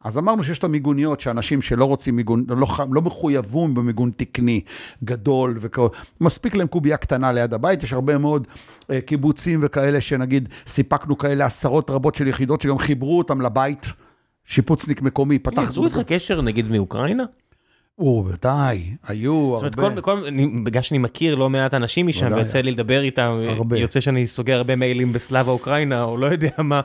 אז 0.03 0.17
אמרנו 0.17 0.43
שיש 0.43 0.59
את 0.59 0.63
המיגוניות, 0.63 1.21
שאנשים 1.21 1.61
שלא 1.61 1.85
רוצים 1.85 2.15
מיגון, 2.15 2.45
לא, 2.47 2.67
לא 2.91 3.01
מחויבים 3.01 3.73
במיגון 3.73 4.11
תקני 4.17 4.61
גדול, 5.03 5.57
וכו, 5.61 5.89
מספיק 6.21 6.55
להם 6.55 6.67
קובייה 6.67 6.97
קטנה 6.97 7.31
ליד 7.31 7.53
הבית, 7.53 7.83
יש 7.83 7.93
הרבה 7.93 8.17
מאוד 8.17 8.47
אה, 8.91 9.01
קיבוצים 9.01 9.59
וכאלה 9.63 10.01
שנגיד, 10.01 10.49
סיפקנו 10.67 11.17
כאלה 11.17 11.45
עשרות 11.45 11.89
רבות 11.89 12.15
של 12.15 12.27
יחידות 12.27 12.61
שגם 12.61 12.77
חיברו 12.77 13.17
אותם 13.17 13.41
לבית, 13.41 13.87
שיפוצניק 14.45 15.01
מקומי, 15.01 15.39
פתח... 15.39 15.63
יצרו 15.69 15.85
איתך 15.85 15.99
קשר 16.05 16.41
נגיד 16.41 16.71
מאוקראינה? 16.71 17.23
או, 17.99 18.25
ודאי, 18.27 18.95
היו 19.07 19.51
זאת 19.55 19.77
אומרת, 19.77 19.79
הרבה. 19.79 20.01
כל, 20.01 20.17
כל, 20.21 20.25
אני, 20.27 20.47
בגלל 20.63 20.81
שאני 20.81 20.97
מכיר 20.97 21.35
לא 21.35 21.49
מעט 21.49 21.73
אנשים 21.73 22.07
משם, 22.07 22.25
ודאי. 22.25 22.39
ויוצא 22.39 22.61
לי 22.61 22.71
לדבר 22.71 23.01
איתם, 23.01 23.39
הרבה. 23.47 23.77
יוצא 23.77 23.99
שאני 23.99 24.27
סוגר 24.27 24.57
הרבה 24.57 24.75
מיילים 24.75 25.13
בסלאבה 25.13 25.51
אוקראינה, 25.51 26.03
או 26.03 26.17
לא 26.17 26.25
יודע 26.25 26.49
מה. 26.57 26.81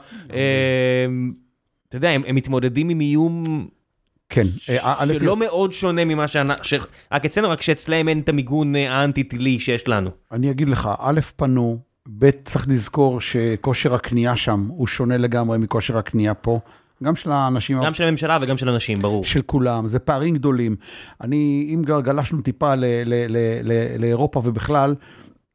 אה, 1.86 1.88
אתה 1.88 1.96
יודע, 1.96 2.10
הם, 2.10 2.34
מתמודדים 2.34 2.88
עם 2.88 3.00
איום 3.00 3.66
כן, 4.28 4.46
אה, 4.68 4.94
א', 4.98 5.14
שלא 5.18 5.36
מאוד 5.36 5.72
שונה 5.72 6.04
ממה 6.04 6.28
שאנחנו, 6.28 6.64
ש... 6.64 6.74
רק 7.12 7.24
אצלנו, 7.24 7.50
רק 7.50 7.62
שאצלהם 7.62 8.08
אין 8.08 8.20
את 8.20 8.28
המיגון 8.28 8.76
אה, 8.76 8.92
האנטי-טילי 8.92 9.60
שיש 9.60 9.88
לנו. 9.88 10.10
אני 10.32 10.50
אגיד 10.50 10.68
לך, 10.68 10.90
א', 10.98 11.20
פנו, 11.36 11.78
ב', 12.18 12.30
צריך 12.30 12.68
לזכור 12.68 13.20
שכושר 13.20 13.94
הקנייה 13.94 14.36
שם 14.36 14.66
הוא 14.68 14.86
שונה 14.86 15.16
לגמרי 15.16 15.58
מכושר 15.58 15.98
הקנייה 15.98 16.34
פה, 16.34 16.60
גם 17.02 17.16
של 17.16 17.30
האנשים... 17.30 17.84
גם 17.84 17.94
של 17.94 18.04
הממשלה 18.04 18.38
וגם 18.42 18.56
של 18.56 18.68
אנשים, 18.68 19.02
ברור. 19.02 19.24
של 19.24 19.42
כולם, 19.42 19.88
זה 19.88 19.98
פערים 19.98 20.34
גדולים. 20.34 20.76
אני, 21.20 21.70
אם 21.74 21.82
גלשנו 22.02 22.42
טיפה 22.42 22.74
ל, 22.74 22.84
ל, 22.84 23.14
ל, 23.28 23.36
ל, 23.62 24.00
לאירופה 24.00 24.42
ובכלל, 24.44 24.94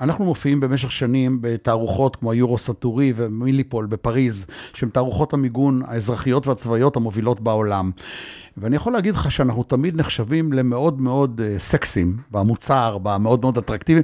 אנחנו 0.02 0.26
מופיעים 0.26 0.60
במשך 0.60 0.91
שנים 0.91 1.38
בתערוכות 1.41 2.15
כמו 2.15 2.32
היורו 2.32 2.57
סטורי 2.57 3.14
ומיליפול 3.15 3.86
בפריז, 3.86 4.45
שהן 4.73 4.90
תערוכות 4.90 5.34
המיגון 5.34 5.82
האזרחיות 5.88 6.48
והצבאיות 6.48 6.95
המובילות 6.95 7.40
בעולם. 7.40 7.91
ואני 8.57 8.76
יכול 8.76 8.94
להגיד 8.94 9.15
לך 9.15 9.32
שאנחנו 9.32 9.64
תמיד 9.64 9.95
נחשבים 9.95 10.53
למאוד 10.53 11.02
מאוד 11.02 11.41
אה, 11.44 11.60
סקסים 11.60 12.18
במוצר, 12.32 12.98
במאוד 12.98 13.41
מאוד 13.41 13.57
אטרקטיביים, 13.57 14.03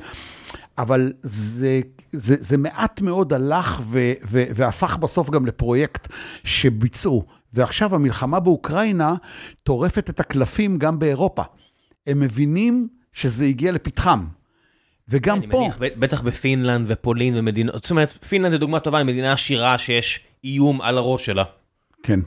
אבל 0.77 1.13
זה, 1.23 1.81
זה, 2.11 2.35
זה 2.39 2.57
מעט 2.57 3.01
מאוד 3.01 3.33
הלך 3.33 3.81
ו, 3.85 4.13
ו, 4.29 4.43
והפך 4.55 4.97
בסוף 4.97 5.29
גם 5.29 5.45
לפרויקט 5.45 6.07
שביצעו. 6.43 7.25
ועכשיו 7.53 7.95
המלחמה 7.95 8.39
באוקראינה 8.39 9.15
טורפת 9.63 10.09
את 10.09 10.19
הקלפים 10.19 10.77
גם 10.77 10.99
באירופה. 10.99 11.43
הם 12.07 12.19
מבינים 12.19 12.87
שזה 13.13 13.45
הגיע 13.45 13.71
לפתחם. 13.71 14.36
וגם 15.09 15.37
אני 15.37 15.47
פה, 15.51 15.59
מניח, 15.59 15.77
ב- 15.79 15.99
בטח 15.99 16.21
בפינלנד 16.21 16.85
ופולין 16.89 17.33
ומדינות, 17.37 17.75
זאת 17.75 17.91
אומרת, 17.91 18.09
פינלנד 18.09 18.51
זה 18.51 18.57
דוגמה 18.57 18.79
טובה 18.79 18.99
למדינה 18.99 19.33
עשירה 19.33 19.77
שיש 19.77 20.19
איום 20.43 20.81
על 20.81 20.97
הראש 20.97 21.25
שלה. 21.25 21.43
כן, 22.03 22.19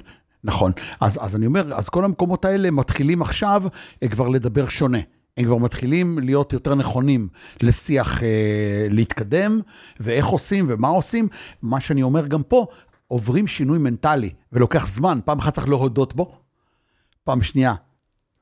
נכון. 0.45 0.73
אז, 1.01 1.19
אז 1.23 1.37
אני 1.37 1.47
אומר, 1.47 1.75
אז 1.75 1.89
כל 1.89 2.05
המקומות 2.05 2.45
האלה 2.45 2.71
מתחילים 2.71 3.23
עכשיו 3.23 3.63
אה, 4.03 4.09
כבר 4.09 4.29
לדבר 4.29 4.69
שונה. 4.69 4.99
הם 5.37 5.45
כבר 5.45 5.57
מתחילים 5.57 6.19
להיות 6.19 6.53
יותר 6.53 6.75
נכונים 6.75 7.29
לשיח, 7.61 8.23
אה, 8.23 8.87
להתקדם, 8.91 9.61
ואיך 10.01 10.27
עושים 10.27 10.67
ומה 10.69 10.89
עושים. 10.89 11.29
מה 11.63 11.81
שאני 11.81 12.03
אומר 12.03 12.27
גם 12.27 12.43
פה, 12.43 12.67
עוברים 13.09 13.47
שינוי 13.47 13.79
מנטלי, 13.79 14.31
ולוקח 14.53 14.87
זמן. 14.87 15.19
פעם 15.25 15.39
אחת 15.39 15.55
צריך 15.55 15.69
להודות 15.69 16.15
בו, 16.15 16.39
פעם 17.25 17.43
שנייה, 17.43 17.75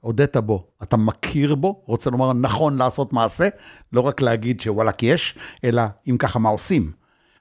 הודית 0.00 0.36
בו, 0.36 0.66
אתה 0.82 0.96
מכיר 0.96 1.54
בו, 1.54 1.82
רוצה 1.86 2.10
לומר 2.10 2.32
נכון 2.32 2.76
לעשות 2.76 3.12
מעשה, 3.12 3.48
לא 3.92 4.00
רק 4.00 4.20
להגיד 4.20 4.60
שוואלכ 4.60 5.02
יש, 5.02 5.34
אלא 5.64 5.82
אם 6.10 6.16
ככה 6.18 6.38
מה 6.38 6.48
עושים. 6.48 6.92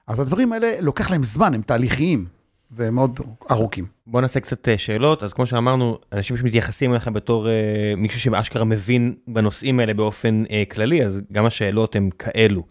אז 0.06 0.20
הדברים 0.20 0.52
האלה, 0.52 0.80
לוקח 0.80 1.10
להם 1.10 1.24
זמן, 1.24 1.54
הם 1.54 1.62
תהליכיים, 1.62 2.24
והם 2.70 2.94
מאוד 2.94 3.20
ארוכים. 3.50 3.86
בוא 4.06 4.20
נעשה 4.20 4.40
קצת 4.40 4.68
אה, 4.68 4.78
שאלות, 4.78 5.22
אז 5.22 5.32
כמו 5.32 5.46
שאמרנו, 5.46 5.98
אנשים 6.12 6.36
שמתייחסים 6.36 6.92
אליך 6.92 7.08
בתור 7.08 7.48
אה, 7.48 7.52
מישהו 7.96 8.20
שאשכרה 8.20 8.64
מבין 8.64 9.14
בנושאים 9.28 9.80
האלה 9.80 9.94
באופן 9.94 10.44
אה, 10.50 10.62
כללי, 10.70 11.04
אז 11.04 11.20
גם 11.32 11.46
השאלות 11.46 11.96
הן 11.96 12.10
כאלו. 12.18 12.62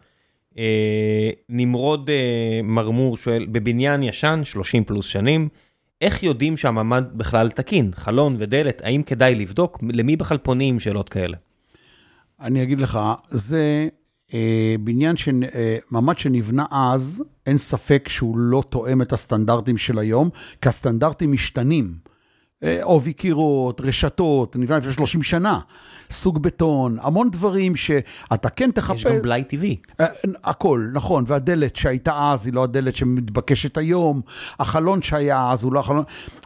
אה, 0.58 1.30
נמרוד 1.50 2.10
אה, 2.10 2.62
מרמור 2.64 3.18
שואל, 3.18 3.46
בבניין 3.52 4.04
ישן, 4.04 4.42
30 4.44 4.84
פלוס 4.84 5.06
שנים, 5.06 5.50
איך 6.02 6.24
יודעים 6.24 6.58
שהממ"ד 6.58 7.04
בכלל 7.14 7.50
תקין? 7.50 7.92
חלון 7.96 8.36
ודלת, 8.40 8.82
האם 8.84 9.04
כדאי 9.04 9.36
לבדוק? 9.36 9.80
למי 9.94 10.16
בכלל 10.16 10.38
פונים 10.38 10.80
שאלות 10.80 11.10
כאלה? 11.10 11.38
אני 12.42 12.64
אגיד 12.64 12.82
לך, 12.82 13.00
זה 13.32 13.88
אה, 14.34 14.76
בניין, 14.80 15.18
ש, 15.18 15.30
אה, 15.30 15.78
ממ"ד 15.92 16.18
שנבנה 16.18 16.66
אז, 16.72 17.24
אין 17.46 17.58
ספק 17.58 18.10
שהוא 18.10 18.38
לא 18.38 18.64
תואם 18.70 19.02
את 19.02 19.14
הסטנדרטים 19.14 19.78
של 19.78 20.00
היום, 20.00 20.30
כי 20.62 20.70
הסטנדרטים 20.70 21.32
משתנים. 21.32 21.98
אה, 22.64 22.84
עובי 22.84 23.14
קירות, 23.14 23.82
רשתות, 23.82 24.56
נבנה 24.56 24.78
לפני 24.78 24.94
30 24.94 25.24
שנה, 25.24 25.60
סוג 26.12 26.44
בטון, 26.44 26.98
המון 27.02 27.30
דברים 27.30 27.76
שאתה 27.76 28.50
כן 28.50 28.72
תחפש. 28.72 28.98
יש 28.98 29.06
גם 29.06 29.22
בלאי 29.22 29.44
טבעי. 29.44 29.76
אה, 30.00 30.06
הכל, 30.44 30.88
נכון, 30.94 31.24
והדלת 31.28 31.76
שהייתה 31.76 32.32
אז 32.32 32.46
היא 32.46 32.54
לא 32.54 32.64
הדלת 32.64 32.96
שמתבקשת 32.96 33.78
היום, 33.78 34.22
החלון 34.60 35.02
שהיה 35.02 35.52
אז 35.52 35.64
הוא 35.64 35.74
לא 35.74 35.80
החלון, 35.80 36.04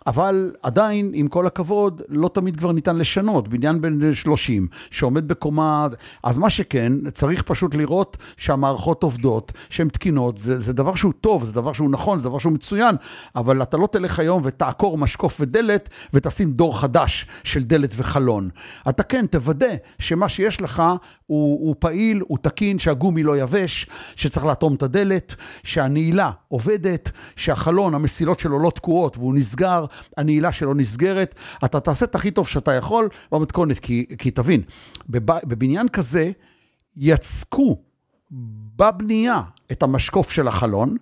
אבל 0.08 0.52
עדיין, 0.64 1.12
עם 1.14 1.28
כל 1.28 1.48
הכבוד, 1.48 2.02
לא 2.10 2.30
תמיד 2.34 2.58
כבר 2.58 2.72
ניתן 2.72 2.96
לשנות, 2.96 3.48
בניין 3.48 3.82
בן 3.82 4.14
30, 4.14 4.68
שעומד 4.92 5.28
בקומה, 5.28 5.88
אז 6.24 6.38
מה 6.38 6.50
שכן, 6.50 6.94
צריך 7.12 7.42
פשוט 7.42 7.76
לראות 7.76 8.18
שהמערכות 8.38 9.04
עובדות, 9.04 9.52
שהן 9.70 9.90
תקינות, 9.90 10.38
זה, 10.38 10.60
זה 10.60 10.74
דבר 10.74 10.96
שהוא 10.96 11.14
טוב, 11.22 11.44
זה 11.44 11.54
דבר 11.54 11.74
שהוא 11.74 11.92
נכון, 11.92 12.20
זה 12.20 12.30
דבר 12.30 12.38
שהוא 12.38 12.54
מצוין, 12.54 12.96
אבל 13.36 13.62
אתה 13.62 13.78
לא 13.78 13.88
תלך 13.92 14.20
היום 14.20 14.42
ותעקור 14.46 14.98
משקוף 14.98 15.38
ודלת 15.42 15.90
ותשים 16.14 16.52
דור 16.52 16.80
חדש 16.80 17.26
של 17.44 17.64
דלת 17.64 17.94
וחלון. 17.98 18.50
אתה 18.90 19.04
כן, 19.04 19.26
תוודא 19.26 19.51
שמה 20.00 20.30
שיש 20.30 20.62
לך 20.62 20.84
הוא, 21.28 21.68
הוא 21.68 21.76
פעיל, 21.80 22.22
הוא 22.28 22.38
תקין, 22.42 22.80
שהגומי 22.80 23.24
לא 23.24 23.38
יבש, 23.38 23.88
שצריך 24.16 24.46
לאטום 24.46 24.76
את 24.76 24.84
הדלת, 24.84 25.36
שהנעילה 25.64 26.32
עובדת, 26.48 27.12
שהחלון, 27.36 27.96
המסילות 27.96 28.40
שלו 28.40 28.60
לא 28.60 28.70
תקועות 28.70 29.18
והוא 29.18 29.36
נסגר, 29.36 29.86
הנעילה 30.18 30.52
שלו 30.52 30.74
נסגרת. 30.74 31.36
אתה 31.66 31.80
תעשה 31.80 32.06
את 32.06 32.16
הכי 32.16 32.32
טוב 32.32 32.48
שאתה 32.48 32.74
יכול 32.74 33.10
במתכונת, 33.32 33.80
כי, 33.80 34.06
כי 34.18 34.32
תבין, 34.32 34.62
בב, 35.10 35.40
בבניין 35.44 35.88
כזה 35.88 36.32
יצקו 36.98 37.78
בבנייה 38.76 39.42
את 39.72 39.84
המשקוף 39.84 40.32
של 40.32 40.48
החלון, 40.48 40.96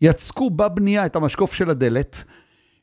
יצקו 0.00 0.50
בבנייה 0.50 1.06
את 1.06 1.16
המשקוף 1.16 1.54
של 1.54 1.70
הדלת, 1.70 2.24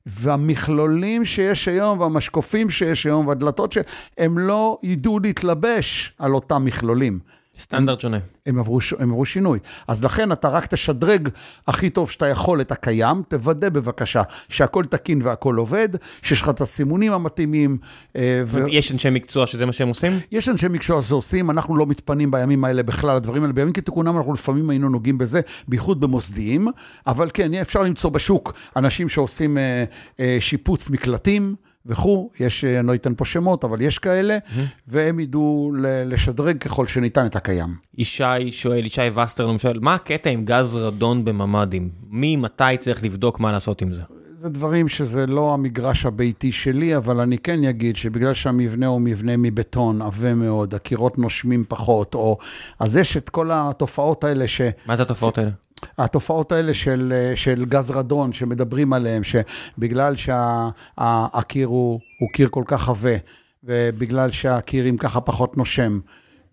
והמכלולים 0.08 1.26
שיש 1.26 1.68
היום, 1.68 2.00
והמשקופים 2.00 2.70
שיש 2.70 3.06
היום, 3.06 3.28
והדלתות, 3.28 3.72
ש... 3.72 3.78
הם 4.18 4.40
לא 4.40 4.80
ידעו 4.84 5.20
להתלבש 5.20 6.14
על 6.20 6.36
אותם 6.36 6.66
מכלולים. 6.66 7.20
סטנדרט 7.60 8.02
שונה. 8.02 8.18
הם 8.46 8.60
עברו, 8.60 8.80
הם 9.00 9.10
עברו 9.10 9.26
שינוי. 9.26 9.60
אז 9.88 10.04
לכן 10.04 10.32
אתה 10.32 10.50
רק 10.50 10.66
תשדרג 10.66 11.30
הכי 11.68 11.90
טוב 11.90 12.12
שאתה 12.12 12.28
יכול 12.28 12.62
את 12.62 12.72
הקיים, 12.72 13.24
תוודא 13.28 13.70
בבקשה 13.70 14.22
שהכל 14.50 14.86
תקין 14.86 15.20
והכל 15.24 15.56
עובד, 15.56 15.90
שיש 16.22 16.42
לך 16.42 16.50
את 16.50 16.62
הסימונים 16.62 17.14
המתאימים. 17.14 17.78
אה, 18.16 18.42
ו... 18.46 18.60
יש 18.70 18.92
אנשי 18.92 19.10
מקצוע 19.10 19.48
שזה 19.48 19.66
מה 19.66 19.74
שהם 19.74 19.88
עושים? 19.88 20.14
יש 20.32 20.50
אנשי 20.50 20.68
מקצוע 20.68 21.02
שעושים, 21.02 21.52
אנחנו 21.52 21.78
לא 21.78 21.86
מתפנים 21.86 22.32
בימים 22.32 22.64
האלה 22.64 22.84
בכלל, 22.84 23.16
הדברים 23.16 23.44
האלה, 23.44 23.54
בימים 23.54 23.74
כתיקונם 23.74 24.18
אנחנו 24.18 24.34
לפעמים 24.34 24.70
היינו 24.70 24.90
נוגעים 24.90 25.18
בזה, 25.18 25.42
בייחוד 25.68 26.00
במוסדיים, 26.00 26.68
אבל 27.08 27.30
כן, 27.34 27.54
אפשר 27.54 27.84
למצוא 27.84 28.10
בשוק 28.10 28.54
אנשים 28.76 29.10
שעושים 29.10 29.58
אה, 29.58 29.84
אה, 30.20 30.38
שיפוץ 30.40 30.90
מקלטים. 30.90 31.56
וכו', 31.88 32.30
יש, 32.40 32.64
אני 32.64 32.88
לא 32.88 32.96
אתן 32.96 33.14
פה 33.16 33.26
שמות, 33.26 33.64
אבל 33.64 33.82
יש 33.82 34.00
כאלה, 34.00 34.38
mm-hmm. 34.38 34.60
והם 34.88 35.20
ידעו 35.20 35.72
לשדרג 36.06 36.58
ככל 36.58 36.88
שניתן 36.88 37.26
את 37.26 37.36
הקיים. 37.36 37.70
ישי 37.98 38.52
שואל, 38.52 38.86
ישי 38.86 39.02
וסטרלום 39.16 39.58
שואל, 39.58 39.80
מה 39.82 39.96
הקטע 39.96 40.30
עם 40.30 40.46
גז 40.46 40.76
רדון 40.76 41.26
בממ"דים? 41.26 41.90
מי, 42.10 42.36
מתי 42.36 42.78
צריך 42.80 43.04
לבדוק 43.04 43.40
מה 43.40 43.52
לעשות 43.52 43.82
עם 43.82 43.94
זה? 43.94 44.02
זה 44.42 44.50
דברים 44.50 44.88
שזה 44.88 45.26
לא 45.26 45.54
המגרש 45.54 46.06
הביתי 46.06 46.52
שלי, 46.52 46.98
אבל 46.98 47.20
אני 47.20 47.38
כן 47.38 47.64
אגיד 47.64 47.96
שבגלל 47.96 48.34
שהמבנה 48.34 48.88
הוא 48.88 49.02
מבנה 49.02 49.38
מבטון 49.38 50.02
עבה 50.02 50.34
מאוד, 50.34 50.74
הקירות 50.74 51.18
נושמים 51.18 51.64
פחות, 51.68 52.16
או... 52.16 52.38
אז 52.80 52.96
יש 52.96 53.18
את 53.18 53.30
כל 53.30 53.50
התופעות 53.54 54.24
האלה 54.24 54.48
ש... 54.48 54.62
מה 54.86 54.96
זה 54.96 55.04
התופעות 55.04 55.38
האלה? 55.38 55.50
התופעות 55.98 56.52
האלה 56.52 56.74
של, 56.74 57.32
של 57.36 57.66
גז 57.66 57.92
רדון 57.92 58.34
שמדברים 58.34 58.94
עליהם, 58.94 59.22
שבגלל 59.24 60.16
שהקיר 60.16 61.68
הוא, 61.68 62.00
הוא 62.20 62.30
קיר 62.34 62.50
כל 62.52 62.64
כך 62.68 62.90
עבה, 62.90 63.16
ובגלל 63.64 64.32
שהקירים 64.32 64.98
ככה 64.98 65.22
פחות 65.22 65.58
נושם 65.58 66.00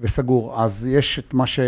וסגור, 0.01 0.62
אז 0.62 0.86
יש 0.86 1.18
את 1.18 1.34
מה 1.34 1.46
ש... 1.46 1.60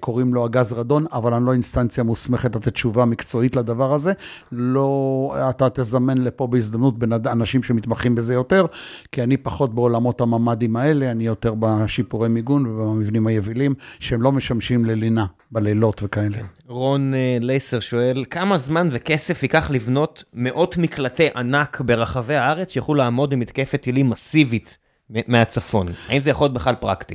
קוראים 0.00 0.34
לו 0.34 0.44
הגז 0.44 0.72
רדון, 0.72 1.06
אבל 1.12 1.34
אני 1.34 1.46
לא 1.46 1.52
אינסטנציה 1.52 2.04
מוסמכת 2.04 2.56
לתת 2.56 2.68
תשובה 2.68 3.04
מקצועית 3.04 3.56
לדבר 3.56 3.94
הזה. 3.94 4.12
לא, 4.52 5.36
אתה 5.50 5.68
תזמן 5.70 6.18
לפה 6.18 6.46
בהזדמנות 6.46 6.98
בין 6.98 7.12
אנשים 7.12 7.62
שמתמחים 7.62 8.14
בזה 8.14 8.34
יותר, 8.34 8.66
כי 9.12 9.22
אני 9.22 9.36
פחות 9.36 9.74
בעולמות 9.74 10.20
הממ"דים 10.20 10.76
האלה, 10.76 11.10
אני 11.10 11.26
יותר 11.26 11.54
בשיפורי 11.58 12.28
מיגון 12.28 12.66
ובמבנים 12.66 13.26
היבילים, 13.26 13.74
שהם 13.98 14.22
לא 14.22 14.32
משמשים 14.32 14.84
ללינה 14.84 15.26
בלילות 15.50 16.02
וכאלה. 16.02 16.36
כן. 16.38 16.44
רון 16.66 17.14
אה, 17.14 17.38
לייסר 17.40 17.80
שואל, 17.80 18.24
כמה 18.30 18.58
זמן 18.58 18.88
וכסף 18.92 19.42
ייקח 19.42 19.70
לבנות 19.70 20.24
מאות 20.34 20.76
מקלטי 20.76 21.28
ענק 21.36 21.80
ברחבי 21.80 22.34
הארץ 22.34 22.72
שיוכלו 22.72 22.94
לעמוד 22.94 23.30
במתקפת 23.30 23.80
טילים 23.82 24.10
מסיבית 24.10 24.78
מהצפון? 25.10 25.86
האם 26.08 26.20
זה 26.20 26.30
יכול 26.30 26.44
להיות 26.44 26.54
בכלל 26.54 26.74
פרקטי? 26.74 27.14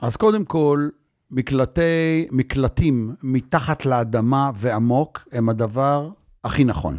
אז 0.00 0.16
קודם 0.16 0.44
כל, 0.44 0.88
מקלטי, 1.32 2.26
מקלטים 2.30 3.14
מתחת 3.22 3.86
לאדמה 3.86 4.50
ועמוק 4.54 5.28
הם 5.32 5.48
הדבר 5.48 6.10
הכי 6.44 6.64
נכון. 6.64 6.96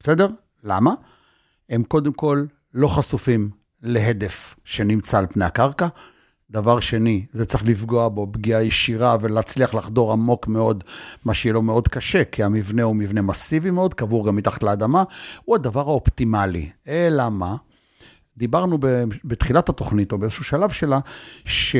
בסדר? 0.00 0.28
למה? 0.64 0.94
הם 1.70 1.82
קודם 1.82 2.12
כל 2.12 2.44
לא 2.74 2.88
חשופים 2.88 3.50
להדף 3.82 4.54
שנמצא 4.64 5.18
על 5.18 5.26
פני 5.26 5.44
הקרקע. 5.44 5.88
דבר 6.50 6.80
שני, 6.80 7.26
זה 7.32 7.44
צריך 7.46 7.64
לפגוע 7.66 8.08
בו 8.08 8.28
פגיעה 8.32 8.62
ישירה 8.62 9.16
ולהצליח 9.20 9.74
לחדור 9.74 10.12
עמוק 10.12 10.48
מאוד, 10.48 10.84
מה 11.24 11.34
שיהיה 11.34 11.52
לו 11.52 11.62
מאוד 11.62 11.88
קשה, 11.88 12.24
כי 12.24 12.42
המבנה 12.42 12.82
הוא 12.82 12.96
מבנה 12.96 13.22
מסיבי 13.22 13.70
מאוד, 13.70 13.94
קבור 13.94 14.26
גם 14.26 14.36
מתחת 14.36 14.62
לאדמה, 14.62 15.04
הוא 15.44 15.54
הדבר 15.54 15.80
האופטימלי. 15.80 16.70
אלא 16.88 17.28
מה? 17.28 17.56
דיברנו 18.36 18.78
בתחילת 19.24 19.68
התוכנית, 19.68 20.12
או 20.12 20.18
באיזשהו 20.18 20.44
שלב 20.44 20.70
שלה, 20.70 20.98
ש... 21.44 21.76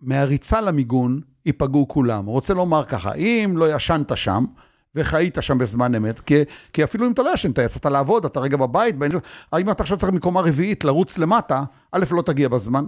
מהריצה 0.00 0.60
למיגון 0.60 1.20
ייפגעו 1.46 1.88
כולם. 1.88 2.26
רוצה 2.26 2.54
לומר 2.54 2.84
ככה, 2.84 3.14
אם 3.14 3.54
לא 3.56 3.74
ישנת 3.74 4.16
שם, 4.16 4.44
וחיית 4.94 5.38
שם 5.40 5.58
בזמן 5.58 5.94
אמת, 5.94 6.20
כי, 6.20 6.34
כי 6.72 6.84
אפילו 6.84 7.06
אם 7.06 7.12
אתה 7.12 7.22
לא 7.22 7.30
ישן, 7.34 7.50
אתה 7.50 7.62
יצאת 7.62 7.86
לעבוד, 7.86 8.24
אתה 8.24 8.40
רגע 8.40 8.56
בבית, 8.56 8.94
אם 9.60 9.70
אתה 9.70 9.82
עכשיו 9.82 9.98
צריך 9.98 10.12
מקומה 10.12 10.40
רביעית 10.40 10.84
לרוץ 10.84 11.18
למטה, 11.18 11.62
א', 11.92 12.04
לא 12.10 12.22
תגיע 12.22 12.48
בזמן. 12.48 12.84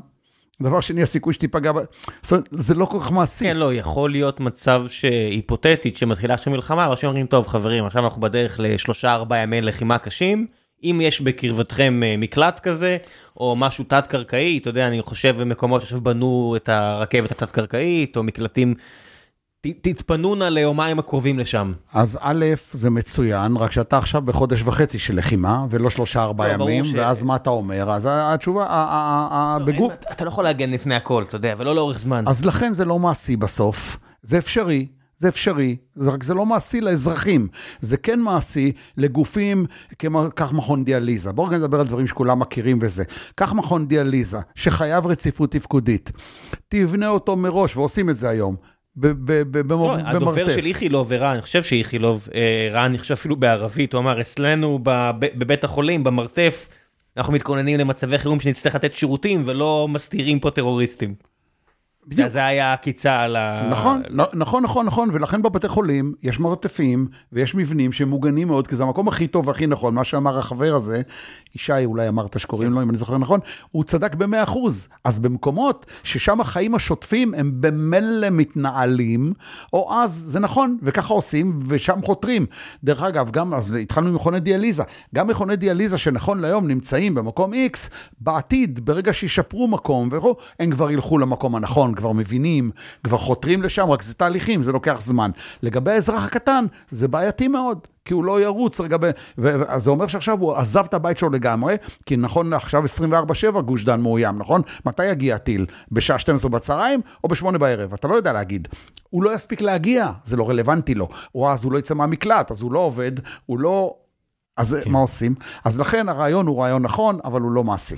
דבר 0.63 0.81
שני, 0.81 1.03
הסיכוי 1.03 1.33
שתיפגע, 1.33 1.73
זה 2.51 2.75
לא 2.75 2.85
כל 2.85 3.01
כך 3.01 3.13
מעשי. 3.13 3.45
כן, 3.45 3.57
לא, 3.57 3.75
יכול 3.75 4.11
להיות 4.11 4.41
מצב 4.41 4.85
שהיפותטית, 4.89 5.97
שמתחילה 5.97 6.35
עכשיו 6.35 6.53
מלחמה, 6.53 6.87
אנשים 6.87 7.09
אומרים, 7.09 7.27
טוב, 7.27 7.47
חברים, 7.47 7.85
עכשיו 7.85 8.05
אנחנו 8.05 8.21
בדרך 8.21 8.57
לשלושה, 8.63 9.15
ארבעה 9.15 9.39
ימי 9.39 9.61
לחימה 9.61 9.99
קשים, 9.99 10.47
אם 10.85 11.01
יש 11.03 11.21
בקרבתכם 11.21 12.03
אה, 12.05 12.15
מקלט 12.19 12.59
כזה, 12.59 12.97
או 13.37 13.57
משהו 13.57 13.85
תת-קרקעי, 13.85 14.59
אתה 14.59 14.69
יודע, 14.69 14.89
אני 14.89 15.03
חושב 15.03 15.41
במקומות 15.41 15.81
שעכשיו 15.81 16.01
בנו 16.01 16.55
את 16.57 16.69
הרכבת 16.69 17.31
התת-קרקעית, 17.31 18.17
או 18.17 18.23
מקלטים, 18.23 18.75
תתפנו 19.61 20.35
נא 20.35 20.45
ליומיים 20.45 20.99
הקרובים 20.99 21.39
לשם. 21.39 21.73
אז 21.93 22.19
א', 22.21 22.45
זה 22.73 22.91
מצוין, 22.91 23.57
רק 23.57 23.73
שאתה 23.73 23.99
עכשיו 23.99 24.23
בחודש 24.23 24.63
וחצי 24.63 24.99
של 24.99 25.17
לחימה, 25.17 25.67
ולא 25.71 25.91
שלושה 25.91 26.23
ארבעה 26.23 26.57
לא, 26.57 26.71
ימים, 26.71 26.85
ואז 26.95 27.23
מה 27.23 27.37
אתה 27.37 27.51
אומר? 27.51 27.91
אז 27.91 28.09
התשובה, 28.11 29.57
לא, 29.61 29.65
בגוף... 29.65 29.93
אתה 30.13 30.25
לא 30.25 30.29
יכול 30.29 30.45
להגן 30.45 30.71
לפני 30.71 30.95
הכל, 30.95 31.25
אתה 31.29 31.37
יודע, 31.37 31.55
ולא 31.59 31.75
לאורך 31.75 31.99
זמן. 31.99 32.25
אז 32.29 32.45
לכן 32.45 32.73
זה 32.73 32.85
לא 32.85 32.99
מעשי 32.99 33.37
בסוף, 33.37 33.97
זה 34.23 34.39
אפשרי. 34.39 34.87
זה 35.21 35.29
אפשרי, 35.29 35.77
זה 35.95 36.11
רק 36.11 36.23
זה 36.23 36.35
לא 36.35 36.47
מעשי 36.47 36.81
לאזרחים, 36.81 37.49
זה 37.81 37.97
כן 37.97 38.21
מעשי 38.21 38.73
לגופים, 38.97 39.67
כמו, 39.99 40.25
קח 40.35 40.53
מכון 40.53 40.85
דיאליזה. 40.85 41.33
בואו 41.33 41.51
נדבר 41.51 41.81
על 41.81 41.87
דברים 41.87 42.07
שכולם 42.07 42.39
מכירים 42.39 42.79
וזה. 42.83 43.05
קח 43.35 43.53
מכון 43.53 43.89
דיאליזה, 43.89 44.39
שחייב 44.55 45.07
רציפות 45.07 45.53
תפקודית, 45.53 46.13
תבנה 46.69 47.09
אותו 47.09 47.37
מראש, 47.37 47.77
ועושים 47.77 48.11
את 48.11 48.17
זה 48.17 48.29
היום. 48.29 48.57
במרתף. 48.97 50.03
לא, 50.03 50.11
הדובר 50.11 50.51
של 50.51 50.67
איכילוב 50.67 51.07
ורן, 51.11 51.33
אני 51.33 51.43
חושב 51.43 51.63
שאיכילוב, 51.63 52.29
אה, 52.35 52.69
רן, 52.73 52.85
אני 52.85 52.99
חושב 52.99 53.13
אפילו 53.13 53.37
בערבית, 53.37 53.93
הוא 53.93 54.01
אמר, 54.01 54.21
אצלנו 54.21 54.79
בבית 55.19 55.65
החולים, 55.65 56.05
במרתף, 56.05 56.69
אנחנו 57.17 57.33
מתכוננים 57.33 57.81
למצבי 57.81 58.19
חירום 58.19 58.41
שנצטרך 58.41 58.75
לתת 58.75 58.95
שירותים 58.95 59.43
ולא 59.47 59.87
מסתירים 59.91 60.41
פה 60.41 60.51
טרוריסטים. 60.51 61.30
בדיוק. 62.07 62.29
זה 62.29 62.45
היה 62.47 62.73
עקיצה 62.73 63.21
על 63.21 63.37
ה... 63.37 63.69
נכון, 63.71 64.03
נכון, 64.35 64.63
נכון, 64.63 64.87
נכון, 64.87 65.09
ולכן 65.13 65.43
בבתי 65.43 65.69
חולים 65.69 66.15
יש 66.23 66.41
מרתפים 66.41 67.09
ויש 67.33 67.55
מבנים 67.55 67.93
שהם 67.93 68.09
מוגנים 68.09 68.49
מאוד, 68.49 68.67
כי 68.67 68.77
זה 68.77 68.83
המקום 68.83 69.09
הכי 69.09 69.29
טוב 69.29 69.49
והכי 69.49 69.67
נכון, 69.67 69.95
מה 69.95 70.05
שאמר 70.05 70.39
החבר 70.39 70.75
הזה, 70.75 71.03
ישי 71.55 71.85
אולי 71.85 72.09
אמרת 72.09 72.41
שקוראים 72.41 72.73
לו, 72.73 72.83
אם 72.83 72.91
אני 72.91 72.99
זוכר 72.99 73.19
נכון, 73.19 73.41
הוא 73.71 73.85
צדק 73.85 74.15
במאה 74.15 74.43
אחוז. 74.43 74.89
אז 75.05 75.19
במקומות 75.19 75.87
ששם 76.03 76.41
החיים 76.41 76.75
השוטפים 76.75 77.35
הם 77.35 77.53
במילא 77.61 78.31
מתנהלים, 78.31 79.33
או 79.73 79.95
אז 79.95 80.11
זה 80.11 80.41
נכון, 80.41 80.79
וככה 80.83 81.15
עושים, 81.15 81.59
ושם 81.67 81.99
חותרים. 82.05 82.47
דרך 82.85 83.03
אגב, 83.03 83.31
גם, 83.31 83.55
אז 83.55 83.75
התחלנו 83.75 84.09
עם 84.09 84.15
מכוני 84.15 84.41
דיאליזה, 84.41 84.83
גם 85.15 85.27
מכוני 85.27 85.57
דיאליזה 85.57 85.99
שנכון 85.99 86.41
להיום 86.41 86.69
נמצאים 86.69 87.15
במקום 87.15 87.53
X, 87.53 87.79
בעתיד, 88.21 88.85
ברגע 88.85 89.13
שישפרו 89.13 89.69
מקום, 89.69 90.09
וכו', 90.13 90.35
הם 90.61 90.71
כבר 90.71 90.91
ילכו 90.91 91.19
למקום 91.19 91.57
הנכון. 91.57 91.95
כבר 92.01 92.13
מבינים, 92.13 92.71
כבר 93.05 93.19
חותרים 93.19 93.63
לשם, 93.63 93.91
רק 93.91 94.03
זה 94.03 94.15
תהליכים, 94.15 94.63
זה 94.63 94.73
לוקח 94.73 95.01
זמן. 95.01 95.31
לגבי 95.63 95.91
האזרח 95.91 96.25
הקטן, 96.25 96.65
זה 96.91 97.09
בעייתי 97.09 97.49
מאוד, 97.49 97.79
כי 98.05 98.15
הוא 98.15 98.25
לא 98.25 98.41
ירוץ 98.41 98.81
רגע, 98.81 98.97
ו... 99.39 99.51
אז 99.69 99.85
זה 99.85 99.91
אומר 99.91 100.07
שעכשיו 100.07 100.41
הוא 100.41 100.55
עזב 100.55 100.85
את 100.85 100.95
הבית 100.95 101.19
שלו 101.19 101.31
לגמרי, 101.31 101.77
כי 102.07 102.17
נכון 102.17 102.53
עכשיו 102.53 102.85
24-7 103.55 103.61
גוש 103.61 103.85
דן 103.85 104.01
מאוים, 104.01 104.39
נכון? 104.39 104.63
מתי 104.87 105.07
יגיע 105.07 105.35
הטיל? 105.35 105.67
בשעה 105.93 106.19
12 106.19 106.51
בצהריים 106.51 107.01
או 107.25 107.29
ב-8 107.29 107.59
בערב? 107.59 107.95
אתה 107.95 108.09
לא 108.09 108.15
יודע 108.15 108.33
להגיד. 108.33 108.69
הוא 109.11 109.23
לא 109.23 109.35
יספיק 109.35 109.61
להגיע, 109.61 110.11
זה 110.25 110.37
לא 110.37 110.49
רלוונטי 110.49 110.95
לו. 110.95 111.09
או 111.35 111.51
אז 111.51 111.65
הוא 111.65 111.73
לא 111.73 111.79
יצא 111.79 111.95
מהמקלט, 111.95 112.51
אז 112.51 112.63
הוא 112.63 112.73
לא 112.73 112.79
עובד, 112.79 113.13
הוא 113.47 113.59
לא... 113.59 113.95
אז 114.57 114.77
כן. 114.85 114.91
מה 114.91 114.99
עושים? 114.99 115.35
אז 115.65 115.81
לכן 115.81 116.09
הרעיון 116.09 116.47
הוא 116.47 116.63
רעיון 116.63 116.83
נכון, 116.83 117.19
אבל 117.25 117.41
הוא 117.41 117.53
לא 117.53 117.65
מעשי. 117.65 117.97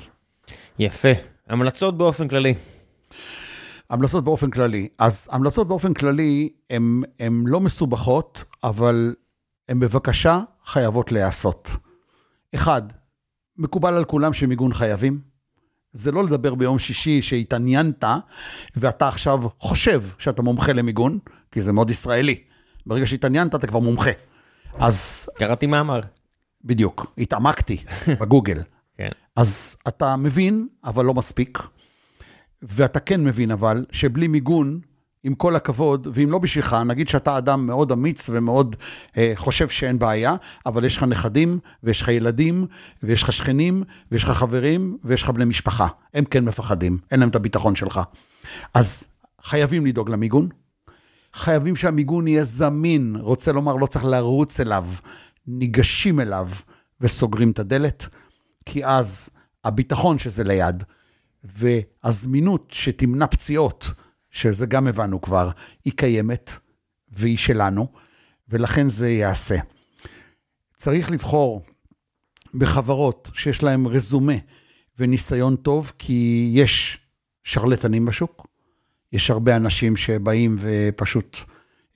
יפה. 0.79 1.09
המלצות 1.49 1.99
באופן 1.99 2.29
כללי. 2.29 2.55
המלצות 3.93 4.24
באופן 4.24 4.51
כללי. 4.51 4.89
אז 4.98 5.28
המלצות 5.32 5.69
באופן 5.69 5.94
כללי 5.94 6.48
הן 7.19 7.44
לא 7.47 7.60
מסובכות, 7.60 8.44
אבל 8.64 9.14
הן 9.69 9.81
בבקשה 9.81 10.40
חייבות 10.64 11.12
להיעשות. 11.12 11.70
אחד, 12.55 12.82
מקובל 13.56 13.94
על 13.94 14.05
כולם 14.05 14.32
שמיגון 14.32 14.73
חייבים. 14.73 15.20
זה 15.93 16.12
לא 16.12 16.24
לדבר 16.24 16.55
ביום 16.55 16.78
שישי 16.78 17.23
שהתעניינת, 17.23 18.05
ואתה 18.77 19.09
עכשיו 19.09 19.40
חושב 19.59 20.02
שאתה 20.19 20.43
מומחה 20.43 20.73
למיגון, 20.73 21.19
כי 21.51 21.60
זה 21.60 21.73
מאוד 21.73 21.90
ישראלי. 21.90 22.43
ברגע 22.86 23.06
שהתעניינת 23.06 23.55
אתה 23.55 23.66
כבר 23.66 23.78
מומחה. 23.78 24.10
אז... 24.78 25.28
קראתי 25.39 25.66
מאמר. 25.66 26.01
בדיוק, 26.64 27.14
התעמקתי 27.19 27.85
בגוגל. 28.20 28.59
כן. 28.98 29.10
אז 29.36 29.77
אתה 29.89 30.16
מבין, 30.16 30.69
אבל 30.85 31.05
לא 31.05 31.14
מספיק. 31.14 31.59
ואתה 32.62 33.01
כן 33.01 33.24
מבין 33.24 33.51
אבל, 33.51 33.84
שבלי 33.93 34.26
מיגון, 34.28 34.80
עם 35.24 35.34
כל 35.34 35.56
הכבוד, 35.56 36.09
ואם 36.14 36.30
לא 36.30 36.39
בשבילך, 36.39 36.76
נגיד 36.86 37.09
שאתה 37.09 37.39
אדם 37.39 37.66
מאוד 37.66 37.93
אמיץ 37.93 38.30
ומאוד 38.32 38.76
אה, 39.16 39.32
חושב 39.36 39.68
שאין 39.68 39.98
בעיה, 39.98 40.36
אבל 40.66 40.84
יש 40.84 40.97
לך 40.97 41.02
נכדים, 41.02 41.59
ויש 41.82 42.01
לך 42.01 42.09
ילדים, 42.09 42.66
ויש 43.02 43.22
לך 43.22 43.32
שכנים, 43.32 43.82
ויש 44.12 44.24
לך 44.24 44.30
חברים, 44.30 44.98
ויש 45.05 45.22
לך 45.22 45.30
בני 45.30 45.44
משפחה. 45.44 45.86
הם 46.14 46.24
כן 46.24 46.44
מפחדים, 46.44 46.98
אין 47.10 47.20
להם 47.20 47.28
את 47.28 47.36
הביטחון 47.36 47.76
שלך. 47.76 48.01
אז 48.74 49.05
חייבים 49.43 49.86
לדאוג 49.86 50.10
למיגון. 50.10 50.48
חייבים 51.34 51.76
שהמיגון 51.76 52.28
יהיה 52.28 52.44
זמין, 52.44 53.16
רוצה 53.20 53.52
לומר, 53.52 53.76
לא 53.76 53.86
צריך 53.86 54.05
לרוץ 54.05 54.60
אליו, 54.60 54.86
ניגשים 55.47 56.20
אליו 56.20 56.48
וסוגרים 57.01 57.51
את 57.51 57.59
הדלת, 57.59 58.06
כי 58.66 58.84
אז 58.84 59.30
הביטחון 59.64 60.18
שזה 60.18 60.44
ליד, 60.44 60.82
והזמינות 61.44 62.69
שתמנע 62.73 63.27
פציעות, 63.27 63.90
שזה 64.31 64.66
גם 64.66 64.86
הבנו 64.86 65.20
כבר, 65.20 65.51
היא 65.85 65.93
קיימת 65.97 66.51
והיא 67.09 67.36
שלנו, 67.36 67.86
ולכן 68.48 68.89
זה 68.89 69.09
ייעשה. 69.09 69.56
צריך 70.77 71.10
לבחור 71.10 71.62
בחברות 72.55 73.31
שיש 73.35 73.62
להן 73.62 73.86
רזומה 73.86 74.32
וניסיון 74.98 75.56
טוב, 75.56 75.93
כי 75.98 76.51
יש 76.55 76.98
שרלטנים 77.44 78.05
בשוק, 78.05 78.47
יש 79.12 79.31
הרבה 79.31 79.56
אנשים 79.56 79.97
שבאים 79.97 80.56
ופשוט 80.60 81.39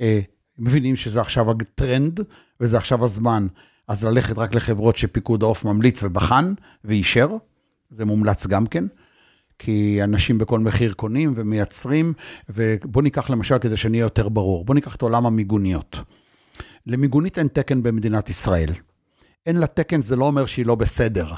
אה, 0.01 0.21
מבינים 0.59 0.97
שזה 0.97 1.21
עכשיו 1.21 1.51
הטרנד 1.51 2.21
וזה 2.61 2.77
עכשיו 2.77 3.05
הזמן, 3.05 3.47
אז 3.89 4.05
ללכת 4.05 4.39
רק 4.39 4.55
לחברות 4.55 4.97
שפיקוד 4.97 5.43
העוף 5.43 5.65
ממליץ 5.65 6.03
ובחן 6.03 6.55
ואישר, 6.85 7.29
זה 7.91 8.05
מומלץ 8.05 8.47
גם 8.47 8.67
כן. 8.67 8.85
כי 9.59 10.05
אנשים 10.05 10.39
בכל 10.39 10.61
מחיר 10.61 10.93
קונים 10.93 11.33
ומייצרים, 11.37 12.13
ובואו 12.49 13.03
ניקח 13.03 13.31
למשל, 13.31 13.59
כדי 13.59 13.77
שנהיה 13.77 14.01
יותר 14.01 14.29
ברור, 14.29 14.65
בואו 14.65 14.75
ניקח 14.75 14.97
את 14.97 15.03
עולם 15.03 15.27
המיגוניות. 15.27 16.01
למיגונית 16.87 17.39
אין 17.39 17.49
תקן 17.49 17.83
במדינת 17.83 18.31
ישראל. 18.31 18.71
אין 19.47 19.57
לה 19.57 19.67
תקן, 19.67 20.03
זה 20.03 20.17
לא 20.17 20.25
אומר 20.25 20.47
שהיא 20.47 20.67
לא 20.67 20.75
בסדר. 20.75 21.33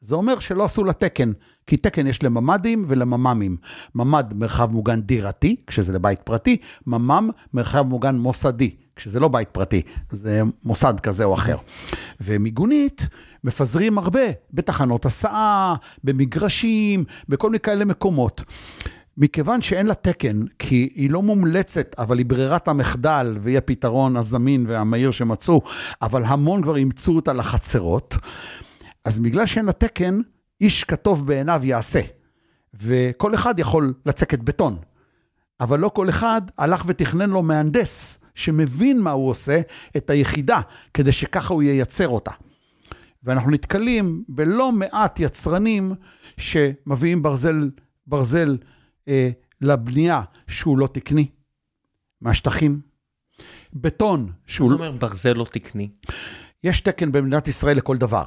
זה 0.00 0.14
אומר 0.14 0.38
שלא 0.38 0.64
עשו 0.64 0.84
לה 0.84 0.92
תקן, 0.92 1.32
כי 1.66 1.76
תקן 1.76 2.06
יש 2.06 2.22
לממ"דים 2.22 2.84
ולממ"מים. 2.88 3.56
ממ"ד, 3.94 4.34
מרחב 4.34 4.72
מוגן 4.72 5.00
דירתי, 5.00 5.56
כשזה 5.66 5.92
לבית 5.92 6.20
פרטי, 6.20 6.56
ממ"ם, 6.86 7.30
מרחב 7.54 7.82
מוגן 7.82 8.16
מוסדי, 8.16 8.70
כשזה 8.96 9.20
לא 9.20 9.28
בית 9.28 9.48
פרטי, 9.48 9.82
זה 10.10 10.42
מוסד 10.64 11.00
כזה 11.00 11.24
או 11.24 11.34
אחר. 11.34 11.56
ומיגונית, 12.20 13.06
מפזרים 13.44 13.98
הרבה, 13.98 14.20
בתחנות 14.52 15.06
הסעה, 15.06 15.74
במגרשים, 16.04 17.04
בכל 17.28 17.50
מיני 17.50 17.60
כאלה 17.60 17.84
מקומות. 17.84 18.44
מכיוון 19.16 19.62
שאין 19.62 19.86
לה 19.86 19.94
תקן, 19.94 20.40
כי 20.58 20.88
היא 20.94 21.10
לא 21.10 21.22
מומלצת, 21.22 21.94
אבל 21.98 22.18
היא 22.18 22.26
ברירת 22.26 22.68
המחדל, 22.68 23.36
והיא 23.40 23.58
הפתרון 23.58 24.16
הזמין 24.16 24.66
והמהיר 24.68 25.10
שמצאו, 25.10 25.62
אבל 26.02 26.22
המון 26.24 26.62
כבר 26.62 26.76
אימצו 26.76 27.16
אותה 27.16 27.32
לחצרות, 27.32 28.16
אז 29.04 29.20
בגלל 29.20 29.46
שאין 29.46 29.64
לה 29.64 29.72
תקן, 29.72 30.20
איש 30.60 30.84
כתוב 30.84 31.26
בעיניו 31.26 31.60
יעשה. 31.64 32.00
וכל 32.74 33.34
אחד 33.34 33.58
יכול 33.58 33.94
לצקת 34.06 34.38
בטון. 34.38 34.76
אבל 35.60 35.78
לא 35.78 35.88
כל 35.88 36.08
אחד 36.08 36.42
הלך 36.58 36.84
ותכנן 36.86 37.30
לו 37.30 37.42
מהנדס 37.42 38.18
שמבין 38.34 39.00
מה 39.00 39.10
הוא 39.10 39.30
עושה, 39.30 39.60
את 39.96 40.10
היחידה, 40.10 40.60
כדי 40.94 41.12
שככה 41.12 41.54
הוא 41.54 41.62
ייצר 41.62 42.08
אותה. 42.08 42.30
ואנחנו 43.24 43.50
נתקלים 43.50 44.24
בלא 44.28 44.72
מעט 44.72 45.20
יצרנים 45.20 45.94
שמביאים 46.36 47.22
ברזל, 47.22 47.70
ברזל 48.06 48.58
אה, 49.08 49.30
לבנייה 49.60 50.22
שהוא 50.48 50.78
לא 50.78 50.86
תקני, 50.86 51.26
מהשטחים. 52.20 52.80
בטון 53.72 54.32
שהוא... 54.46 54.68
מה 54.70 54.76
זאת 54.76 54.80
אומרת 54.86 55.00
ברזל 55.00 55.32
לא 55.32 55.46
תקני? 55.52 55.88
יש 56.64 56.80
תקן 56.80 57.12
במדינת 57.12 57.48
ישראל 57.48 57.76
לכל 57.76 57.96
דבר. 57.96 58.24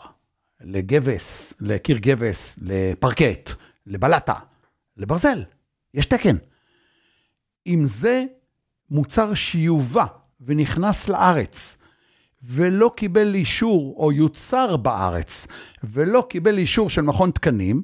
לגבס, 0.62 1.54
לקיר 1.60 1.98
גבס, 1.98 2.60
לפרקט, 2.62 3.52
לבלטה, 3.86 4.34
לברזל. 4.98 5.44
יש 5.94 6.06
תקן. 6.06 6.36
אם 7.68 7.84
זה 7.86 8.26
מוצר 8.90 9.34
שיובא 9.34 10.06
ונכנס 10.42 11.10
לארץ, 11.10 11.78
ולא 12.48 12.92
קיבל 12.96 13.36
אישור, 13.36 13.96
או 13.98 14.12
יוצר 14.12 14.78
בארץ, 14.78 15.48
ולא 15.84 16.28
קיבל 16.30 16.58
אישור 16.58 16.90
של 16.90 17.02
מכון 17.02 17.32
תקנים, 17.32 17.82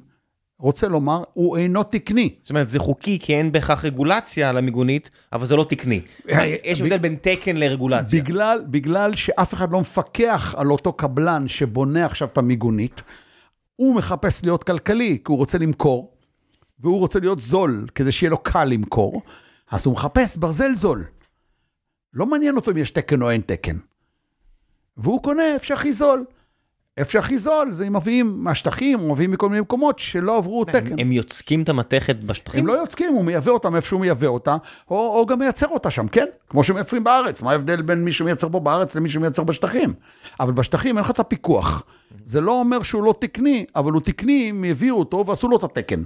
רוצה 0.58 0.88
לומר, 0.88 1.22
הוא 1.32 1.56
אינו 1.56 1.82
תקני. 1.82 2.34
זאת 2.42 2.50
אומרת, 2.50 2.68
זה 2.68 2.78
חוקי 2.78 3.18
כי 3.18 3.34
אין 3.34 3.52
בהכרח 3.52 3.84
רגולציה 3.84 4.50
על 4.50 4.56
המיגונית, 4.56 5.10
אבל 5.32 5.46
זה 5.46 5.56
לא 5.56 5.64
תקני. 5.68 6.00
יש 6.64 6.80
הבדל 6.80 6.98
בין 6.98 7.16
תקן 7.20 7.56
לרגולציה. 7.56 8.22
בגלל, 8.22 8.64
בגלל 8.66 9.16
שאף 9.16 9.54
אחד 9.54 9.72
לא 9.72 9.80
מפקח 9.80 10.54
על 10.58 10.70
אותו 10.70 10.92
קבלן 10.92 11.48
שבונה 11.48 12.06
עכשיו 12.06 12.28
את 12.28 12.38
המיגונית, 12.38 13.02
הוא 13.76 13.94
מחפש 13.94 14.44
להיות 14.44 14.64
כלכלי, 14.64 15.18
כי 15.24 15.32
הוא 15.32 15.36
רוצה 15.36 15.58
למכור, 15.58 16.12
והוא 16.80 16.98
רוצה 16.98 17.20
להיות 17.20 17.40
זול, 17.40 17.86
כדי 17.94 18.12
שיהיה 18.12 18.30
לו 18.30 18.38
קל 18.38 18.64
למכור, 18.64 19.22
אז 19.70 19.86
הוא 19.86 19.94
מחפש 19.94 20.36
ברזל 20.36 20.74
זול. 20.74 21.04
לא 22.12 22.26
מעניין 22.26 22.56
אותו 22.56 22.70
אם 22.70 22.76
יש 22.76 22.90
תקן 22.90 23.22
או 23.22 23.30
אין 23.30 23.40
תקן. 23.40 23.76
והוא 24.96 25.22
קונה 25.22 25.54
איפה 25.54 25.66
שהכי 25.66 25.92
זול. 25.92 26.24
איפה 26.96 27.10
שהכי 27.10 27.38
זול 27.38 27.72
זה 27.72 27.86
אם 27.86 27.96
מביאים 27.96 28.44
מהשטחים, 28.44 29.00
או 29.00 29.12
מביאים 29.12 29.30
מכל 29.30 29.48
מיני 29.48 29.60
מקומות 29.60 29.98
שלא 29.98 30.36
עברו 30.36 30.64
תקן. 30.64 30.98
הם, 30.98 31.12
יוצקים 31.12 31.62
את 31.62 31.68
המתכת 31.68 32.16
בשטחים? 32.16 32.60
הם 32.60 32.66
לא 32.66 32.72
יוצקים, 32.72 33.14
הוא 33.14 33.24
מייבא 33.24 33.50
אותה 33.50 33.70
מאיפה 33.70 33.88
שהוא 33.88 34.00
מייבא 34.00 34.26
אותה, 34.26 34.56
או, 34.90 35.18
או 35.18 35.26
גם 35.26 35.38
מייצר 35.38 35.66
אותה 35.68 35.90
שם, 35.90 36.08
כן? 36.08 36.26
כמו 36.48 36.64
שמייצרים 36.64 37.04
בארץ. 37.04 37.42
מה 37.42 37.50
ההבדל 37.50 37.82
בין 37.82 38.04
מי 38.04 38.12
שמייצר 38.12 38.48
פה 38.48 38.60
בארץ 38.60 38.94
למי 38.94 39.08
שמייצר 39.08 39.44
בשטחים? 39.44 39.94
אבל 40.40 40.52
בשטחים 40.52 40.96
אין 40.96 41.04
לך 41.04 41.10
את 41.10 41.18
הפיקוח. 41.18 41.82
זה 42.24 42.40
לא 42.40 42.52
אומר 42.52 42.82
שהוא 42.82 43.04
לא 43.04 43.14
תקני, 43.20 43.64
אבל 43.76 43.92
הוא 43.92 44.00
תקני 44.00 44.50
אם 44.50 44.64
הביאו 44.64 44.98
אותו 44.98 45.24
ועשו 45.26 45.48
לו 45.48 45.56
את 45.56 45.62
התקן. 45.64 46.02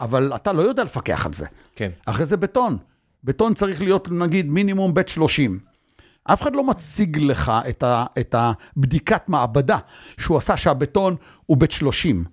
אבל 0.00 0.32
אתה 0.34 0.52
לא 0.52 0.62
יודע 0.62 0.84
לפקח 0.84 1.26
על 1.26 1.32
זה. 1.32 1.46
כן. 1.76 1.88
אחרי 2.06 2.26
זה 2.26 2.36
בטון. 2.36 2.76
בטון 3.24 3.54
צריך 3.54 3.82
להיות 3.82 4.10
נגיד 4.10 4.50
מינימום 4.50 4.94
בית 4.94 5.08
30. 5.08 5.71
אף 6.24 6.42
אחד 6.42 6.54
לא 6.54 6.64
מציג 6.64 7.18
לך 7.18 7.52
את, 7.68 7.82
ה, 7.82 8.04
את 8.20 8.34
הבדיקת 8.38 9.28
מעבדה 9.28 9.78
שהוא 10.18 10.36
עשה 10.36 10.56
שהבטון 10.56 11.16
הוא 11.46 11.56
בית 11.56 11.70
30. 11.70 12.24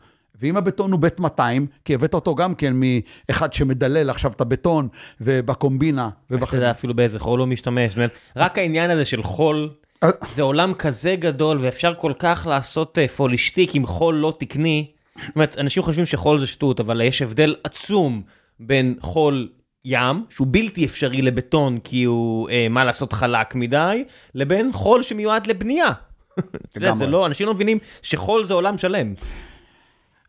ואם 0.42 0.58
הבטון 0.58 0.92
הוא 0.92 1.00
בית 1.00 1.20
200, 1.20 1.68
כי 1.86 1.94
הבאת 1.94 2.14
אותו 2.14 2.36
גם 2.36 2.56
כן 2.56 2.74
מאחד 2.76 3.54
שמדלל 3.54 4.10
עכשיו 4.10 4.32
את 4.32 4.42
הבטון 4.42 4.88
ובקומבינה. 5.22 6.10
איך 6.32 6.44
אתה 6.44 6.58
יודע 6.58 6.72
אפילו 6.72 6.94
באיזה 6.94 7.20
חול 7.20 7.40
הוא 7.40 7.48
משתמש? 7.48 7.96
רק 8.36 8.58
העניין 8.58 8.90
הזה 8.92 9.06
של 9.06 9.24
חול, 9.24 9.70
אה. 10.04 10.10
זה 10.34 10.42
עולם 10.42 10.74
כזה 10.74 11.16
גדול 11.16 11.58
ואפשר 11.62 11.94
כל 11.98 12.14
כך 12.20 12.48
לעשות 12.50 12.98
אה, 12.98 13.08
פולישטיק 13.08 13.76
עם 13.76 13.86
חול 13.86 14.16
לא 14.16 14.34
תקני. 14.40 14.92
זאת 15.16 15.36
אומרת, 15.36 15.58
אנשים 15.58 15.84
חושבים 15.84 16.06
שחול 16.06 16.40
זה 16.40 16.48
שטות, 16.48 16.80
אבל 16.80 17.02
יש 17.02 17.22
הבדל 17.22 17.56
עצום 17.64 18.22
בין 18.60 18.96
חול 19.00 19.50
ים, 19.86 20.26
שהוא 20.30 20.48
בלתי 20.52 20.86
אפשרי 20.86 21.22
לבטון 21.22 21.80
כי 21.84 22.04
הוא, 22.04 22.50
אה, 22.50 22.68
מה 22.70 22.84
לעשות, 22.84 23.14
חלק 23.14 23.56
מדי, 23.56 24.04
לבין 24.36 24.74
חול 24.74 25.04
שמיועד 25.04 25.48
לבנייה. 25.48 25.92
זה, 26.80 26.94
זה 26.94 27.08
לא, 27.08 27.26
אנשים 27.26 27.48
לא 27.48 27.54
מבינים 27.54 27.78
שחול 28.02 28.46
זה 28.46 28.54
עולם 28.54 28.78
שלם. 28.78 29.14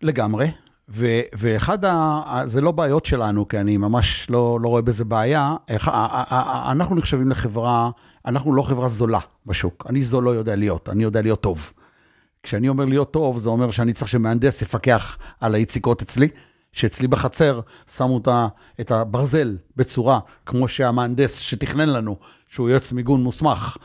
לגמרי, 0.02 0.50
ו, 0.88 1.20
ואחד 1.32 1.84
ה... 1.84 2.42
זה 2.46 2.60
לא 2.60 2.70
בעיות 2.70 3.06
שלנו, 3.06 3.48
כי 3.48 3.58
אני 3.58 3.76
ממש 3.76 4.30
לא, 4.30 4.58
לא 4.62 4.68
רואה 4.68 4.82
בזה 4.82 5.04
בעיה. 5.04 5.56
אנחנו 6.70 6.96
נחשבים 6.96 7.30
לחברה, 7.30 7.90
אנחנו 8.26 8.54
לא 8.54 8.62
חברה 8.62 8.88
זולה 8.88 9.18
בשוק. 9.46 9.86
אני 9.88 10.02
זול 10.02 10.24
לא 10.24 10.30
יודע 10.30 10.56
להיות, 10.56 10.88
אני 10.88 11.02
יודע 11.02 11.22
להיות 11.22 11.40
טוב. 11.40 11.72
כשאני 12.42 12.68
אומר 12.68 12.84
להיות 12.84 13.12
טוב, 13.12 13.38
זה 13.38 13.48
אומר 13.48 13.70
שאני 13.70 13.92
צריך 13.92 14.08
שמהנדס 14.08 14.62
יפקח 14.62 15.18
על 15.40 15.54
היציקות 15.54 16.02
אצלי. 16.02 16.28
שאצלי 16.72 17.08
בחצר 17.08 17.60
שמו 17.96 18.20
את 18.80 18.90
הברזל 18.90 19.56
בצורה 19.76 20.20
כמו 20.46 20.68
שהמהנדס 20.68 21.38
שתכנן 21.38 21.88
לנו, 21.88 22.16
שהוא 22.48 22.68
יועץ 22.68 22.92
מיגון 22.92 23.22
מוסמך, 23.22 23.76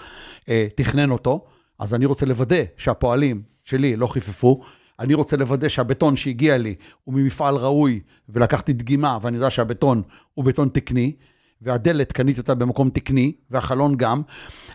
אה, 0.49 0.67
תכנן 0.75 1.11
אותו, 1.11 1.45
אז 1.79 1.93
אני 1.93 2.05
רוצה 2.05 2.25
לוודא 2.25 2.63
שהפועלים 2.77 3.41
שלי 3.63 3.95
לא 3.95 4.07
חיפפו. 4.07 4.61
אני 4.99 5.13
רוצה 5.13 5.37
לוודא 5.37 5.69
שהבטון 5.69 6.17
שהגיע 6.17 6.57
לי 6.57 6.75
הוא 7.03 7.15
ממפעל 7.15 7.55
ראוי, 7.55 7.99
ולקחתי 8.29 8.73
דגימה, 8.73 9.17
ואני 9.21 9.37
יודע 9.37 9.49
שהבטון 9.49 10.01
הוא 10.33 10.45
בטון 10.45 10.69
תקני, 10.69 11.15
והדלת 11.61 12.11
קניתי 12.11 12.39
אותה 12.39 12.55
במקום 12.55 12.89
תקני, 12.89 13.31
והחלון 13.51 13.95
גם, 13.97 14.21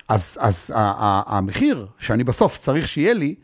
אז, 0.09 0.39
אז 0.41 0.71
המחיר 1.27 1.87
שאני 1.99 2.25
בסוף 2.25 2.59
צריך 2.59 2.89
שיהיה 2.89 3.15
לי, 3.15 3.35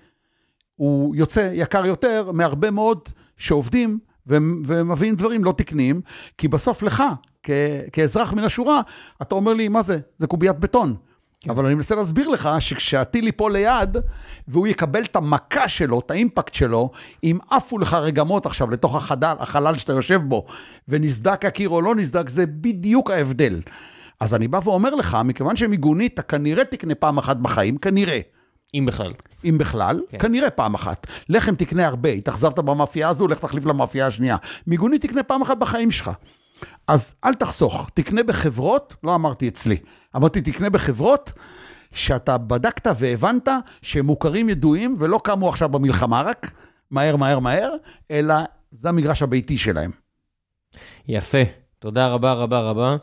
הוא 0.77 1.17
יוצא 1.17 1.51
יקר 1.55 1.87
יותר 1.87 2.31
מהרבה 2.33 2.71
מאוד 2.71 3.09
שעובדים 3.37 3.99
ומביאים 4.27 5.15
דברים 5.15 5.45
לא 5.45 5.55
תקניים, 5.57 6.01
כי 6.39 6.49
בסוף 6.49 6.83
לך, 6.83 7.03
כ- 7.43 7.51
כאזרח 7.93 8.33
מן 8.33 8.45
השורה, 8.45 8.81
אתה 9.23 9.35
אומר 9.35 9.53
לי, 9.55 9.69
מה 9.69 9.83
זה? 9.83 9.99
זה 10.19 10.27
קוביית 10.27 10.59
בטון. 10.59 10.95
כן. 11.41 11.51
אבל 11.51 11.67
אני 11.67 11.75
מנסה 11.75 11.95
להסביר 11.95 12.29
לך 12.29 12.49
שכשהטיל 12.59 13.27
ייפול 13.27 13.53
ליד, 13.53 13.97
והוא 14.49 14.67
יקבל 14.67 15.03
את 15.03 15.17
המכה 15.17 15.69
שלו, 15.69 15.99
את 15.99 16.11
האימפקט 16.11 16.55
שלו, 16.55 16.91
אם 17.25 17.39
עפו 17.51 17.79
לך 17.79 17.95
רגמות 17.95 18.47
עכשיו 18.47 18.71
לתוך 18.71 18.97
החדל, 18.97 19.35
החלל 19.39 19.77
שאתה 19.77 19.93
יושב 19.93 20.21
בו, 20.25 20.47
ונסדק 20.89 21.45
הקיר 21.45 21.69
או 21.69 21.83
לא 21.83 21.95
נסדק, 21.95 22.29
זה 22.29 22.47
בדיוק 22.47 23.11
ההבדל. 23.11 23.61
אז 24.21 24.35
אני 24.35 24.49
בא 24.49 24.61
ואומר 24.65 24.95
לך, 24.95 25.19
מכיוון 25.25 25.57
שמיגונית, 25.57 26.15
אתה 26.15 26.23
כנראה 26.23 26.65
תקנה 26.65 26.95
פעם 26.95 27.19
אחת 27.19 27.37
בחיים, 27.37 27.79
כנראה. 27.79 28.21
אם 28.79 28.87
בכלל. 28.87 29.13
אם 29.45 29.59
בכלל, 29.59 30.01
כן. 30.09 30.19
כנראה 30.19 30.51
פעם 30.51 30.75
אחת. 30.75 31.07
לחם 31.29 31.55
תקנה 31.55 31.87
הרבה, 31.87 32.09
התאכזבת 32.09 32.59
במאפייה 32.59 33.09
הזו, 33.09 33.29
לך 33.29 33.39
תחליף 33.39 33.67
למאפייה 33.67 34.07
השנייה. 34.07 34.37
מיגונית 34.67 35.03
תקנה 35.03 35.23
פעם 35.23 35.43
אחת 35.43 35.59
בחיים 35.59 35.91
שלך. 35.91 36.11
אז 36.89 37.15
אל 37.25 37.35
תחסוך, 37.35 37.91
תקנה 37.95 38.23
בחברות, 38.23 38.95
לא 39.03 39.15
אמרתי 39.15 39.49
אצלי, 39.49 39.77
אמרתי 40.17 40.41
תקנה 40.41 40.71
בחברות 40.71 41.33
שאתה 41.93 42.39
בדקת 42.39 42.87
והבנת 42.99 43.49
שהם 43.83 44.07
מוכרים 44.07 44.49
ידועים 44.49 44.97
ולא 44.99 45.21
קמו 45.25 45.49
עכשיו 45.49 45.69
במלחמה 45.69 46.23
רק, 46.23 46.51
מהר, 46.91 47.17
מהר, 47.17 47.39
מהר, 47.39 47.75
אלא 48.11 48.35
זה 48.73 48.89
המגרש 48.89 49.23
הביתי 49.23 49.59
שלהם. 49.59 49.91
יפה, 51.09 51.39
תודה 51.79 52.07
רבה 52.07 52.33
רבה 52.33 52.61
רבה, 52.61 52.97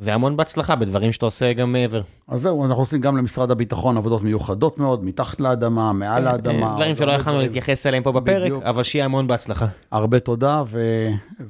והמון 0.00 0.36
בהצלחה 0.36 0.76
בדברים 0.76 1.12
שאתה 1.12 1.26
עושה 1.26 1.52
גם 1.52 1.72
מעבר. 1.72 2.02
אז 2.28 2.40
זהו, 2.40 2.66
אנחנו 2.66 2.82
עושים 2.82 3.00
גם 3.00 3.16
למשרד 3.16 3.50
הביטחון 3.50 3.96
עבודות 3.96 4.22
מיוחדות 4.22 4.78
מאוד, 4.78 5.04
מתחת 5.04 5.40
לאדמה, 5.40 5.92
מעל 5.92 6.26
האדמה. 6.26 6.72
דברים 6.74 6.96
שלא 6.96 7.12
יכולנו 7.12 7.38
דברים. 7.38 7.40
להתייחס 7.40 7.86
אליהם 7.86 8.02
פה 8.02 8.12
בפרק. 8.12 8.52
אבל 8.62 8.82
שיהיה 8.82 9.04
המון 9.04 9.26
בהצלחה. 9.26 9.66
הרבה 9.90 10.20
תודה, 10.20 10.62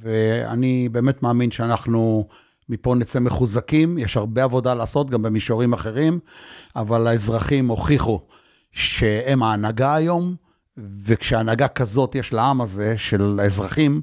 ואני 0.00 0.88
באמת 0.92 1.22
מאמין 1.22 1.50
שאנחנו 1.50 2.26
מפה 2.68 2.94
נצא 2.94 3.20
מחוזקים. 3.20 3.98
יש 3.98 4.16
הרבה 4.16 4.44
עבודה 4.44 4.74
לעשות, 4.74 5.10
גם 5.10 5.22
במישורים 5.22 5.72
אחרים, 5.72 6.18
אבל 6.76 7.06
האזרחים 7.06 7.68
הוכיחו 7.68 8.20
שהם 8.72 9.42
ההנהגה 9.42 9.94
היום, 9.94 10.34
וכשהנהגה 11.04 11.68
כזאת 11.68 12.14
יש 12.14 12.32
לעם 12.32 12.60
הזה, 12.60 12.98
של 12.98 13.40
האזרחים, 13.42 14.00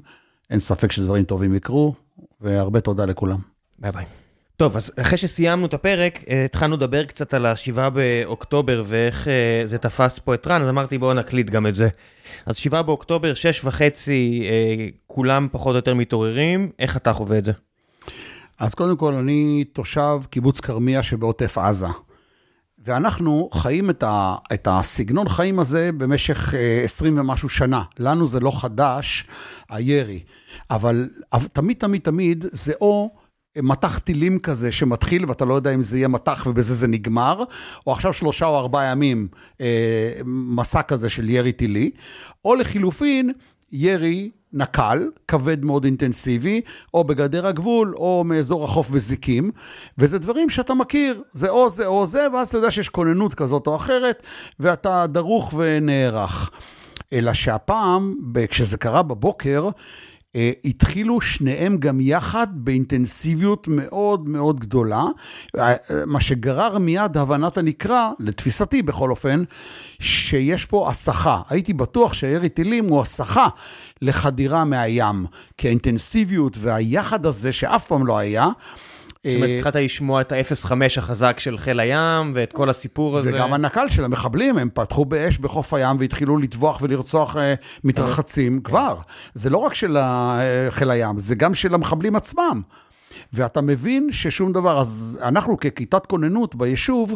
אין 0.50 0.60
ספק 0.60 0.92
שדברים 0.92 1.24
טובים 1.24 1.54
יקרו, 1.54 1.94
והרבה 2.40 2.80
תודה 2.80 3.04
לכולם. 3.04 3.38
ביי 3.78 3.92
ביי. 3.92 4.04
טוב, 4.58 4.76
אז 4.76 4.92
אחרי 5.00 5.18
שסיימנו 5.18 5.66
את 5.66 5.74
הפרק, 5.74 6.24
אה, 6.30 6.44
התחלנו 6.44 6.76
לדבר 6.76 7.04
קצת 7.04 7.34
על 7.34 7.46
השבעה 7.46 7.90
באוקטובר 7.90 8.82
ואיך 8.86 9.28
אה, 9.28 9.62
זה 9.64 9.78
תפס 9.78 10.18
פה 10.18 10.34
את 10.34 10.46
רן, 10.46 10.62
אז 10.62 10.68
אמרתי 10.68 10.98
בואו 10.98 11.14
נקליט 11.14 11.50
גם 11.50 11.66
את 11.66 11.74
זה. 11.74 11.88
אז 12.46 12.56
שבעה 12.56 12.82
באוקטובר, 12.82 13.34
שש 13.34 13.64
וחצי, 13.64 14.48
אה, 14.50 14.86
כולם 15.06 15.48
פחות 15.52 15.70
או 15.72 15.76
יותר 15.76 15.94
מתעוררים, 15.94 16.70
איך 16.78 16.96
אתה 16.96 17.12
חווה 17.12 17.38
את 17.38 17.44
זה? 17.44 17.52
אז 18.58 18.74
קודם 18.74 18.96
כל, 18.96 19.14
אני 19.14 19.64
תושב 19.72 20.20
קיבוץ 20.30 20.60
כרמיה 20.60 21.02
שבעוטף 21.02 21.58
עזה. 21.58 21.86
ואנחנו 22.84 23.48
חיים 23.52 23.90
את, 23.90 24.02
ה, 24.02 24.34
את 24.52 24.68
הסגנון 24.70 25.28
חיים 25.28 25.58
הזה 25.58 25.90
במשך 25.98 26.54
אה, 26.54 26.80
20 26.84 27.18
ומשהו 27.18 27.48
שנה. 27.48 27.82
לנו 27.98 28.26
זה 28.26 28.40
לא 28.40 28.60
חדש, 28.60 29.24
הירי. 29.70 30.20
אבל 30.70 31.08
תמיד, 31.52 31.76
תמיד, 31.76 32.00
תמיד 32.02 32.44
זה 32.52 32.72
או 32.80 33.10
מטח 33.62 33.98
טילים 33.98 34.38
כזה 34.38 34.72
שמתחיל 34.72 35.24
ואתה 35.28 35.44
לא 35.44 35.54
יודע 35.54 35.74
אם 35.74 35.82
זה 35.82 35.96
יהיה 35.98 36.08
מטח 36.08 36.46
ובזה 36.46 36.74
זה 36.74 36.86
נגמר, 36.86 37.44
או 37.86 37.92
עכשיו 37.92 38.12
שלושה 38.12 38.46
או 38.46 38.58
ארבעה 38.58 38.84
ימים 38.84 39.28
אה, 39.60 40.12
מסע 40.24 40.82
כזה 40.82 41.08
של 41.08 41.30
ירי 41.30 41.52
טילי, 41.52 41.90
או 42.44 42.54
לחילופין, 42.54 43.32
ירי 43.72 44.30
נקל, 44.52 45.10
כבד 45.28 45.64
מאוד 45.64 45.84
אינטנסיבי, 45.84 46.60
או 46.94 47.04
בגדר 47.04 47.46
הגבול, 47.46 47.94
או 47.96 48.24
מאזור 48.24 48.64
החוף 48.64 48.90
בזיקים, 48.90 49.50
וזה 49.98 50.18
דברים 50.18 50.50
שאתה 50.50 50.74
מכיר, 50.74 51.22
זה 51.32 51.48
או 51.48 51.70
זה 51.70 51.86
או 51.86 52.06
זה, 52.06 52.26
ואז 52.32 52.48
אתה 52.48 52.58
יודע 52.58 52.70
שיש 52.70 52.88
כוננות 52.88 53.34
כזאת 53.34 53.66
או 53.66 53.76
אחרת, 53.76 54.22
ואתה 54.60 55.06
דרוך 55.06 55.54
ונערך. 55.56 56.50
אלא 57.12 57.32
שהפעם, 57.32 58.14
כשזה 58.48 58.76
קרה 58.76 59.02
בבוקר, 59.02 59.68
התחילו 60.64 61.20
שניהם 61.20 61.76
גם 61.76 62.00
יחד 62.00 62.46
באינטנסיביות 62.52 63.68
מאוד 63.68 64.28
מאוד 64.28 64.60
גדולה, 64.60 65.04
אה, 65.58 65.74
מה 66.06 66.20
שגרר 66.20 66.78
מיד 66.78 67.16
הבנת 67.16 67.58
הנקרא, 67.58 68.10
לתפיסתי 68.20 68.82
בכל 68.82 69.10
אופן, 69.10 69.44
שיש 70.00 70.66
פה 70.66 70.90
הסחה. 70.90 71.40
הייתי 71.48 71.72
בטוח 71.72 72.12
שהירי 72.12 72.48
טילים 72.48 72.88
הוא 72.88 73.00
הסחה 73.00 73.48
לחדירה 74.02 74.64
מהים, 74.64 75.26
כי 75.58 75.68
האינטנסיביות 75.68 76.56
והיחד 76.60 77.26
הזה, 77.26 77.52
שאף 77.52 77.86
פעם 77.86 78.06
לא 78.06 78.18
היה, 78.18 78.48
זאת 79.28 79.36
אומרת, 79.36 79.50
אה, 79.50 79.56
התחלת 79.56 79.76
לשמוע 79.76 80.20
את 80.20 80.32
ה-0.5 80.32 80.72
החזק 80.98 81.38
של 81.38 81.58
חיל 81.58 81.80
הים, 81.80 82.32
ואת 82.34 82.52
כל 82.52 82.70
הסיפור 82.70 83.18
הזה. 83.18 83.30
וגם 83.34 83.52
הנקל 83.52 83.88
של 83.90 84.04
המחבלים, 84.04 84.58
הם 84.58 84.68
פתחו 84.74 85.04
באש 85.04 85.38
בחוף 85.38 85.74
הים 85.74 85.96
והתחילו 86.00 86.38
לטבוח 86.38 86.78
ולרצוח 86.82 87.36
אה, 87.36 87.54
מתרחצים 87.84 88.60
כבר. 88.60 88.96
זה 89.34 89.50
לא 89.50 89.58
רק 89.58 89.74
של 89.74 89.96
אה, 89.96 90.66
חיל 90.70 90.90
הים, 90.90 91.18
זה 91.18 91.34
גם 91.34 91.54
של 91.54 91.74
המחבלים 91.74 92.16
עצמם. 92.16 92.62
ואתה 93.32 93.60
מבין 93.60 94.08
ששום 94.12 94.52
דבר, 94.52 94.80
אז 94.80 95.18
אנחנו 95.22 95.56
ככיתת 95.56 96.06
כוננות 96.06 96.54
ביישוב 96.54 97.14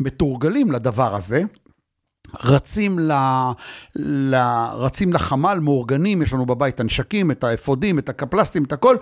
מתורגלים 0.00 0.72
לדבר 0.72 1.14
הזה. 1.14 1.42
רצים, 2.44 2.98
ל, 2.98 3.12
ל, 3.96 4.34
רצים 4.72 5.12
לחמ"ל, 5.12 5.58
מאורגנים, 5.58 6.22
יש 6.22 6.32
לנו 6.32 6.46
בבית 6.46 6.80
הנשקים, 6.80 7.30
את 7.30 7.44
האפודים, 7.44 7.98
את 7.98 8.08
הקפלסטים, 8.08 8.64
את 8.64 8.72
הכל, 8.72 8.96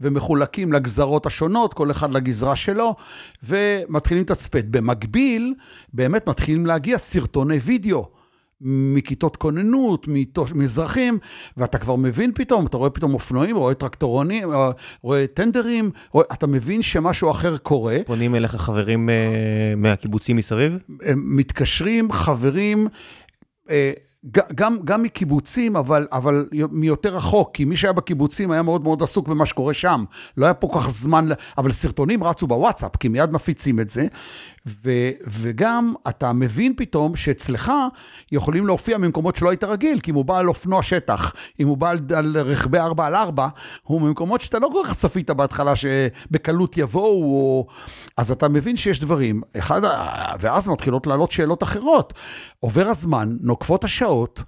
ומחולקים 0.00 0.72
לגזרות 0.72 1.26
השונות, 1.26 1.74
כל 1.74 1.90
אחד 1.90 2.12
לגזרה 2.12 2.56
שלו, 2.56 2.94
ומתחילים 3.42 4.22
לתצפת. 4.22 4.64
במקביל, 4.70 5.54
באמת 5.92 6.28
מתחילים 6.28 6.66
להגיע 6.66 6.98
סרטוני 6.98 7.56
וידאו. 7.56 8.23
מכיתות 8.64 9.36
כוננות, 9.36 10.08
מתוש- 10.08 10.52
מאזרחים, 10.52 11.18
ואתה 11.56 11.78
כבר 11.78 11.96
מבין 11.96 12.32
פתאום, 12.34 12.66
אתה 12.66 12.76
רואה 12.76 12.90
פתאום 12.90 13.14
אופנועים, 13.14 13.56
רואה 13.56 13.74
טרקטורונים, 13.74 14.48
רואה 15.02 15.26
טנדרים, 15.34 15.90
רואה, 16.10 16.26
אתה 16.32 16.46
מבין 16.46 16.82
שמשהו 16.82 17.30
אחר 17.30 17.56
קורה. 17.56 17.96
פונים 18.06 18.34
אליך 18.34 18.56
חברים 18.56 19.10
אה, 19.10 19.14
מהקיבוצים 19.76 20.36
מסביב? 20.36 20.72
מתקשרים, 21.16 22.12
חברים, 22.12 22.88
אה, 23.70 23.92
גם, 24.54 24.76
גם 24.84 25.02
מקיבוצים, 25.02 25.76
אבל, 25.76 26.06
אבל 26.12 26.48
מיותר 26.70 27.16
רחוק, 27.16 27.50
כי 27.54 27.64
מי 27.64 27.76
שהיה 27.76 27.92
בקיבוצים 27.92 28.50
היה 28.50 28.62
מאוד 28.62 28.82
מאוד 28.82 29.02
עסוק 29.02 29.28
במה 29.28 29.46
שקורה 29.46 29.74
שם. 29.74 30.04
לא 30.36 30.44
היה 30.46 30.54
פה 30.54 30.68
כך 30.74 30.90
זמן, 30.90 31.28
אבל 31.58 31.70
סרטונים 31.72 32.24
רצו 32.24 32.46
בוואטסאפ, 32.46 32.96
כי 32.96 33.08
מיד 33.08 33.30
מפיצים 33.30 33.80
את 33.80 33.90
זה. 33.90 34.06
ו, 34.66 34.90
וגם 35.26 35.94
אתה 36.08 36.32
מבין 36.32 36.74
פתאום 36.76 37.16
שאצלך 37.16 37.72
יכולים 38.32 38.66
להופיע 38.66 38.98
ממקומות 38.98 39.36
שלא 39.36 39.50
היית 39.50 39.64
רגיל, 39.64 40.00
כי 40.00 40.10
אם 40.10 40.16
הוא 40.16 40.24
בא 40.24 40.38
על 40.38 40.48
אופנוע 40.48 40.82
שטח, 40.82 41.32
אם 41.60 41.68
הוא 41.68 41.76
בא 41.76 41.90
על, 41.90 41.98
על 42.16 42.36
רכבי 42.38 42.78
4 42.78 43.06
על 43.06 43.14
4, 43.14 43.48
הוא 43.82 44.00
ממקומות 44.00 44.40
שאתה 44.40 44.58
לא 44.58 44.70
כל 44.72 44.82
כך 44.88 44.94
צפית 44.94 45.30
בהתחלה 45.30 45.72
שבקלות 45.76 46.78
יבואו, 46.78 47.24
או... 47.24 47.66
אז 48.16 48.30
אתה 48.30 48.48
מבין 48.48 48.76
שיש 48.76 49.00
דברים, 49.00 49.42
אחד, 49.58 49.80
ואז 50.40 50.68
מתחילות 50.68 51.06
לעלות 51.06 51.32
שאלות 51.32 51.62
אחרות. 51.62 52.12
עובר 52.60 52.86
הזמן, 52.88 53.36
נוקפות 53.40 53.84
השעות, 53.84 54.42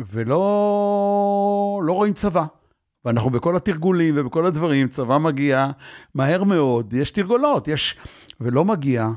ולא 0.00 1.80
לא 1.84 1.92
רואים 1.92 2.12
צבא. 2.12 2.44
ואנחנו 3.04 3.30
בכל 3.30 3.56
התרגולים 3.56 4.14
ובכל 4.16 4.46
הדברים, 4.46 4.88
צבא 4.88 5.18
מגיע 5.18 5.70
מהר 6.14 6.44
מאוד, 6.44 6.92
יש 6.92 7.10
תרגולות, 7.10 7.68
יש... 7.68 7.96
ולא 8.40 8.64
מגיע. 8.64 9.10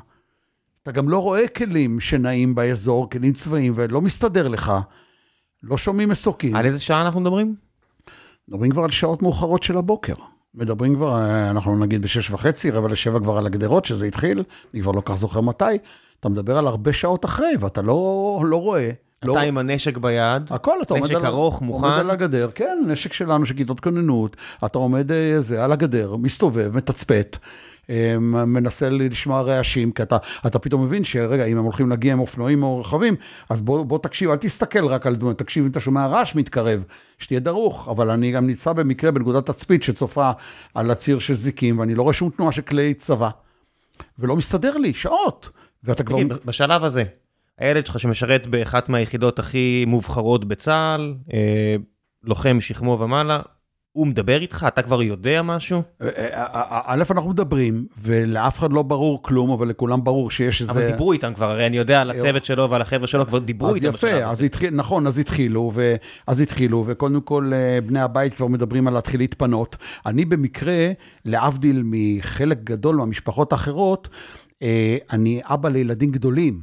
אתה 0.87 0.95
גם 0.95 1.09
לא 1.09 1.19
רואה 1.19 1.47
כלים 1.47 1.99
שנעים 1.99 2.55
באזור, 2.55 3.09
כלים 3.09 3.33
צבאיים, 3.33 3.73
ולא 3.75 4.01
מסתדר 4.01 4.47
לך. 4.47 4.73
לא 5.63 5.77
שומעים 5.77 6.09
מסוקים. 6.09 6.55
על 6.55 6.65
איזה 6.65 6.79
שעה 6.79 7.01
אנחנו 7.01 7.19
מדברים? 7.19 7.55
מדברים 8.47 8.71
כבר 8.71 8.83
על 8.83 8.91
שעות 8.91 9.21
מאוחרות 9.21 9.63
של 9.63 9.77
הבוקר. 9.77 10.13
מדברים 10.55 10.95
כבר, 10.95 11.15
אה, 11.15 11.49
אנחנו 11.49 11.79
נגיד 11.79 12.01
בשש 12.01 12.31
וחצי, 12.31 12.71
רבע 12.71 12.87
לשבע 12.87 13.19
כבר 13.19 13.37
על 13.37 13.45
הגדרות, 13.45 13.85
שזה 13.85 14.05
התחיל, 14.05 14.43
אני 14.73 14.81
כבר 14.81 14.91
לא 14.91 15.01
כך 15.05 15.15
זוכר 15.15 15.41
מתי. 15.41 15.65
אתה 16.19 16.29
מדבר 16.29 16.57
על 16.57 16.67
הרבה 16.67 16.93
שעות 16.93 17.25
אחרי, 17.25 17.53
ואתה 17.59 17.81
לא, 17.81 18.41
לא 18.45 18.61
רואה. 18.61 18.91
לא... 19.23 19.31
אתה 19.31 19.41
עם 19.41 19.57
הנשק 19.57 19.97
ביד, 19.97 20.43
הכל, 20.49 20.77
אתה 20.81 20.93
עומד 20.93 21.05
נשק 21.05 21.15
על, 21.15 21.25
ארוך, 21.25 21.59
עומד 21.59 21.71
מוכן. 21.71 21.87
על 21.87 22.09
הגדר, 22.09 22.49
כן, 22.55 22.77
נשק 22.87 23.13
שלנו, 23.13 23.45
של 23.45 23.53
כיתות 23.53 23.79
כוננות, 23.79 24.37
אתה 24.65 24.77
עומד 24.77 25.11
אה, 25.11 25.41
זה, 25.41 25.63
על 25.63 25.71
הגדר, 25.71 26.15
מסתובב, 26.15 26.77
מתצפת, 26.77 27.37
מנסה 28.47 28.89
לשמוע 28.89 29.41
רעשים, 29.41 29.91
כי 29.91 30.03
אתה, 30.03 30.17
אתה 30.47 30.59
פתאום 30.59 30.85
מבין 30.85 31.03
שרגע, 31.03 31.45
אם 31.45 31.57
הם 31.57 31.63
הולכים 31.63 31.89
להגיע 31.89 32.13
עם 32.13 32.19
אופנועים 32.19 32.63
או 32.63 32.79
רכבים, 32.79 33.15
אז 33.49 33.61
בוא, 33.61 33.83
בוא 33.83 33.99
תקשיב, 33.99 34.29
אל 34.29 34.37
תסתכל 34.37 34.85
רק 34.85 35.07
על 35.07 35.15
דמות, 35.15 35.37
תקשיב 35.37 35.63
אם 35.63 35.71
אתה 35.71 35.79
שומע 35.79 36.07
רעש 36.07 36.35
מתקרב, 36.35 36.83
שתהיה 37.19 37.39
דרוך, 37.39 37.87
אבל 37.87 38.09
אני 38.09 38.31
גם 38.31 38.47
נמצא 38.47 38.73
במקרה 38.73 39.11
בנקודת 39.11 39.45
תצפית 39.45 39.83
שצופה 39.83 40.31
על 40.73 40.91
הציר 40.91 41.19
של 41.19 41.33
זיקים, 41.33 41.79
ואני 41.79 41.95
לא 41.95 42.03
רואה 42.03 42.13
שום 42.13 42.29
תנועה 42.29 42.51
של 42.51 42.61
כלי 42.61 42.93
צבא, 42.93 43.29
ולא 44.19 44.35
מסתדר 44.35 44.77
לי, 44.77 44.93
שעות, 44.93 45.49
ואתה 45.83 46.03
כבר... 46.03 46.17
תגיד, 46.17 46.33
בשלב 46.45 46.83
הזה, 46.83 47.03
הילד 47.57 47.85
שלך 47.85 47.99
שמשרת 47.99 48.47
באחת 48.47 48.89
מהיחידות 48.89 49.39
הכי 49.39 49.85
מובחרות 49.87 50.45
בצה"ל, 50.45 51.15
אה, 51.33 51.75
לוחם 52.23 52.61
שכמו 52.61 52.99
ומעלה, 52.99 53.39
הוא 53.97 54.07
מדבר 54.07 54.41
איתך? 54.41 54.65
אתה 54.67 54.81
כבר 54.81 55.01
יודע 55.01 55.41
משהו? 55.41 55.81
אה, 56.01 56.07
א', 56.85 57.03
אנחנו 57.11 57.29
מדברים, 57.29 57.85
ולאף 58.01 58.57
אחד 58.57 58.71
לא 58.71 58.81
ברור 58.81 59.23
כלום, 59.23 59.51
אבל 59.51 59.67
לכולם 59.67 60.03
ברור 60.03 60.31
שיש 60.31 60.61
איזה... 60.61 60.71
אבל 60.71 60.91
דיברו 60.91 61.13
איתם 61.13 61.33
כבר, 61.33 61.51
הרי 61.51 61.67
אני 61.67 61.77
יודע 61.77 62.01
על 62.01 62.11
הצוות 62.11 62.45
שלו 62.45 62.69
ועל 62.69 62.81
החבר'ה 62.81 63.07
שלו, 63.07 63.25
כבר 63.25 63.39
דיברו 63.39 63.75
איתם 63.75 63.91
בשלב 63.91 64.09
יפה, 64.09 64.25
אז 64.25 64.31
הזה. 64.31 64.45
התחיל, 64.45 64.69
נכון, 64.73 65.07
אז 65.07 65.19
התחילו, 65.19 65.71
אז 66.27 66.41
התחילו, 66.41 66.83
וקודם 66.87 67.21
כל 67.21 67.51
אה, 67.53 67.81
בני 67.81 67.99
הבית 67.99 68.33
כבר 68.33 68.47
מדברים 68.47 68.87
על 68.87 68.93
להתחיל 68.93 69.19
להתפנות. 69.19 69.75
אני 70.05 70.25
במקרה, 70.25 70.91
להבדיל 71.25 71.81
מחלק 71.85 72.63
גדול 72.63 72.95
מהמשפחות 72.95 73.51
האחרות, 73.51 74.09
אה, 74.61 74.97
אני 75.11 75.41
אבא 75.43 75.69
לילדים 75.69 76.11
גדולים, 76.11 76.61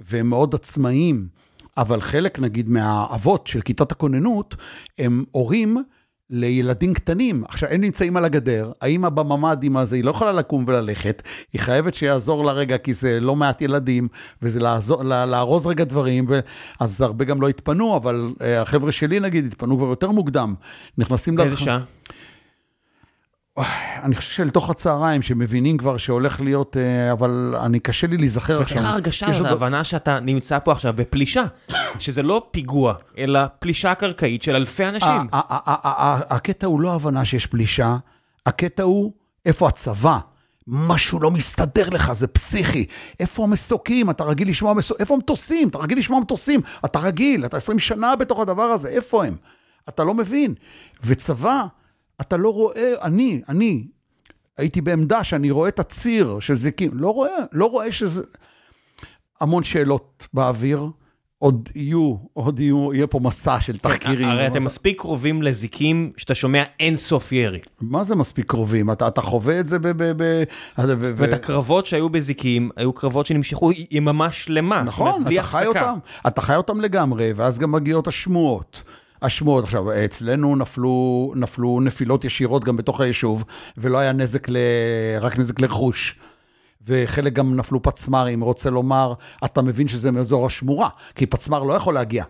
והם 0.00 0.30
מאוד 0.30 0.54
עצמאיים, 0.54 1.28
אבל 1.76 2.00
חלק, 2.00 2.38
נגיד, 2.38 2.68
מהאבות 2.68 3.46
של 3.46 3.60
כיתת 3.60 3.92
הכוננות, 3.92 4.56
הם 4.98 5.24
הורים 5.30 5.78
לילדים 6.30 6.94
קטנים. 6.94 7.44
עכשיו, 7.48 7.68
הם 7.68 7.80
נמצאים 7.80 8.16
על 8.16 8.24
הגדר, 8.24 8.72
האמא 8.80 9.08
בממ"ד 9.08 9.58
עם 9.62 9.76
הזה, 9.76 9.96
היא 9.96 10.04
לא 10.04 10.10
יכולה 10.10 10.32
לקום 10.32 10.64
וללכת, 10.68 11.22
היא 11.52 11.60
חייבת 11.60 11.94
שיעזור 11.94 12.44
לה 12.44 12.52
רגע, 12.52 12.78
כי 12.78 12.94
זה 12.94 13.20
לא 13.20 13.36
מעט 13.36 13.62
ילדים, 13.62 14.08
וזה 14.42 14.60
לעזור, 14.60 15.02
לה, 15.02 15.26
לארוז 15.26 15.66
רגע 15.66 15.84
דברים, 15.84 16.26
ו... 16.28 16.40
אז 16.80 17.00
הרבה 17.00 17.24
גם 17.24 17.40
לא 17.40 17.48
התפנו, 17.48 17.96
אבל 17.96 18.32
uh, 18.38 18.44
החבר'ה 18.44 18.92
שלי 18.92 19.20
נגיד 19.20 19.46
התפנו 19.46 19.78
כבר 19.78 19.86
יותר 19.86 20.10
מוקדם. 20.10 20.54
נכנסים... 20.98 21.36
באיזה 21.36 21.56
שעה? 21.56 21.80
אני 24.02 24.14
חושב 24.14 24.30
שלתוך 24.30 24.70
הצהריים, 24.70 25.22
שמבינים 25.22 25.76
כבר 25.76 25.96
שהולך 25.96 26.40
להיות, 26.40 26.76
אה, 26.76 27.12
אבל 27.12 27.54
אני 27.60 27.80
קשה 27.80 28.06
לי 28.06 28.16
להיזכר 28.16 28.60
עכשיו. 28.60 28.78
איך 28.78 28.86
ההרגשה, 28.86 29.26
הזאת, 29.26 29.46
ההבנה 29.46 29.84
שאתה 29.84 30.20
נמצא 30.20 30.58
פה 30.58 30.72
עכשיו 30.72 30.92
בפלישה, 30.96 31.44
שזה 31.98 32.22
לא 32.22 32.46
פיגוע, 32.50 32.94
אלא 33.18 33.40
פלישה 33.58 33.94
קרקעית 33.94 34.42
של 34.42 34.56
אלפי 34.56 34.88
אנשים. 34.88 35.28
הקטע 35.32 36.66
הוא 36.66 36.80
לא 36.80 36.94
הבנה 36.94 37.24
שיש 37.24 37.46
פלישה, 37.46 37.96
הקטע 38.46 38.82
הוא 38.82 39.12
איפה 39.46 39.68
הצבא. 39.68 40.18
משהו 40.66 41.20
לא 41.20 41.30
מסתדר 41.30 41.88
לך, 41.90 42.12
זה 42.12 42.26
פסיכי. 42.26 42.86
איפה 43.20 43.42
המסוקים? 43.42 44.10
אתה 44.10 44.24
רגיל 44.24 44.48
לשמוע 44.48 44.74
מסוקים? 44.74 45.00
איפה 45.00 45.14
המטוסים? 45.14 45.68
אתה 45.68 45.78
רגיל 45.78 45.98
לשמוע 45.98 46.20
מטוסים. 46.20 46.60
אתה 46.84 46.98
רגיל, 46.98 47.46
אתה 47.46 47.56
20 47.56 47.78
שנה 47.78 48.16
בתוך 48.16 48.40
הדבר 48.40 48.62
הזה, 48.62 48.88
איפה 48.88 49.24
הם? 49.24 49.36
אתה 49.88 50.04
לא 50.04 50.14
מבין. 50.14 50.54
וצבא... 51.04 51.64
אתה 52.20 52.36
לא 52.36 52.52
רואה, 52.52 52.94
אני, 53.02 53.42
אני, 53.48 53.86
הייתי 54.58 54.80
בעמדה 54.80 55.24
שאני 55.24 55.50
רואה 55.50 55.68
את 55.68 55.78
הציר 55.78 56.40
של 56.40 56.56
זיקים, 56.56 56.90
לא 56.94 57.10
רואה, 57.10 57.36
לא 57.52 57.66
רואה 57.66 57.92
שזה... 57.92 58.22
המון 59.40 59.64
שאלות 59.64 60.28
באוויר, 60.34 60.86
עוד 61.38 61.68
יהיו, 61.74 62.16
עוד 62.32 62.60
יהיו, 62.60 62.94
יהיה 62.94 63.06
פה 63.06 63.18
מסע 63.18 63.60
של 63.60 63.78
תחקירים. 63.78 64.28
הרי 64.28 64.46
אתם 64.46 64.64
מספיק 64.64 65.00
קרובים 65.00 65.42
לזיקים 65.42 66.12
שאתה 66.16 66.34
שומע 66.34 66.62
אין 66.80 66.96
סוף 66.96 67.32
ירי. 67.32 67.58
מה 67.80 68.04
זה 68.04 68.14
מספיק 68.14 68.46
קרובים? 68.50 68.90
אתה, 68.90 69.08
אתה 69.08 69.20
חווה 69.20 69.60
את 69.60 69.66
זה 69.66 69.78
ב... 69.78 69.88
ב, 69.88 70.12
ב 70.16 70.44
ואת 71.16 71.32
הקרבות 71.32 71.86
שהיו 71.86 72.08
בזיקים, 72.08 72.70
היו 72.76 72.92
קרבות 72.92 73.26
שנמשכו 73.26 73.70
יממה 73.90 74.32
שלמה. 74.32 74.82
נכון, 74.82 75.24
אתה 75.32 75.42
חי 75.42 75.66
אותם, 75.66 75.98
אתה 76.26 76.40
חי 76.40 76.56
אותם 76.56 76.80
לגמרי, 76.80 77.32
ואז 77.36 77.58
גם 77.58 77.72
מגיעות 77.72 78.06
השמועות. 78.06 78.82
השמועות. 79.24 79.64
עכשיו, 79.64 80.04
אצלנו 80.04 80.56
נפלו, 80.56 81.32
נפלו 81.36 81.80
נפילות 81.80 82.24
ישירות 82.24 82.64
גם 82.64 82.76
בתוך 82.76 83.00
היישוב, 83.00 83.44
ולא 83.76 83.98
היה 83.98 84.12
נזק, 84.12 84.48
ל... 84.48 84.56
רק 85.20 85.38
נזק 85.38 85.60
לרכוש. 85.60 86.18
וחלק 86.86 87.32
גם 87.32 87.56
נפלו 87.56 87.82
פצמ"רים, 87.82 88.40
רוצה 88.40 88.70
לומר, 88.70 89.14
אתה 89.44 89.62
מבין 89.62 89.88
שזה 89.88 90.10
מאזור 90.10 90.46
השמורה, 90.46 90.88
כי 91.14 91.26
פצמ"ר 91.26 91.62
לא 91.62 91.74
יכול 91.74 91.94
להגיע 91.94 92.24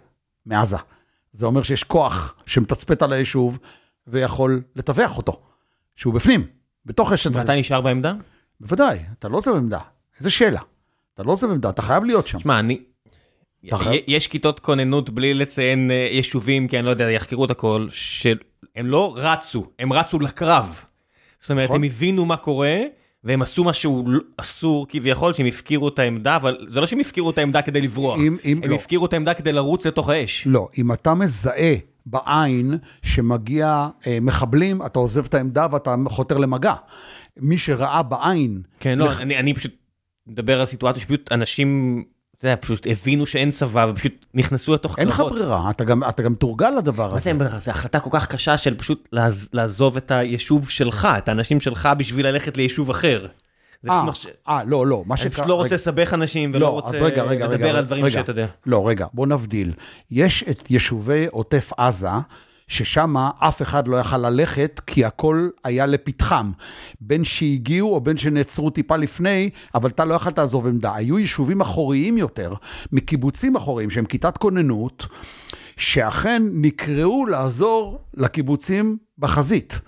מעזה. 0.46 0.76
זה 1.32 1.46
אומר 1.46 1.62
שיש 1.62 1.84
כוח 1.84 2.34
שמתצפת 2.46 3.02
על 3.02 3.12
היישוב 3.12 3.58
ויכול 4.06 4.62
לטווח 4.76 5.16
אותו, 5.16 5.40
שהוא 5.96 6.14
בפנים, 6.14 6.46
בתוך 6.86 7.12
אשת... 7.12 7.30
ואתה 7.34 7.56
נשאר 7.56 7.80
בעמדה? 7.80 8.14
בוודאי, 8.60 8.98
אתה 9.18 9.28
לא 9.28 9.36
עוזב 9.36 9.50
עמדה. 9.54 9.78
איזה 10.18 10.30
שאלה. 10.30 10.60
אתה 11.14 11.22
לא 11.22 11.32
עוזב 11.32 11.50
עמדה, 11.50 11.70
אתה 11.70 11.82
חייב 11.82 12.04
להיות 12.04 12.26
שם. 12.26 12.38
שמע, 12.38 12.58
אני, 12.58 12.80
יש 14.06 14.26
כיתות 14.26 14.60
כוננות 14.60 15.10
בלי 15.10 15.34
לציין 15.34 15.90
אה, 15.90 16.08
יישובים, 16.10 16.68
כי 16.68 16.78
אני 16.78 16.86
לא 16.86 16.90
יודע, 16.90 17.10
יחקרו 17.10 17.44
את 17.44 17.50
הכל, 17.50 17.86
שהם 17.90 18.36
לא 18.76 19.14
רצו, 19.16 19.64
הם 19.78 19.92
רצו 19.92 20.20
לקרב. 20.20 20.84
זאת 21.40 21.50
אומרת, 21.50 21.64
נכון. 21.64 21.76
הם 21.76 21.82
הבינו 21.82 22.24
מה 22.24 22.36
קורה, 22.36 22.76
והם 23.24 23.42
עשו 23.42 23.64
משהו 23.64 24.04
לא- 24.06 24.20
אסור 24.36 24.86
כביכול, 24.88 25.32
שהם 25.32 25.46
הפקירו 25.46 25.88
את 25.88 25.98
העמדה, 25.98 26.36
אבל 26.36 26.66
זה 26.68 26.80
לא 26.80 26.86
שהם 26.86 27.00
הפקירו 27.00 27.30
את 27.30 27.38
העמדה 27.38 27.62
כדי 27.62 27.80
לברוח, 27.80 28.18
אם, 28.18 28.36
אם 28.44 28.60
הם 28.62 28.70
לא. 28.70 28.74
הפקירו 28.74 29.06
את 29.06 29.12
העמדה 29.12 29.34
כדי 29.34 29.52
לרוץ 29.52 29.86
לתוך 29.86 30.08
האש. 30.08 30.42
לא, 30.46 30.68
אם 30.78 30.92
אתה 30.92 31.14
מזהה 31.14 31.74
בעין 32.06 32.78
שמגיע 33.02 33.88
אה, 34.06 34.18
מחבלים, 34.20 34.86
אתה 34.86 34.98
עוזב 34.98 35.24
את 35.24 35.34
העמדה 35.34 35.66
ואתה 35.72 35.94
חותר 36.08 36.38
למגע. 36.38 36.74
מי 37.36 37.58
שראה 37.58 38.02
בעין... 38.02 38.62
כן, 38.80 38.98
לא, 38.98 39.06
לח... 39.06 39.20
אני, 39.20 39.36
אני 39.36 39.54
פשוט 39.54 39.74
מדבר 40.26 40.60
על 40.60 40.66
סיטואציה 40.66 41.02
שפשוט 41.02 41.32
אנשים 41.32 42.02
אתה 42.38 42.46
יודע, 42.46 42.56
פשוט 42.60 42.86
הבינו 42.90 43.26
שאין 43.26 43.50
צבא 43.50 43.86
ופשוט 43.90 44.26
נכנסו 44.34 44.74
לתוך 44.74 44.96
קרבות. 44.96 44.98
אין 44.98 45.08
לך 45.08 45.20
ברירה, 45.20 45.70
אתה 45.70 45.84
גם, 45.84 46.04
אתה 46.04 46.22
גם 46.22 46.34
תורגל 46.34 46.70
לדבר 46.70 47.04
הזה. 47.04 47.14
מה 47.14 47.20
זה 47.20 47.30
אין 47.30 47.38
ברירה? 47.38 47.60
זו 47.60 47.70
החלטה 47.70 48.00
כל 48.00 48.10
כך 48.12 48.26
קשה 48.26 48.56
של 48.56 48.74
פשוט 48.74 49.08
לעז, 49.12 49.48
לעזוב 49.52 49.96
את 49.96 50.10
היישוב 50.10 50.70
שלך, 50.70 51.08
את 51.18 51.28
האנשים 51.28 51.60
שלך 51.60 51.88
בשביל 51.98 52.26
ללכת 52.26 52.56
ליישוב 52.56 52.90
אחר. 52.90 53.26
אה, 53.90 54.06
אה, 54.48 54.64
לא, 54.66 54.86
לא, 54.86 55.02
מה 55.06 55.16
שקרה... 55.16 55.26
אני 55.26 55.34
פשוט 55.34 55.46
לא 55.46 55.54
רוצה 55.54 55.74
לסבך 55.74 56.14
אנשים 56.14 56.50
ולא 56.50 56.60
לא, 56.60 56.68
רוצה 56.68 56.98
רגע, 57.04 57.22
רגע, 57.22 57.46
לדבר 57.46 57.66
רגע, 57.66 57.78
על 57.78 57.84
דברים 57.84 58.10
שאתה 58.10 58.30
יודע. 58.30 58.46
לא, 58.66 58.88
רגע, 58.88 59.06
בוא 59.12 59.26
נבדיל. 59.26 59.72
יש 60.10 60.44
את 60.50 60.70
יישובי 60.70 61.26
עוטף 61.30 61.70
עזה, 61.76 62.08
ששם 62.68 63.16
אף 63.38 63.62
אחד 63.62 63.88
לא 63.88 63.96
יכל 63.96 64.18
ללכת, 64.18 64.80
כי 64.86 65.04
הכל 65.04 65.48
היה 65.64 65.86
לפתחם. 65.86 66.50
בין 67.00 67.24
שהגיעו 67.24 67.94
או 67.94 68.00
בין 68.00 68.16
שנעצרו 68.16 68.70
טיפה 68.70 68.96
לפני, 68.96 69.50
אבל 69.74 69.90
אתה 69.90 70.04
לא 70.04 70.14
יכלת 70.14 70.38
לעזוב 70.38 70.66
עמדה. 70.66 70.94
היו 70.94 71.18
יישובים 71.18 71.60
אחוריים 71.60 72.18
יותר, 72.18 72.54
מקיבוצים 72.92 73.56
אחוריים, 73.56 73.90
שהם 73.90 74.04
כיתת 74.04 74.38
כוננות, 74.38 75.06
שאכן 75.76 76.42
נקראו 76.52 77.26
לעזור 77.26 77.98
לקיבוצים 78.14 78.96
בחזית. 79.18 79.80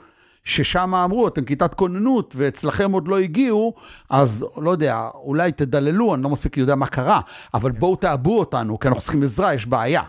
ששם 0.44 0.94
אמרו, 0.94 1.28
אתם 1.28 1.44
כיתת 1.44 1.74
כוננות 1.74 2.34
ואצלכם 2.36 2.92
עוד 2.92 3.08
לא 3.08 3.18
הגיעו, 3.18 3.74
אז 4.10 4.46
לא 4.56 4.70
יודע, 4.70 5.08
אולי 5.14 5.52
תדללו, 5.52 6.14
אני 6.14 6.22
לא 6.22 6.30
מספיק 6.30 6.56
יודע 6.56 6.74
מה 6.74 6.86
קרה, 6.86 7.20
אבל 7.54 7.70
בואו 7.70 7.96
תעבו 7.96 8.38
אותנו, 8.38 8.80
כי 8.80 8.88
אנחנו 8.88 9.02
צריכים 9.02 9.22
עזרה, 9.22 9.54
יש 9.54 9.66
בעיה. 9.66 10.02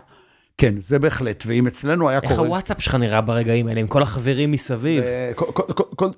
כן, 0.60 0.74
זה 0.78 0.98
בהחלט, 0.98 1.44
ואם 1.46 1.66
אצלנו 1.66 2.08
היה 2.08 2.20
קורה... 2.20 2.32
איך 2.32 2.40
הוואטסאפ 2.40 2.82
שלך 2.82 2.94
נראה 2.94 3.20
ברגעים 3.20 3.66
האלה, 3.66 3.80
עם 3.80 3.86
כל 3.86 4.02
החברים 4.02 4.52
מסביב? 4.52 5.04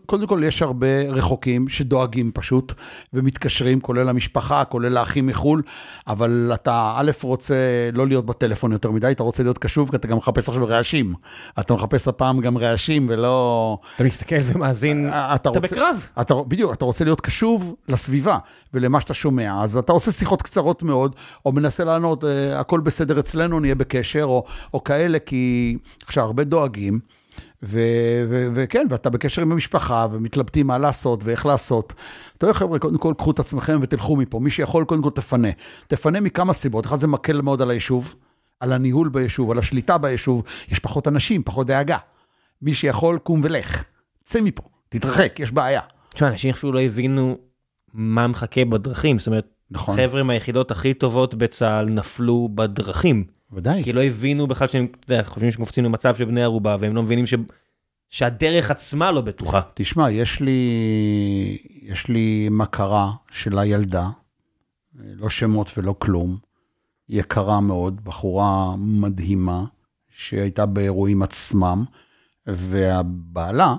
קודם 0.07 0.27
כל, 0.27 0.41
יש 0.45 0.63
הרבה 0.63 0.87
רחוקים 1.09 1.69
שדואגים 1.69 2.31
פשוט, 2.35 2.73
ומתקשרים, 3.13 3.81
כולל 3.81 4.09
המשפחה, 4.09 4.65
כולל 4.65 4.97
האחים 4.97 5.27
מחו"ל, 5.27 5.63
אבל 6.07 6.51
אתה 6.55 6.95
א', 6.97 7.11
רוצה 7.23 7.55
לא 7.93 8.07
להיות 8.07 8.27
בטלפון 8.27 8.73
יותר 8.73 8.91
מדי, 8.91 9.11
אתה 9.11 9.23
רוצה 9.23 9.43
להיות 9.43 9.59
קשוב, 9.59 9.91
כי 9.91 9.97
אתה 9.97 10.09
גם 10.09 10.17
מחפש 10.17 10.49
עכשיו 10.49 10.67
רעשים. 10.67 11.15
אתה 11.61 11.75
מחפש 11.75 12.09
הפעם 12.09 12.41
גם 12.41 12.59
רעשים 12.59 13.07
ולא... 13.11 13.79
אתה 13.97 14.05
מסתכל 14.05 14.37
ומאזין, 14.45 15.11
אה, 15.13 15.35
אתה 15.35 15.51
בקרב. 15.51 16.07
בדיוק, 16.49 16.73
אתה 16.73 16.85
רוצה 16.85 17.05
להיות 17.05 17.21
קשוב 17.21 17.75
לסביבה 17.89 18.39
ולמה 18.75 19.01
שאתה 19.01 19.15
שומע, 19.15 19.63
אז 19.63 19.77
אתה 19.77 19.93
עושה 19.93 20.13
שיחות 20.13 20.43
קצרות 20.43 20.83
מאוד, 20.83 21.15
או 21.47 21.53
מנסה 21.53 21.85
לענות, 21.85 22.25
אה, 22.25 22.61
הכל 22.61 22.81
בסדר 22.81 23.21
אצלנו, 23.21 23.61
נהיה 23.61 23.75
בקשר. 23.75 24.30
או, 24.31 24.45
או 24.75 24.85
כאלה, 24.85 25.19
כי 25.19 25.77
עכשיו 26.07 26.25
הרבה 26.25 26.45
דואגים, 26.45 27.01
וכן, 27.63 28.87
ואתה 28.91 29.11
בקשר 29.11 29.43
עם 29.43 29.53
המשפחה, 29.53 30.07
ומתלבטים 30.13 30.67
מה 30.67 30.79
לעשות 30.79 31.25
ואיך 31.25 31.47
לעשות. 31.47 31.93
אתה 32.39 32.45
יודע, 32.45 32.55
חבר'ה, 32.55 32.79
קודם 32.79 32.99
כל 32.99 33.15
קחו 33.19 33.31
את 33.31 33.39
עצמכם 33.39 33.79
ותלכו 33.83 34.17
מפה. 34.17 34.41
מי 34.41 34.51
שיכול, 34.51 34.85
קודם 34.85 35.03
כל 35.03 35.11
תפנה. 35.11 35.49
תפנה 35.89 36.21
מכמה 36.21 36.53
סיבות. 36.53 36.87
אחד, 36.87 36.97
זה 36.97 37.07
מקל 37.07 37.41
מאוד 37.41 37.63
על 37.63 37.71
היישוב, 37.71 38.15
על 38.61 38.73
הניהול 38.73 39.09
ביישוב, 39.09 39.51
על 39.51 39.59
השליטה 39.59 39.99
ביישוב. 39.99 40.43
יש 40.69 40.79
פחות 40.79 41.09
אנשים, 41.09 41.43
פחות 41.43 41.67
דאגה. 41.67 41.99
מי 42.63 42.75
שיכול, 42.75 43.19
קום 43.19 43.41
ולך. 43.45 43.85
צא 44.25 44.41
מפה, 44.41 44.63
תתרחק, 44.89 45.41
יש 45.41 45.53
בעיה. 45.53 45.81
תשמע, 46.15 46.29
אנשים 46.29 46.51
אפילו 46.51 46.73
לא 46.73 46.81
הבינו 46.81 47.39
מה 47.95 48.27
מחכה 48.27 48.65
בדרכים. 48.65 49.19
זאת 49.19 49.27
אומרת, 49.27 49.49
נכון. 49.71 49.97
חבר'ה 49.97 50.23
מהיחידות 50.23 50.71
הכי 50.71 50.95
טובות 50.95 51.35
בצה"ל 51.35 51.87
נפלו 51.87 52.49
בדרכים. 52.55 53.25
ודאי. 53.53 53.85
כי 53.85 53.93
לא 53.93 54.03
הבינו 54.03 54.47
בכלל 54.47 54.69
שהם, 54.69 54.87
אתה 54.91 55.13
יודע, 55.13 55.25
חושבים 55.25 55.53
שקופצים 55.53 55.85
למצב 55.85 56.17
של 56.17 56.25
בני 56.25 56.43
ערובה, 56.43 56.77
והם 56.81 56.97
לא 56.97 57.03
מבינים 57.03 57.27
ש... 57.27 57.35
שהדרך 58.11 58.71
עצמה 58.71 59.13
לא 59.13 59.21
בטוחה. 59.21 59.61
תשמע, 59.75 60.11
יש 60.11 60.41
לי, 60.41 60.61
יש 61.83 62.09
לי 62.09 62.49
מכרה 62.51 63.13
של 63.31 63.59
הילדה, 63.59 64.09
לא 64.95 65.31
שמות 65.31 65.79
ולא 65.79 65.95
כלום, 65.99 66.37
יקרה 67.09 67.61
מאוד, 67.61 68.05
בחורה 68.05 68.75
מדהימה, 68.79 69.65
שהייתה 70.11 70.67
באירועים 70.67 71.23
עצמם, 71.23 71.85
והבעלה, 72.47 73.77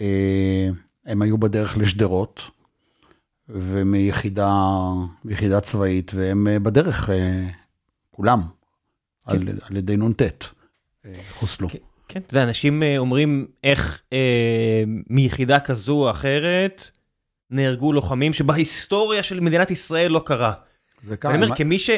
אה, 0.00 0.68
הם 1.06 1.22
היו 1.22 1.38
בדרך 1.38 1.76
לשדרות, 1.76 2.42
ומיחידה 3.48 5.60
צבאית, 5.62 6.12
והם 6.14 6.48
אה, 6.48 6.58
בדרך, 6.58 7.10
אה, 7.10 7.48
כולם, 8.10 8.40
על, 9.28 9.38
כן. 9.46 9.52
על 9.70 9.76
ידי 9.76 9.96
נ"ט, 9.96 10.22
אה, 10.22 11.10
חוסלו. 11.32 11.68
כן, 11.68 11.78
כן, 12.08 12.20
אתה 12.26 12.34
יודע, 12.34 12.42
אנשים 12.42 12.82
אה, 12.82 12.98
אומרים 12.98 13.46
איך 13.64 14.02
אה, 14.12 14.82
מיחידה 15.10 15.60
כזו 15.60 15.92
או 15.92 16.10
אחרת 16.10 16.90
נהרגו 17.50 17.92
לוחמים 17.92 18.32
שבהיסטוריה 18.32 19.22
של 19.22 19.40
מדינת 19.40 19.70
ישראל 19.70 20.12
לא 20.12 20.22
קרה. 20.24 20.52
זה 21.02 21.16
קרה. 21.16 21.30
אני 21.30 21.38
אומר, 21.38 21.48
מה... 21.48 21.56
כמי 21.56 21.78
ש... 21.78 21.90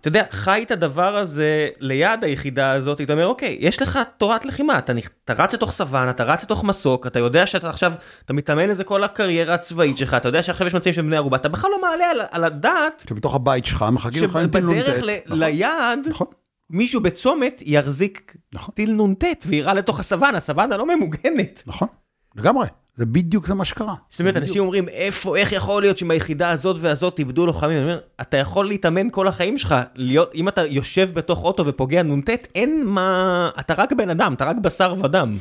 אתה 0.00 0.08
יודע, 0.08 0.24
חי 0.30 0.62
את 0.66 0.70
הדבר 0.70 1.16
הזה 1.16 1.68
ליד 1.80 2.24
היחידה 2.24 2.72
הזאת, 2.72 3.00
אתה 3.00 3.12
אומר, 3.12 3.26
אוקיי, 3.26 3.56
יש 3.60 3.82
לך 3.82 3.98
תורת 4.18 4.44
לחימה, 4.44 4.78
אתה, 4.78 4.92
אתה 5.24 5.32
רץ 5.32 5.54
לתוך 5.54 5.72
סוואנה, 5.72 6.10
אתה 6.10 6.24
רץ 6.24 6.42
לתוך 6.42 6.64
מסוק, 6.64 7.06
אתה 7.06 7.18
יודע 7.18 7.46
שאתה 7.46 7.70
עכשיו, 7.70 7.92
אתה 8.24 8.32
מתאמן 8.32 8.68
לזה 8.68 8.84
כל 8.84 9.04
הקריירה 9.04 9.54
הצבאית 9.54 9.98
שלך, 9.98 10.14
אתה 10.14 10.28
יודע 10.28 10.42
שעכשיו 10.42 10.66
יש 10.66 10.74
מצבים 10.74 10.94
של 10.94 11.02
בני 11.02 11.16
ערובה, 11.16 11.36
אתה 11.36 11.48
בכלל 11.48 11.70
לא 11.70 11.80
מעלה 11.82 12.10
על, 12.10 12.20
על 12.30 12.44
הדעת... 12.44 13.04
שבתוך 13.08 13.34
הבית 13.34 13.64
שלך 13.64 13.84
מחכים 13.92 14.24
לך 14.24 14.36
עם 14.36 14.42
שבדרך 14.52 15.04
ליעד, 15.26 15.98
נכון. 16.08 16.26
מישהו 16.70 17.00
בצומת 17.00 17.62
יחזיק 17.66 18.36
נכון. 18.54 18.74
טיל 18.74 19.02
נ"ט 19.02 19.24
ויירה 19.46 19.74
לתוך 19.74 20.00
הסוואנה, 20.00 20.38
הסוואנה 20.38 20.76
לא 20.76 20.96
ממוגנת. 20.96 21.62
נכון, 21.66 21.88
לגמרי. 22.36 22.66
זה 22.96 23.06
בדיוק 23.06 23.46
זה 23.46 23.54
מה 23.54 23.64
שקרה. 23.64 23.94
זאת 24.10 24.20
אומרת. 24.20 24.36
אנשים 24.36 24.62
אומרים, 24.62 24.88
איפה, 24.88 25.36
איך 25.36 25.52
יכול 25.52 25.82
להיות 25.82 25.98
שמהיחידה 25.98 26.50
הזאת 26.50 26.76
והזאת 26.80 27.18
איבדו 27.18 27.46
לוחמים? 27.46 27.76
אני 27.76 27.84
אומר, 27.84 27.98
אתה 28.20 28.36
יכול 28.36 28.66
להתאמן 28.68 29.10
כל 29.10 29.28
החיים 29.28 29.58
שלך, 29.58 29.74
להיות, 29.94 30.34
אם 30.34 30.48
אתה 30.48 30.66
יושב 30.66 31.10
בתוך 31.14 31.42
אוטו 31.44 31.66
ופוגע 31.66 32.02
נ"ט, 32.02 32.30
אין 32.54 32.86
מה, 32.86 33.50
אתה 33.60 33.74
רק 33.74 33.92
בן 33.92 34.10
אדם, 34.10 34.32
אתה 34.32 34.44
רק 34.44 34.56
בשר 34.56 34.94
ודם. 35.02 35.38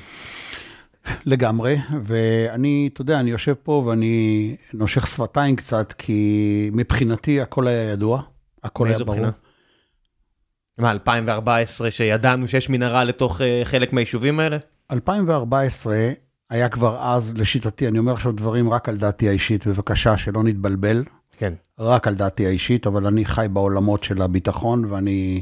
לגמרי, 1.26 1.78
ואני, 2.04 2.90
אתה 2.94 3.02
יודע, 3.02 3.20
אני 3.20 3.32
יושב 3.32 3.54
פה 3.64 3.84
ואני 3.88 4.56
נושך 4.74 5.08
שפתיים 5.08 5.56
קצת, 5.56 5.94
כי 5.98 6.70
מבחינתי 6.74 7.42
הכל 7.42 7.68
היה 7.68 7.92
ידוע, 7.92 8.22
הכל 8.64 8.88
היה 8.88 8.98
ברור. 8.98 9.12
בחינה? 9.12 9.32
מה, 10.78 10.92
2014 10.92 11.92
שידענו 11.92 12.48
שיש 12.48 12.70
מנהרה 12.70 13.04
לתוך 13.04 13.42
אה, 13.42 13.62
חלק 13.64 13.94
מהיישובים 13.94 14.40
האלה? 14.40 14.58
2014 14.92 16.12
היה 16.50 16.70
כבר 16.70 16.98
אז, 17.02 17.34
לשיטתי, 17.38 17.88
אני 17.88 18.00
אומר 18.00 18.14
עכשיו 18.14 18.32
דברים 18.32 18.70
רק 18.70 18.90
על 18.90 18.98
דעתי 18.98 19.30
האישית, 19.30 19.68
בבקשה, 19.68 20.18
שלא 20.18 20.44
נתבלבל, 20.44 21.04
כן. 21.38 21.54
רק 21.80 22.08
על 22.08 22.16
דעתי 22.16 22.46
האישית, 22.48 22.88
אבל 22.88 23.06
אני 23.06 23.26
חי 23.26 23.48
בעולמות 23.54 24.04
של 24.04 24.22
הביטחון, 24.22 24.86
ואני 24.86 25.42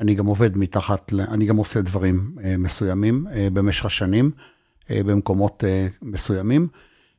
אני 0.00 0.14
גם 0.14 0.26
עובד 0.26 0.58
מתחת, 0.58 1.12
אני 1.12 1.46
גם 1.46 1.56
עושה 1.56 1.80
דברים 1.80 2.36
אה, 2.44 2.56
מסוימים 2.56 3.26
אה, 3.32 3.48
במשך 3.52 3.84
השנים, 3.84 4.30
אה, 4.90 5.00
במקומות 5.04 5.64
אה, 5.66 5.86
מסוימים, 6.02 6.68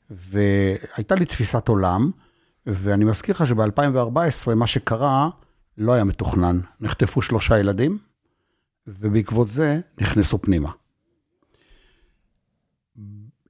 והייתה 0.09 1.15
לי 1.15 1.25
תפיסת 1.25 1.67
עולם, 1.67 2.11
ואני 2.65 3.05
מזכיר 3.05 3.35
לך 3.35 3.47
שב-2014, 3.47 4.55
מה 4.55 4.67
שקרה 4.67 5.29
לא 5.79 5.93
היה 5.93 6.03
מתוכנן. 6.03 6.59
נחטפו 6.79 7.21
שלושה 7.21 7.59
ילדים, 7.59 7.97
ובעקבות 8.87 9.47
זה 9.47 9.79
נכנסו 10.01 10.41
פנימה. 10.41 10.71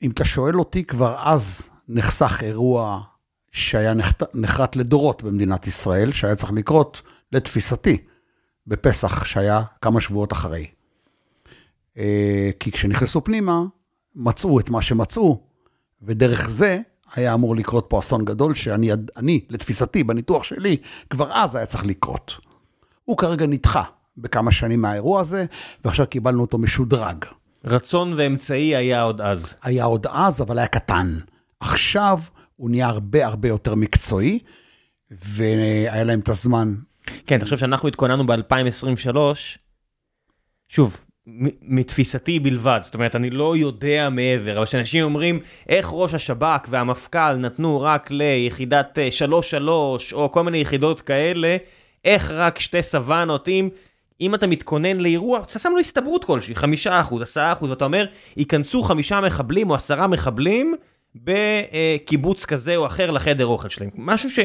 אם 0.01 0.11
אתה 0.11 0.25
שואל 0.25 0.59
אותי, 0.59 0.83
כבר 0.83 1.15
אז 1.19 1.69
נחסך 1.87 2.43
אירוע 2.43 3.01
שהיה 3.51 3.93
נחרט 4.33 4.75
לדורות 4.75 5.23
במדינת 5.23 5.67
ישראל, 5.67 6.11
שהיה 6.11 6.35
צריך 6.35 6.51
לקרות, 6.51 7.01
לתפיסתי, 7.31 7.97
בפסח, 8.67 9.25
שהיה 9.25 9.63
כמה 9.81 10.01
שבועות 10.01 10.33
אחרי. 10.33 10.67
אה, 11.97 12.49
כי 12.59 12.71
כשנכנסו 12.71 13.23
פנימה, 13.23 13.63
מצאו 14.15 14.59
את 14.59 14.69
מה 14.69 14.81
שמצאו, 14.81 15.41
ודרך 16.01 16.49
זה 16.49 16.81
היה 17.15 17.33
אמור 17.33 17.55
לקרות 17.55 17.85
פה 17.89 17.99
אסון 17.99 18.25
גדול, 18.25 18.55
שאני, 18.55 18.91
אני, 19.17 19.39
לתפיסתי, 19.49 20.03
בניתוח 20.03 20.43
שלי, 20.43 20.77
כבר 21.09 21.31
אז 21.33 21.55
היה 21.55 21.65
צריך 21.65 21.85
לקרות. 21.85 22.37
הוא 23.05 23.17
כרגע 23.17 23.45
נדחה 23.45 23.83
בכמה 24.17 24.51
שנים 24.51 24.81
מהאירוע 24.81 25.21
הזה, 25.21 25.45
ועכשיו 25.85 26.07
קיבלנו 26.07 26.41
אותו 26.41 26.57
משודרג. 26.57 27.25
רצון 27.65 28.13
ואמצעי 28.17 28.75
היה 28.75 29.01
עוד 29.01 29.21
אז. 29.21 29.55
היה 29.63 29.83
עוד 29.83 30.07
אז, 30.07 30.41
אבל 30.41 30.57
היה 30.57 30.67
קטן. 30.67 31.17
עכשיו 31.59 32.19
הוא 32.55 32.69
נהיה 32.69 32.87
הרבה 32.87 33.25
הרבה 33.25 33.47
יותר 33.47 33.75
מקצועי, 33.75 34.39
והיה 35.11 36.03
להם 36.03 36.19
את 36.19 36.29
הזמן. 36.29 36.75
כן, 37.27 37.39
תחשוב 37.39 37.57
שאנחנו 37.57 37.87
התכוננו 37.87 38.25
ב-2023, 38.25 39.17
שוב, 40.69 40.97
מתפיסתי 41.61 42.39
בלבד, 42.39 42.79
זאת 42.83 42.93
אומרת, 42.93 43.15
אני 43.15 43.29
לא 43.29 43.57
יודע 43.57 44.09
מעבר, 44.09 44.57
אבל 44.57 44.65
כשאנשים 44.65 45.03
אומרים, 45.03 45.39
איך 45.69 45.89
ראש 45.91 46.13
השב"כ 46.13 46.67
והמפכ"ל 46.69 47.33
נתנו 47.35 47.81
רק 47.81 48.11
ליחידת 48.11 48.99
אה, 48.99 49.09
3-3, 49.59 49.69
או 50.13 50.31
כל 50.31 50.43
מיני 50.43 50.57
יחידות 50.57 51.01
כאלה, 51.01 51.57
איך 52.05 52.31
רק 52.31 52.59
שתי 52.59 52.83
סוואנות, 52.83 53.47
אם... 53.47 53.69
אם 54.21 54.35
אתה 54.35 54.47
מתכונן 54.47 54.97
לאירוע, 54.97 55.39
אתה 55.39 55.59
שם 55.59 55.71
לו 55.71 55.79
הסתברות 55.79 56.25
כלשהי, 56.25 56.55
חמישה 56.55 57.01
אחוז, 57.01 57.21
עשרה 57.21 57.53
אחוז, 57.53 57.69
ואתה 57.69 57.85
אומר, 57.85 58.05
ייכנסו 58.37 58.83
חמישה 58.83 59.21
מחבלים 59.21 59.69
או 59.69 59.75
עשרה 59.75 60.07
מחבלים 60.07 60.75
בקיבוץ 61.15 62.45
כזה 62.45 62.75
או 62.75 62.85
אחר 62.85 63.11
לחדר 63.11 63.45
אוכל 63.45 63.69
שלהם. 63.69 63.89
משהו 63.95 64.29
ש... 64.29 64.39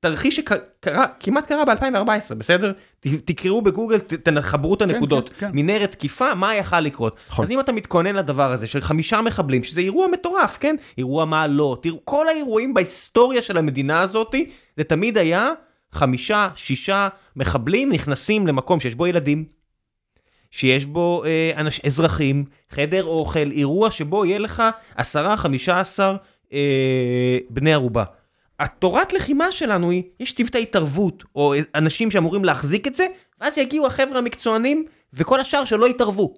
תרחיש 0.00 0.36
שקרה, 0.36 1.04
כמעט 1.20 1.46
קרה 1.46 1.64
ב-2014, 1.64 2.34
בסדר? 2.34 2.72
תקראו 3.00 3.62
בגוגל, 3.62 3.98
תחברו 3.98 4.74
את 4.74 4.82
הנקודות. 4.82 5.28
כן, 5.28 5.34
כן. 5.46 5.50
מנהרת 5.54 5.92
תקיפה, 5.92 6.34
מה 6.34 6.54
יכל 6.54 6.80
לקרות? 6.80 7.20
נכון. 7.30 7.44
אז 7.44 7.50
אם 7.50 7.60
אתה 7.60 7.72
מתכונן 7.72 8.16
לדבר 8.16 8.52
הזה 8.52 8.66
של 8.66 8.80
חמישה 8.80 9.20
מחבלים, 9.20 9.64
שזה 9.64 9.80
אירוע 9.80 10.06
מטורף, 10.08 10.58
כן? 10.60 10.76
אירוע 10.98 11.24
מעלות, 11.24 11.84
איר- 11.84 11.96
כל 12.04 12.28
האירועים 12.28 12.74
בהיסטוריה 12.74 13.42
של 13.42 13.58
המדינה 13.58 14.00
הזאת, 14.00 14.34
זה 14.76 14.84
תמיד 14.84 15.18
היה 15.18 15.50
חמישה, 15.92 16.48
שישה 16.54 17.08
מחבלים 17.36 17.92
נכנסים 17.92 18.46
למקום 18.46 18.80
שיש 18.80 18.94
בו 18.94 19.06
ילדים, 19.06 19.44
שיש 20.50 20.86
בו 20.86 21.24
אה, 21.24 21.52
אנש, 21.56 21.80
אזרחים, 21.80 22.44
חדר 22.70 23.04
אוכל, 23.04 23.50
אירוע 23.50 23.90
שבו 23.90 24.24
יהיה 24.24 24.38
לך 24.38 24.62
עשרה, 24.96 25.36
חמישה 25.36 25.80
עשר 25.80 26.16
אה, 26.52 26.58
בני 27.50 27.72
ערובה. 27.74 28.04
התורת 28.60 29.12
לחימה 29.12 29.52
שלנו 29.52 29.90
היא, 29.90 30.02
יש 30.20 30.34
צוותי 30.34 30.62
התערבות, 30.62 31.24
או 31.34 31.54
אנשים 31.74 32.10
שאמורים 32.10 32.44
להחזיק 32.44 32.86
את 32.86 32.94
זה, 32.94 33.06
ואז 33.40 33.58
יגיעו 33.58 33.86
החבר'ה 33.86 34.18
המקצוענים, 34.18 34.84
וכל 35.12 35.40
השאר 35.40 35.64
שלא 35.64 35.88
יתערבו. 35.88 36.34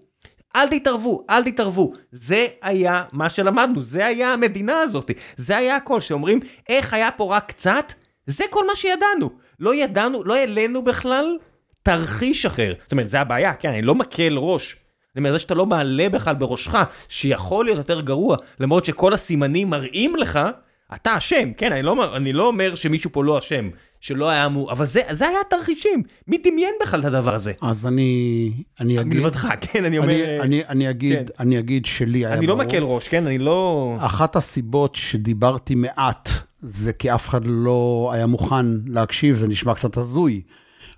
אל 0.57 0.69
תתערבו, 0.69 1.25
אל 1.31 1.43
תתערבו. 1.43 1.93
זה 2.13 2.47
היה 2.63 3.05
מה 3.13 3.31
שלמדנו, 3.31 3.81
זה 3.81 4.07
היה 4.07 4.33
המדינה 4.33 4.81
הזאת. 4.81 5.11
זה 5.37 5.57
היה 5.57 5.77
הכל, 5.77 6.01
שאומרים, 6.01 6.41
איך 6.69 6.95
היה 6.95 7.11
פה 7.11 7.37
רק 7.37 7.49
קצת? 7.49 7.93
זה 8.27 8.45
כל 8.51 8.67
מה 8.67 8.77
שידענו. 8.77 9.31
לא 9.61 9.75
ידענו, 9.75 10.25
לא 10.25 10.35
העלינו 10.35 10.85
בכלל 10.85 11.39
תרחיש 11.83 12.47
אחר. 12.47 12.73
זאת 12.83 12.93
אומרת, 12.93 13.09
זה 13.09 13.21
הבעיה, 13.21 13.55
כן, 13.55 13.69
אני 13.69 13.83
לא 13.83 13.95
מקל 13.95 14.39
ראש. 14.39 14.77
אני 15.17 15.21
אומר, 15.21 15.33
זה 15.33 15.39
שאתה 15.39 15.55
לא 15.55 15.67
מעלה 15.67 16.09
בכלל 16.09 16.35
בראשך, 16.35 16.75
שיכול 17.09 17.65
להיות 17.65 17.79
יותר 17.79 18.01
גרוע, 18.01 18.37
למרות 18.61 18.85
שכל 18.85 19.13
הסימנים 19.13 19.71
מראים 19.71 20.17
לך, 20.17 20.39
אתה 20.95 21.17
אשם, 21.17 21.53
כן, 21.53 21.73
אני 21.73 21.83
לא, 21.83 22.17
אני 22.17 22.33
לא 22.33 22.47
אומר 22.47 22.75
שמישהו 22.75 23.13
פה 23.13 23.25
לא 23.25 23.39
אשם, 23.39 23.71
שלא 24.01 24.29
היה 24.29 24.47
אמור, 24.47 24.73
אבל 24.73 24.87
זה, 24.87 25.01
זה 25.11 25.29
היה 25.29 25.39
התרחישים. 25.47 26.03
מי 26.29 26.39
דמיין 26.45 26.75
בכלל 26.83 27.01
את 27.01 27.05
הדבר 27.05 27.35
הזה? 27.35 27.53
אז 27.63 27.87
אני, 27.87 28.53
אני 28.81 29.01
אגיד, 29.01 29.15
מלבדך, 29.15 29.49
כן, 29.61 29.85
אני 29.85 29.99
אומר, 29.99 30.25
אני, 30.25 30.41
אני, 30.41 30.65
אני, 30.69 30.91
אגיד, 30.91 31.17
כן. 31.17 31.25
אני 31.41 31.59
אגיד 31.59 31.87
שלי 31.87 32.27
היה 32.27 32.35
אני 32.35 32.47
לא 32.47 32.55
ברור. 32.55 32.67
מקל 32.67 32.83
ראש, 32.83 33.09
כן, 33.09 33.27
אני 33.27 33.39
לא... 33.39 33.97
אחת 33.99 34.37
הסיבות 34.37 34.95
שדיברתי 34.95 35.75
מעט, 35.75 36.29
זה 36.63 36.93
כי 36.93 37.15
אף 37.15 37.29
אחד 37.29 37.41
לא 37.45 38.11
היה 38.13 38.27
מוכן 38.27 38.67
להקשיב, 38.87 39.37
זה 39.37 39.49
נשמע 39.49 39.75
קצת 39.75 39.97
הזוי, 39.97 40.43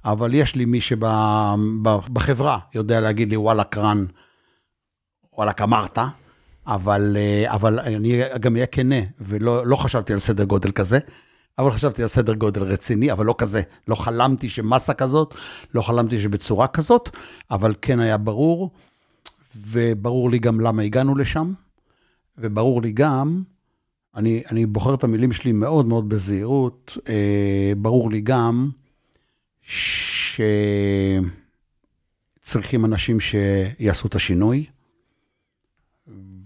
אבל 0.04 0.34
יש 0.34 0.54
לי 0.54 0.64
מי 0.64 0.80
שבחברה 0.80 2.58
יודע 2.74 3.00
להגיד 3.00 3.30
לי, 3.30 3.36
וואלה, 3.36 3.64
קרן, 3.64 4.04
וואלה, 5.32 5.52
אמרת, 5.62 5.98
אבל, 6.66 7.16
אה, 7.20 7.54
אבל 7.54 7.80
אני 7.80 8.22
גם 8.40 8.54
אהיה 8.54 8.66
כנה, 8.66 9.00
ולא 9.20 9.66
לא 9.66 9.76
חשבתי 9.76 10.12
על 10.12 10.18
סדר 10.18 10.44
גודל 10.44 10.70
כזה, 10.70 10.98
אבל 11.58 11.70
חשבתי 11.70 12.02
על 12.02 12.08
סדר 12.08 12.34
גודל 12.34 12.62
רציני, 12.62 13.12
אבל 13.12 13.26
לא 13.26 13.34
כזה. 13.38 13.62
לא 13.88 13.94
חלמתי 13.94 14.48
שמסה 14.48 14.94
כזאת, 14.94 15.34
לא 15.74 15.82
חלמתי 15.82 16.20
שבצורה 16.20 16.66
כזאת, 16.66 17.16
אבל 17.50 17.74
כן 17.82 18.00
היה 18.00 18.16
ברור, 18.16 18.70
וברור 19.56 20.30
לי 20.30 20.38
גם 20.38 20.60
למה 20.60 20.82
הגענו 20.82 21.14
לשם, 21.14 21.52
וברור 22.38 22.82
לי 22.82 22.92
גם, 22.92 23.42
אני, 24.16 24.42
אני 24.50 24.66
בוחר 24.66 24.94
את 24.94 25.04
המילים 25.04 25.32
שלי 25.32 25.52
מאוד 25.52 25.86
מאוד 25.86 26.08
בזהירות, 26.08 26.98
אה, 27.08 27.72
ברור 27.76 28.10
לי 28.10 28.20
גם 28.20 28.70
שצריכים 32.42 32.84
אנשים 32.84 33.20
שיעשו 33.20 34.08
את 34.08 34.14
השינוי, 34.14 34.64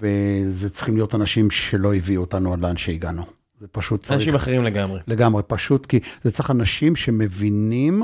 וזה 0.01 0.71
צריכים 0.71 0.97
להיות 0.97 1.15
אנשים 1.15 1.51
שלא 1.51 1.95
הביאו 1.95 2.21
אותנו 2.21 2.53
עד 2.53 2.61
לאן 2.61 2.77
שהגענו. 2.77 3.23
זה 3.61 3.67
פשוט 3.73 4.01
צריך... 4.01 4.21
אנשים 4.21 4.35
אחרים 4.35 4.65
לגמרי. 4.65 5.01
לגמרי, 5.07 5.43
פשוט 5.47 5.87
כי 5.87 6.01
זה 6.23 6.31
צריך 6.31 6.51
אנשים 6.51 6.97
שמבינים 6.97 8.03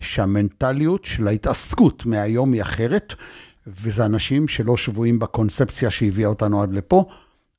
שהמנטליות 0.00 1.04
של 1.04 1.28
ההתעסקות 1.28 2.06
מהיום 2.06 2.52
היא 2.52 2.62
אחרת, 2.62 3.14
וזה 3.66 4.04
אנשים 4.04 4.48
שלא 4.48 4.76
שבויים 4.76 5.18
בקונספציה 5.18 5.90
שהביאה 5.90 6.28
אותנו 6.28 6.62
עד 6.62 6.74
לפה. 6.74 7.04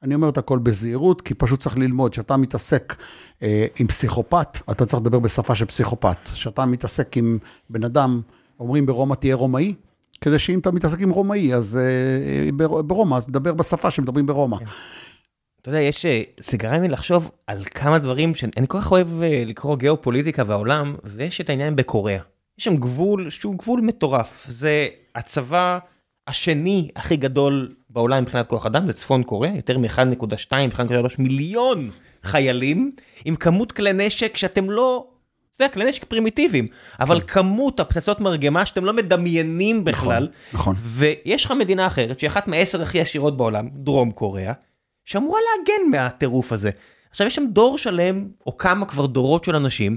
אני 0.03 0.15
אומר 0.15 0.29
את 0.29 0.37
הכל 0.37 0.59
בזהירות, 0.59 1.21
כי 1.21 1.33
פשוט 1.33 1.59
צריך 1.59 1.77
ללמוד, 1.77 2.11
כשאתה 2.11 2.37
מתעסק 2.37 2.95
אה, 3.43 3.65
עם 3.79 3.87
פסיכופת, 3.87 4.57
אתה 4.71 4.85
צריך 4.85 5.01
לדבר 5.01 5.19
בשפה 5.19 5.55
של 5.55 5.65
פסיכופת. 5.65 6.17
כשאתה 6.33 6.65
מתעסק 6.65 7.17
עם 7.17 7.37
בן 7.69 7.83
אדם, 7.83 8.21
אומרים 8.59 8.85
ברומא 8.85 9.15
תהיה 9.15 9.35
רומאי, 9.35 9.73
כדי 10.23 10.39
שאם 10.39 10.59
אתה 10.59 10.71
מתעסק 10.71 11.01
עם 11.01 11.09
רומאי, 11.09 11.53
אז 11.55 11.77
אה, 11.81 12.51
בר- 12.51 12.81
ברומא, 12.81 13.15
אז 13.15 13.25
תדבר 13.27 13.53
בשפה 13.53 13.91
שמדברים 13.91 14.25
ברומא. 14.25 14.57
אתה 15.61 15.69
יודע, 15.69 15.81
יש, 15.81 16.05
אה, 16.05 16.21
זה 16.39 16.57
גרם 16.57 16.81
לי 16.81 16.87
לחשוב 16.87 17.31
על 17.47 17.63
כמה 17.63 17.99
דברים 17.99 18.35
שאני 18.35 18.67
כל 18.67 18.79
כך 18.81 18.91
אוהב 18.91 19.21
אה, 19.21 19.43
לקרוא 19.45 19.75
גיאופוליטיקה 19.77 20.43
והעולם, 20.47 20.95
ויש 21.03 21.41
את 21.41 21.49
העניין 21.49 21.75
בקוריאה. 21.75 22.21
יש 22.57 22.63
שם 22.63 22.75
גבול 22.75 23.29
שהוא 23.29 23.55
גבול 23.55 23.81
מטורף. 23.81 24.45
זה 24.49 24.87
הצבא 25.15 25.79
השני 26.27 26.89
הכי 26.95 27.15
גדול 27.17 27.75
בעולם 27.89 28.21
מבחינת 28.23 28.47
כוח 28.47 28.65
אדם, 28.65 28.87
זה 28.87 28.93
צפון 28.93 29.23
קוריאה, 29.23 29.55
יותר 29.55 29.77
מ-1.2, 29.77 30.51
1.3 30.75 30.81
מיליון 31.19 31.89
חיילים, 32.23 32.91
עם 33.25 33.35
כמות 33.35 33.71
כלי 33.71 33.93
נשק 33.93 34.37
שאתם 34.37 34.69
לא 34.69 35.07
זה 35.59 35.67
כלי 35.73 35.85
נשק 35.85 36.03
פרימיטיביים, 36.03 36.67
אבל 36.99 37.21
כמות 37.27 37.79
הפצצות 37.79 38.21
מרגמה 38.21 38.65
שאתם 38.65 38.85
לא 38.85 38.93
מדמיינים 38.93 39.83
בכלל, 39.83 40.27
נכון. 40.53 40.75
ויש 40.79 41.45
לך 41.45 41.51
מדינה 41.51 41.87
אחרת 41.87 42.19
שהיא 42.19 42.27
אחת 42.27 42.47
מעשר 42.47 42.81
הכי 42.81 43.01
עשירות 43.01 43.37
בעולם, 43.37 43.69
דרום 43.73 44.11
קוריאה, 44.11 44.53
שאמורה 45.05 45.39
להגן 45.41 45.91
מהטירוף 45.91 46.51
הזה. 46.51 46.69
עכשיו 47.09 47.27
יש 47.27 47.35
שם 47.35 47.45
דור 47.49 47.77
שלם, 47.77 48.27
או 48.45 48.57
כמה 48.57 48.85
כבר 48.85 49.05
דורות 49.05 49.43
של 49.43 49.55
אנשים, 49.55 49.95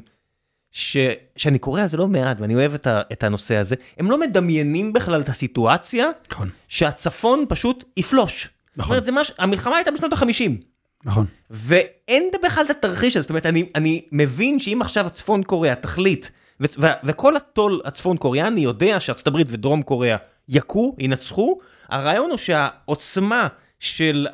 ש... 0.73 0.97
שאני 1.37 1.59
קורא 1.59 1.83
על 1.83 1.89
זה 1.89 1.97
לא 1.97 2.07
מעט 2.07 2.37
ואני 2.41 2.55
אוהב 2.55 2.74
את, 2.74 2.87
ה... 2.87 3.03
את 3.12 3.24
הנושא 3.24 3.57
הזה, 3.57 3.77
הם 3.99 4.11
לא 4.11 4.20
מדמיינים 4.20 4.93
בכלל 4.93 5.20
את 5.20 5.28
הסיטואציה 5.28 6.07
נכון. 6.31 6.49
שהצפון 6.69 7.45
פשוט 7.49 7.85
יפלוש. 7.97 8.49
נכון. 8.77 8.85
זאת 8.85 8.91
אומרת, 8.91 9.05
זה 9.05 9.12
מש... 9.12 9.33
המלחמה 9.39 9.77
הייתה 9.77 9.91
בשנות 9.91 10.12
החמישים. 10.12 10.61
נכון. 11.07 11.27
ואין 11.51 12.31
בכלל 12.45 12.65
את 12.65 12.70
התרחיש 12.70 13.16
הזה, 13.16 13.23
זאת 13.23 13.31
אומרת, 13.31 13.47
אני, 13.47 13.69
אני 13.74 14.03
מבין 14.12 14.59
שאם 14.59 14.78
עכשיו 14.83 15.11
צפון 15.12 15.43
קוריאה 15.43 15.74
תחליט, 15.74 16.27
ו- 16.61 16.65
ו- 16.78 16.87
וכל 17.05 17.37
הטול 17.37 17.81
הצפון 17.85 18.16
קוריאני 18.16 18.61
יודע 18.61 19.01
שארצות 19.01 19.27
הברית 19.27 19.47
ודרום 19.51 19.83
קוריאה 19.83 20.16
יכו, 20.49 20.97
ינצחו, 20.99 21.59
הרעיון 21.89 22.31
הוא 22.31 22.39
שהעוצמה 22.39 23.49
של 23.81 24.27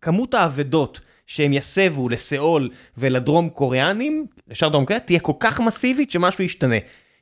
כמות 0.00 0.34
האבדות 0.34 1.00
שהם 1.26 1.52
יסבו 1.52 2.08
לסאול 2.08 2.70
ולדרום 2.98 3.48
קוריאנים, 3.48 4.26
לשאר 4.48 4.68
דרום 4.68 4.84
קוריאה, 4.84 5.00
תהיה 5.00 5.20
כל 5.20 5.32
כך 5.40 5.60
מסיבית 5.60 6.10
שמשהו 6.10 6.44
ישתנה. 6.44 6.76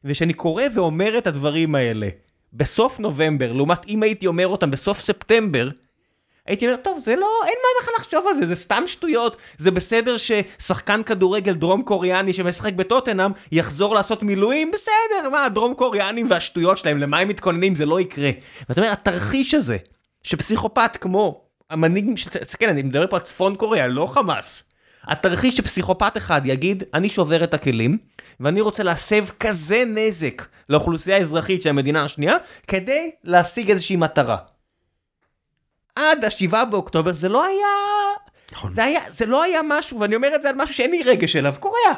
וכשאני 0.05 0.33
קורא 0.33 0.65
ואומר 0.75 1.19
את 1.19 1.27
הדברים 1.27 1.75
האלה 1.75 2.09
בסוף 2.53 3.01
נובמבר, 3.01 3.53
לעומת 3.53 3.89
אם 3.89 4.03
הייתי 4.03 4.27
אומר 4.27 4.47
אותם 4.47 4.71
בסוף 4.71 5.01
ספטמבר, 5.01 5.71
הייתי 6.51 6.67
אומר, 6.67 6.77
טוב, 6.77 7.01
זה 7.05 7.17
לא, 7.17 7.29
אין 7.47 7.55
מה 7.63 7.83
בכלל 7.83 7.95
לחשוב 7.99 8.25
על 8.29 8.37
זה, 8.37 8.47
זה 8.47 8.57
סתם 8.57 8.83
שטויות, 8.87 9.37
זה 9.59 9.71
בסדר 9.71 10.17
ששחקן 10.17 11.03
כדורגל 11.03 11.53
דרום 11.53 11.83
קוריאני 11.83 12.33
שמשחק 12.33 12.73
בטוטנאם 12.73 13.31
יחזור 13.53 13.95
לעשות 13.95 14.23
מילואים, 14.23 14.71
בסדר, 14.71 15.31
מה, 15.33 15.45
הדרום 15.45 15.75
קוריאנים 15.75 16.31
והשטויות 16.31 16.79
שלהם, 16.79 16.99
למה 16.99 17.19
הם 17.19 17.29
מתכוננים, 17.29 17.77
זה 17.77 17.87
לא 17.87 18.01
יקרה. 18.01 18.31
ואתה 18.69 18.81
אומר, 18.81 18.93
התרחיש 18.93 19.55
הזה, 19.55 19.77
שפסיכופת 20.23 20.97
כמו 21.01 21.45
המנהיג, 21.71 22.15
תסתכל, 22.15 22.67
אני 22.67 22.83
מדבר 22.83 23.07
פה 23.07 23.17
על 23.17 23.23
צפון 23.23 23.55
קוריאה, 23.55 23.87
לא 23.87 24.07
חמאס. 24.07 24.63
התרחיש 25.05 25.57
שפסיכופת 25.57 26.17
אחד 26.17 26.41
יגיד, 26.45 26.85
אני 26.95 27.09
שובר 27.09 27.45
את 27.45 27.55
הכלים, 27.55 27.99
ואני 28.41 28.61
רוצה 28.61 28.83
להסב 28.83 29.25
כזה 29.41 29.85
נזק 29.87 30.43
לאוכלוסייה 30.69 31.17
האזרחית 31.17 31.63
של 31.63 31.69
המדינה 31.71 32.05
השנייה, 32.05 32.37
כדי 32.69 33.11
להשיג 33.25 33.71
איזושהי 33.71 33.97
מטרה. 33.97 34.37
עד 35.97 36.25
השבעה 36.25 36.65
באוקטובר 36.65 37.13
זה 37.15 37.29
לא 37.29 37.45
היה... 37.45 37.67
נכון. 38.53 38.73
זה, 38.73 38.85
היה, 38.85 39.01
זה 39.11 39.27
לא 39.27 39.43
היה 39.43 39.61
משהו, 39.69 40.01
ואני 40.01 40.17
אומר 40.17 40.29
את 40.35 40.43
זה 40.43 40.49
על 40.49 40.55
משהו 40.59 40.75
שאין 40.75 40.91
לי 40.91 41.03
רגש 41.03 41.37
אליו, 41.37 41.55
קוריאה. 41.61 41.93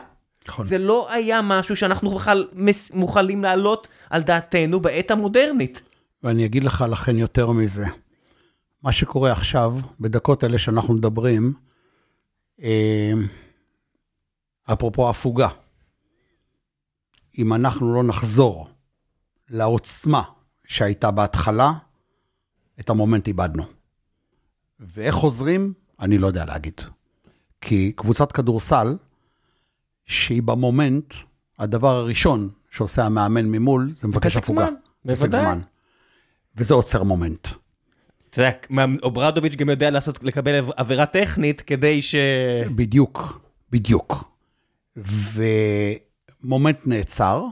נכון. 0.49 0.67
זה 0.67 0.79
לא 0.79 1.13
היה 1.13 1.41
משהו 1.43 1.77
שאנחנו 1.77 2.11
בכלל 2.15 2.49
מס- 2.53 2.91
מוכנים 2.95 3.43
להעלות 3.43 3.89
על 4.11 4.23
דעתנו 4.23 4.81
בעת 4.81 5.11
המודרנית. 5.11 5.81
ואני 6.23 6.45
אגיד 6.47 6.65
לך 6.65 6.85
לכן 6.91 7.19
יותר 7.19 7.51
מזה. 7.51 7.85
מה 8.83 8.93
שקורה 8.93 9.33
עכשיו, 9.33 9.75
בדקות 10.01 10.45
אלה 10.45 10.59
שאנחנו 10.59 10.95
מדברים, 10.95 11.53
אה, 12.63 13.13
אפרופו 14.73 15.11
הפוגה, 15.11 15.49
אם 17.39 17.53
אנחנו 17.55 17.95
לא 17.95 18.03
נחזור 18.03 18.69
לעוצמה 19.51 20.23
שהייתה 20.67 21.11
בהתחלה, 21.11 21.73
את 22.81 22.91
המומנט 22.91 23.29
איבדנו. 23.29 23.63
ואיך 24.83 25.15
חוזרים, 25.15 25.73
אני 26.01 26.19
לא 26.19 26.27
יודע 26.27 26.45
להגיד. 26.45 26.81
כי 27.61 27.93
קבוצת 27.93 28.33
כדורסל, 28.33 28.97
שהיא 30.07 30.43
במומנט, 30.43 31.15
הדבר 31.59 31.97
הראשון 31.97 32.49
שעושה 32.71 33.05
המאמן 33.05 33.47
ממול, 33.47 33.91
זה 33.93 34.09
מבקש 34.09 34.37
הפוגה. 34.37 34.69
בוודאי. 35.05 35.41
זמן. 35.43 35.61
וזה 36.57 36.75
עוצר 36.75 37.03
מומנט. 37.03 37.49
אתה 38.31 38.43
יודע, 38.43 38.85
אוברדוביץ' 39.03 39.55
גם 39.55 39.69
יודע 39.69 39.91
לעשות, 39.91 40.25
לקבל 40.25 40.65
עבירה 40.77 41.07
טכנית 41.07 41.61
כדי 41.61 42.03
ש... 42.03 42.15
בדיוק, 42.75 43.41
בדיוק. 43.71 44.25
ומומנט 46.43 46.87
נעצר, 46.87 47.45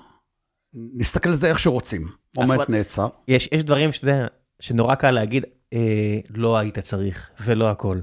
נסתכל 0.75 1.29
על 1.29 1.35
זה 1.35 1.49
איך 1.49 1.59
שרוצים. 1.59 2.09
מומנט 2.37 2.69
נעצר. 2.69 3.09
יש, 3.29 3.49
יש 3.53 3.65
דברים 3.65 3.93
שאתה 3.93 4.07
יודע, 4.07 4.27
שנורא 4.61 4.95
קל 4.95 5.11
להגיד, 5.11 5.45
אה, 5.73 6.19
לא 6.31 6.59
היית 6.59 6.79
צריך, 6.79 7.31
ולא 7.41 7.71
הכל. 7.71 8.01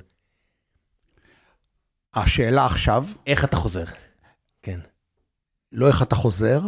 השאלה 2.13 2.65
עכשיו, 2.65 3.05
איך 3.27 3.43
אתה 3.43 3.55
חוזר? 3.55 3.83
כן. 4.61 4.79
לא 5.71 5.87
איך 5.87 6.01
אתה 6.01 6.15
חוזר, 6.15 6.61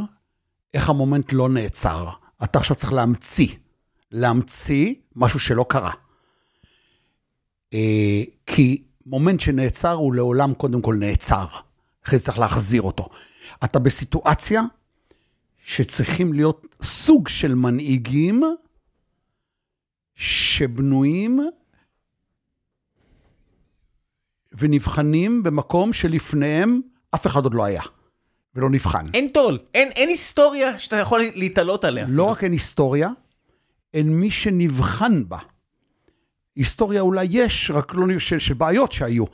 איך 0.73 0.89
המומנט 0.89 1.33
לא 1.33 1.49
נעצר. 1.49 2.09
אתה 2.43 2.59
עכשיו 2.59 2.75
צריך 2.75 2.93
להמציא, 2.93 3.55
להמציא 4.11 4.93
משהו 5.15 5.39
שלא 5.39 5.65
קרה. 5.69 5.91
אה, 7.73 8.23
כי 8.45 8.83
מומנט 9.05 9.39
שנעצר 9.39 9.91
הוא 9.91 10.13
לעולם 10.13 10.53
קודם 10.53 10.81
כל 10.81 10.95
נעצר. 10.95 11.45
אחרי 12.05 12.19
זה 12.19 12.25
צריך 12.25 12.39
להחזיר 12.39 12.81
אותו. 12.81 13.09
אתה 13.63 13.79
בסיטואציה 13.79 14.61
שצריכים 15.63 16.33
להיות 16.33 16.65
סוג 16.81 17.27
של 17.27 17.55
מנהיגים 17.55 18.43
שבנויים 20.19 21.39
ונבחנים 24.51 25.43
במקום 25.43 25.93
שלפניהם 25.93 26.81
אף 27.15 27.27
אחד 27.27 27.43
עוד 27.43 27.53
לא 27.53 27.63
היה 27.63 27.81
ולא 28.55 28.69
נבחן. 28.69 29.05
אין 29.13 29.29
טול, 29.29 29.59
אין, 29.73 29.89
אין 29.95 30.09
היסטוריה 30.09 30.79
שאתה 30.79 30.95
יכול 30.95 31.21
להתעלות 31.35 31.83
עליה. 31.83 32.05
לא 32.09 32.23
רק 32.23 32.43
אין 32.43 32.51
היסטוריה, 32.51 33.09
אין 33.93 34.09
מי 34.19 34.31
שנבחן 34.31 35.29
בה. 35.29 35.37
היסטוריה 36.55 37.01
אולי 37.01 37.27
יש, 37.29 37.71
רק 37.71 37.93
לא 37.95 38.19
של, 38.19 38.39
של 38.39 38.53
בעיות 38.53 38.91
שהיו. 38.91 39.25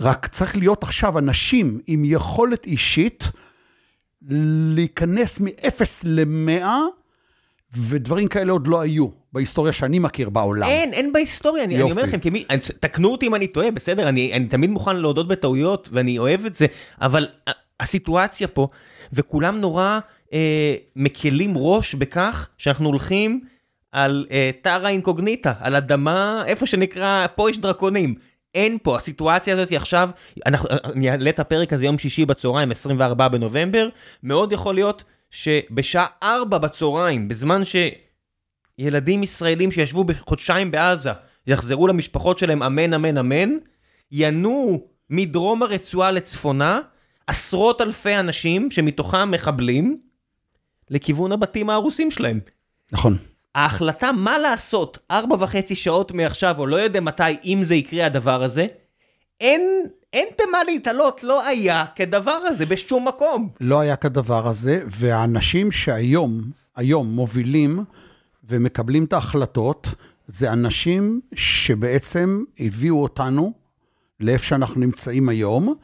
רק 0.00 0.26
צריך 0.26 0.56
להיות 0.56 0.82
עכשיו 0.82 1.18
אנשים 1.18 1.80
עם 1.86 2.02
יכולת 2.04 2.66
אישית 2.66 3.24
להיכנס 4.28 5.40
מ-0 5.40 5.82
ל-100, 6.04 6.66
ודברים 7.76 8.28
כאלה 8.28 8.52
עוד 8.52 8.66
לא 8.66 8.80
היו 8.80 9.21
בהיסטוריה 9.32 9.72
שאני 9.72 9.98
מכיר 9.98 10.30
בעולם. 10.30 10.68
אין, 10.68 10.92
אין 10.92 11.12
בהיסטוריה, 11.12 11.64
אני, 11.64 11.74
אני 11.74 11.82
אומר. 11.82 12.02
לכם, 12.02 12.18
כמי, 12.20 12.44
אני- 12.50 12.60
תקנו 12.80 13.08
אותי 13.12 13.26
אם 13.26 13.34
אני 13.34 13.46
טועה, 13.46 13.70
בסדר, 13.70 14.08
אני, 14.08 14.32
אני 14.32 14.46
תמיד 14.46 14.70
מוכן 14.70 14.96
להודות 14.96 15.28
בטעויות, 15.28 15.88
ואני 15.92 16.18
אוהב 16.18 16.46
את 16.46 16.56
זה, 16.56 16.66
אבל 17.00 17.26
הסיטואציה 17.80 18.48
פה, 18.48 18.68
וכולם 19.12 19.60
נורא 19.60 19.98
אה, 20.32 20.74
מקלים 20.96 21.52
ראש 21.56 21.94
בכך 21.94 22.48
שאנחנו 22.58 22.88
הולכים 22.88 23.40
על 23.92 24.26
אה, 24.30 24.50
טרה 24.62 24.88
אינקוגניטה, 24.88 25.52
על 25.60 25.76
אדמה, 25.76 26.42
איפה 26.46 26.66
שנקרא, 26.66 27.26
פה 27.34 27.50
יש 27.50 27.58
דרקונים. 27.58 28.14
אין 28.54 28.78
פה, 28.82 28.96
הסיטואציה 28.96 29.54
הזאת 29.54 29.72
עכשיו, 29.72 30.10
אנחנו, 30.46 30.68
אני 30.84 31.10
אעלה 31.10 31.30
את 31.30 31.40
הפרק 31.40 31.72
הזה 31.72 31.84
יום 31.84 31.98
שישי 31.98 32.24
בצהריים, 32.24 32.70
24 32.70 33.28
בנובמבר, 33.28 33.88
מאוד 34.22 34.52
יכול 34.52 34.74
להיות 34.74 35.04
שבשעה 35.30 36.06
4 36.22 36.58
בצהריים, 36.58 37.28
בזמן 37.28 37.64
ש... 37.64 37.76
ילדים 38.82 39.22
ישראלים 39.22 39.72
שישבו 39.72 40.04
בחודשיים 40.04 40.70
בעזה, 40.70 41.10
יחזרו 41.46 41.86
למשפחות 41.86 42.38
שלהם 42.38 42.62
אמן 42.62 42.94
אמן 42.94 43.18
אמן, 43.18 43.50
ינועו 44.12 44.86
מדרום 45.10 45.62
הרצועה 45.62 46.10
לצפונה, 46.10 46.80
עשרות 47.26 47.80
אלפי 47.80 48.16
אנשים 48.16 48.70
שמתוכם 48.70 49.30
מחבלים, 49.30 49.96
לכיוון 50.90 51.32
הבתים 51.32 51.70
ההרוסים 51.70 52.10
שלהם. 52.10 52.40
נכון. 52.92 53.16
ההחלטה 53.54 54.12
מה 54.12 54.38
לעשות 54.38 54.98
ארבע 55.10 55.36
וחצי 55.40 55.76
שעות 55.76 56.12
מעכשיו, 56.12 56.58
או 56.58 56.66
לא 56.66 56.76
יודע 56.76 57.00
מתי, 57.00 57.22
אם 57.44 57.60
זה 57.62 57.74
יקרה 57.74 58.06
הדבר 58.06 58.42
הזה, 58.42 58.66
אין, 59.40 59.62
אין 60.12 60.28
במה 60.38 60.64
להתעלות, 60.64 61.24
לא 61.24 61.46
היה 61.46 61.84
כדבר 61.96 62.38
הזה 62.46 62.66
בשום 62.66 63.08
מקום. 63.08 63.48
לא 63.60 63.80
היה 63.80 63.96
כדבר 63.96 64.48
הזה, 64.48 64.82
והאנשים 64.86 65.72
שהיום, 65.72 66.42
היום 66.76 67.06
מובילים 67.06 67.84
ומקבלים 68.44 69.04
את 69.04 69.12
ההחלטות, 69.12 69.94
זה 70.26 70.52
אנשים 70.52 71.20
שבעצם 71.34 72.44
הביאו 72.58 73.02
אותנו 73.02 73.52
לאיפה 74.20 74.46
שאנחנו 74.46 74.80
נמצאים 74.80 75.28
היום, 75.28 75.74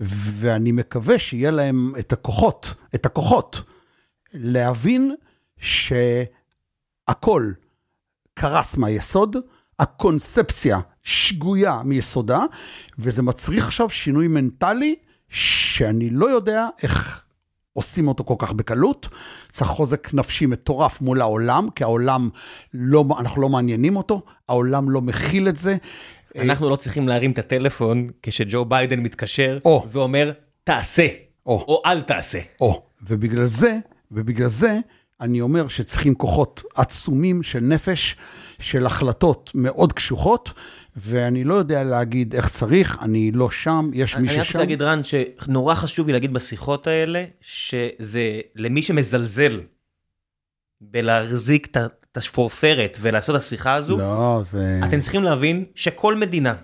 ואני 0.00 0.72
מקווה 0.72 1.18
שיהיה 1.18 1.50
להם 1.50 1.92
את 1.98 2.12
הכוחות, 2.12 2.74
את 2.94 3.06
הכוחות, 3.06 3.62
להבין 4.34 5.14
שהכל 5.58 5.92
קרס 8.34 8.76
מהיסוד, 8.76 9.36
הקונספציה 9.78 10.80
שגויה 11.02 11.82
מיסודה, 11.84 12.40
וזה 12.98 13.22
מצריך 13.22 13.66
עכשיו 13.66 13.90
שינוי 13.90 14.28
מנטלי, 14.28 14.96
שאני 15.28 16.10
לא 16.10 16.26
יודע 16.26 16.68
איך 16.82 17.27
עושים 17.78 18.08
אותו 18.08 18.24
כל 18.24 18.34
כך 18.38 18.52
בקלות. 18.52 19.08
צריך 19.50 19.70
חוזק 19.70 20.14
נפשי 20.14 20.46
מטורף 20.46 21.00
מול 21.00 21.20
העולם, 21.20 21.68
כי 21.74 21.84
העולם, 21.84 22.28
לא, 22.74 23.04
אנחנו 23.18 23.42
לא 23.42 23.48
מעניינים 23.48 23.96
אותו, 23.96 24.22
העולם 24.48 24.90
לא 24.90 25.00
מכיל 25.00 25.48
את 25.48 25.56
זה. 25.56 25.76
אנחנו 26.38 26.70
לא 26.70 26.76
צריכים 26.76 27.08
להרים 27.08 27.30
את 27.30 27.38
הטלפון 27.38 28.08
כשג'ו 28.22 28.64
ביידן 28.64 29.00
מתקשר 29.00 29.58
או. 29.64 29.86
ואומר, 29.92 30.32
תעשה. 30.64 31.06
או, 31.46 31.64
או 31.68 31.82
אל 31.86 32.00
תעשה. 32.00 32.38
או. 32.60 32.82
ובגלל 33.02 33.46
זה, 33.46 33.76
ובגלל 34.12 34.48
זה, 34.48 34.78
אני 35.20 35.40
אומר 35.40 35.68
שצריכים 35.68 36.14
כוחות 36.14 36.62
עצומים 36.74 37.42
של 37.42 37.60
נפש, 37.60 38.16
של 38.58 38.86
החלטות 38.86 39.50
מאוד 39.54 39.92
קשוחות, 39.92 40.52
ואני 40.96 41.44
לא 41.44 41.54
יודע 41.54 41.84
להגיד 41.84 42.34
איך 42.34 42.48
צריך, 42.48 42.98
אני 43.02 43.30
לא 43.32 43.50
שם, 43.50 43.90
יש 43.94 44.16
מי 44.16 44.20
אני 44.20 44.28
ששם. 44.28 44.40
רק 44.40 44.46
רוצה 44.46 44.58
להגיד, 44.58 44.82
רן, 44.82 45.00
שנורא 45.04 45.74
חשוב 45.74 46.06
לי 46.06 46.12
להגיד 46.12 46.32
בשיחות 46.32 46.86
האלה, 46.86 47.24
שזה 47.40 48.40
למי 48.56 48.82
שמזלזל 48.82 49.60
בלהחזיק 50.80 51.76
את 51.76 52.16
השפורפרת 52.16 52.98
ולעשות 53.00 53.36
את 53.36 53.40
השיחה 53.40 53.74
הזו, 53.74 53.98
לא, 53.98 54.40
זה... 54.44 54.80
אתם 54.88 55.00
צריכים 55.00 55.22
להבין 55.22 55.64
שכל 55.74 56.14
מדינה, 56.14 56.54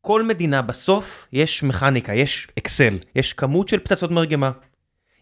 כל 0.00 0.22
מדינה 0.22 0.62
בסוף 0.62 1.28
יש 1.32 1.62
מכניקה, 1.62 2.14
יש 2.14 2.48
אקסל, 2.58 2.98
יש 3.16 3.32
כמות 3.32 3.68
של 3.68 3.78
פצצות 3.78 4.10
מרגמה, 4.10 4.50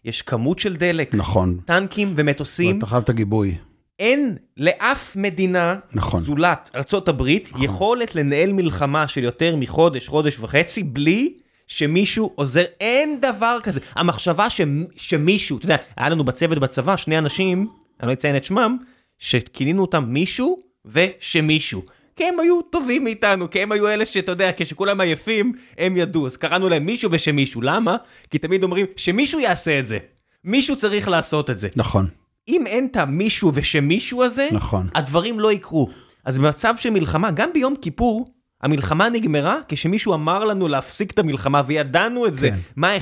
יש 0.05 0.23
כמות 0.23 0.59
של 0.59 0.77
דלק, 0.77 1.14
נכון. 1.14 1.59
טנקים 1.64 2.14
ומטוסים, 2.16 2.78
אתה 2.78 2.86
חייב 2.86 3.02
את 3.02 3.09
הגיבוי. 3.09 3.59
אין 3.98 4.36
לאף 4.56 5.16
מדינה, 5.16 5.77
נכון. 5.93 6.24
זולת 6.24 6.70
ארה"ב, 6.74 7.27
יכולת 7.59 8.14
לנהל 8.14 8.52
מלחמה 8.52 9.09
של 9.09 9.24
יותר 9.24 9.56
מחודש, 9.56 10.09
חודש 10.09 10.39
וחצי, 10.39 10.82
בלי 10.82 11.35
שמישהו 11.66 12.32
עוזר, 12.35 12.64
אין 12.81 13.20
דבר 13.20 13.59
כזה. 13.62 13.81
המחשבה 13.94 14.51
ש, 14.51 14.60
שמישהו, 14.94 15.59
אתה 15.59 15.64
יודע, 15.64 15.77
היה 15.97 16.09
לנו 16.09 16.24
בצוות 16.24 16.59
בצבא 16.59 16.97
שני 16.97 17.18
אנשים, 17.18 17.68
אני 18.01 18.09
לא 18.09 18.12
אציין 18.12 18.36
את 18.36 18.44
שמם, 18.44 18.77
שכינינו 19.18 19.82
אותם 19.82 20.05
מישהו 20.09 20.56
ושמישהו. 20.85 21.82
כי 22.16 22.24
הם 22.24 22.40
היו 22.40 22.62
טובים 22.62 23.05
מאיתנו, 23.05 23.51
כי 23.51 23.62
הם 23.62 23.73
היו 23.73 23.89
אלה 23.89 24.06
שאתה 24.06 24.32
יודע, 24.32 24.51
כשכולם 24.56 25.01
עייפים, 25.01 25.52
הם 25.78 25.97
ידעו. 25.97 26.27
אז 26.27 26.36
קראנו 26.36 26.68
להם 26.68 26.86
מישהו 26.86 27.10
ושמישהו. 27.12 27.62
למה? 27.62 27.97
כי 28.31 28.39
תמיד 28.39 28.62
אומרים, 28.62 28.86
שמישהו 28.97 29.40
יעשה 29.40 29.78
את 29.78 29.86
זה. 29.86 29.98
מישהו 30.44 30.77
צריך 30.77 31.09
לעשות 31.09 31.51
את 31.51 31.59
זה. 31.59 31.68
נכון, 31.77 32.06
אם 32.48 32.66
אין 32.66 32.86
את 32.86 32.97
המישהו 32.97 33.52
ושמישהו 33.55 34.24
הזה, 34.24 34.48
נכון. 34.52 34.89
הדברים 34.94 35.40
לא 35.40 35.52
יקרו. 35.52 35.89
אז 36.24 36.39
במצב 36.39 36.74
של 36.77 36.90
מלחמה, 36.90 37.31
גם 37.31 37.51
ביום 37.55 37.74
כיפור, 37.82 38.27
המלחמה 38.62 39.09
נגמרה 39.09 39.56
כשמישהו 39.68 40.14
אמר 40.14 40.44
לנו 40.44 40.68
להפסיק 40.68 41.10
את 41.10 41.18
המלחמה, 41.18 41.62
וידענו 41.66 42.27
את 42.27 42.35
זה. 42.35 42.51
כן. 42.51 42.56
מה 42.77 42.97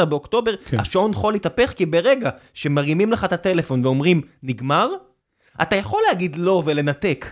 11-12 0.00 0.04
באוקטובר, 0.04 0.54
כן. 0.56 0.80
השעון 0.80 1.14
חול 1.14 1.34
התהפך, 1.34 1.72
כי 1.76 1.86
ברגע 1.86 2.30
שמרימים 2.54 3.12
לך 3.12 3.24
את 3.24 3.32
הטלפון 3.32 3.84
ואומרים, 3.84 4.20
נגמר, 4.42 4.88
אתה 5.62 5.76
יכול 5.76 6.02
להגיד 6.08 6.36
לא 6.36 6.62
ולנתק. 6.66 7.26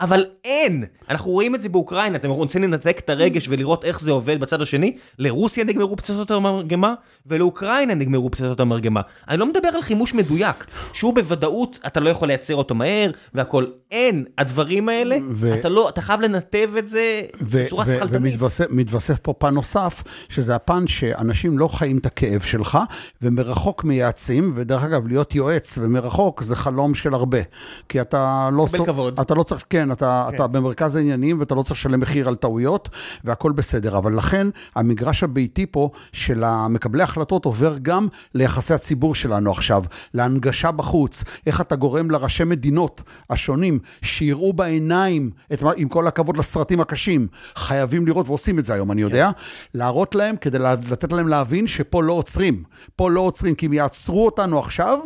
אבל 0.00 0.24
אין! 0.44 0.84
אנחנו 1.10 1.30
רואים 1.30 1.54
את 1.54 1.62
זה 1.62 1.68
באוקראינה, 1.68 2.16
אתם 2.16 2.30
רוצים 2.30 2.62
לנתק 2.62 2.98
את 2.98 3.10
הרגש 3.10 3.48
ולראות 3.48 3.84
איך 3.84 4.00
זה 4.00 4.10
עובד 4.10 4.40
בצד 4.40 4.62
השני? 4.62 4.94
לרוסיה 5.18 5.64
נגמרו 5.64 5.96
פצצות 5.96 6.30
המרגמה, 6.30 6.94
ולאוקראינה 7.26 7.94
נגמרו 7.94 8.30
פצצות 8.30 8.60
המרגמה. 8.60 9.00
אני 9.28 9.38
לא 9.38 9.46
מדבר 9.46 9.68
על 9.68 9.82
חימוש 9.82 10.14
מדויק, 10.14 10.66
שהוא 10.92 11.14
בוודאות, 11.14 11.78
אתה 11.86 12.00
לא 12.00 12.10
יכול 12.10 12.28
לייצר 12.28 12.54
אותו 12.54 12.74
מהר, 12.74 13.10
והכל. 13.34 13.64
אין, 13.90 14.24
הדברים 14.38 14.88
האלה, 14.88 15.16
ו- 15.34 15.54
אתה 15.54 15.68
לא, 15.68 15.88
אתה 15.88 16.00
חייב 16.02 16.20
לנתב 16.20 16.70
את 16.78 16.88
זה 16.88 17.22
ו- 17.40 17.64
בצורה 17.64 17.84
ו- 17.86 17.94
שכלתנית. 17.96 18.34
ומתווסף 18.70 19.18
פה 19.22 19.32
פן 19.32 19.54
נוסף, 19.54 20.02
שזה 20.28 20.54
הפן 20.54 20.86
שאנשים 20.86 21.58
לא 21.58 21.68
חיים 21.68 21.98
את 21.98 22.06
הכאב 22.06 22.40
שלך, 22.40 22.78
ומרחוק 23.22 23.84
מייעצים, 23.84 24.52
ודרך 24.56 24.84
אגב, 24.84 25.06
להיות 25.06 25.34
יועץ 25.34 25.78
ומרחוק 25.82 26.42
זה 26.42 26.56
חלום 26.56 26.94
של 26.94 27.14
הרבה. 27.14 27.38
כי 27.88 28.00
אתה 28.00 28.48
לא... 28.52 28.66
קבל 28.72 28.86
כבוד. 28.86 29.20
אתה 29.20 29.34
לא 29.34 29.42
צריך, 29.42 29.64
כן, 29.70 29.87
אתה, 29.92 30.26
כן. 30.30 30.34
אתה 30.34 30.46
במרכז 30.46 30.96
העניינים, 30.96 31.40
ואתה 31.40 31.54
לא 31.54 31.62
צריך 31.62 31.80
לשלם 31.80 32.00
מחיר 32.00 32.28
על 32.28 32.36
טעויות, 32.36 32.88
והכל 33.24 33.52
בסדר. 33.52 33.98
אבל 33.98 34.16
לכן, 34.16 34.46
המגרש 34.74 35.22
הביתי 35.22 35.66
פה 35.66 35.90
של 36.12 36.44
המקבלי 36.44 37.02
ההחלטות 37.02 37.44
עובר 37.44 37.76
גם 37.82 38.08
ליחסי 38.34 38.74
הציבור 38.74 39.14
שלנו 39.14 39.50
עכשיו, 39.50 39.84
להנגשה 40.14 40.70
בחוץ, 40.70 41.24
איך 41.46 41.60
אתה 41.60 41.76
גורם 41.76 42.10
לראשי 42.10 42.44
מדינות 42.44 43.02
השונים, 43.30 43.78
שיראו 44.02 44.52
בעיניים, 44.52 45.30
את, 45.52 45.62
עם 45.76 45.88
כל 45.88 46.06
הכבוד 46.06 46.36
לסרטים 46.36 46.80
הקשים, 46.80 47.26
חייבים 47.54 48.06
לראות, 48.06 48.28
ועושים 48.28 48.58
את 48.58 48.64
זה 48.64 48.74
היום, 48.74 48.92
אני 48.92 49.02
יודע, 49.02 49.30
להראות 49.74 50.14
להם, 50.14 50.36
כדי 50.36 50.58
לתת 50.58 51.12
להם 51.12 51.28
להבין 51.28 51.66
שפה 51.66 52.02
לא 52.02 52.12
עוצרים. 52.12 52.62
פה 52.96 53.10
לא 53.10 53.20
עוצרים, 53.20 53.54
כי 53.54 53.66
אם 53.66 53.72
יעצרו 53.72 54.26
אותנו 54.26 54.58
עכשיו, 54.58 54.98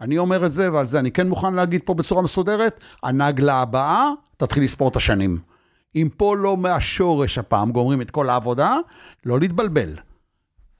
אני 0.00 0.18
אומר 0.18 0.46
את 0.46 0.52
זה, 0.52 0.72
ועל 0.72 0.86
זה 0.86 0.98
אני 0.98 1.10
כן 1.10 1.28
מוכן 1.28 1.54
להגיד 1.54 1.80
פה 1.84 1.94
בצורה 1.94 2.22
מסודרת, 2.22 2.80
הנגלה 3.02 3.54
הבאה, 3.54 4.10
תתחיל 4.40 4.64
לספור 4.64 4.88
את 4.88 4.96
השנים. 4.96 5.38
אם 5.96 6.08
פה 6.16 6.36
לא 6.36 6.56
מהשורש 6.56 7.38
הפעם 7.38 7.72
גומרים 7.72 8.00
את 8.02 8.10
כל 8.10 8.30
העבודה, 8.30 8.76
לא 9.26 9.40
להתבלבל. 9.40 9.96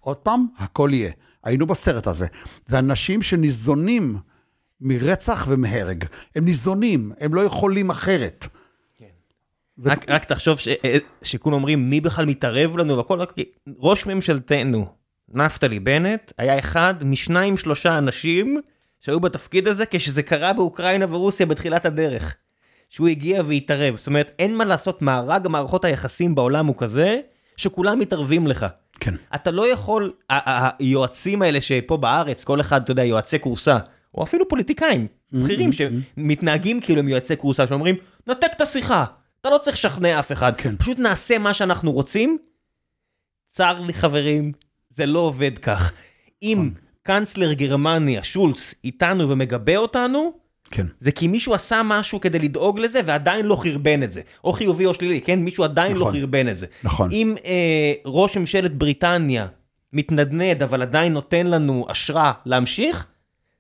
עוד 0.01 0.17
פעם, 0.17 0.47
הכל 0.59 0.91
יהיה. 0.93 1.11
היינו 1.45 1.67
בסרט 1.67 2.07
הזה. 2.07 2.27
זה 2.69 2.79
אנשים 2.79 3.23
שניזונים 3.23 4.17
מרצח 4.81 5.47
ומהרג. 5.49 6.05
הם 6.37 6.45
ניזונים, 6.45 7.13
הם 7.21 7.35
לא 7.35 7.41
יכולים 7.41 7.91
אחרת. 7.91 8.47
זה- 9.77 9.91
רק, 9.91 10.05
רק 10.09 10.25
תחשוב 10.25 10.59
ש, 10.59 10.69
אה, 10.69 10.99
שכולם 11.23 11.55
אומרים 11.55 11.91
מי 11.91 12.01
בכלל 12.01 12.27
מתערב 12.27 12.77
לנו 12.77 12.97
והכל, 12.97 13.21
רק 13.21 13.33
ראש 13.79 14.07
ממשלתנו, 14.07 14.87
נפתלי 15.29 15.81
בנט, 15.81 16.33
היה 16.39 16.59
אחד 16.59 16.95
משניים 17.05 17.57
שלושה 17.57 17.99
אנשים 17.99 18.61
שהיו 19.01 19.21
בתפקיד 19.21 19.69
הזה 19.69 19.85
כשזה 19.91 20.23
קרה 20.23 20.53
באוקראינה 20.53 21.15
ורוסיה 21.15 21.47
בתחילת 21.47 21.85
הדרך. 21.87 22.37
שהוא 22.91 23.09
הגיע 23.09 23.43
והתערב, 23.47 23.97
זאת 23.97 24.07
אומרת 24.07 24.35
אין 24.39 24.57
מה 24.57 24.65
לעשות, 24.65 25.03
מארג 25.03 25.49
מערכות 25.49 25.85
היחסים 25.85 26.35
בעולם 26.35 26.67
הוא 26.67 26.77
כזה, 26.79 27.21
שכולם 27.57 27.99
מתערבים 27.99 28.47
לך. 28.47 28.67
כן. 29.01 29.15
אתה 29.35 29.51
לא 29.51 29.73
יכול, 29.73 30.13
היועצים 30.29 31.43
האלה 31.43 31.61
שפה 31.61 31.97
בארץ, 31.97 32.45
כל 32.45 32.61
אחד, 32.61 32.83
אתה 32.83 32.91
יודע, 32.93 33.05
יועצי 33.05 33.39
כורסה, 33.41 33.79
או 34.15 34.23
אפילו 34.23 34.49
פוליטיקאים, 34.49 35.07
בכירים 35.33 35.71
שמתנהגים 35.73 36.81
כאילו 36.81 37.01
הם 37.01 37.09
יועצי 37.09 37.37
כורסה, 37.37 37.67
שאומרים, 37.67 37.95
נתק 38.27 38.51
את 38.57 38.61
השיחה, 38.61 39.05
אתה 39.41 39.51
לא 39.51 39.59
צריך 39.59 39.77
לשכנע 39.77 40.19
אף 40.19 40.33
אחד, 40.33 40.53
כן. 40.57 40.77
פשוט 40.77 40.99
נעשה 40.99 41.39
מה 41.39 41.55
שאנחנו 41.55 41.93
רוצים. 41.93 42.39
צר 43.49 43.81
לי 43.81 43.93
חברים, 43.93 44.53
זה 44.91 45.07
לא 45.07 45.19
עובד 45.19 45.59
כך. 45.59 45.93
אם 46.43 46.71
קאנצלר 47.03 47.53
גרמניה, 47.53 48.25
שולץ, 48.25 48.75
איתנו 48.85 49.31
ומגבה 49.31 49.77
אותנו, 49.77 50.33
כן. 50.71 50.87
זה 51.01 51.13
כי 51.13 51.29
מישהו 51.29 51.55
עשה 51.55 51.81
משהו 51.85 52.21
כדי 52.21 52.39
לדאוג 52.39 52.79
לזה 52.79 53.01
ועדיין 53.05 53.47
לא 53.47 53.57
חרבן 53.57 54.03
את 54.03 54.13
זה. 54.13 54.21
או 54.45 54.53
חיובי 54.53 54.87
או 54.87 54.95
שלילי, 54.95 55.21
כן? 55.21 55.39
מישהו 55.39 55.65
עדיין 55.65 55.93
נכון. 55.97 56.15
לא 56.15 56.21
חרבן 56.21 56.49
את 56.49 56.57
זה. 56.57 56.67
נכון. 56.85 57.09
אם 57.13 57.35
אה, 57.45 57.93
ראש 58.05 58.37
ממשלת 58.37 58.75
בריטניה 58.75 59.47
מתנדנד 59.93 60.63
אבל 60.63 60.83
עדיין 60.83 61.13
נותן 61.13 61.47
לנו 61.47 61.87
אשרה 61.89 62.33
להמשיך, 62.47 63.07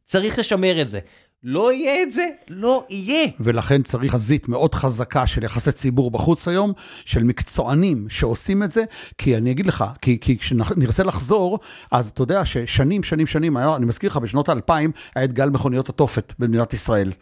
צריך 0.05 0.39
לשמר 0.39 0.81
את 0.81 0.89
זה. 0.89 1.01
לא 1.45 1.73
יהיה 1.73 2.03
את 2.03 2.13
זה, 2.13 2.29
לא 2.49 2.85
יהיה. 2.91 3.29
ולכן 3.41 3.83
צריך 3.83 4.13
חזית 4.13 4.49
מאוד 4.49 4.75
חזקה 4.75 5.27
של 5.27 5.43
יחסי 5.43 5.73
ציבור 5.73 6.11
בחוץ 6.11 6.49
היום, 6.49 6.73
של 7.05 7.23
מקצוענים 7.23 8.07
שעושים 8.09 8.63
את 8.63 8.71
זה, 8.71 8.85
כי 9.19 9.37
אני 9.37 9.51
אגיד 9.51 9.67
לך, 9.67 9.85
כי, 10.03 10.19
כי 10.21 10.39
כשנרצה 10.39 11.03
לחזור, 11.03 11.59
אז 11.91 12.09
אתה 12.09 12.23
יודע 12.23 12.45
ששנים, 12.45 13.03
שנים, 13.03 13.27
שנים, 13.27 13.57
אני 13.57 13.87
מזכיר 13.87 14.11
לך, 14.11 14.17
בשנות 14.17 14.49
האלפיים 14.49 14.93
היה 15.15 15.25
את 15.25 15.33
גל 15.33 15.51
מכוניות 15.51 15.89
התופת 15.89 16.33
במדינת 16.39 16.73
ישראל. 16.73 17.13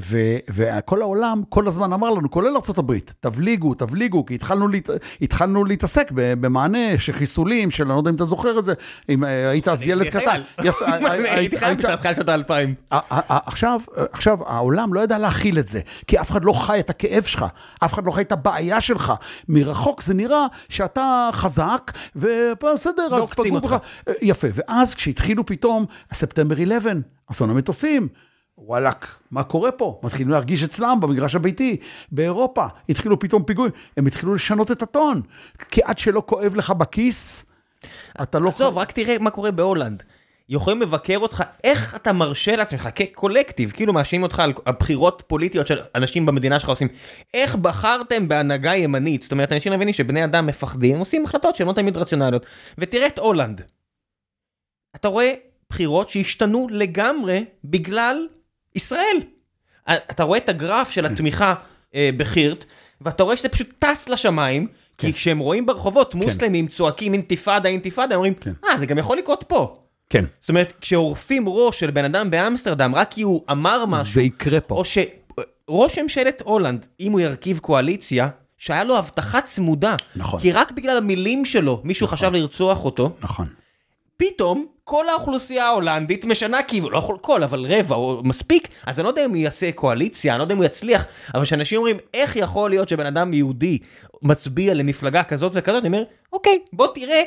ו, 0.00 0.18
וכל 0.50 1.02
העולם 1.02 1.42
כל 1.48 1.68
הזמן 1.68 1.92
אמר 1.92 2.10
לנו, 2.10 2.30
כולל 2.30 2.56
ארה"ב, 2.56 2.92
תבליגו, 3.20 3.74
תבליגו, 3.74 4.26
כי 4.26 4.34
התחלנו, 4.34 4.68
להת, 4.68 4.90
התחלנו 5.22 5.64
להתעסק 5.64 6.10
במענה 6.14 6.98
של 6.98 7.12
חיסולים, 7.12 7.70
של 7.70 7.84
אני 7.84 7.92
לא 7.92 7.98
יודע 7.98 8.10
אם 8.10 8.14
אתה 8.14 8.24
זוכר 8.24 8.58
את 8.58 8.64
זה, 8.64 8.72
אם 9.08 9.24
אה, 9.24 9.50
היית 9.50 9.68
אז 9.68 9.82
ילד 9.86 10.08
קטן. 10.08 10.40
יפה, 10.64 10.84
הייתי 11.10 11.58
חייב 11.58 11.78
בתחילת 11.78 12.16
שנות 12.16 12.28
האלפיים. 12.28 12.74
עכשיו, 12.90 14.38
העולם 14.46 14.94
לא 14.94 15.00
ידע 15.00 15.18
להכיל 15.18 15.58
את 15.58 15.68
זה, 15.68 15.80
כי 16.06 16.20
אף 16.20 16.30
אחד 16.30 16.44
לא 16.44 16.52
חי 16.52 16.80
את 16.80 16.90
הכאב 16.90 17.22
שלך, 17.22 17.46
אף 17.84 17.94
אחד 17.94 18.06
לא 18.06 18.10
חי 18.10 18.22
את 18.22 18.32
הבעיה 18.32 18.80
שלך. 18.80 19.12
מרחוק 19.48 20.02
זה 20.02 20.14
נראה 20.14 20.46
שאתה 20.68 21.30
חזק, 21.32 21.92
ובסדר, 22.16 23.06
אז 23.06 23.12
ועוקצים 23.12 23.60
פגעו. 23.60 23.68
בך. 23.68 23.76
יפה, 24.22 24.48
ואז 24.54 24.94
כשהתחילו 24.94 25.46
פתאום, 25.46 25.84
ספטמבר 26.12 26.54
11, 26.54 26.92
אסון 27.30 27.50
המטוסים. 27.50 28.08
וואלאק, 28.60 29.18
מה 29.30 29.42
קורה 29.42 29.72
פה? 29.72 30.00
מתחילים 30.02 30.28
להרגיש 30.28 30.64
אצלם 30.64 30.98
במגרש 31.00 31.34
הביתי, 31.34 31.76
באירופה, 32.12 32.66
התחילו 32.88 33.18
פתאום 33.18 33.42
פיגועים, 33.42 33.72
הם 33.96 34.06
התחילו 34.06 34.34
לשנות 34.34 34.70
את 34.70 34.82
הטון, 34.82 35.22
כי 35.68 35.80
עד 35.84 35.98
שלא 35.98 36.22
כואב 36.26 36.54
לך 36.54 36.70
בכיס, 36.70 37.44
אתה 38.22 38.38
לא... 38.38 38.48
עזוב, 38.48 38.78
רק 38.78 38.92
תראה 38.92 39.16
מה 39.20 39.30
קורה 39.30 39.50
בהולנד. 39.50 40.02
יכולים 40.48 40.80
לבקר 40.80 41.18
אותך, 41.18 41.42
איך 41.64 41.94
אתה 41.96 42.12
מרשה 42.12 42.56
לעצמך 42.56 42.88
כקולקטיב, 42.94 43.70
כאילו 43.70 43.92
מאשימים 43.92 44.22
אותך 44.22 44.40
על 44.40 44.52
על 44.64 44.74
בחירות 44.80 45.22
פוליטיות 45.26 45.66
של 45.66 45.78
אנשים 45.94 46.26
במדינה 46.26 46.60
שלך 46.60 46.68
עושים, 46.68 46.88
איך 47.34 47.56
בחרתם 47.56 48.28
בהנהגה 48.28 48.74
ימנית? 48.74 49.22
זאת 49.22 49.32
אומרת, 49.32 49.52
אנשים 49.52 49.72
מבינים 49.72 49.94
שבני 49.94 50.24
אדם 50.24 50.46
מפחדים, 50.46 50.98
עושים 50.98 51.24
החלטות 51.24 51.56
שהן 51.56 51.66
לא 51.66 51.72
תמיד 51.72 51.96
רציונליות. 51.96 52.46
ותראה 52.78 53.06
את 53.06 53.18
הולנד. 53.18 53.62
אתה 54.96 55.08
רואה 55.08 55.34
בחירות 55.70 56.08
שהשתנו 56.08 56.66
לגמרי 56.70 57.44
בגלל 57.64 58.26
ישראל. 58.78 59.16
אתה 59.88 60.22
רואה 60.22 60.38
את 60.38 60.48
הגרף 60.48 60.90
של 60.90 61.06
התמיכה 61.06 61.54
אה, 61.94 62.10
בחירט, 62.16 62.64
ואתה 63.00 63.22
רואה 63.22 63.36
שזה 63.36 63.48
פשוט 63.48 63.68
טס 63.78 64.08
לשמיים, 64.08 64.66
כי 64.98 65.12
כשהם 65.12 65.38
רואים 65.38 65.66
ברחובות 65.66 66.14
מוסלמים 66.14 66.68
צועקים 66.68 67.12
אינתיפאדה, 67.12 67.68
אינתיפאדה, 67.68 68.14
הם 68.14 68.18
אומרים, 68.18 68.34
כן. 68.34 68.52
אה, 68.64 68.78
זה 68.78 68.86
גם 68.86 68.98
יכול 68.98 69.18
לקרות 69.18 69.44
פה. 69.48 69.74
כן. 70.10 70.24
זאת 70.40 70.48
אומרת, 70.48 70.72
כשעורפים 70.80 71.44
ראש 71.48 71.80
של 71.80 71.90
בן 71.90 72.04
אדם 72.04 72.30
באמסטרדם, 72.30 72.94
רק 72.94 73.10
כי 73.10 73.22
הוא 73.22 73.44
אמר 73.50 73.86
משהו, 73.86 74.14
זה 74.14 74.22
יקרה 74.22 74.60
פה. 74.60 74.74
או 74.74 74.82
שראש 74.84 75.98
ממשלת 75.98 76.42
הולנד, 76.44 76.86
אם 77.00 77.12
הוא 77.12 77.20
ירכיב 77.20 77.58
קואליציה, 77.58 78.28
שהיה 78.58 78.84
לו 78.84 78.98
הבטחה 78.98 79.40
צמודה, 79.40 79.96
נכון. 80.16 80.40
כי 80.40 80.52
רק 80.52 80.72
בגלל 80.72 80.96
המילים 80.96 81.44
שלו, 81.44 81.80
מישהו 81.84 82.06
חשב 82.06 82.32
לרצוח 82.32 82.84
אותו, 82.84 83.16
נכון. 83.22 83.46
פתאום 84.18 84.66
כל 84.84 85.08
האוכלוסייה 85.08 85.66
ההולנדית 85.66 86.24
משנה 86.24 86.62
כיוון, 86.62 86.92
לא 86.92 86.98
יכול 86.98 87.18
כל, 87.20 87.42
אבל 87.42 87.66
רבע 87.68 87.94
או 87.94 88.22
מספיק, 88.24 88.68
אז 88.86 88.98
אני 88.98 89.04
לא 89.04 89.08
יודע 89.08 89.24
אם 89.24 89.30
הוא 89.30 89.36
יעשה 89.36 89.72
קואליציה, 89.72 90.32
אני 90.32 90.38
לא 90.38 90.44
יודע 90.44 90.54
אם 90.54 90.58
הוא 90.58 90.66
יצליח, 90.66 91.06
אבל 91.34 91.44
כשאנשים 91.44 91.76
אומרים, 91.78 91.96
איך 92.14 92.36
יכול 92.36 92.70
להיות 92.70 92.88
שבן 92.88 93.06
אדם 93.06 93.34
יהודי 93.34 93.78
מצביע 94.22 94.74
למפלגה 94.74 95.24
כזאת 95.24 95.52
וכזאת, 95.54 95.80
אני 95.80 95.88
אומר, 95.88 96.04
אוקיי, 96.32 96.58
בוא 96.72 96.86
תראה 96.94 97.22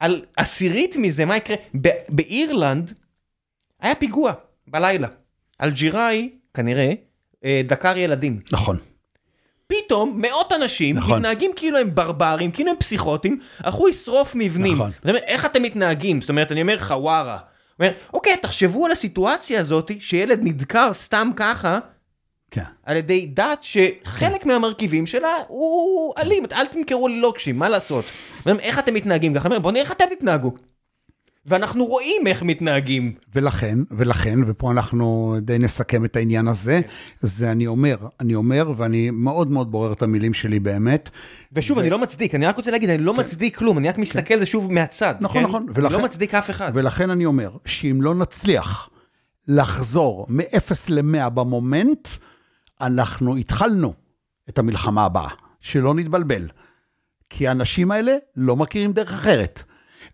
על 0.00 0.24
עשירית 0.36 0.96
מזה, 0.96 1.24
מה 1.24 1.36
יקרה. 1.36 1.56
באירלנד 2.08 2.92
היה 3.80 3.94
פיגוע 3.94 4.32
בלילה. 4.68 5.08
אלג'יראי, 5.62 6.30
כנראה, 6.54 6.92
אה, 7.44 7.62
דקר 7.66 7.96
ילדים. 7.96 8.40
נכון. 8.52 8.91
פתאום 9.72 10.20
מאות 10.20 10.52
אנשים 10.52 10.96
נכון. 10.96 11.18
מתנהגים 11.18 11.50
כאילו 11.56 11.78
הם 11.78 11.94
ברברים, 11.94 12.50
כאילו 12.50 12.70
הם 12.70 12.76
פסיכוטים, 12.78 13.38
הלכו 13.58 13.86
לשרוף 13.86 14.32
מבנים. 14.34 14.74
נכון. 14.74 14.90
זאת 14.90 15.08
אומרת, 15.08 15.22
איך 15.22 15.46
אתם 15.46 15.62
מתנהגים? 15.62 16.20
זאת 16.20 16.30
אומרת, 16.30 16.52
אני 16.52 16.62
אומר 16.62 16.78
חווארה. 16.78 17.38
אומר, 17.80 17.92
אוקיי, 18.12 18.36
תחשבו 18.36 18.86
על 18.86 18.92
הסיטואציה 18.92 19.60
הזאת 19.60 19.90
שילד 20.00 20.40
נדקר 20.42 20.92
סתם 20.92 21.30
ככה, 21.36 21.78
כן. 22.50 22.62
על 22.86 22.96
ידי 22.96 23.26
דת 23.26 23.62
שחלק 23.62 24.46
מהמרכיבים 24.46 25.06
שלה 25.06 25.36
הוא 25.48 26.14
אלים, 26.18 26.44
אל 26.52 26.66
תמכרו 26.66 27.08
לי 27.08 27.20
לוקשים, 27.20 27.58
מה 27.58 27.68
לעשות? 27.68 28.04
איך 28.46 28.78
אתם 28.78 28.94
מתנהגים 28.94 29.34
ככה? 29.34 29.58
בוא 29.58 29.72
נראה 29.72 29.82
איך 29.82 29.92
אתם 29.92 30.04
תתנהגו. 30.10 30.52
ואנחנו 31.46 31.84
רואים 31.84 32.26
איך 32.26 32.42
מתנהגים. 32.42 33.12
ולכן, 33.34 33.78
ולכן, 33.90 34.38
ופה 34.46 34.70
אנחנו 34.70 35.36
די 35.42 35.58
נסכם 35.58 36.04
את 36.04 36.16
העניין 36.16 36.48
הזה, 36.48 36.80
זה 37.20 37.52
אני 37.52 37.66
אומר, 37.66 37.96
אני 38.20 38.34
אומר, 38.34 38.72
ואני 38.76 39.10
מאוד 39.10 39.50
מאוד 39.50 39.70
בורר 39.70 39.92
את 39.92 40.02
המילים 40.02 40.34
שלי 40.34 40.60
באמת. 40.60 41.10
ושוב, 41.52 41.78
אני 41.78 41.90
לא 41.90 41.98
מצדיק, 41.98 42.34
אני 42.34 42.46
רק 42.46 42.56
רוצה 42.56 42.70
להגיד, 42.70 42.90
אני 42.90 43.02
לא 43.04 43.14
מצדיק 43.14 43.56
כלום, 43.56 43.78
אני 43.78 43.88
רק 43.88 43.98
מסתכל 43.98 44.34
על 44.34 44.40
זה 44.40 44.46
שוב 44.46 44.72
מהצד. 44.72 45.14
נכון, 45.20 45.42
כן? 45.42 45.48
נכון, 45.48 45.62
אני 45.68 45.72
ולכן- 45.78 45.94
לא 45.94 46.04
מצדיק 46.04 46.34
אף 46.34 46.50
אחד. 46.50 46.72
ולכן 46.74 47.10
אני 47.10 47.24
אומר, 47.26 47.50
שאם 47.64 47.98
לא 48.02 48.14
נצליח 48.14 48.90
לחזור 49.48 50.26
מ-0 50.28 50.72
ל-100 50.88 51.28
במומנט, 51.28 52.08
אנחנו 52.80 53.36
התחלנו 53.36 53.94
את 54.48 54.58
המלחמה 54.58 55.04
הבאה, 55.04 55.28
שלא 55.60 55.94
נתבלבל. 55.94 56.48
כי 57.30 57.48
האנשים 57.48 57.90
האלה 57.90 58.12
לא 58.36 58.56
מכירים 58.56 58.92
דרך 58.92 59.12
אחרת. 59.12 59.62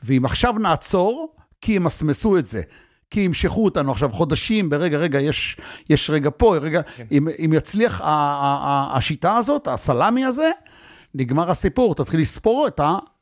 ואם 0.03 0.25
עכשיו 0.25 0.53
נעצור, 0.53 1.35
כי 1.61 1.73
ימסמסו 1.73 2.39
את 2.39 2.47
זה. 2.47 2.63
כי 3.11 3.21
ימשכו 3.21 3.65
אותנו 3.65 3.93
עכשיו 3.93 4.09
חודשים, 4.13 4.71
ברגע, 4.71 4.99
רגע, 4.99 5.21
יש, 5.21 5.57
יש 5.91 6.11
רגע 6.11 6.31
פה, 6.37 6.57
רגע, 6.57 6.83
כן. 6.83 7.05
אם, 7.13 7.29
אם 7.45 7.53
יצליח 7.53 8.01
ה- 8.01 8.05
ה- 8.05 8.09
ה- 8.63 8.97
השיטה 8.97 9.37
הזאת, 9.37 9.69
הסלאמי 9.69 10.25
הזה, 10.25 10.51
נגמר 11.15 11.51
הסיפור, 11.51 11.95
תתחיל 11.95 12.21
לספור 12.21 12.67
את 12.67 12.81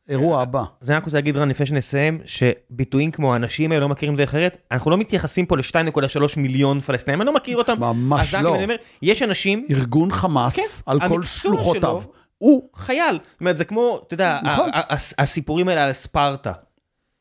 האירוע 0.08 0.42
הבא. 0.42 0.62
אז 0.82 0.90
אני 0.90 0.96
רק 0.96 1.04
רוצה 1.04 1.16
להגיד, 1.16 1.36
רן, 1.36 1.48
לפני 1.48 1.66
שנסיים, 1.66 2.18
שביטויים 2.24 3.10
כמו 3.10 3.32
האנשים 3.32 3.72
האלה 3.72 3.80
לא 3.80 3.88
מכירים 3.88 4.16
דרך 4.16 4.28
אחרת, 4.28 4.56
אנחנו 4.72 4.90
לא 4.90 4.96
מתייחסים 4.98 5.46
פה 5.46 5.56
ל-2.3 5.56 6.00
מיליון 6.36 6.80
פלסטינים, 6.80 7.20
אני 7.22 7.26
לא 7.26 7.34
מכיר 7.34 7.56
אותם. 7.56 7.80
ממש 7.80 8.34
לא. 8.34 8.54
אני 8.54 8.64
אומר, 8.64 8.76
יש 9.02 9.22
אנשים, 9.22 9.66
ארגון 9.70 10.12
חמאס, 10.12 10.56
כן, 10.56 10.62
על 10.86 11.00
כל 11.08 11.22
שלוחותיו. 11.24 11.80
שלו- 12.02 12.12
הוא, 12.38 12.68
חייל. 12.74 13.18
זאת 13.32 13.40
אומרת, 13.40 13.56
זה 13.56 13.64
כמו, 13.64 14.00
אתה 14.06 14.14
יודע, 14.14 14.38
נכון. 14.42 14.70
הסיפורים 15.18 15.68
האלה 15.68 15.84
על 15.86 15.92
ספרטה. 15.92 16.52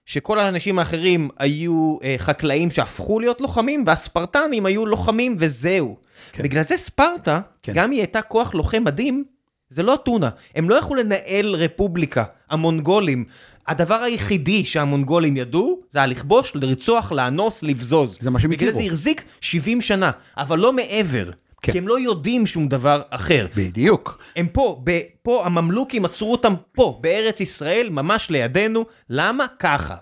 שכל 0.05 0.39
האנשים 0.39 0.79
האחרים 0.79 1.29
היו 1.37 1.97
אה, 2.03 2.15
חקלאים 2.17 2.71
שהפכו 2.71 3.19
להיות 3.19 3.41
לוחמים, 3.41 3.83
והספרטנים 3.87 4.65
היו 4.65 4.85
לוחמים 4.85 5.35
וזהו. 5.39 5.97
כן. 6.31 6.43
בגלל 6.43 6.63
זה 6.63 6.77
ספרטה, 6.77 7.39
כן. 7.63 7.73
גם 7.75 7.91
היא 7.91 7.99
הייתה 7.99 8.21
כוח 8.21 8.53
לוחם 8.53 8.83
מדהים, 8.83 9.23
זה 9.69 9.83
לא 9.83 9.93
אתונה. 9.93 10.29
הם 10.55 10.69
לא 10.69 10.75
יכלו 10.75 10.95
לנהל 10.95 11.55
רפובליקה, 11.55 12.23
המונגולים. 12.49 13.25
הדבר 13.67 13.95
היחידי 13.95 14.65
שהמונגולים 14.65 15.37
ידעו, 15.37 15.79
זה 15.91 15.99
היה 15.99 16.07
לכבוש, 16.07 16.51
לרצוח, 16.55 17.11
לאנוס, 17.11 17.63
לבזוז. 17.63 18.17
זה 18.21 18.29
מה 18.29 18.39
שהם 18.39 18.51
בגלל 18.51 18.69
הכירו. 18.69 18.83
זה 18.83 18.87
החזיק 18.87 19.23
70 19.41 19.81
שנה, 19.81 20.11
אבל 20.37 20.59
לא 20.59 20.73
מעבר. 20.73 21.29
כן. 21.65 21.71
כי 21.71 21.77
הם 21.77 21.87
לא 21.87 21.99
יודעים 21.99 22.47
שום 22.47 22.67
דבר 22.67 23.01
אחר. 23.09 23.47
בדיוק. 23.55 24.19
הם 24.35 24.47
פה, 24.47 24.81
ב, 24.83 24.91
פה 25.23 25.45
הממלוכים 25.45 26.05
עצרו 26.05 26.31
אותם 26.31 26.53
פה, 26.71 26.99
בארץ 27.01 27.41
ישראל, 27.41 27.89
ממש 27.89 28.29
לידינו. 28.29 28.85
למה? 29.09 29.45
ככה. 29.59 29.95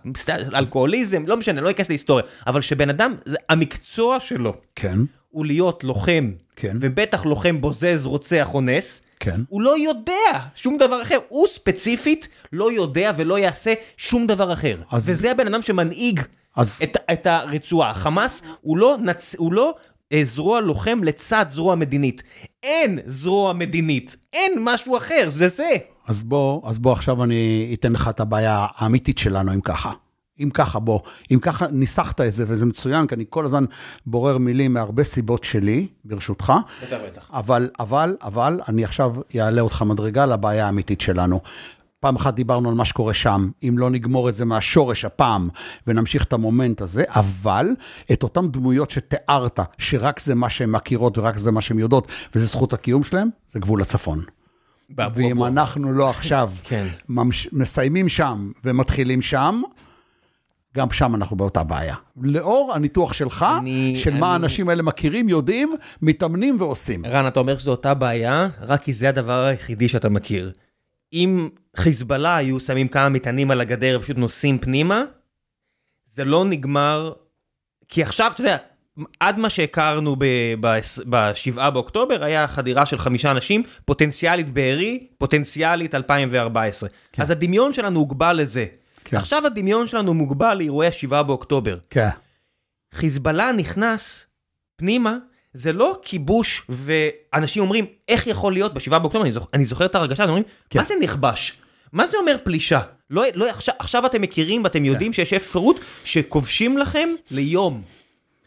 אלכוהוליזם, 0.56 1.24
לא 1.28 1.38
משנה, 1.38 1.62
לא 1.62 1.70
אכנס 1.72 1.90
להיסטוריה. 1.90 2.26
אבל 2.48 2.62
שבן 2.62 2.90
אדם, 2.90 3.16
המקצוע 3.50 4.20
שלו 4.20 4.54
כן, 4.76 4.98
הוא 5.30 5.46
להיות 5.46 5.84
לוחם, 5.84 6.32
כן. 6.56 6.78
ובטח 6.82 7.26
לוחם 7.26 7.62
בוזז, 7.62 8.06
רוצח, 8.06 8.50
אונס, 8.54 9.02
כן. 9.20 9.42
הוא 9.50 9.62
לא 9.62 9.78
יודע 9.80 10.14
שום 10.56 10.78
דבר 10.78 11.02
אחר. 11.02 11.18
הוא 11.28 11.48
ספציפית 11.48 12.28
לא 12.54 12.72
יודע 12.72 13.12
ולא 13.18 13.40
יעשה 13.40 13.74
שום 13.98 14.28
דבר 14.28 14.54
אחר. 14.54 14.78
אז- 14.92 15.10
וזה 15.10 15.32
הבן 15.32 15.48
אדם 15.48 15.62
שמנהיג 15.62 16.20
אז- 16.56 16.80
את, 16.84 16.98
את 17.14 17.28
הרצועה. 17.28 17.94
חמאס 17.94 18.42
הוא 18.62 18.78
לא, 18.78 18.98
נצ... 19.02 19.36
הוא 19.38 19.54
לא 19.54 19.76
זרוע 20.24 20.62
לוחם 20.62 21.04
לצד 21.04 21.46
זרוע 21.50 21.76
מדינית. 21.76 22.24
אין 22.64 23.00
זרוע 23.06 23.54
מדינית, 23.54 24.16
אין 24.34 24.54
משהו 24.62 24.98
אחר, 24.98 25.26
זה 25.30 25.48
זה. 25.48 25.70
אז 26.08 26.24
בוא, 26.24 26.70
אז 26.70 26.80
בוא 26.80 26.92
עכשיו 26.92 27.24
אני 27.24 27.72
אתן 27.80 27.94
לך 27.94 28.08
את 28.08 28.20
הבעיה 28.20 28.66
האמיתית 28.76 29.18
שלנו, 29.18 29.54
אם 29.54 29.62
ככה. 29.62 29.92
אם 30.40 30.50
ככה, 30.54 30.80
בוא, 30.80 31.00
אם 31.32 31.40
ככה 31.40 31.68
ניסחת 31.68 32.22
את 32.22 32.34
זה, 32.34 32.46
וזה 32.48 32.66
מצוין, 32.66 33.08
כי 33.08 33.16
אני 33.16 33.26
כל 33.30 33.46
הזמן 33.46 33.66
בורר 34.06 34.38
מילים 34.38 34.74
מהרבה 34.74 35.04
סיבות 35.04 35.44
שלי, 35.44 35.88
ברשותך. 36.06 36.54
בטח, 36.84 36.98
בטח. 37.08 37.30
אבל, 37.34 37.70
אבל, 37.80 38.18
אבל, 38.22 38.62
אני 38.68 38.84
עכשיו 38.84 39.14
אעלה 39.36 39.62
אותך 39.62 39.82
מדרגה 39.82 40.26
לבעיה 40.26 40.66
האמיתית 40.66 41.02
שלנו. 41.02 41.40
פעם 42.04 42.16
אחת 42.16 42.34
דיברנו 42.34 42.70
על 42.70 42.76
מה 42.76 42.86
שקורה 42.86 43.14
שם, 43.14 43.50
אם 43.64 43.76
לא 43.78 43.90
נגמור 43.90 44.30
את 44.30 44.36
זה 44.36 44.46
מהשורש 44.46 45.06
הפעם 45.06 45.50
ונמשיך 45.88 46.24
את 46.24 46.34
המומנט 46.34 46.82
הזה, 46.82 47.04
אבל 47.08 47.68
את 48.12 48.24
אותן 48.24 48.48
דמויות 48.52 48.92
שתיארת, 48.92 49.60
שרק 49.78 50.20
זה 50.20 50.36
מה 50.36 50.50
שהן 50.50 50.70
מכירות 50.72 51.18
ורק 51.18 51.38
זה 51.38 51.52
מה 51.52 51.62
שהן 51.62 51.80
יודעות, 51.80 52.08
וזה 52.36 52.46
זכות 52.46 52.74
הקיום 52.74 53.04
שלהן, 53.04 53.28
זה 53.52 53.60
גבול 53.60 53.82
הצפון. 53.82 54.20
ואם 55.14 55.44
אנחנו 55.44 55.94
לא 55.94 56.10
עכשיו 56.10 56.52
כן. 56.64 56.88
ממש, 57.10 57.48
מסיימים 57.52 58.10
שם 58.10 58.52
ומתחילים 58.66 59.22
שם, 59.22 59.62
גם 60.78 60.92
שם 60.92 61.16
אנחנו 61.16 61.36
באותה 61.38 61.64
בעיה. 61.64 61.96
לאור 62.22 62.72
הניתוח 62.76 63.14
שלך, 63.14 63.46
אני- 63.60 63.94
של 63.98 64.10
מה 64.12 64.18
אני- 64.18 64.34
האנשים 64.34 64.70
האלה 64.70 64.84
מכירים, 64.84 65.30
יודעים, 65.30 65.76
מתאמנים 66.02 66.56
ועושים. 66.60 67.06
רן, 67.06 67.28
אתה 67.28 67.40
אומר 67.40 67.58
שזו 67.58 67.72
אותה 67.72 67.94
בעיה, 67.94 68.48
רק 68.62 68.82
כי 68.84 68.94
זה 68.94 69.10
הדבר 69.10 69.44
היחידי 69.44 69.90
שאתה 69.90 70.10
מכיר. 70.10 70.52
אם 71.14 71.50
חיזבאללה 71.76 72.36
היו 72.36 72.60
שמים 72.60 72.88
כמה 72.88 73.10
מטענים 73.10 73.52
על 73.52 73.62
הגדר 73.62 73.98
ופשוט 74.00 74.18
נוסעים 74.18 74.60
פנימה, 74.60 75.04
זה 76.08 76.26
לא 76.26 76.46
נגמר, 76.46 77.14
כי 77.90 78.04
עכשיו, 78.04 78.32
אתה 78.36 78.42
יודע, 78.42 78.58
עד 79.20 79.40
מה 79.40 79.50
שהכרנו 79.50 80.16
ב-7 80.60 81.70
באוקטובר, 81.70 82.24
היה 82.24 82.48
חדירה 82.48 82.86
של 82.86 82.98
חמישה 82.98 83.32
אנשים, 83.32 83.64
פוטנציאלית 83.86 84.50
בארי, 84.50 85.08
פוטנציאלית 85.18 85.96
2014. 85.96 86.90
אז 87.18 87.32
הדמיון 87.32 87.74
שלנו 87.74 88.00
הוגבל 88.00 88.34
לזה. 88.34 88.66
כן. 89.04 89.18
עכשיו 89.18 89.46
הדמיון 89.46 89.88
שלנו 89.88 90.14
מוגבל 90.14 90.58
לאירועי 90.58 90.92
7 90.92 91.24
באוקטובר. 91.24 91.78
כן. 91.90 92.10
חיזבאללה 92.94 93.52
נכנס 93.52 94.26
פנימה, 94.76 95.18
זה 95.54 95.74
לא 95.74 96.00
כיבוש 96.02 96.66
ואנשים 96.70 97.64
אומרים, 97.64 97.86
איך 98.08 98.28
יכול 98.28 98.54
להיות 98.54 98.74
בשבעה 98.74 99.00
באוקטובר, 99.00 99.24
אני, 99.24 99.32
זוכ, 99.32 99.48
אני 99.54 99.66
זוכר 99.66 99.86
את 99.86 99.96
הרגשה, 99.96 100.24
הם 100.24 100.30
אומרים, 100.30 100.44
כן. 100.70 100.80
מה 100.80 100.86
זה 100.86 100.94
נכבש? 101.02 101.58
מה 101.94 102.08
זה 102.08 102.18
אומר 102.18 102.36
פלישה? 102.44 102.82
לא, 103.10 103.24
לא, 103.36 103.50
עכשיו, 103.50 103.76
עכשיו 103.80 104.06
אתם 104.06 104.22
מכירים 104.22 104.64
ואתם 104.64 104.86
יודעים 104.86 105.14
שיש 105.14 105.34
אפשרות 105.34 105.76
שכובשים 106.04 106.78
לכם 106.78 107.10
ליום. 107.32 107.82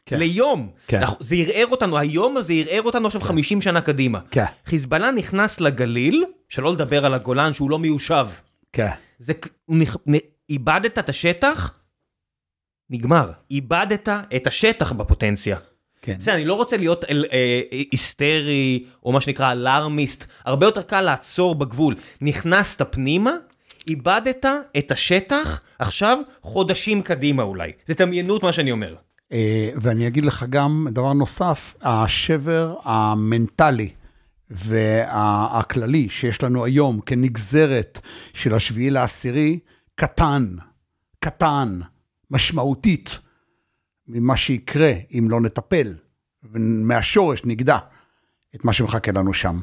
כן. 0.06 0.18
ליום. 0.18 0.70
כן. 0.86 0.98
אנחנו- 0.98 1.16
זה 1.20 1.36
ערער 1.36 1.66
אותנו, 1.66 1.98
היום 1.98 2.36
הזה 2.36 2.52
ערער 2.52 2.82
אותנו 2.82 3.06
עכשיו 3.06 3.20
50 3.20 3.60
שנה 3.60 3.80
קדימה. 3.80 4.20
כן. 4.30 4.44
חיזבאללה 4.66 5.10
נכנס 5.10 5.60
לגליל, 5.60 6.24
שלא 6.48 6.72
לדבר 6.72 7.06
על 7.06 7.14
הגולן 7.14 7.52
שהוא 7.54 7.70
לא 7.70 7.78
מיושב. 7.78 8.26
כן. 8.72 8.90
זה... 9.18 9.32
נכ- 9.70 9.98
נ- 10.10 10.26
איבדת 10.50 10.98
את 10.98 11.08
השטח, 11.08 11.78
נגמר. 12.90 13.30
איבדת 13.50 14.08
את 14.36 14.46
השטח 14.46 14.92
בפוטנציה. 14.92 15.58
כן. 16.02 16.16
בסדר, 16.18 16.34
אני 16.34 16.44
לא 16.44 16.54
רוצה 16.54 16.76
להיות 16.76 17.04
אל- 17.04 17.24
אה, 17.32 17.60
היסטרי, 17.92 18.84
או 19.04 19.12
מה 19.12 19.20
שנקרא 19.20 19.52
אלארמיסט, 19.52 20.24
הרבה 20.44 20.66
יותר 20.66 20.82
קל 20.82 21.00
לעצור 21.00 21.54
בגבול. 21.54 21.94
נכנסת 22.20 22.82
פנימה, 22.90 23.30
איבדת 23.88 24.44
את 24.78 24.90
השטח, 24.90 25.60
עכשיו 25.78 26.18
חודשים 26.42 27.02
קדימה 27.02 27.42
אולי. 27.42 27.72
זה 27.88 27.94
תמיינות 27.94 28.42
מה 28.42 28.52
שאני 28.52 28.72
אומר. 28.72 28.94
אה, 29.32 29.70
ואני 29.76 30.06
אגיד 30.06 30.24
לך 30.26 30.44
גם 30.50 30.86
דבר 30.90 31.12
נוסף, 31.12 31.74
השבר 31.82 32.74
המנטלי 32.84 33.88
והכללי 34.50 36.08
שיש 36.08 36.42
לנו 36.42 36.64
היום 36.64 37.00
כנגזרת 37.06 38.00
של 38.34 38.54
השביעי 38.54 38.90
לעשירי, 38.90 39.58
קטן, 39.94 40.56
קטן, 41.20 41.80
משמעותית, 42.30 43.18
ממה 44.08 44.36
שיקרה 44.36 44.92
אם 45.12 45.26
לא 45.30 45.40
נטפל, 45.40 45.94
ומהשורש 46.42 47.44
נגדע 47.44 47.78
את 48.54 48.64
מה 48.64 48.72
שמחכה 48.72 49.12
לנו 49.12 49.34
שם. 49.34 49.60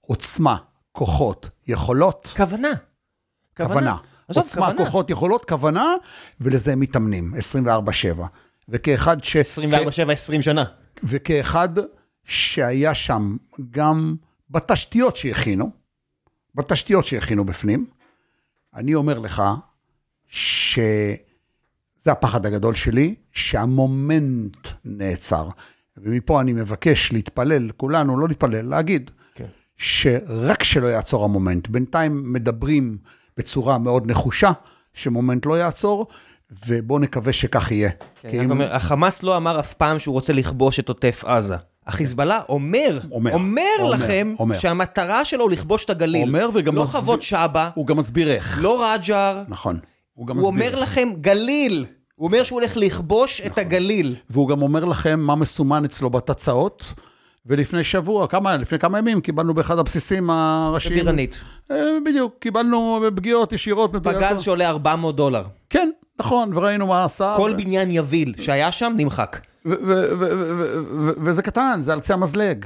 עוצמה, 0.00 0.56
כוחות, 0.92 1.50
יכולות, 1.66 2.32
כוונה. 2.36 2.72
כוונה. 3.56 3.96
עזוב, 4.28 4.44
עוצמה, 4.44 4.66
כוונה. 4.66 4.84
כוחות, 4.84 5.10
יכולות, 5.10 5.44
כוונה, 5.44 5.94
ולזה 6.40 6.72
הם 6.72 6.80
מתאמנים, 6.80 7.34
24-7. 8.18 8.22
וכאחד 8.68 9.24
ש... 9.24 9.36
24-7, 9.36 10.12
20 10.12 10.42
שנה. 10.42 10.64
וכאחד 11.02 11.68
שהיה 12.24 12.94
שם 12.94 13.36
גם 13.70 14.16
בתשתיות 14.50 15.16
שהכינו, 15.16 15.70
בתשתיות 16.54 17.04
שהכינו 17.04 17.44
בפנים, 17.44 17.86
אני 18.74 18.94
אומר 18.94 19.18
לך 19.18 19.42
שזה 22.04 22.12
הפחד 22.12 22.46
הגדול 22.46 22.74
שלי, 22.74 23.14
שהמומנט 23.32 24.56
נעצר. 24.84 25.48
ומפה 25.96 26.40
אני 26.40 26.52
מבקש 26.52 27.12
להתפלל, 27.12 27.70
כולנו, 27.76 28.18
לא 28.18 28.28
להתפלל, 28.28 28.62
להגיד, 28.68 29.10
כן. 29.34 29.44
שרק 29.76 30.62
שלא 30.62 30.86
יעצור 30.86 31.24
המומנט. 31.24 31.68
בינתיים 31.68 32.32
מדברים 32.32 32.96
בצורה 33.36 33.78
מאוד 33.78 34.10
נחושה, 34.10 34.50
שמומנט 34.94 35.46
לא 35.46 35.58
יעצור, 35.58 36.06
ובואו 36.66 36.98
נקווה 36.98 37.32
שכך 37.32 37.70
יהיה. 37.72 37.90
כן, 38.20 38.30
כי 38.30 38.40
אם- 38.40 38.50
אומר, 38.50 38.74
החמאס 38.74 39.22
לא 39.22 39.36
אמר 39.36 39.60
אף 39.60 39.74
פעם 39.74 39.98
שהוא 39.98 40.12
רוצה 40.12 40.32
לכבוש 40.32 40.78
את 40.78 40.88
עוטף 40.88 41.24
עזה. 41.26 41.56
החיזבאללה 41.86 42.40
אומר, 42.48 43.00
אומר, 43.10 43.32
אומר 43.32 43.62
אומר, 43.78 43.90
לכם 43.90 44.34
אומר. 44.38 44.58
שהמטרה 44.58 45.24
שלו 45.24 45.48
לכבוש 45.48 45.84
את 45.84 45.90
הגליל. 45.90 46.26
אומר 46.28 46.50
וגם 46.54 46.74
לא 46.76 46.82
מסביר- 46.82 47.00
חוות 47.00 47.22
שבא, 47.22 47.70
הוא 47.74 47.86
גם 47.86 47.96
מסביר 47.96 48.30
איך. 48.30 48.58
לא 48.62 48.92
רג'ר, 48.94 49.42
נכון. 49.48 49.78
הוא 50.14 50.26
גם 50.26 50.38
הוא 50.38 50.52
מסביר. 50.52 50.68
אומר 50.70 50.82
לכם 50.82 51.08
גליל. 51.20 51.86
הוא 52.14 52.26
אומר 52.26 52.44
שהוא 52.44 52.60
הולך 52.60 52.72
לכבוש 52.76 53.40
את 53.40 53.58
הגליל. 53.58 54.14
והוא 54.30 54.48
גם 54.48 54.62
אומר 54.62 54.84
לכם 54.84 55.20
מה 55.20 55.34
מסומן 55.34 55.84
אצלו 55.84 56.10
בתצ"אות, 56.10 56.94
ולפני 57.46 57.84
שבוע, 57.84 58.26
כמה, 58.26 58.56
לפני 58.56 58.78
כמה 58.78 58.98
ימים, 58.98 59.20
קיבלנו 59.20 59.54
באחד 59.54 59.78
הבסיסים 59.78 60.30
הראשיים. 60.30 60.94
בירנית. 60.94 61.38
אה, 61.70 61.76
בדיוק, 62.04 62.34
קיבלנו 62.38 63.04
פגיעות 63.16 63.52
ישירות. 63.52 63.90
פגז 64.02 64.40
שעולה 64.40 64.68
400 64.68 65.16
דולר. 65.16 65.44
כן, 65.70 65.90
נכון, 66.18 66.56
וראינו 66.56 66.86
מה 66.86 67.04
עשה. 67.04 67.34
כל 67.36 67.50
ו- 67.54 67.56
בניין 67.56 67.90
יביל 67.90 68.34
שהיה 68.40 68.72
שם 68.72 68.92
נמחק. 68.96 69.40
וזה 71.24 71.42
קטן, 71.42 71.78
זה 71.82 71.92
על 71.92 72.00
קצה 72.00 72.14
המזלג. 72.14 72.64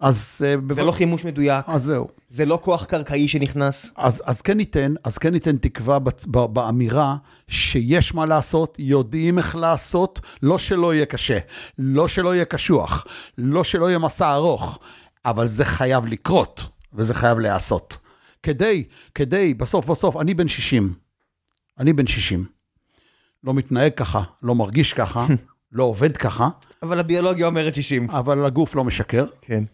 אז... 0.00 0.40
אה, 0.44 0.74
זה 0.74 0.82
לא 0.82 0.92
חימוש 0.92 1.24
מדויק, 1.24 1.64
אז 1.68 1.82
זהו. 1.82 2.08
זה 2.30 2.46
לא 2.46 2.58
כוח 2.62 2.84
קרקעי 2.84 3.28
שנכנס. 3.28 3.90
אז, 3.96 4.22
אז 4.24 4.42
כן 4.42 4.56
ניתן, 4.56 4.94
אז 5.04 5.18
כן 5.18 5.32
ניתן 5.32 5.56
תקווה 5.56 5.98
ב, 5.98 6.08
ב, 6.26 6.44
באמירה 6.44 7.16
שיש 7.48 8.14
מה 8.14 8.26
לעשות, 8.26 8.76
יודעים 8.78 9.38
איך 9.38 9.56
לעשות, 9.56 10.20
לא 10.42 10.58
שלא 10.58 10.94
יהיה 10.94 11.06
קשה, 11.06 11.38
לא 11.78 12.08
שלא 12.08 12.34
יהיה 12.34 12.44
קשוח, 12.44 13.06
לא 13.38 13.64
שלא 13.64 13.86
יהיה 13.86 13.98
מסע 13.98 14.34
ארוך, 14.34 14.78
אבל 15.24 15.46
זה 15.46 15.64
חייב 15.64 16.06
לקרות, 16.06 16.64
וזה 16.92 17.14
חייב 17.14 17.38
להיעשות. 17.38 17.98
כדי, 18.42 18.84
כדי, 19.14 19.54
בסוף 19.54 19.86
בסוף, 19.86 20.16
אני 20.16 20.34
בן 20.34 20.48
60, 20.48 20.94
אני 21.78 21.92
בן 21.92 22.06
60, 22.06 22.44
לא 23.44 23.54
מתנהג 23.54 23.92
ככה, 23.96 24.22
לא 24.42 24.54
מרגיש 24.54 24.92
ככה, 24.92 25.26
לא 25.72 25.84
עובד 25.84 26.16
ככה, 26.16 26.48
אבל 26.82 27.00
הביולוגיה 27.00 27.46
אומרת 27.46 27.74
60. 27.74 28.10
אבל 28.10 28.44
הגוף 28.44 28.74
לא 28.74 28.84
משקר. 28.84 29.26
כן. 29.40 29.64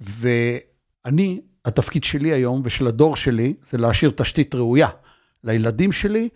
ואני, 0.00 1.40
התפקיד 1.64 2.04
שלי 2.04 2.32
היום 2.32 2.62
ושל 2.64 2.86
הדור 2.86 3.16
שלי, 3.16 3.54
זה 3.64 3.78
להשאיר 3.78 4.10
תשתית 4.10 4.54
ראויה 4.54 4.88
לילדים 5.44 5.92
שלי 5.92 6.28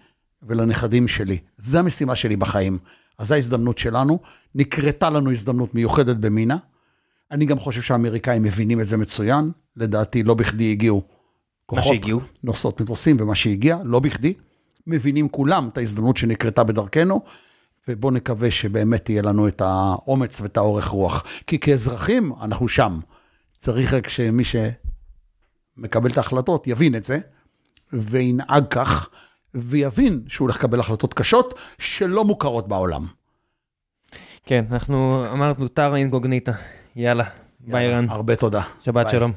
ולנכדים 0.43 1.09
שלי. 1.09 1.39
זו 1.59 1.78
המשימה 1.78 2.16
שלי 2.16 2.36
בחיים. 2.36 2.78
אז 3.19 3.28
זו 3.28 3.35
ההזדמנות 3.35 3.78
שלנו. 3.78 4.19
נקרתה 4.55 5.11
לנו 5.11 5.32
הזדמנות 5.32 5.74
מיוחדת 5.74 6.16
במינה. 6.16 6.57
אני 7.31 7.47
גם 7.47 7.59
חושב 7.59 7.82
שהאמריקאים 7.82 8.43
מבינים 8.43 8.81
את 8.81 8.86
זה 8.86 8.97
מצוין. 8.97 9.51
לדעתי, 9.77 10.23
לא 10.23 10.35
בכדי 10.35 10.70
הגיעו 10.70 11.03
כוחות, 11.66 11.85
שהגיעו. 11.85 12.20
נוסעות 12.45 12.81
מטוסים 12.81 13.16
ומה 13.20 13.35
שהגיע, 13.35 13.78
לא 13.85 14.01
בכדי. 14.01 14.35
מבינים 14.86 15.28
כולם 15.28 15.69
את 15.73 15.78
ההזדמנות 15.78 16.16
שנקרתה 16.16 16.65
בדרכנו, 16.65 17.20
ובואו 17.89 18.12
נקווה 18.12 18.51
שבאמת 18.51 19.11
יהיה 19.11 19.23
לנו 19.23 19.49
את 19.49 19.62
האומץ 19.65 20.41
ואת 20.41 20.57
האורך 20.57 20.86
רוח. 20.86 21.24
כי 21.47 21.59
כאזרחים, 21.59 22.32
אנחנו 22.43 22.69
שם. 22.69 23.01
צריך 23.65 23.95
רק 23.95 24.09
שמי 24.09 24.43
שמקבל 24.45 26.11
את 26.11 26.16
ההחלטות 26.16 26.66
יבין 26.66 26.95
את 26.95 27.05
זה, 27.05 27.19
וינהג 27.93 28.65
כך, 28.70 29.09
ויבין 29.55 30.24
שהוא 30.28 30.45
הולך 30.45 30.57
לקבל 30.57 30.81
החלטות 30.81 31.15
קשות 31.15 31.59
שלא 31.78 32.24
מוכרות 32.24 32.69
בעולם. 32.69 33.07
כן, 34.45 34.65
אנחנו 34.70 35.27
אמרנו 35.32 35.69
טרה 35.69 35.97
אינקוגניטה. 35.97 36.53
יאללה, 36.97 37.24
ביי 37.61 37.93
רן. 37.93 38.07
הרבה 38.09 38.36
תודה. 38.36 38.62
שבת 38.85 39.07
ביי. 39.07 39.15
שלום. 39.15 39.32